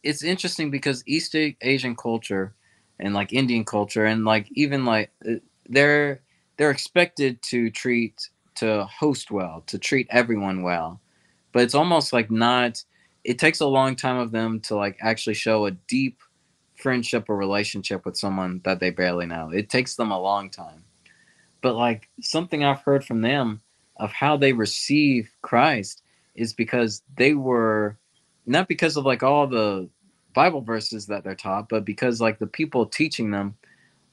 it's 0.04 0.24
interesting 0.24 0.72
because 0.72 1.04
East 1.06 1.36
Asian 1.36 1.96
culture 1.96 2.54
and 3.00 3.14
like 3.14 3.34
Indian 3.34 3.66
culture 3.66 4.06
and 4.06 4.24
like 4.24 4.48
even 4.54 4.86
like 4.86 5.12
uh, 5.28 5.36
they're 5.68 6.22
they're 6.56 6.72
expected 6.72 7.42
to 7.42 7.70
treat 7.70 8.30
to 8.58 8.86
host 8.86 9.32
well, 9.32 9.64
to 9.68 9.80
treat 9.80 10.08
everyone 10.10 10.62
well. 10.62 11.02
But 11.52 11.64
it's 11.64 11.76
almost 11.76 12.14
like 12.14 12.30
not 12.30 12.84
it 13.24 13.40
takes 13.40 13.60
a 13.60 13.66
long 13.66 13.96
time 13.96 14.18
of 14.18 14.32
them 14.32 14.62
to 14.62 14.76
like 14.76 14.98
actually 15.02 15.34
show 15.34 15.66
a 15.66 15.72
deep 15.72 16.22
friendship 16.76 17.26
or 17.28 17.36
relationship 17.36 18.06
with 18.06 18.16
someone 18.16 18.62
that 18.64 18.80
they 18.80 18.90
barely 18.90 19.26
know. 19.26 19.50
It 19.50 19.70
takes 19.70 19.96
them 19.96 20.12
a 20.12 20.20
long 20.20 20.50
time. 20.50 20.86
But 21.62 21.76
like 21.76 22.08
something 22.22 22.64
I've 22.64 22.82
heard 22.82 23.04
from 23.04 23.22
them 23.22 23.62
of 23.98 24.12
how 24.12 24.38
they 24.38 24.54
receive 24.54 25.30
Christ 25.42 26.04
is 26.36 26.54
because 26.54 27.02
they 27.18 27.34
were 27.34 27.98
not 28.46 28.70
because 28.70 28.96
of 28.96 29.06
like 29.06 29.24
all 29.24 29.48
the 29.48 29.90
Bible 30.34 30.62
verses 30.62 31.08
that 31.08 31.24
they're 31.24 31.36
taught, 31.36 31.68
but 31.68 31.84
because 31.84 32.22
like 32.22 32.40
the 32.40 32.48
people 32.48 32.86
teaching 32.86 33.32
them 33.32 33.56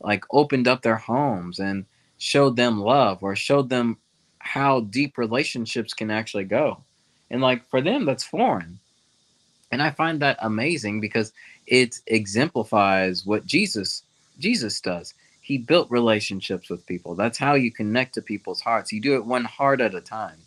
like 0.00 0.24
opened 0.32 0.66
up 0.66 0.82
their 0.82 0.96
homes 0.96 1.60
and 1.60 1.84
showed 2.18 2.56
them 2.56 2.80
love 2.80 3.22
or 3.22 3.36
showed 3.36 3.68
them 3.68 3.98
how 4.44 4.80
deep 4.80 5.16
relationships 5.16 5.94
can 5.94 6.10
actually 6.10 6.44
go. 6.44 6.78
And 7.30 7.40
like 7.40 7.68
for 7.70 7.80
them 7.80 8.04
that's 8.04 8.22
foreign. 8.22 8.78
And 9.72 9.82
I 9.82 9.90
find 9.90 10.20
that 10.20 10.38
amazing 10.40 11.00
because 11.00 11.32
it 11.66 11.98
exemplifies 12.06 13.24
what 13.24 13.46
Jesus 13.46 14.02
Jesus 14.38 14.80
does. 14.80 15.14
He 15.40 15.58
built 15.58 15.90
relationships 15.90 16.68
with 16.70 16.86
people. 16.86 17.14
That's 17.14 17.38
how 17.38 17.54
you 17.54 17.72
connect 17.72 18.14
to 18.14 18.22
people's 18.22 18.60
hearts. 18.60 18.92
You 18.92 19.00
do 19.00 19.14
it 19.14 19.24
one 19.24 19.44
heart 19.44 19.80
at 19.80 19.94
a 19.94 20.00
time. 20.00 20.38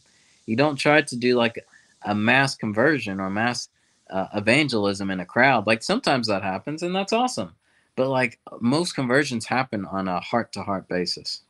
You 0.45 0.55
don't 0.55 0.75
try 0.75 1.01
to 1.01 1.15
do 1.15 1.35
like 1.35 1.65
a 2.03 2.15
mass 2.15 2.55
conversion 2.55 3.19
or 3.19 3.29
mass 3.29 3.69
uh, 4.09 4.27
evangelism 4.35 5.09
in 5.09 5.19
a 5.19 5.25
crowd. 5.25 5.67
Like 5.67 5.83
sometimes 5.83 6.27
that 6.27 6.43
happens 6.43 6.83
and 6.83 6.95
that's 6.95 7.13
awesome. 7.13 7.53
But 7.95 8.09
like 8.09 8.39
most 8.59 8.93
conversions 8.93 9.47
happen 9.47 9.85
on 9.85 10.07
a 10.07 10.19
heart 10.19 10.53
to 10.53 10.61
heart 10.61 10.87
basis. 10.87 11.41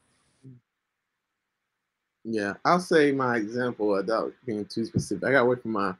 Yeah, 2.30 2.56
I'll 2.66 2.82
say 2.82 3.14
my 3.14 3.38
example 3.38 3.88
without 3.88 4.34
being 4.46 4.66
too 4.66 4.84
specific. 4.84 5.24
I 5.24 5.32
got 5.32 5.44
away 5.44 5.56
from 5.56 5.72
my 5.72 5.94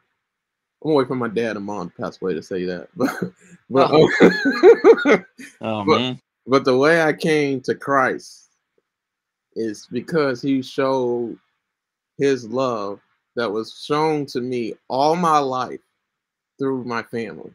I'm 0.84 0.92
away 0.92 1.06
from 1.06 1.20
my 1.20 1.30
dad 1.30 1.56
and 1.56 1.66
mom 1.66 1.90
passed 1.98 2.22
away 2.22 2.34
to 2.34 2.44
say 2.44 2.66
that. 2.66 2.90
But 3.70 3.90
but, 3.90 3.90
oh, 3.92 4.10
oh 5.62 5.86
but, 5.86 6.00
man. 6.00 6.22
but 6.46 6.66
the 6.66 6.78
way 6.78 7.02
I 7.02 7.14
came 7.14 7.62
to 7.62 7.76
Christ 7.76 8.50
is 9.56 9.88
because 9.90 10.42
he 10.42 10.62
showed 10.62 11.38
his 12.18 12.48
love 12.50 13.00
that 13.36 13.52
was 13.52 13.82
shown 13.86 14.26
to 14.28 14.42
me 14.42 14.74
all 14.90 15.16
my 15.16 15.40
life 15.40 15.80
through 16.60 16.84
my 16.84 17.04
family. 17.04 17.52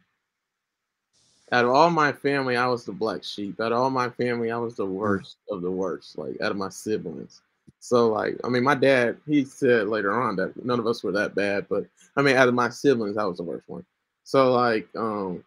Out 1.53 1.67
of 1.67 1.71
all 1.71 1.91
my 1.91 2.13
family, 2.13 2.57
I 2.57 2.67
was 2.67 2.85
the 2.85 2.93
black 2.93 3.23
sheep. 3.23 3.61
Out 3.61 3.73
of 3.73 3.79
all 3.79 3.91
my 3.91 4.09
family, 4.09 4.51
I 4.51 4.57
was 4.57 4.77
the 4.77 4.87
mm. 4.87 4.93
worst 4.93 5.37
of 5.51 5.61
the 5.61 5.71
worst, 5.71 6.17
like 6.17 6.41
out 6.41 6.51
of 6.51 6.57
my 6.57 6.71
siblings. 6.71 7.43
So 7.83 8.11
like, 8.11 8.39
I 8.45 8.49
mean, 8.49 8.63
my 8.63 8.77
dad, 8.77 9.17
he 9.27 9.45
said 9.45 9.89
later 9.89 10.13
on 10.13 10.37
that 10.37 10.65
none 10.65 10.79
of 10.79 10.87
us 10.87 11.03
were 11.03 11.11
that 11.13 11.35
bad, 11.35 11.67
but 11.69 11.85
I 12.17 12.23
mean, 12.23 12.37
out 12.37 12.47
of 12.47 12.55
my 12.55 12.69
siblings, 12.69 13.17
I 13.17 13.25
was 13.25 13.39
the 13.39 13.43
worst 13.43 13.69
one. 13.69 13.85
So 14.23 14.53
like, 14.53 14.87
um, 14.97 15.43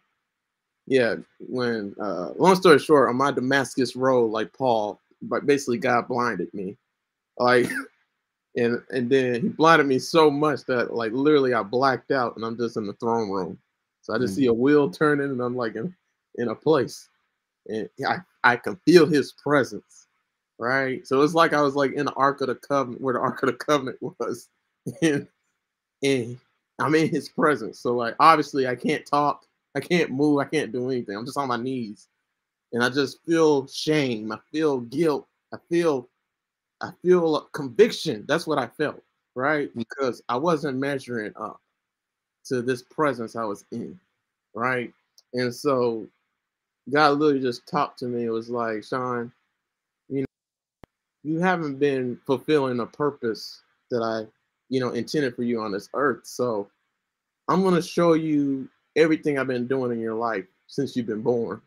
yeah, 0.86 1.14
when 1.40 1.96
uh, 1.98 2.32
long 2.36 2.54
story 2.54 2.78
short, 2.78 3.08
on 3.08 3.16
my 3.16 3.30
Damascus 3.30 3.96
road, 3.96 4.26
like 4.26 4.52
Paul, 4.52 5.00
but 5.22 5.46
basically 5.46 5.78
God 5.78 6.08
blinded 6.08 6.52
me, 6.52 6.76
like, 7.38 7.70
and 8.56 8.82
and 8.90 9.08
then 9.08 9.40
he 9.40 9.48
blinded 9.48 9.86
me 9.86 9.98
so 9.98 10.30
much 10.30 10.62
that 10.66 10.92
like 10.92 11.12
literally 11.12 11.54
I 11.54 11.62
blacked 11.62 12.10
out 12.10 12.36
and 12.36 12.44
I'm 12.44 12.58
just 12.58 12.76
in 12.76 12.86
the 12.86 12.92
throne 12.94 13.30
room. 13.30 13.58
So 14.02 14.12
I 14.12 14.18
just 14.18 14.34
mm-hmm. 14.34 14.42
see 14.42 14.46
a 14.48 14.52
wheel 14.52 14.90
turning 14.90 15.30
and 15.30 15.40
I'm 15.40 15.56
like 15.56 15.74
in 15.74 15.94
in 16.34 16.48
a 16.48 16.54
place, 16.54 17.08
and 17.66 17.88
I 18.06 18.18
I 18.44 18.56
can 18.56 18.76
feel 18.84 19.06
His 19.06 19.32
presence 19.32 20.05
right? 20.58 21.06
So 21.06 21.22
it's 21.22 21.34
like 21.34 21.52
I 21.52 21.62
was 21.62 21.74
like 21.74 21.92
in 21.92 22.06
the 22.06 22.12
Ark 22.12 22.40
of 22.40 22.48
the 22.48 22.54
Covenant, 22.54 23.00
where 23.02 23.14
the 23.14 23.20
Ark 23.20 23.42
of 23.42 23.48
the 23.48 23.54
Covenant 23.54 23.98
was, 24.18 24.48
and 25.02 25.26
and 26.02 26.38
I'm 26.80 26.94
in 26.94 27.08
His 27.08 27.28
presence. 27.28 27.80
So 27.80 27.94
like 27.94 28.14
obviously 28.20 28.66
I 28.66 28.74
can't 28.74 29.06
talk, 29.06 29.46
I 29.74 29.80
can't 29.80 30.10
move, 30.10 30.38
I 30.38 30.44
can't 30.44 30.72
do 30.72 30.90
anything. 30.90 31.16
I'm 31.16 31.26
just 31.26 31.38
on 31.38 31.48
my 31.48 31.56
knees, 31.56 32.08
and 32.72 32.82
I 32.82 32.90
just 32.90 33.22
feel 33.24 33.66
shame, 33.66 34.32
I 34.32 34.38
feel 34.52 34.80
guilt, 34.80 35.26
I 35.52 35.58
feel, 35.68 36.08
I 36.80 36.90
feel 37.02 37.42
conviction. 37.52 38.24
That's 38.28 38.46
what 38.46 38.58
I 38.58 38.66
felt, 38.66 39.02
right? 39.34 39.74
Mm. 39.76 39.84
Because 39.88 40.22
I 40.28 40.36
wasn't 40.36 40.78
measuring 40.78 41.32
up 41.36 41.60
to 42.46 42.62
this 42.62 42.82
presence 42.82 43.36
I 43.36 43.44
was 43.44 43.64
in, 43.72 43.98
right? 44.54 44.92
And 45.34 45.54
so 45.54 46.06
God 46.90 47.18
literally 47.18 47.42
just 47.42 47.66
talked 47.66 47.98
to 48.00 48.06
me. 48.06 48.24
It 48.24 48.30
was 48.30 48.48
like, 48.48 48.84
Sean, 48.84 49.32
you 51.26 51.40
haven't 51.40 51.78
been 51.78 52.18
fulfilling 52.24 52.78
a 52.78 52.86
purpose 52.86 53.60
that 53.90 54.00
I, 54.00 54.30
you 54.68 54.78
know, 54.78 54.90
intended 54.90 55.34
for 55.34 55.42
you 55.42 55.60
on 55.60 55.72
this 55.72 55.88
earth. 55.94 56.20
So 56.24 56.68
I'm 57.48 57.62
going 57.62 57.74
to 57.74 57.82
show 57.82 58.12
you 58.12 58.68
everything 58.94 59.36
I've 59.36 59.48
been 59.48 59.66
doing 59.66 59.90
in 59.90 59.98
your 59.98 60.14
life 60.14 60.44
since 60.68 60.94
you've 60.94 61.06
been 61.06 61.22
born 61.22 61.60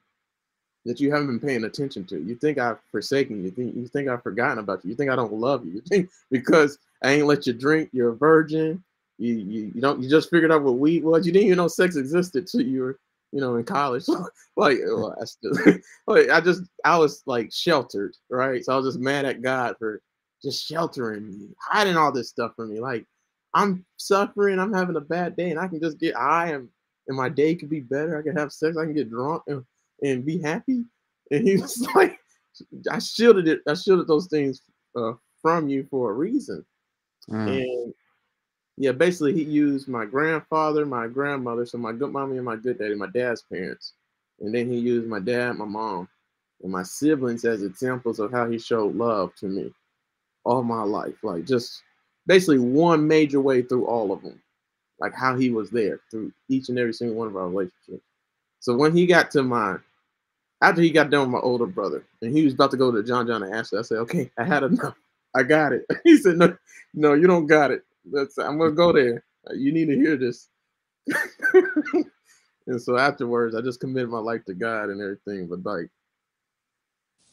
that 0.86 1.02
you 1.02 1.12
haven't 1.12 1.28
been 1.28 1.40
paying 1.42 1.66
attention 1.66 2.06
to. 2.06 2.20
You 2.20 2.36
think 2.36 2.58
I've 2.58 2.80
forsaken 2.90 3.38
you. 3.38 3.44
You 3.44 3.52
think 3.52 3.76
you 3.76 3.88
think 3.88 4.08
I've 4.08 4.24
forgotten 4.24 4.60
about 4.60 4.84
you. 4.86 4.92
You 4.92 4.96
think 4.96 5.12
I 5.12 5.16
don't 5.18 5.34
love 5.34 5.66
you. 5.66 5.74
You 5.74 5.82
think 5.82 6.10
because 6.32 6.80
I 7.04 7.12
ain't 7.12 7.28
let 7.28 7.46
you 7.46 7.52
drink, 7.52 7.90
you're 7.92 8.14
a 8.14 8.16
virgin. 8.16 8.82
You 9.18 9.36
you, 9.36 9.72
you 9.76 9.82
don't 9.82 10.02
you 10.02 10.10
just 10.10 10.30
figured 10.30 10.54
out 10.54 10.64
what 10.64 10.78
weed 10.78 11.04
was. 11.04 11.26
You 11.26 11.34
didn't 11.34 11.48
even 11.48 11.58
know 11.58 11.68
sex 11.68 11.98
existed 11.98 12.48
till 12.48 12.62
you 12.62 12.82
were 12.82 13.00
you 13.32 13.40
know, 13.40 13.56
in 13.56 13.64
college. 13.64 14.06
like, 14.58 14.78
well, 14.86 15.16
I, 15.20 15.26
still, 15.26 15.54
like, 16.08 16.30
I 16.30 16.42
just, 16.42 16.64
I 16.86 16.98
was 16.98 17.24
like 17.26 17.52
sheltered, 17.52 18.16
right? 18.30 18.64
So 18.64 18.74
I 18.74 18.78
was 18.78 18.88
just 18.88 19.00
mad 19.00 19.26
at 19.26 19.42
God 19.42 19.76
for 19.80 20.02
just 20.44 20.66
sheltering 20.66 21.30
me, 21.30 21.50
hiding 21.60 21.98
all 21.98 22.12
this 22.12 22.30
stuff 22.30 22.56
from 22.56 22.72
me. 22.72 22.80
Like, 22.80 23.06
I'm 23.54 23.86
suffering, 23.98 24.60
I'm 24.60 24.74
having 24.74 24.96
a 24.96 25.02
bad 25.02 25.36
day, 25.36 25.50
and 25.50 25.60
I 25.60 25.68
can 25.68 25.82
just 25.82 26.00
get 26.00 26.16
I 26.16 26.52
am, 26.52 26.70
and 27.08 27.18
my 27.18 27.30
day 27.30 27.56
could 27.56 27.70
be 27.70 27.80
better. 27.80 28.18
I 28.18 28.22
can 28.22 28.36
have 28.36 28.52
sex, 28.54 28.78
I 28.78 28.86
can 28.86 28.94
get 28.94 29.10
drunk 29.10 29.44
and, 29.48 29.66
and 30.04 30.26
be 30.26 30.40
happy. 30.40 30.84
And 31.32 31.48
he 31.48 31.58
was 31.58 31.80
like, 31.96 32.20
I 32.92 33.00
shielded 33.00 33.48
it, 33.48 33.62
I 33.68 33.74
shielded 33.74 34.08
those 34.08 34.28
things 34.28 34.62
uh, 34.96 35.14
from 35.42 35.68
you 35.68 35.88
for 35.90 36.12
a 36.12 36.14
reason. 36.14 36.64
Mm. 37.30 37.64
And 37.64 37.94
yeah, 38.80 38.94
basically 38.94 39.34
he 39.34 39.44
used 39.44 39.90
my 39.90 40.06
grandfather, 40.06 40.86
my 40.86 41.08
grandmother, 41.08 41.66
so 41.66 41.78
my 41.78 41.92
good 41.92 42.14
mommy 42.14 42.38
and 42.38 42.46
my 42.46 42.56
good 42.56 42.80
daddy, 42.80 42.96
my 42.96 43.10
dad's 43.14 43.44
parents, 43.44 43.94
and 44.40 44.56
then 44.56 44.72
he 44.72 44.80
used 44.80 45.08
my 45.08 45.20
dad, 45.20 45.58
my 45.58 45.66
mom, 45.66 46.08
and 46.64 46.72
my 46.72 46.84
siblings 46.84 47.46
as 47.46 47.62
examples 47.62 48.20
of 48.20 48.32
how 48.32 48.50
he 48.50 48.58
showed 48.58 48.96
love 48.96 49.36
to 49.36 49.48
me 49.48 49.74
all 50.46 50.64
my 50.64 50.84
life. 50.84 51.16
Like 51.24 51.46
just 51.46 51.84
basically 52.26 52.60
one 52.60 53.08
major 53.08 53.42
way 53.42 53.64
through 53.64 53.86
all 53.86 54.14
of 54.14 54.22
them, 54.24 54.42
like 55.00 55.14
how 55.14 55.36
he 55.38 55.50
was 55.52 55.70
there 55.70 56.00
through 56.10 56.32
each 56.50 56.70
and 56.70 56.80
every 56.80 56.94
single 56.94 57.18
one 57.18 57.28
of 57.28 57.36
our 57.36 57.50
relationships. 57.50 58.06
So 58.62 58.76
when 58.78 58.96
he 58.96 59.06
got 59.06 59.32
to 59.32 59.44
my 59.44 59.78
after 60.62 60.82
he 60.82 60.90
got 60.92 61.10
done 61.10 61.22
with 61.22 61.30
my 61.32 61.40
older 61.40 61.66
brother 61.66 62.06
and 62.22 62.36
he 62.36 62.46
was 62.46 62.54
about 62.54 62.72
to 62.72 62.78
go 62.78 62.92
to 62.92 63.04
John 63.04 63.28
John 63.28 63.44
and 63.44 63.54
Ashley, 63.54 63.80
I 63.80 63.84
said, 63.84 63.98
okay, 64.00 64.32
I 64.38 64.46
had 64.46 64.64
enough. 64.64 64.96
I 65.36 65.44
got 65.44 65.74
it. 65.74 65.86
He 66.06 66.18
said, 66.18 66.38
no, 66.38 66.58
no, 66.94 67.14
you 67.14 67.28
don't 67.28 67.48
got 67.48 67.72
it. 67.72 67.84
That's 68.12 68.38
I'm 68.38 68.58
gonna 68.58 68.72
go 68.72 68.92
there. 68.92 69.24
You 69.54 69.72
need 69.72 69.88
to 69.88 69.96
hear 69.96 70.18
this. 70.18 70.50
and 72.68 72.82
so 72.82 72.98
afterwards, 72.98 73.56
I 73.56 73.62
just 73.62 73.80
committed 73.80 74.10
my 74.10 74.20
life 74.20 74.46
to 74.46 74.54
God 74.54 74.90
and 74.90 75.02
everything. 75.02 75.48
But 75.48 75.66
like, 75.66 75.90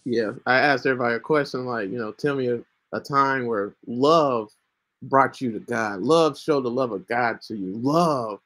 yeah, 0.04 0.32
I 0.46 0.58
asked 0.58 0.86
everybody 0.86 1.16
a 1.16 1.20
question 1.20 1.66
like, 1.66 1.90
you 1.90 1.98
know, 1.98 2.12
tell 2.12 2.34
me 2.34 2.48
a, 2.48 2.60
a 2.92 3.00
time 3.00 3.46
where 3.46 3.74
love 3.86 4.50
brought 5.02 5.40
you 5.40 5.52
to 5.52 5.60
God. 5.60 6.00
Love 6.00 6.38
showed 6.38 6.62
the 6.62 6.70
love 6.70 6.92
of 6.92 7.06
God 7.06 7.40
to 7.42 7.56
you. 7.56 7.76
Love, 7.76 8.40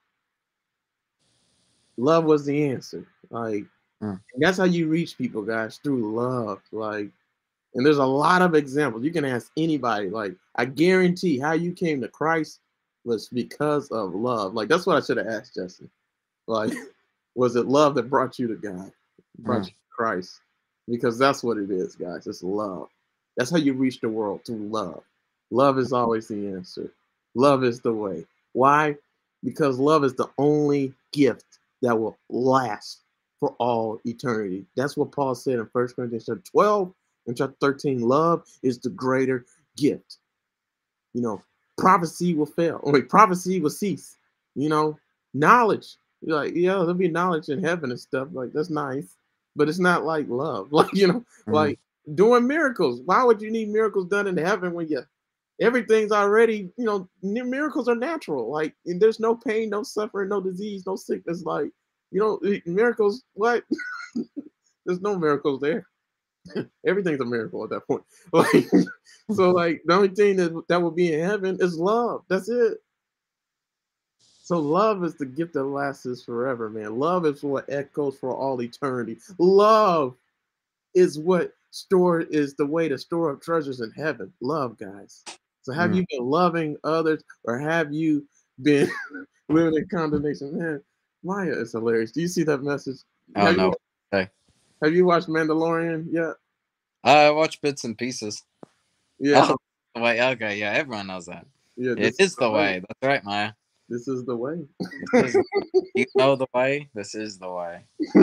love 1.96 2.24
was 2.24 2.44
the 2.44 2.68
answer. 2.68 3.06
Like, 3.30 3.64
mm. 4.02 4.20
that's 4.38 4.58
how 4.58 4.64
you 4.64 4.88
reach 4.88 5.18
people, 5.18 5.42
guys, 5.42 5.78
through 5.82 6.14
love. 6.14 6.60
Like, 6.72 7.10
and 7.74 7.86
there's 7.86 7.98
a 7.98 8.04
lot 8.04 8.42
of 8.42 8.54
examples. 8.54 9.04
You 9.04 9.12
can 9.12 9.24
ask 9.24 9.50
anybody. 9.56 10.08
Like, 10.08 10.34
I 10.56 10.64
guarantee 10.64 11.38
how 11.38 11.52
you 11.52 11.72
came 11.72 12.00
to 12.00 12.08
Christ 12.08 12.60
was 13.04 13.28
because 13.28 13.88
of 13.90 14.14
love. 14.14 14.54
Like, 14.54 14.68
that's 14.68 14.86
what 14.86 14.96
I 14.96 15.00
should 15.00 15.18
have 15.18 15.28
asked 15.28 15.54
Justin. 15.54 15.90
Like, 16.46 16.72
was 17.34 17.56
it 17.56 17.66
love 17.66 17.94
that 17.94 18.10
brought 18.10 18.38
you 18.38 18.48
to 18.48 18.56
God, 18.56 18.92
brought 19.38 19.62
mm. 19.62 19.66
you 19.66 19.70
to 19.70 19.94
Christ? 19.96 20.40
Because 20.88 21.18
that's 21.18 21.44
what 21.44 21.58
it 21.58 21.70
is, 21.70 21.94
guys. 21.94 22.26
It's 22.26 22.42
love. 22.42 22.88
That's 23.36 23.50
how 23.50 23.58
you 23.58 23.74
reach 23.74 24.00
the 24.00 24.08
world 24.08 24.44
through 24.44 24.68
love. 24.68 25.02
Love 25.50 25.78
is 25.78 25.92
always 25.92 26.28
the 26.28 26.48
answer. 26.48 26.92
Love 27.34 27.62
is 27.62 27.80
the 27.80 27.92
way. 27.92 28.24
Why? 28.52 28.96
Because 29.44 29.78
love 29.78 30.04
is 30.04 30.14
the 30.14 30.28
only 30.38 30.92
gift 31.12 31.58
that 31.82 31.98
will 31.98 32.18
last 32.28 33.02
for 33.38 33.54
all 33.58 34.00
eternity. 34.04 34.66
That's 34.76 34.96
what 34.96 35.12
Paul 35.12 35.34
said 35.34 35.54
in 35.54 35.68
1 35.72 35.88
Corinthians 35.88 36.28
12 36.52 36.92
and 37.26 37.36
chapter 37.36 37.56
13. 37.60 38.00
Love 38.00 38.44
is 38.62 38.78
the 38.78 38.90
greater 38.90 39.44
gift. 39.76 40.18
You 41.14 41.22
know, 41.22 41.42
prophecy 41.78 42.34
will 42.34 42.46
fail. 42.46 42.80
Or 42.82 43.00
prophecy 43.02 43.60
will 43.60 43.70
cease. 43.70 44.16
You 44.54 44.68
know, 44.68 44.98
knowledge. 45.34 45.96
You're 46.22 46.36
like, 46.36 46.54
yeah, 46.54 46.72
there'll 46.72 46.94
be 46.94 47.08
knowledge 47.08 47.48
in 47.48 47.62
heaven 47.62 47.90
and 47.90 48.00
stuff. 48.00 48.28
Like, 48.32 48.52
that's 48.52 48.70
nice. 48.70 49.16
But 49.56 49.68
it's 49.68 49.78
not 49.78 50.04
like 50.04 50.26
love. 50.28 50.72
Like, 50.72 50.92
you 50.92 51.08
know, 51.08 51.20
mm-hmm. 51.20 51.52
like 51.52 51.78
doing 52.14 52.46
miracles. 52.46 53.00
Why 53.04 53.24
would 53.24 53.40
you 53.40 53.50
need 53.50 53.68
miracles 53.68 54.06
done 54.06 54.26
in 54.26 54.36
heaven 54.36 54.72
when 54.72 54.88
you 54.88 55.02
everything's 55.60 56.12
already, 56.12 56.70
you 56.76 56.84
know, 56.84 57.08
miracles 57.22 57.88
are 57.88 57.94
natural. 57.94 58.50
Like, 58.50 58.74
and 58.86 59.00
there's 59.00 59.20
no 59.20 59.34
pain, 59.36 59.70
no 59.70 59.82
suffering, 59.82 60.30
no 60.30 60.40
disease, 60.40 60.86
no 60.86 60.96
sickness. 60.96 61.44
Like, 61.44 61.70
you 62.10 62.20
know, 62.20 62.40
miracles, 62.66 63.22
what? 63.34 63.64
there's 64.86 65.00
no 65.00 65.18
miracles 65.18 65.60
there. 65.60 65.86
Everything's 66.86 67.20
a 67.20 67.24
miracle 67.24 67.64
at 67.64 67.70
that 67.70 67.86
point. 67.86 68.02
Like, 68.32 68.66
so 69.32 69.50
like 69.50 69.82
the 69.84 69.94
only 69.94 70.08
thing 70.08 70.36
that 70.36 70.64
that 70.68 70.82
will 70.82 70.90
be 70.90 71.12
in 71.12 71.20
heaven 71.20 71.56
is 71.60 71.78
love. 71.78 72.24
That's 72.28 72.48
it. 72.48 72.78
So 74.42 74.58
love 74.58 75.04
is 75.04 75.14
the 75.14 75.26
gift 75.26 75.52
that 75.54 75.64
lasts 75.64 76.24
forever, 76.24 76.68
man. 76.68 76.98
Love 76.98 77.24
is 77.26 77.42
what 77.42 77.66
echoes 77.68 78.18
for 78.18 78.34
all 78.34 78.60
eternity. 78.60 79.18
Love 79.38 80.16
is 80.94 81.18
what 81.18 81.52
store 81.70 82.22
is 82.22 82.54
the 82.54 82.66
way 82.66 82.88
to 82.88 82.98
store 82.98 83.30
up 83.30 83.40
treasures 83.40 83.80
in 83.80 83.92
heaven. 83.92 84.32
Love, 84.40 84.76
guys. 84.76 85.22
So 85.62 85.72
have 85.72 85.90
mm. 85.90 85.96
you 85.96 86.06
been 86.10 86.24
loving 86.24 86.76
others 86.82 87.22
or 87.44 87.58
have 87.58 87.92
you 87.92 88.26
been 88.62 88.90
living 89.48 89.76
in 89.76 89.86
condemnation? 89.88 90.58
Man, 90.58 90.82
Maya 91.22 91.52
is 91.52 91.72
hilarious. 91.72 92.12
Do 92.12 92.20
you 92.20 92.28
see 92.28 92.42
that 92.44 92.62
message? 92.62 92.98
Oh 93.36 93.46
have 93.46 93.56
no. 93.56 93.66
You, 93.66 93.74
hey. 94.10 94.28
Have 94.82 94.94
you 94.94 95.04
watched 95.04 95.28
Mandalorian 95.28 96.06
yet? 96.10 96.34
I 97.04 97.30
watch 97.30 97.60
bits 97.60 97.84
and 97.84 97.96
pieces. 97.96 98.42
Yeah. 99.18 99.54
Oh, 99.94 100.02
wait, 100.02 100.20
okay, 100.32 100.58
yeah, 100.58 100.72
everyone 100.72 101.08
knows 101.08 101.26
that. 101.26 101.46
Yeah, 101.76 101.94
it 101.96 102.16
is 102.18 102.34
the 102.36 102.50
way. 102.50 102.58
way. 102.58 102.82
That's 102.86 103.08
right, 103.08 103.24
Maya. 103.24 103.52
This 103.88 104.06
is 104.06 104.24
the 104.24 104.36
way. 104.36 104.64
is, 105.14 105.36
you 105.94 106.06
know 106.14 106.36
the 106.36 106.46
way. 106.54 106.88
This 106.94 107.14
is 107.14 107.38
the 107.38 107.50
way. 107.50 107.84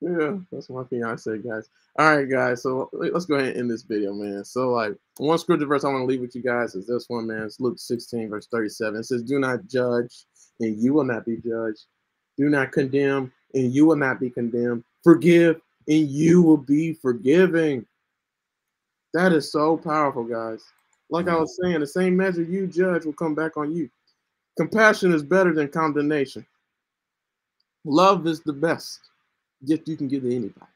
yeah, 0.00 0.36
that's 0.52 0.68
my 0.68 0.84
fiance, 0.84 1.38
guys. 1.38 1.68
All 1.98 2.16
right, 2.16 2.28
guys. 2.28 2.62
So 2.62 2.90
let's 2.92 3.24
go 3.24 3.36
ahead 3.36 3.50
and 3.50 3.60
end 3.60 3.70
this 3.70 3.82
video, 3.82 4.12
man. 4.12 4.44
So, 4.44 4.70
like, 4.70 4.92
one 5.16 5.38
scripture 5.38 5.66
verse 5.66 5.84
I 5.84 5.88
want 5.88 6.02
to 6.02 6.06
leave 6.06 6.20
with 6.20 6.34
you 6.34 6.42
guys 6.42 6.74
is 6.74 6.86
this 6.86 7.06
one, 7.08 7.26
man. 7.26 7.44
It's 7.44 7.58
Luke 7.58 7.78
16, 7.78 8.28
verse 8.28 8.48
37. 8.52 9.00
It 9.00 9.04
says, 9.04 9.22
Do 9.22 9.38
not 9.38 9.66
judge, 9.66 10.26
and 10.60 10.80
you 10.80 10.92
will 10.92 11.04
not 11.04 11.24
be 11.24 11.36
judged. 11.36 11.86
Do 12.36 12.50
not 12.50 12.70
condemn, 12.70 13.32
and 13.54 13.72
you 13.72 13.86
will 13.86 13.96
not 13.96 14.20
be 14.20 14.28
condemned. 14.30 14.84
Forgive, 15.02 15.60
and 15.88 16.08
you 16.08 16.42
will 16.42 16.56
be 16.56 16.92
forgiving. 16.92 17.86
That 19.14 19.32
is 19.32 19.50
so 19.50 19.76
powerful, 19.76 20.24
guys. 20.24 20.62
Like 21.10 21.28
I 21.28 21.32
mm. 21.32 21.40
was 21.40 21.58
saying, 21.60 21.80
the 21.80 21.86
same 21.86 22.16
measure 22.16 22.42
you 22.42 22.66
judge 22.66 23.04
will 23.04 23.12
come 23.12 23.34
back 23.34 23.56
on 23.56 23.74
you. 23.74 23.90
Compassion 24.56 25.12
is 25.12 25.22
better 25.22 25.52
than 25.52 25.68
condemnation. 25.68 26.46
Love 27.84 28.26
is 28.26 28.40
the 28.40 28.52
best 28.52 29.00
gift 29.66 29.88
you 29.88 29.96
can 29.96 30.08
give 30.08 30.22
to 30.22 30.34
anybody. 30.34 30.66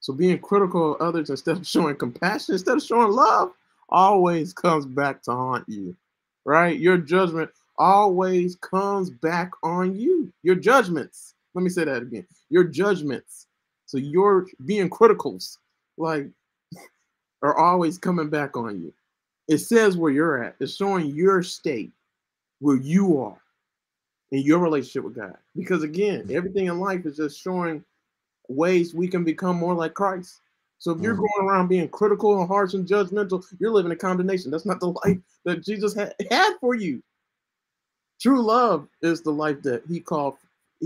So 0.00 0.12
being 0.12 0.38
critical 0.38 0.94
of 0.94 1.00
others 1.00 1.30
instead 1.30 1.56
of 1.56 1.66
showing 1.66 1.96
compassion, 1.96 2.54
instead 2.54 2.76
of 2.76 2.82
showing 2.82 3.12
love, 3.12 3.52
always 3.88 4.52
comes 4.52 4.86
back 4.86 5.22
to 5.22 5.32
haunt 5.32 5.68
you. 5.68 5.96
Right? 6.44 6.78
Your 6.78 6.98
judgment 6.98 7.50
always 7.78 8.56
comes 8.56 9.10
back 9.10 9.50
on 9.62 9.96
you. 9.96 10.32
Your 10.42 10.54
judgments. 10.54 11.34
Let 11.54 11.62
me 11.62 11.70
say 11.70 11.84
that 11.84 12.02
again. 12.02 12.26
Your 12.50 12.64
judgments. 12.64 13.46
So 13.86 13.96
your 13.98 14.46
being 14.66 14.90
criticals, 14.90 15.58
like, 15.96 16.28
are 17.42 17.56
always 17.56 17.98
coming 17.98 18.28
back 18.28 18.56
on 18.56 18.80
you. 18.80 18.92
It 19.48 19.58
says 19.58 19.96
where 19.96 20.12
you're 20.12 20.42
at. 20.44 20.56
It's 20.60 20.76
showing 20.76 21.06
your 21.06 21.42
state, 21.42 21.92
where 22.60 22.76
you 22.76 23.20
are 23.22 23.40
in 24.30 24.42
your 24.42 24.58
relationship 24.58 25.04
with 25.04 25.16
God. 25.16 25.36
Because 25.56 25.82
again, 25.82 26.28
everything 26.30 26.66
in 26.66 26.78
life 26.78 27.06
is 27.06 27.16
just 27.16 27.40
showing 27.40 27.82
ways 28.48 28.94
we 28.94 29.08
can 29.08 29.24
become 29.24 29.56
more 29.56 29.74
like 29.74 29.94
Christ. 29.94 30.40
So 30.78 30.92
if 30.92 31.00
you're 31.00 31.14
mm. 31.14 31.18
going 31.18 31.48
around 31.48 31.68
being 31.68 31.88
critical 31.88 32.38
and 32.38 32.48
harsh 32.48 32.74
and 32.74 32.86
judgmental, 32.86 33.44
you're 33.58 33.72
living 33.72 33.90
in 33.90 33.98
condemnation. 33.98 34.50
That's 34.50 34.66
not 34.66 34.80
the 34.80 34.88
life 35.04 35.18
that 35.44 35.64
Jesus 35.64 35.94
had, 35.94 36.14
had 36.30 36.54
for 36.60 36.74
you. 36.74 37.02
True 38.20 38.42
love 38.42 38.88
is 39.02 39.22
the 39.22 39.30
life 39.30 39.62
that 39.62 39.82
he 39.88 40.00
called 40.00 40.36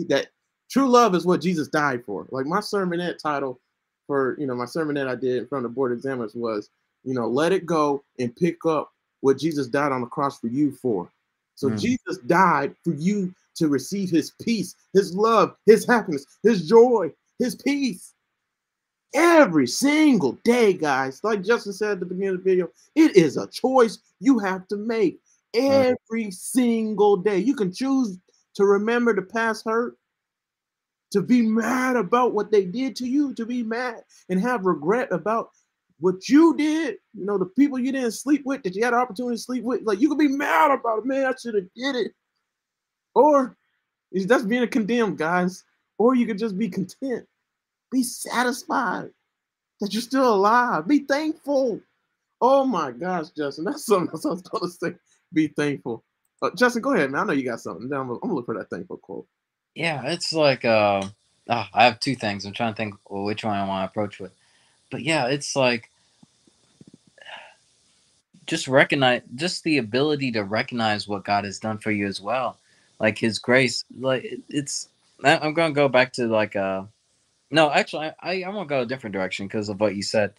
that 0.09 0.28
true 0.73 0.89
love 0.89 1.15
is 1.15 1.27
what 1.27 1.43
Jesus 1.43 1.69
died 1.69 2.03
for. 2.05 2.27
Like 2.31 2.47
my 2.47 2.61
sermonette 2.61 3.19
title 3.19 3.61
for, 4.07 4.36
you 4.39 4.47
know, 4.47 4.55
my 4.55 4.65
sermonette 4.65 5.07
I 5.07 5.15
did 5.15 5.36
in 5.36 5.47
front 5.47 5.66
of 5.66 5.70
the 5.70 5.74
board 5.74 5.93
examiners 5.93 6.35
was, 6.35 6.70
you 7.05 7.15
know, 7.15 7.28
let 7.28 7.53
it 7.53 7.66
go 7.66 8.03
and 8.19 8.35
pick 8.35 8.65
up 8.65 8.90
what 9.20 9.39
Jesus 9.39 9.66
died 9.66 9.93
on 9.93 10.01
the 10.01 10.07
cross 10.07 10.40
for 10.40 10.47
you 10.47 10.73
for. 10.73 11.11
So 11.57 11.69
mm. 11.69 11.78
Jesus 11.78 12.19
died 12.27 12.74
for 12.82 12.94
you 12.94 13.35
to 13.57 13.69
receive 13.69 14.09
his 14.11 14.32
peace, 14.43 14.74
his 14.94 15.15
love, 15.15 15.55
his 15.66 15.86
happiness, 15.86 16.24
his 16.43 16.66
joy, 16.66 17.12
his 17.39 17.55
peace. 17.55 18.15
Every 19.15 19.66
single 19.66 20.39
day, 20.43 20.73
guys, 20.73 21.23
like 21.23 21.44
Justin 21.44 21.74
said 21.74 21.90
at 21.93 22.01
the 22.01 22.07
beginning 22.07 22.36
of 22.36 22.44
the 22.44 22.51
video, 22.51 22.70
it 22.94 23.15
is 23.15 23.36
a 23.36 23.47
choice 23.47 23.99
you 24.20 24.39
have 24.39 24.66
to 24.69 24.77
make 24.77 25.20
every 25.55 26.31
single 26.31 27.19
day. 27.19 27.36
You 27.36 27.55
can 27.55 27.70
choose 27.70 28.16
to 28.55 28.65
remember 28.65 29.15
the 29.15 29.23
past 29.23 29.66
hurt, 29.66 29.97
to 31.12 31.22
be 31.22 31.43
mad 31.43 31.97
about 31.97 32.34
what 32.34 32.51
they 32.51 32.64
did 32.64 32.97
to 32.97 33.06
you, 33.06 33.34
to 33.34 33.47
be 33.47 33.62
mad 33.62 34.02
and 34.28 34.40
have 34.40 34.64
regret 34.66 35.09
about 35.12 35.51
what 36.01 36.28
you 36.28 36.56
did. 36.56 36.97
You 37.14 37.26
know, 37.26 37.39
the 37.39 37.47
people 37.47 37.78
you 37.78 37.93
didn't 37.93 38.12
sleep 38.12 38.43
with 38.44 38.62
that 38.62 38.74
you 38.74 38.84
had 38.84 38.94
an 38.94 39.01
opportunity 39.01 39.36
to 39.36 39.43
sleep 39.43 39.64
with. 39.64 39.82
Like 39.82 40.01
you 40.01 40.09
could 40.09 40.18
be 40.18 40.28
mad 40.28 40.70
about 40.70 40.98
it, 40.98 41.06
man. 41.06 41.26
I 41.26 41.34
should 41.40 41.55
have 41.55 41.68
did 41.76 41.97
it. 41.97 42.12
Or 43.14 43.56
that's 44.12 44.44
being 44.44 44.62
a 44.62 44.66
condemned, 44.66 45.18
guys. 45.18 45.64
Or 45.98 46.14
you 46.14 46.26
could 46.26 46.39
just 46.39 46.59
be 46.59 46.68
content 46.68 47.26
be 47.93 48.02
satisfied 48.02 49.10
that 49.80 49.93
you're 49.93 50.02
still 50.02 50.34
alive. 50.34 50.89
Be 50.89 51.01
thankful. 51.01 51.80
Oh 52.40 52.64
my 52.64 52.90
gosh, 52.90 53.28
Justin, 53.36 53.64
that's 53.64 53.86
something 53.86 54.09
else 54.12 54.26
I 54.26 54.30
was 54.30 54.78
to 54.78 54.90
say. 54.90 54.94
Be 55.32 55.47
thankful. 55.47 56.02
Uh, 56.40 56.51
Justin, 56.56 56.82
go 56.82 56.94
ahead, 56.94 57.12
man. 57.12 57.20
I 57.20 57.24
know 57.26 57.32
you 57.34 57.44
got 57.44 57.60
something. 57.60 57.84
I'm 57.93 58.09
gonna 58.09 58.34
look 58.34 58.47
for 58.47 58.59
that 58.59 58.68
thankful 58.68 58.97
quote. 58.97 59.26
Yeah, 59.74 60.03
it's 60.07 60.35
like 60.35 60.65
uh, 60.66 61.03
oh, 61.51 61.66
I 61.74 61.85
have 61.86 62.01
two 62.01 62.16
things. 62.16 62.47
I'm 62.47 62.55
trying 62.55 62.74
to 62.74 62.78
think 62.78 62.97
which 63.11 63.44
one 63.44 63.57
I 63.57 63.66
want 63.69 63.86
to 63.86 63.90
approach 63.93 64.20
with. 64.20 64.32
But 64.90 65.03
yeah, 65.03 65.27
it's 65.28 65.57
like 65.57 65.90
just 68.47 68.69
recognize 68.69 69.23
just 69.36 69.65
the 69.65 69.78
ability 69.78 70.32
to 70.32 70.44
recognize 70.44 71.09
what 71.09 71.24
God 71.24 71.44
has 71.44 71.59
done 71.61 71.78
for 71.78 71.90
you 71.93 72.07
as 72.07 72.20
well. 72.20 72.59
Like 73.01 73.19
his 73.19 73.39
grace. 73.39 73.85
Like 73.99 74.27
it's 74.49 74.89
I'm 75.24 75.55
gonna 75.55 75.74
go 75.74 75.89
back 75.89 76.15
to 76.15 76.27
like 76.27 76.57
uh 76.57 76.85
no, 77.51 77.70
actually, 77.70 78.12
I 78.23 78.43
I 78.44 78.51
want 78.51 78.69
to 78.69 78.74
go 78.74 78.82
a 78.82 78.86
different 78.86 79.15
direction 79.15 79.47
because 79.47 79.70
of 79.70 79.81
what 79.81 79.97
you 79.97 80.03
said. 80.05 80.35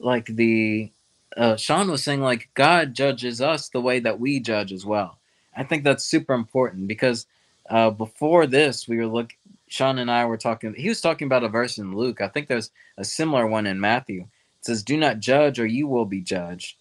Like 0.00 0.26
the 0.26 0.90
uh, 1.36 1.56
Sean 1.56 1.90
was 1.90 2.04
saying, 2.04 2.20
like 2.22 2.50
God 2.54 2.94
judges 2.94 3.40
us 3.40 3.68
the 3.70 3.80
way 3.80 4.00
that 4.00 4.20
we 4.20 4.40
judge 4.40 4.72
as 4.72 4.86
well. 4.86 5.18
I 5.56 5.64
think 5.64 5.84
that's 5.84 6.04
super 6.04 6.34
important 6.34 6.88
because 6.88 7.26
uh, 7.68 7.90
before 7.90 8.46
this, 8.46 8.88
we 8.88 8.96
were 8.96 9.06
look. 9.06 9.34
Sean 9.68 9.98
and 9.98 10.10
I 10.10 10.24
were 10.24 10.38
talking. 10.38 10.74
He 10.74 10.88
was 10.88 11.00
talking 11.00 11.26
about 11.26 11.44
a 11.44 11.48
verse 11.48 11.76
in 11.76 11.94
Luke. 11.94 12.20
I 12.20 12.28
think 12.28 12.48
there's 12.48 12.70
a 12.96 13.04
similar 13.04 13.46
one 13.46 13.66
in 13.66 13.80
Matthew. 13.80 14.22
It 14.22 14.64
says, 14.64 14.82
"Do 14.82 14.96
not 14.96 15.20
judge, 15.20 15.58
or 15.60 15.66
you 15.66 15.86
will 15.86 16.06
be 16.06 16.20
judged. 16.22 16.76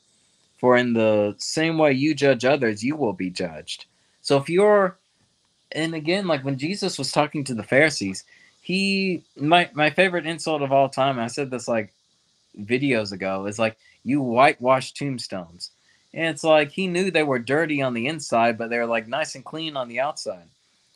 For 0.57 0.77
in 0.77 0.93
the 0.93 1.35
same 1.37 1.77
way 1.77 1.91
you 1.93 2.15
judge 2.15 2.45
others, 2.45 2.83
you 2.83 2.95
will 2.95 3.13
be 3.13 3.29
judged." 3.29 3.85
So 4.21 4.37
if 4.37 4.49
you're, 4.49 4.97
and 5.71 5.93
again, 5.93 6.27
like 6.27 6.45
when 6.45 6.57
Jesus 6.57 6.97
was 6.97 7.11
talking 7.11 7.43
to 7.45 7.53
the 7.53 7.63
Pharisees, 7.63 8.23
he 8.61 9.23
my 9.35 9.69
my 9.73 9.89
favorite 9.89 10.25
insult 10.25 10.61
of 10.61 10.71
all 10.71 10.89
time. 10.89 11.19
I 11.19 11.27
said 11.27 11.51
this 11.51 11.67
like 11.67 11.93
videos 12.57 13.11
ago. 13.11 13.45
Is 13.45 13.59
like 13.59 13.77
you 14.05 14.21
whitewash 14.21 14.93
tombstones, 14.93 15.71
and 16.13 16.27
it's 16.27 16.43
like 16.43 16.71
he 16.71 16.87
knew 16.87 17.11
they 17.11 17.23
were 17.23 17.39
dirty 17.39 17.81
on 17.81 17.93
the 17.93 18.07
inside, 18.07 18.57
but 18.57 18.69
they 18.69 18.77
were 18.77 18.85
like 18.85 19.07
nice 19.09 19.35
and 19.35 19.43
clean 19.43 19.75
on 19.75 19.89
the 19.89 19.99
outside. 19.99 20.47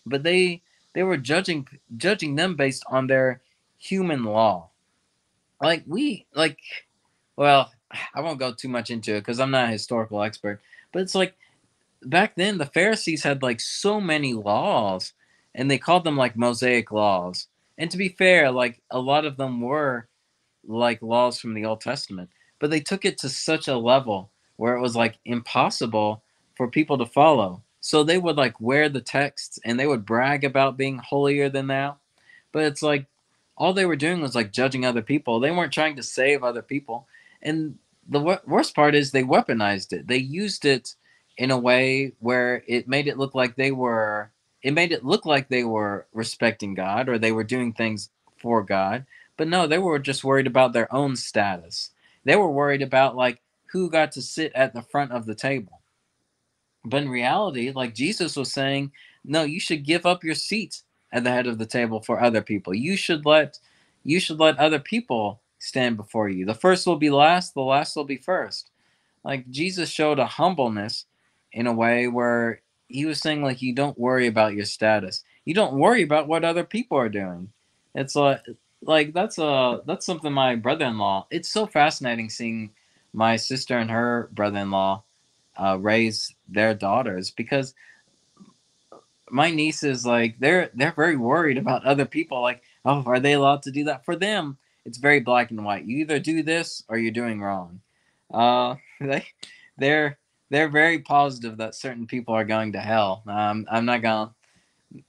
But 0.05 0.23
they 0.23 0.61
they 0.93 1.03
were 1.03 1.17
judging 1.17 1.67
judging 1.97 2.35
them 2.35 2.55
based 2.55 2.83
on 2.87 3.07
their 3.07 3.41
human 3.77 4.23
law. 4.23 4.69
Like 5.61 5.83
we 5.87 6.25
like, 6.33 6.59
well, 7.35 7.71
I 8.13 8.21
won't 8.21 8.39
go 8.39 8.53
too 8.53 8.69
much 8.69 8.89
into 8.89 9.15
it 9.15 9.21
because 9.21 9.39
I'm 9.39 9.51
not 9.51 9.69
a 9.69 9.71
historical 9.71 10.21
expert. 10.23 10.61
But 10.91 11.01
it's 11.03 11.15
like 11.15 11.35
back 12.03 12.35
then 12.35 12.57
the 12.57 12.65
Pharisees 12.65 13.23
had 13.23 13.43
like 13.43 13.59
so 13.59 14.01
many 14.01 14.33
laws, 14.33 15.13
and 15.55 15.69
they 15.69 15.77
called 15.77 16.03
them 16.03 16.17
like 16.17 16.37
Mosaic 16.37 16.91
laws 16.91 17.47
and 17.81 17.89
to 17.89 17.97
be 17.97 18.09
fair, 18.09 18.51
like 18.51 18.79
a 18.91 18.99
lot 18.99 19.25
of 19.25 19.37
them 19.37 19.59
were 19.59 20.07
like 20.67 21.01
laws 21.01 21.39
from 21.39 21.55
the 21.55 21.65
Old 21.65 21.81
Testament, 21.81 22.29
but 22.59 22.69
they 22.69 22.79
took 22.79 23.05
it 23.05 23.17
to 23.17 23.27
such 23.29 23.67
a 23.67 23.75
level 23.75 24.29
where 24.57 24.75
it 24.75 24.81
was 24.81 24.95
like 24.95 25.15
impossible 25.25 26.21
for 26.55 26.67
people 26.69 26.99
to 26.99 27.07
follow. 27.07 27.63
So 27.81 28.03
they 28.03 28.19
would 28.19 28.37
like 28.37 28.61
wear 28.61 28.89
the 28.89 29.01
texts 29.01 29.59
and 29.65 29.79
they 29.79 29.87
would 29.87 30.05
brag 30.07 30.45
about 30.45 30.77
being 30.77 30.99
holier 30.99 31.49
than 31.49 31.67
thou. 31.67 31.97
but 32.53 32.63
it's 32.65 32.83
like 32.83 33.07
all 33.57 33.73
they 33.73 33.87
were 33.87 33.97
doing 33.97 34.21
was 34.21 34.35
like 34.35 34.53
judging 34.53 34.85
other 34.85 35.03
people. 35.03 35.41
They 35.41 35.51
weren't 35.51 35.73
trying 35.73 35.97
to 35.97 36.03
save 36.03 36.43
other 36.43 36.63
people. 36.63 37.07
And 37.43 37.77
the 38.09 38.21
wor- 38.21 38.41
worst 38.47 38.75
part 38.75 38.95
is 38.95 39.11
they 39.11 39.23
weaponized 39.23 39.93
it. 39.93 40.07
They 40.07 40.17
used 40.17 40.65
it 40.65 40.95
in 41.37 41.51
a 41.51 41.59
way 41.59 42.13
where 42.19 42.63
it 42.67 42.89
made 42.89 43.07
it 43.07 43.19
look 43.19 43.35
like 43.35 43.57
they 43.57 43.71
were 43.71 44.31
it 44.63 44.73
made 44.73 44.91
it 44.93 45.05
look 45.05 45.25
like 45.25 45.49
they 45.49 45.63
were 45.65 46.07
respecting 46.13 46.75
God 46.75 47.09
or 47.09 47.19
they 47.19 47.33
were 47.33 47.45
doing 47.45 47.73
things 47.73 48.11
for 48.37 48.63
God. 48.63 49.07
But 49.37 49.49
no, 49.49 49.67
they 49.67 49.79
were 49.79 49.99
just 49.99 50.25
worried 50.25 50.47
about 50.47 50.73
their 50.73 50.93
own 50.93 51.15
status. 51.17 51.91
They 52.25 52.35
were 52.37 52.51
worried 52.51 52.83
about 52.83 53.17
like 53.17 53.41
who 53.73 53.89
got 53.91 54.13
to 54.13 54.23
sit 54.23 54.53
at 54.55 54.73
the 54.75 54.83
front 54.83 55.13
of 55.13 55.27
the 55.27 55.35
table. 55.35 55.80
But 56.83 57.03
in 57.03 57.09
reality, 57.09 57.71
like 57.71 57.93
Jesus 57.93 58.35
was 58.35 58.51
saying, 58.51 58.91
no, 59.23 59.43
you 59.43 59.59
should 59.59 59.85
give 59.85 60.05
up 60.05 60.23
your 60.23 60.35
seat 60.35 60.81
at 61.11 61.23
the 61.23 61.29
head 61.29 61.47
of 61.47 61.57
the 61.57 61.65
table 61.65 62.01
for 62.01 62.21
other 62.21 62.41
people. 62.41 62.73
You 62.73 62.95
should 62.97 63.25
let 63.25 63.59
you 64.03 64.19
should 64.19 64.39
let 64.39 64.57
other 64.57 64.79
people 64.79 65.41
stand 65.59 65.95
before 65.95 66.27
you. 66.27 66.45
The 66.45 66.55
first 66.55 66.87
will 66.87 66.95
be 66.95 67.11
last, 67.11 67.53
the 67.53 67.61
last 67.61 67.95
will 67.95 68.03
be 68.03 68.17
first. 68.17 68.71
Like 69.23 69.47
Jesus 69.49 69.89
showed 69.89 70.17
a 70.17 70.25
humbleness 70.25 71.05
in 71.51 71.67
a 71.67 71.73
way 71.73 72.07
where 72.07 72.61
he 72.87 73.05
was 73.05 73.19
saying 73.19 73.43
like 73.43 73.61
you 73.61 73.75
don't 73.75 73.97
worry 73.97 74.25
about 74.27 74.53
your 74.55 74.65
status. 74.65 75.23
You 75.45 75.53
don't 75.53 75.73
worry 75.73 76.01
about 76.01 76.27
what 76.27 76.43
other 76.43 76.63
people 76.63 76.97
are 76.97 77.09
doing. 77.09 77.51
It's 77.93 78.15
like 78.15 78.41
like 78.81 79.13
that's 79.13 79.37
a 79.37 79.81
that's 79.85 80.05
something 80.05 80.33
my 80.33 80.55
brother-in-law. 80.55 81.27
It's 81.29 81.49
so 81.49 81.67
fascinating 81.67 82.29
seeing 82.29 82.71
my 83.13 83.35
sister 83.35 83.77
and 83.77 83.91
her 83.91 84.29
brother-in-law 84.33 85.03
uh, 85.57 85.77
raise 85.79 86.33
their 86.51 86.73
daughters 86.73 87.31
because 87.31 87.73
my 89.29 89.49
nieces 89.49 90.05
like 90.05 90.37
they're 90.39 90.69
they're 90.73 90.91
very 90.91 91.15
worried 91.15 91.57
about 91.57 91.85
other 91.85 92.05
people 92.05 92.41
like 92.41 92.61
oh 92.85 93.03
are 93.05 93.19
they 93.19 93.33
allowed 93.33 93.63
to 93.63 93.71
do 93.71 93.85
that 93.85 94.05
for 94.05 94.15
them? 94.15 94.57
It's 94.85 94.97
very 94.97 95.19
black 95.19 95.51
and 95.51 95.63
white. 95.63 95.85
You 95.85 95.99
either 95.99 96.19
do 96.19 96.43
this 96.43 96.83
or 96.87 96.97
you're 96.97 97.11
doing 97.11 97.41
wrong. 97.41 97.81
Uh 98.33 98.75
they 98.99 99.25
they're 99.77 100.17
they're 100.49 100.69
very 100.69 100.99
positive 100.99 101.57
that 101.57 101.75
certain 101.75 102.07
people 102.07 102.35
are 102.35 102.45
going 102.45 102.73
to 102.73 102.79
hell. 102.79 103.23
Um 103.27 103.65
i'm 103.71 103.85
not 103.85 104.01
gonna 104.01 104.33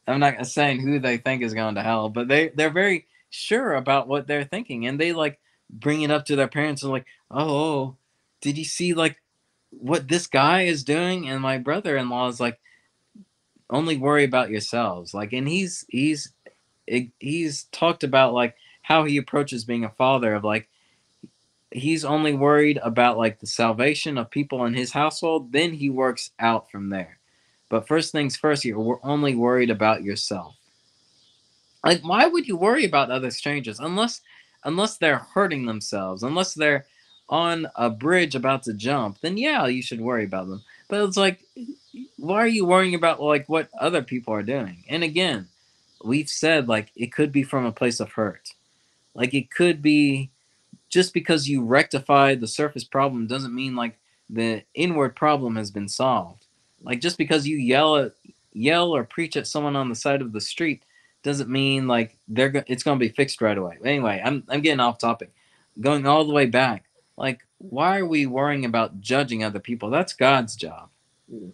i'm 0.06 0.20
not 0.20 0.46
saying 0.46 0.80
who 0.80 0.98
they 0.98 1.16
think 1.16 1.42
is 1.42 1.54
going 1.54 1.74
to 1.74 1.82
hell 1.82 2.08
but 2.08 2.28
they 2.28 2.48
they're 2.50 2.70
very 2.70 3.06
sure 3.30 3.74
about 3.74 4.08
what 4.08 4.26
they're 4.26 4.44
thinking 4.44 4.86
and 4.86 5.00
they 5.00 5.12
like 5.12 5.40
bring 5.70 6.02
it 6.02 6.10
up 6.10 6.26
to 6.26 6.36
their 6.36 6.48
parents 6.48 6.82
and 6.82 6.92
like 6.92 7.06
oh 7.30 7.96
did 8.40 8.58
you 8.58 8.64
see 8.64 8.92
like 8.94 9.21
what 9.72 10.08
this 10.08 10.26
guy 10.26 10.62
is 10.62 10.84
doing 10.84 11.28
and 11.28 11.40
my 11.40 11.58
brother-in-law 11.58 12.28
is 12.28 12.40
like 12.40 12.60
only 13.70 13.96
worry 13.96 14.24
about 14.24 14.50
yourselves. 14.50 15.14
Like 15.14 15.32
and 15.32 15.48
he's 15.48 15.84
he's 15.88 16.32
he's 17.18 17.64
talked 17.64 18.04
about 18.04 18.34
like 18.34 18.54
how 18.82 19.04
he 19.04 19.16
approaches 19.16 19.64
being 19.64 19.84
a 19.84 19.90
father 19.90 20.34
of 20.34 20.44
like 20.44 20.68
he's 21.70 22.04
only 22.04 22.34
worried 22.34 22.78
about 22.82 23.16
like 23.16 23.40
the 23.40 23.46
salvation 23.46 24.18
of 24.18 24.30
people 24.30 24.66
in 24.66 24.74
his 24.74 24.92
household 24.92 25.52
then 25.52 25.72
he 25.72 25.88
works 25.88 26.30
out 26.38 26.70
from 26.70 26.90
there. 26.90 27.18
But 27.70 27.88
first 27.88 28.12
things 28.12 28.36
first 28.36 28.64
you're 28.64 29.00
only 29.02 29.34
worried 29.34 29.70
about 29.70 30.02
yourself. 30.02 30.56
Like 31.84 32.02
why 32.02 32.26
would 32.26 32.46
you 32.46 32.56
worry 32.56 32.84
about 32.84 33.10
other 33.10 33.30
strangers 33.30 33.80
unless 33.80 34.20
unless 34.64 34.98
they're 34.98 35.26
hurting 35.34 35.64
themselves 35.66 36.22
unless 36.22 36.54
they're 36.54 36.84
on 37.28 37.66
a 37.76 37.88
bridge 37.88 38.34
about 38.34 38.62
to 38.62 38.74
jump 38.74 39.18
then 39.20 39.36
yeah 39.36 39.66
you 39.66 39.82
should 39.82 40.00
worry 40.00 40.24
about 40.24 40.48
them 40.48 40.62
but 40.88 41.02
it's 41.02 41.16
like 41.16 41.40
why 42.16 42.38
are 42.38 42.48
you 42.48 42.64
worrying 42.64 42.94
about 42.94 43.20
like 43.20 43.48
what 43.48 43.68
other 43.78 44.02
people 44.02 44.34
are 44.34 44.42
doing? 44.42 44.84
And 44.88 45.02
again, 45.02 45.48
we've 46.04 46.28
said 46.28 46.68
like 46.68 46.90
it 46.96 47.12
could 47.12 47.32
be 47.32 47.42
from 47.42 47.64
a 47.64 47.72
place 47.72 48.00
of 48.00 48.12
hurt. 48.12 48.50
Like 49.14 49.34
it 49.34 49.50
could 49.50 49.82
be 49.82 50.30
just 50.88 51.12
because 51.14 51.48
you 51.48 51.64
rectify 51.64 52.34
the 52.34 52.46
surface 52.46 52.84
problem 52.84 53.26
doesn't 53.26 53.54
mean 53.54 53.76
like 53.76 53.98
the 54.30 54.62
inward 54.74 55.14
problem 55.16 55.56
has 55.56 55.70
been 55.70 55.88
solved. 55.88 56.46
Like 56.82 57.00
just 57.00 57.18
because 57.18 57.46
you 57.46 57.56
yell 57.56 57.96
at 57.96 58.12
yell 58.52 58.94
or 58.94 59.04
preach 59.04 59.36
at 59.36 59.46
someone 59.46 59.76
on 59.76 59.88
the 59.88 59.94
side 59.94 60.22
of 60.22 60.32
the 60.32 60.40
street 60.40 60.82
doesn't 61.22 61.48
mean 61.48 61.86
like 61.86 62.16
they're 62.28 62.50
go- 62.50 62.64
it's 62.66 62.82
going 62.82 62.98
to 62.98 63.04
be 63.04 63.14
fixed 63.14 63.40
right 63.40 63.56
away. 63.56 63.78
Anyway, 63.84 64.20
I'm 64.24 64.44
I'm 64.48 64.60
getting 64.60 64.80
off 64.80 64.98
topic. 64.98 65.32
Going 65.80 66.06
all 66.06 66.24
the 66.24 66.34
way 66.34 66.46
back. 66.46 66.84
Like 67.16 67.40
why 67.58 67.98
are 67.98 68.06
we 68.06 68.26
worrying 68.26 68.64
about 68.64 69.00
judging 69.00 69.44
other 69.44 69.60
people? 69.60 69.90
That's 69.90 70.12
God's 70.12 70.56
job. 70.56 70.88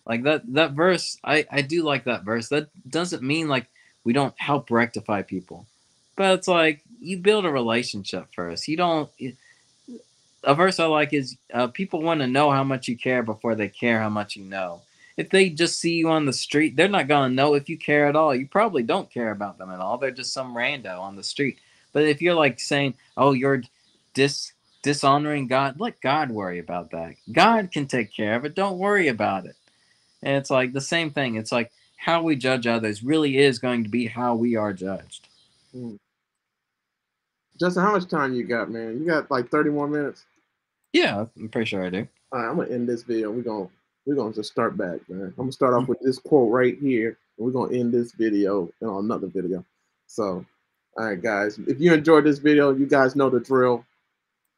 Like 0.06 0.24
that 0.24 0.42
that 0.54 0.72
verse, 0.72 1.18
I 1.22 1.46
I 1.50 1.62
do 1.62 1.82
like 1.82 2.04
that 2.04 2.24
verse. 2.24 2.48
That 2.48 2.68
doesn't 2.90 3.22
mean 3.22 3.48
like 3.48 3.66
we 4.04 4.12
don't 4.12 4.34
help 4.38 4.70
rectify 4.70 5.22
people, 5.22 5.66
but 6.16 6.34
it's 6.38 6.48
like 6.48 6.82
you 7.00 7.18
build 7.18 7.44
a 7.44 7.50
relationship 7.50 8.26
first. 8.34 8.66
You 8.66 8.76
don't. 8.76 9.10
A 10.44 10.54
verse 10.54 10.80
I 10.80 10.86
like 10.86 11.12
is 11.12 11.36
uh, 11.52 11.66
people 11.68 12.00
want 12.00 12.20
to 12.20 12.26
know 12.26 12.50
how 12.50 12.64
much 12.64 12.88
you 12.88 12.96
care 12.96 13.22
before 13.22 13.54
they 13.54 13.68
care 13.68 14.00
how 14.00 14.08
much 14.08 14.36
you 14.36 14.44
know. 14.44 14.82
If 15.16 15.30
they 15.30 15.50
just 15.50 15.80
see 15.80 15.94
you 15.94 16.10
on 16.10 16.26
the 16.26 16.32
street, 16.32 16.76
they're 16.76 16.88
not 16.88 17.08
gonna 17.08 17.34
know 17.34 17.54
if 17.54 17.68
you 17.68 17.76
care 17.76 18.06
at 18.06 18.16
all. 18.16 18.34
You 18.34 18.46
probably 18.46 18.82
don't 18.82 19.10
care 19.10 19.30
about 19.30 19.58
them 19.58 19.70
at 19.70 19.80
all. 19.80 19.98
They're 19.98 20.10
just 20.10 20.32
some 20.32 20.54
rando 20.54 20.98
on 20.98 21.16
the 21.16 21.24
street. 21.24 21.58
But 21.92 22.04
if 22.04 22.22
you're 22.22 22.34
like 22.34 22.58
saying, 22.58 22.94
"Oh, 23.16 23.32
you're 23.32 23.62
dis 24.14 24.52
dishonoring 24.82 25.46
God," 25.46 25.80
let 25.80 26.00
God 26.00 26.30
worry 26.30 26.58
about 26.58 26.90
that. 26.92 27.14
God 27.32 27.70
can 27.72 27.86
take 27.86 28.12
care 28.12 28.34
of 28.34 28.44
it. 28.44 28.54
Don't 28.54 28.78
worry 28.78 29.08
about 29.08 29.46
it. 29.46 29.56
And 30.22 30.36
it's 30.36 30.50
like 30.50 30.72
the 30.72 30.80
same 30.80 31.10
thing. 31.10 31.36
It's 31.36 31.52
like 31.52 31.70
how 31.96 32.22
we 32.22 32.36
judge 32.36 32.66
others 32.66 33.02
really 33.02 33.38
is 33.38 33.58
going 33.58 33.84
to 33.84 33.90
be 33.90 34.06
how 34.06 34.34
we 34.34 34.56
are 34.56 34.72
judged. 34.72 35.28
Mm. 35.74 35.98
Justin, 37.58 37.82
how 37.82 37.92
much 37.92 38.08
time 38.08 38.34
you 38.34 38.44
got, 38.44 38.70
man? 38.70 38.98
You 39.00 39.06
got 39.06 39.30
like 39.30 39.50
30 39.50 39.70
more 39.70 39.88
minutes? 39.88 40.24
Yeah, 40.92 41.26
I'm 41.36 41.48
pretty 41.48 41.66
sure 41.66 41.84
I 41.84 41.90
do. 41.90 42.08
All 42.32 42.40
right, 42.40 42.48
I'm 42.48 42.56
gonna 42.56 42.70
end 42.70 42.88
this 42.88 43.02
video. 43.02 43.30
We're 43.30 43.42
gonna 43.42 43.68
we're 44.06 44.14
gonna 44.14 44.32
just 44.32 44.50
start 44.50 44.76
back, 44.76 45.00
man. 45.08 45.22
I'm 45.22 45.34
gonna 45.36 45.52
start 45.52 45.74
off 45.74 45.88
with 45.88 46.00
this 46.00 46.18
quote 46.18 46.50
right 46.50 46.78
here, 46.78 47.18
and 47.36 47.46
we're 47.46 47.52
gonna 47.52 47.76
end 47.76 47.92
this 47.92 48.12
video 48.12 48.70
in 48.80 48.88
another 48.88 49.26
video. 49.26 49.64
So, 50.06 50.44
all 50.96 51.04
right, 51.04 51.20
guys, 51.20 51.58
if 51.66 51.80
you 51.80 51.92
enjoyed 51.92 52.24
this 52.24 52.38
video, 52.38 52.74
you 52.74 52.86
guys 52.86 53.16
know 53.16 53.28
the 53.28 53.40
drill. 53.40 53.84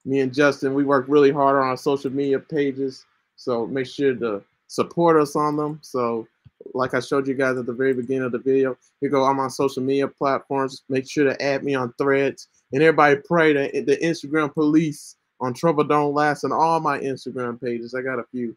Me 0.05 0.21
and 0.21 0.33
Justin, 0.33 0.75
we 0.75 0.85
work 0.85 1.05
really 1.09 1.31
hard 1.31 1.57
on 1.57 1.69
our 1.69 1.77
social 1.77 2.11
media 2.11 2.39
pages, 2.39 3.05
so 3.37 3.67
make 3.67 3.87
sure 3.87 4.15
to 4.15 4.43
support 4.67 5.21
us 5.21 5.37
on 5.37 5.57
them. 5.57 5.79
So 5.83 6.27
like 6.75 6.95
I 6.95 7.01
showed 7.01 7.27
you 7.27 7.35
guys 7.35 7.57
at 7.57 7.67
the 7.67 7.73
very 7.73 7.95
beginning 7.95 8.25
of 8.25 8.33
the 8.33 8.39
video, 8.39 8.77
here 9.01 9.11
go, 9.11 9.25
I'm 9.25 9.41
on 9.41 9.51
social 9.51 9.83
media 9.83 10.09
platforms. 10.09 10.83
Make 10.89 11.09
sure 11.09 11.25
to 11.25 11.43
add 11.43 11.65
me 11.65 11.75
on 11.75 11.93
threads. 11.95 12.49
And 12.73 12.83
everybody 12.83 13.17
pray 13.17 13.53
that 13.53 13.87
the 13.87 13.97
Instagram 13.97 14.53
police 14.53 15.17
on 15.41 15.55
Trouble 15.55 15.85
Don't 15.85 16.15
Last 16.15 16.45
and 16.45 16.53
all 16.53 16.81
my 16.81 16.99
Instagram 17.01 17.61
pages. 17.61 17.95
I 17.95 18.03
got 18.03 18.19
a 18.19 18.25
few. 18.31 18.57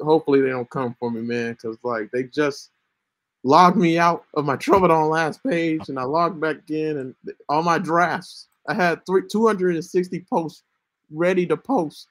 Hopefully 0.00 0.40
they 0.40 0.48
don't 0.48 0.70
come 0.70 0.96
for 0.98 1.10
me, 1.10 1.20
man, 1.20 1.52
because 1.52 1.76
like 1.82 2.10
they 2.12 2.24
just 2.24 2.70
logged 3.44 3.76
me 3.76 3.98
out 3.98 4.24
of 4.34 4.44
my 4.44 4.56
Trouble 4.56 4.88
Don't 4.88 5.10
Last 5.10 5.42
page 5.44 5.88
and 5.88 5.98
I 5.98 6.04
logged 6.04 6.40
back 6.40 6.56
in 6.68 6.98
and 6.98 7.14
all 7.48 7.62
my 7.62 7.78
drafts. 7.78 8.48
I 8.66 8.74
had 8.74 9.04
three 9.06 9.22
260 9.30 10.26
posts 10.30 10.62
ready 11.10 11.46
to 11.46 11.56
post 11.56 12.08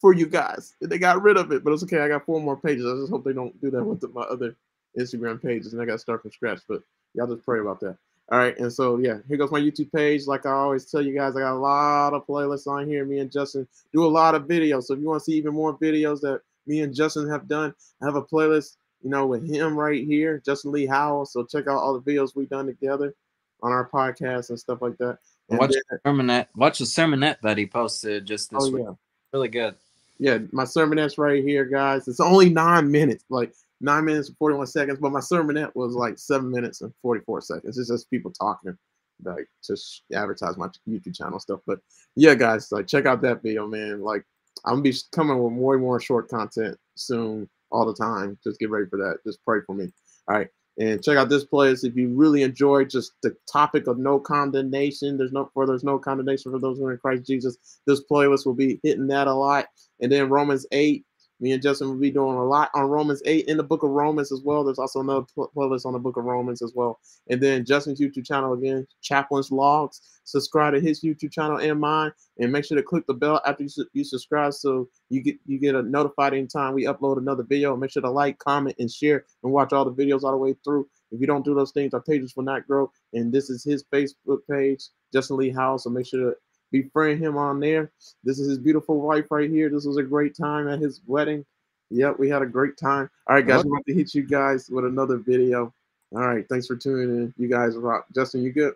for 0.00 0.12
you 0.12 0.26
guys. 0.26 0.74
They 0.80 0.98
got 0.98 1.22
rid 1.22 1.36
of 1.36 1.52
it, 1.52 1.64
but 1.64 1.72
it's 1.72 1.82
okay. 1.84 2.00
I 2.00 2.08
got 2.08 2.24
four 2.24 2.40
more 2.40 2.56
pages. 2.56 2.86
I 2.86 2.94
just 2.96 3.10
hope 3.10 3.24
they 3.24 3.32
don't 3.32 3.58
do 3.60 3.70
that 3.70 3.84
with 3.84 4.00
the, 4.00 4.08
my 4.08 4.22
other 4.22 4.54
Instagram 4.98 5.42
pages, 5.42 5.72
and 5.72 5.82
I 5.82 5.84
got 5.84 5.92
to 5.92 5.98
start 5.98 6.22
from 6.22 6.30
scratch. 6.30 6.60
But 6.68 6.82
y'all 7.14 7.26
just 7.26 7.44
pray 7.44 7.60
about 7.60 7.80
that. 7.80 7.96
All 8.30 8.38
right, 8.38 8.58
and 8.58 8.70
so 8.70 8.98
yeah, 8.98 9.18
here 9.26 9.38
goes 9.38 9.50
my 9.50 9.60
YouTube 9.60 9.90
page. 9.90 10.26
Like 10.26 10.44
I 10.44 10.50
always 10.50 10.84
tell 10.84 11.00
you 11.00 11.14
guys, 11.14 11.34
I 11.34 11.40
got 11.40 11.54
a 11.54 11.58
lot 11.58 12.12
of 12.12 12.26
playlists 12.26 12.66
on 12.66 12.86
here. 12.86 13.04
Me 13.06 13.20
and 13.20 13.32
Justin 13.32 13.66
do 13.92 14.04
a 14.04 14.06
lot 14.06 14.34
of 14.34 14.42
videos. 14.42 14.84
So 14.84 14.94
if 14.94 15.00
you 15.00 15.06
want 15.06 15.20
to 15.20 15.24
see 15.24 15.36
even 15.38 15.54
more 15.54 15.76
videos 15.76 16.20
that 16.20 16.42
me 16.66 16.80
and 16.82 16.94
Justin 16.94 17.28
have 17.30 17.48
done, 17.48 17.74
I 18.02 18.04
have 18.04 18.16
a 18.16 18.22
playlist, 18.22 18.76
you 19.02 19.08
know, 19.08 19.26
with 19.26 19.48
him 19.48 19.78
right 19.78 20.04
here, 20.04 20.42
Justin 20.44 20.72
Lee 20.72 20.86
Howell. 20.86 21.24
So 21.24 21.44
check 21.44 21.66
out 21.68 21.78
all 21.78 21.98
the 21.98 22.12
videos 22.12 22.36
we've 22.36 22.50
done 22.50 22.66
together 22.66 23.14
on 23.62 23.72
our 23.72 23.88
podcast 23.88 24.50
and 24.50 24.60
stuff 24.60 24.82
like 24.82 24.98
that. 24.98 25.18
And 25.48 25.58
watch 25.58 25.72
then, 25.72 25.82
the 25.90 25.98
sermonette. 26.04 26.46
Watch 26.54 26.78
the 26.78 26.84
sermonette 26.84 27.40
that 27.42 27.58
he 27.58 27.66
posted 27.66 28.26
just 28.26 28.50
this 28.50 28.64
oh, 28.64 28.70
week. 28.70 28.84
Yeah. 28.86 28.94
Really 29.32 29.48
good 29.48 29.74
yeah, 30.18 30.38
my 30.52 30.64
sermonette's 30.64 31.18
right 31.18 31.42
here, 31.42 31.64
guys. 31.64 32.08
It's 32.08 32.20
only 32.20 32.50
nine 32.50 32.90
minutes, 32.90 33.24
like 33.30 33.52
nine 33.80 34.04
minutes 34.04 34.28
and 34.28 34.36
41 34.38 34.66
seconds, 34.66 34.98
but 35.00 35.12
my 35.12 35.20
sermonette 35.20 35.74
was 35.74 35.94
like 35.94 36.18
seven 36.18 36.50
minutes 36.50 36.80
and 36.80 36.92
44 37.02 37.40
seconds. 37.40 37.78
It's 37.78 37.88
just 37.88 38.10
people 38.10 38.32
talking, 38.32 38.76
like 39.22 39.48
just 39.64 40.02
advertise 40.12 40.56
my 40.56 40.68
YouTube 40.88 41.16
channel 41.16 41.38
stuff. 41.38 41.60
But 41.66 41.78
yeah, 42.16 42.34
guys, 42.34 42.72
like 42.72 42.88
check 42.88 43.06
out 43.06 43.22
that 43.22 43.42
video, 43.42 43.66
man. 43.66 44.00
Like 44.00 44.24
I'm 44.64 44.74
gonna 44.74 44.82
be 44.82 44.94
coming 45.12 45.42
with 45.42 45.52
more 45.52 45.74
and 45.74 45.82
more 45.82 46.00
short 46.00 46.28
content 46.28 46.76
soon, 46.96 47.48
all 47.70 47.86
the 47.86 47.94
time. 47.94 48.36
Just 48.42 48.58
get 48.58 48.70
ready 48.70 48.86
for 48.86 48.96
that. 48.96 49.18
Just 49.24 49.44
pray 49.44 49.60
for 49.66 49.74
me. 49.74 49.92
All 50.28 50.36
right. 50.36 50.48
And 50.78 51.02
check 51.02 51.16
out 51.16 51.28
this 51.28 51.44
playlist 51.44 51.84
if 51.84 51.96
you 51.96 52.08
really 52.08 52.42
enjoy 52.42 52.84
just 52.84 53.12
the 53.22 53.34
topic 53.50 53.88
of 53.88 53.98
no 53.98 54.20
condemnation. 54.20 55.16
There's 55.18 55.32
no 55.32 55.50
for 55.52 55.66
there's 55.66 55.82
no 55.82 55.98
condemnation 55.98 56.52
for 56.52 56.60
those 56.60 56.78
who 56.78 56.86
are 56.86 56.92
in 56.92 56.98
Christ 56.98 57.26
Jesus. 57.26 57.56
This 57.86 58.02
playlist 58.10 58.46
will 58.46 58.54
be 58.54 58.78
hitting 58.84 59.08
that 59.08 59.26
a 59.26 59.34
lot. 59.34 59.66
And 60.00 60.12
then 60.12 60.28
Romans 60.28 60.66
8, 60.70 61.04
Me 61.40 61.52
and 61.52 61.62
Justin 61.62 61.88
will 61.88 61.96
be 61.96 62.10
doing 62.10 62.36
a 62.36 62.44
lot 62.44 62.70
on 62.74 62.86
Romans 62.86 63.22
8 63.24 63.46
in 63.46 63.56
the 63.56 63.62
book 63.62 63.82
of 63.82 63.90
Romans 63.90 64.32
as 64.32 64.42
well. 64.42 64.64
There's 64.64 64.78
also 64.78 65.00
another 65.00 65.24
playlist 65.36 65.86
on 65.86 65.92
the 65.92 65.98
book 65.98 66.16
of 66.16 66.24
Romans 66.24 66.62
as 66.62 66.72
well. 66.74 66.98
And 67.28 67.40
then 67.40 67.64
Justin's 67.64 68.00
YouTube 68.00 68.26
channel 68.26 68.54
again, 68.54 68.86
Chaplain's 69.02 69.52
Logs. 69.52 70.00
Subscribe 70.24 70.74
to 70.74 70.80
his 70.80 71.02
YouTube 71.02 71.32
channel 71.32 71.56
and 71.56 71.80
mine, 71.80 72.12
and 72.38 72.52
make 72.52 72.64
sure 72.64 72.76
to 72.76 72.82
click 72.82 73.06
the 73.06 73.14
bell 73.14 73.40
after 73.46 73.62
you, 73.62 73.70
you 73.94 74.04
subscribe 74.04 74.52
so 74.52 74.86
you 75.08 75.22
get 75.22 75.36
you 75.46 75.58
get 75.58 75.74
a 75.74 75.82
notified 75.82 76.34
anytime 76.34 76.74
we 76.74 76.84
upload 76.84 77.16
another 77.16 77.44
video. 77.44 77.74
Make 77.76 77.92
sure 77.92 78.02
to 78.02 78.10
like, 78.10 78.38
comment, 78.38 78.76
and 78.78 78.90
share, 78.90 79.24
and 79.42 79.52
watch 79.52 79.72
all 79.72 79.86
the 79.86 79.92
videos 79.92 80.24
all 80.24 80.32
the 80.32 80.36
way 80.36 80.54
through. 80.64 80.86
If 81.10 81.20
you 81.20 81.26
don't 81.26 81.44
do 81.44 81.54
those 81.54 81.72
things, 81.72 81.94
our 81.94 82.02
pages 82.02 82.34
will 82.36 82.44
not 82.44 82.66
grow. 82.66 82.90
And 83.14 83.32
this 83.32 83.48
is 83.48 83.64
his 83.64 83.84
Facebook 83.84 84.40
page, 84.50 84.84
Justin 85.12 85.38
Lee 85.38 85.50
Howell. 85.50 85.78
So 85.78 85.90
make 85.90 86.06
sure 86.06 86.20
to 86.20 86.36
befriend 86.70 87.22
him 87.22 87.36
on 87.36 87.60
there. 87.60 87.90
This 88.24 88.38
is 88.38 88.48
his 88.48 88.58
beautiful 88.58 89.00
wife 89.00 89.26
right 89.30 89.50
here. 89.50 89.68
This 89.70 89.84
was 89.84 89.96
a 89.96 90.02
great 90.02 90.36
time 90.36 90.68
at 90.68 90.78
his 90.78 91.00
wedding. 91.06 91.44
Yep, 91.90 92.18
we 92.18 92.28
had 92.28 92.42
a 92.42 92.46
great 92.46 92.76
time. 92.76 93.08
All 93.26 93.34
right, 93.34 93.46
guys, 93.46 93.64
we're 93.64 93.76
about 93.76 93.86
to 93.86 93.94
hit 93.94 94.14
you 94.14 94.22
guys 94.22 94.68
with 94.68 94.84
another 94.84 95.16
video. 95.16 95.72
All 96.14 96.26
right, 96.26 96.46
thanks 96.48 96.66
for 96.66 96.76
tuning 96.76 97.08
in. 97.08 97.34
You 97.38 97.48
guys 97.48 97.76
rock. 97.76 98.06
Justin, 98.14 98.42
you 98.42 98.52
good? 98.52 98.74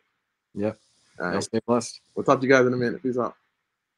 Yep. 0.54 0.78
All 1.20 1.26
right. 1.26 1.42
Stay 1.42 1.60
blessed. 1.66 2.00
We'll 2.14 2.24
talk 2.24 2.40
to 2.40 2.46
you 2.46 2.52
guys 2.52 2.66
in 2.66 2.72
a 2.72 2.76
minute. 2.76 3.02
Peace 3.02 3.18
out. 3.18 3.34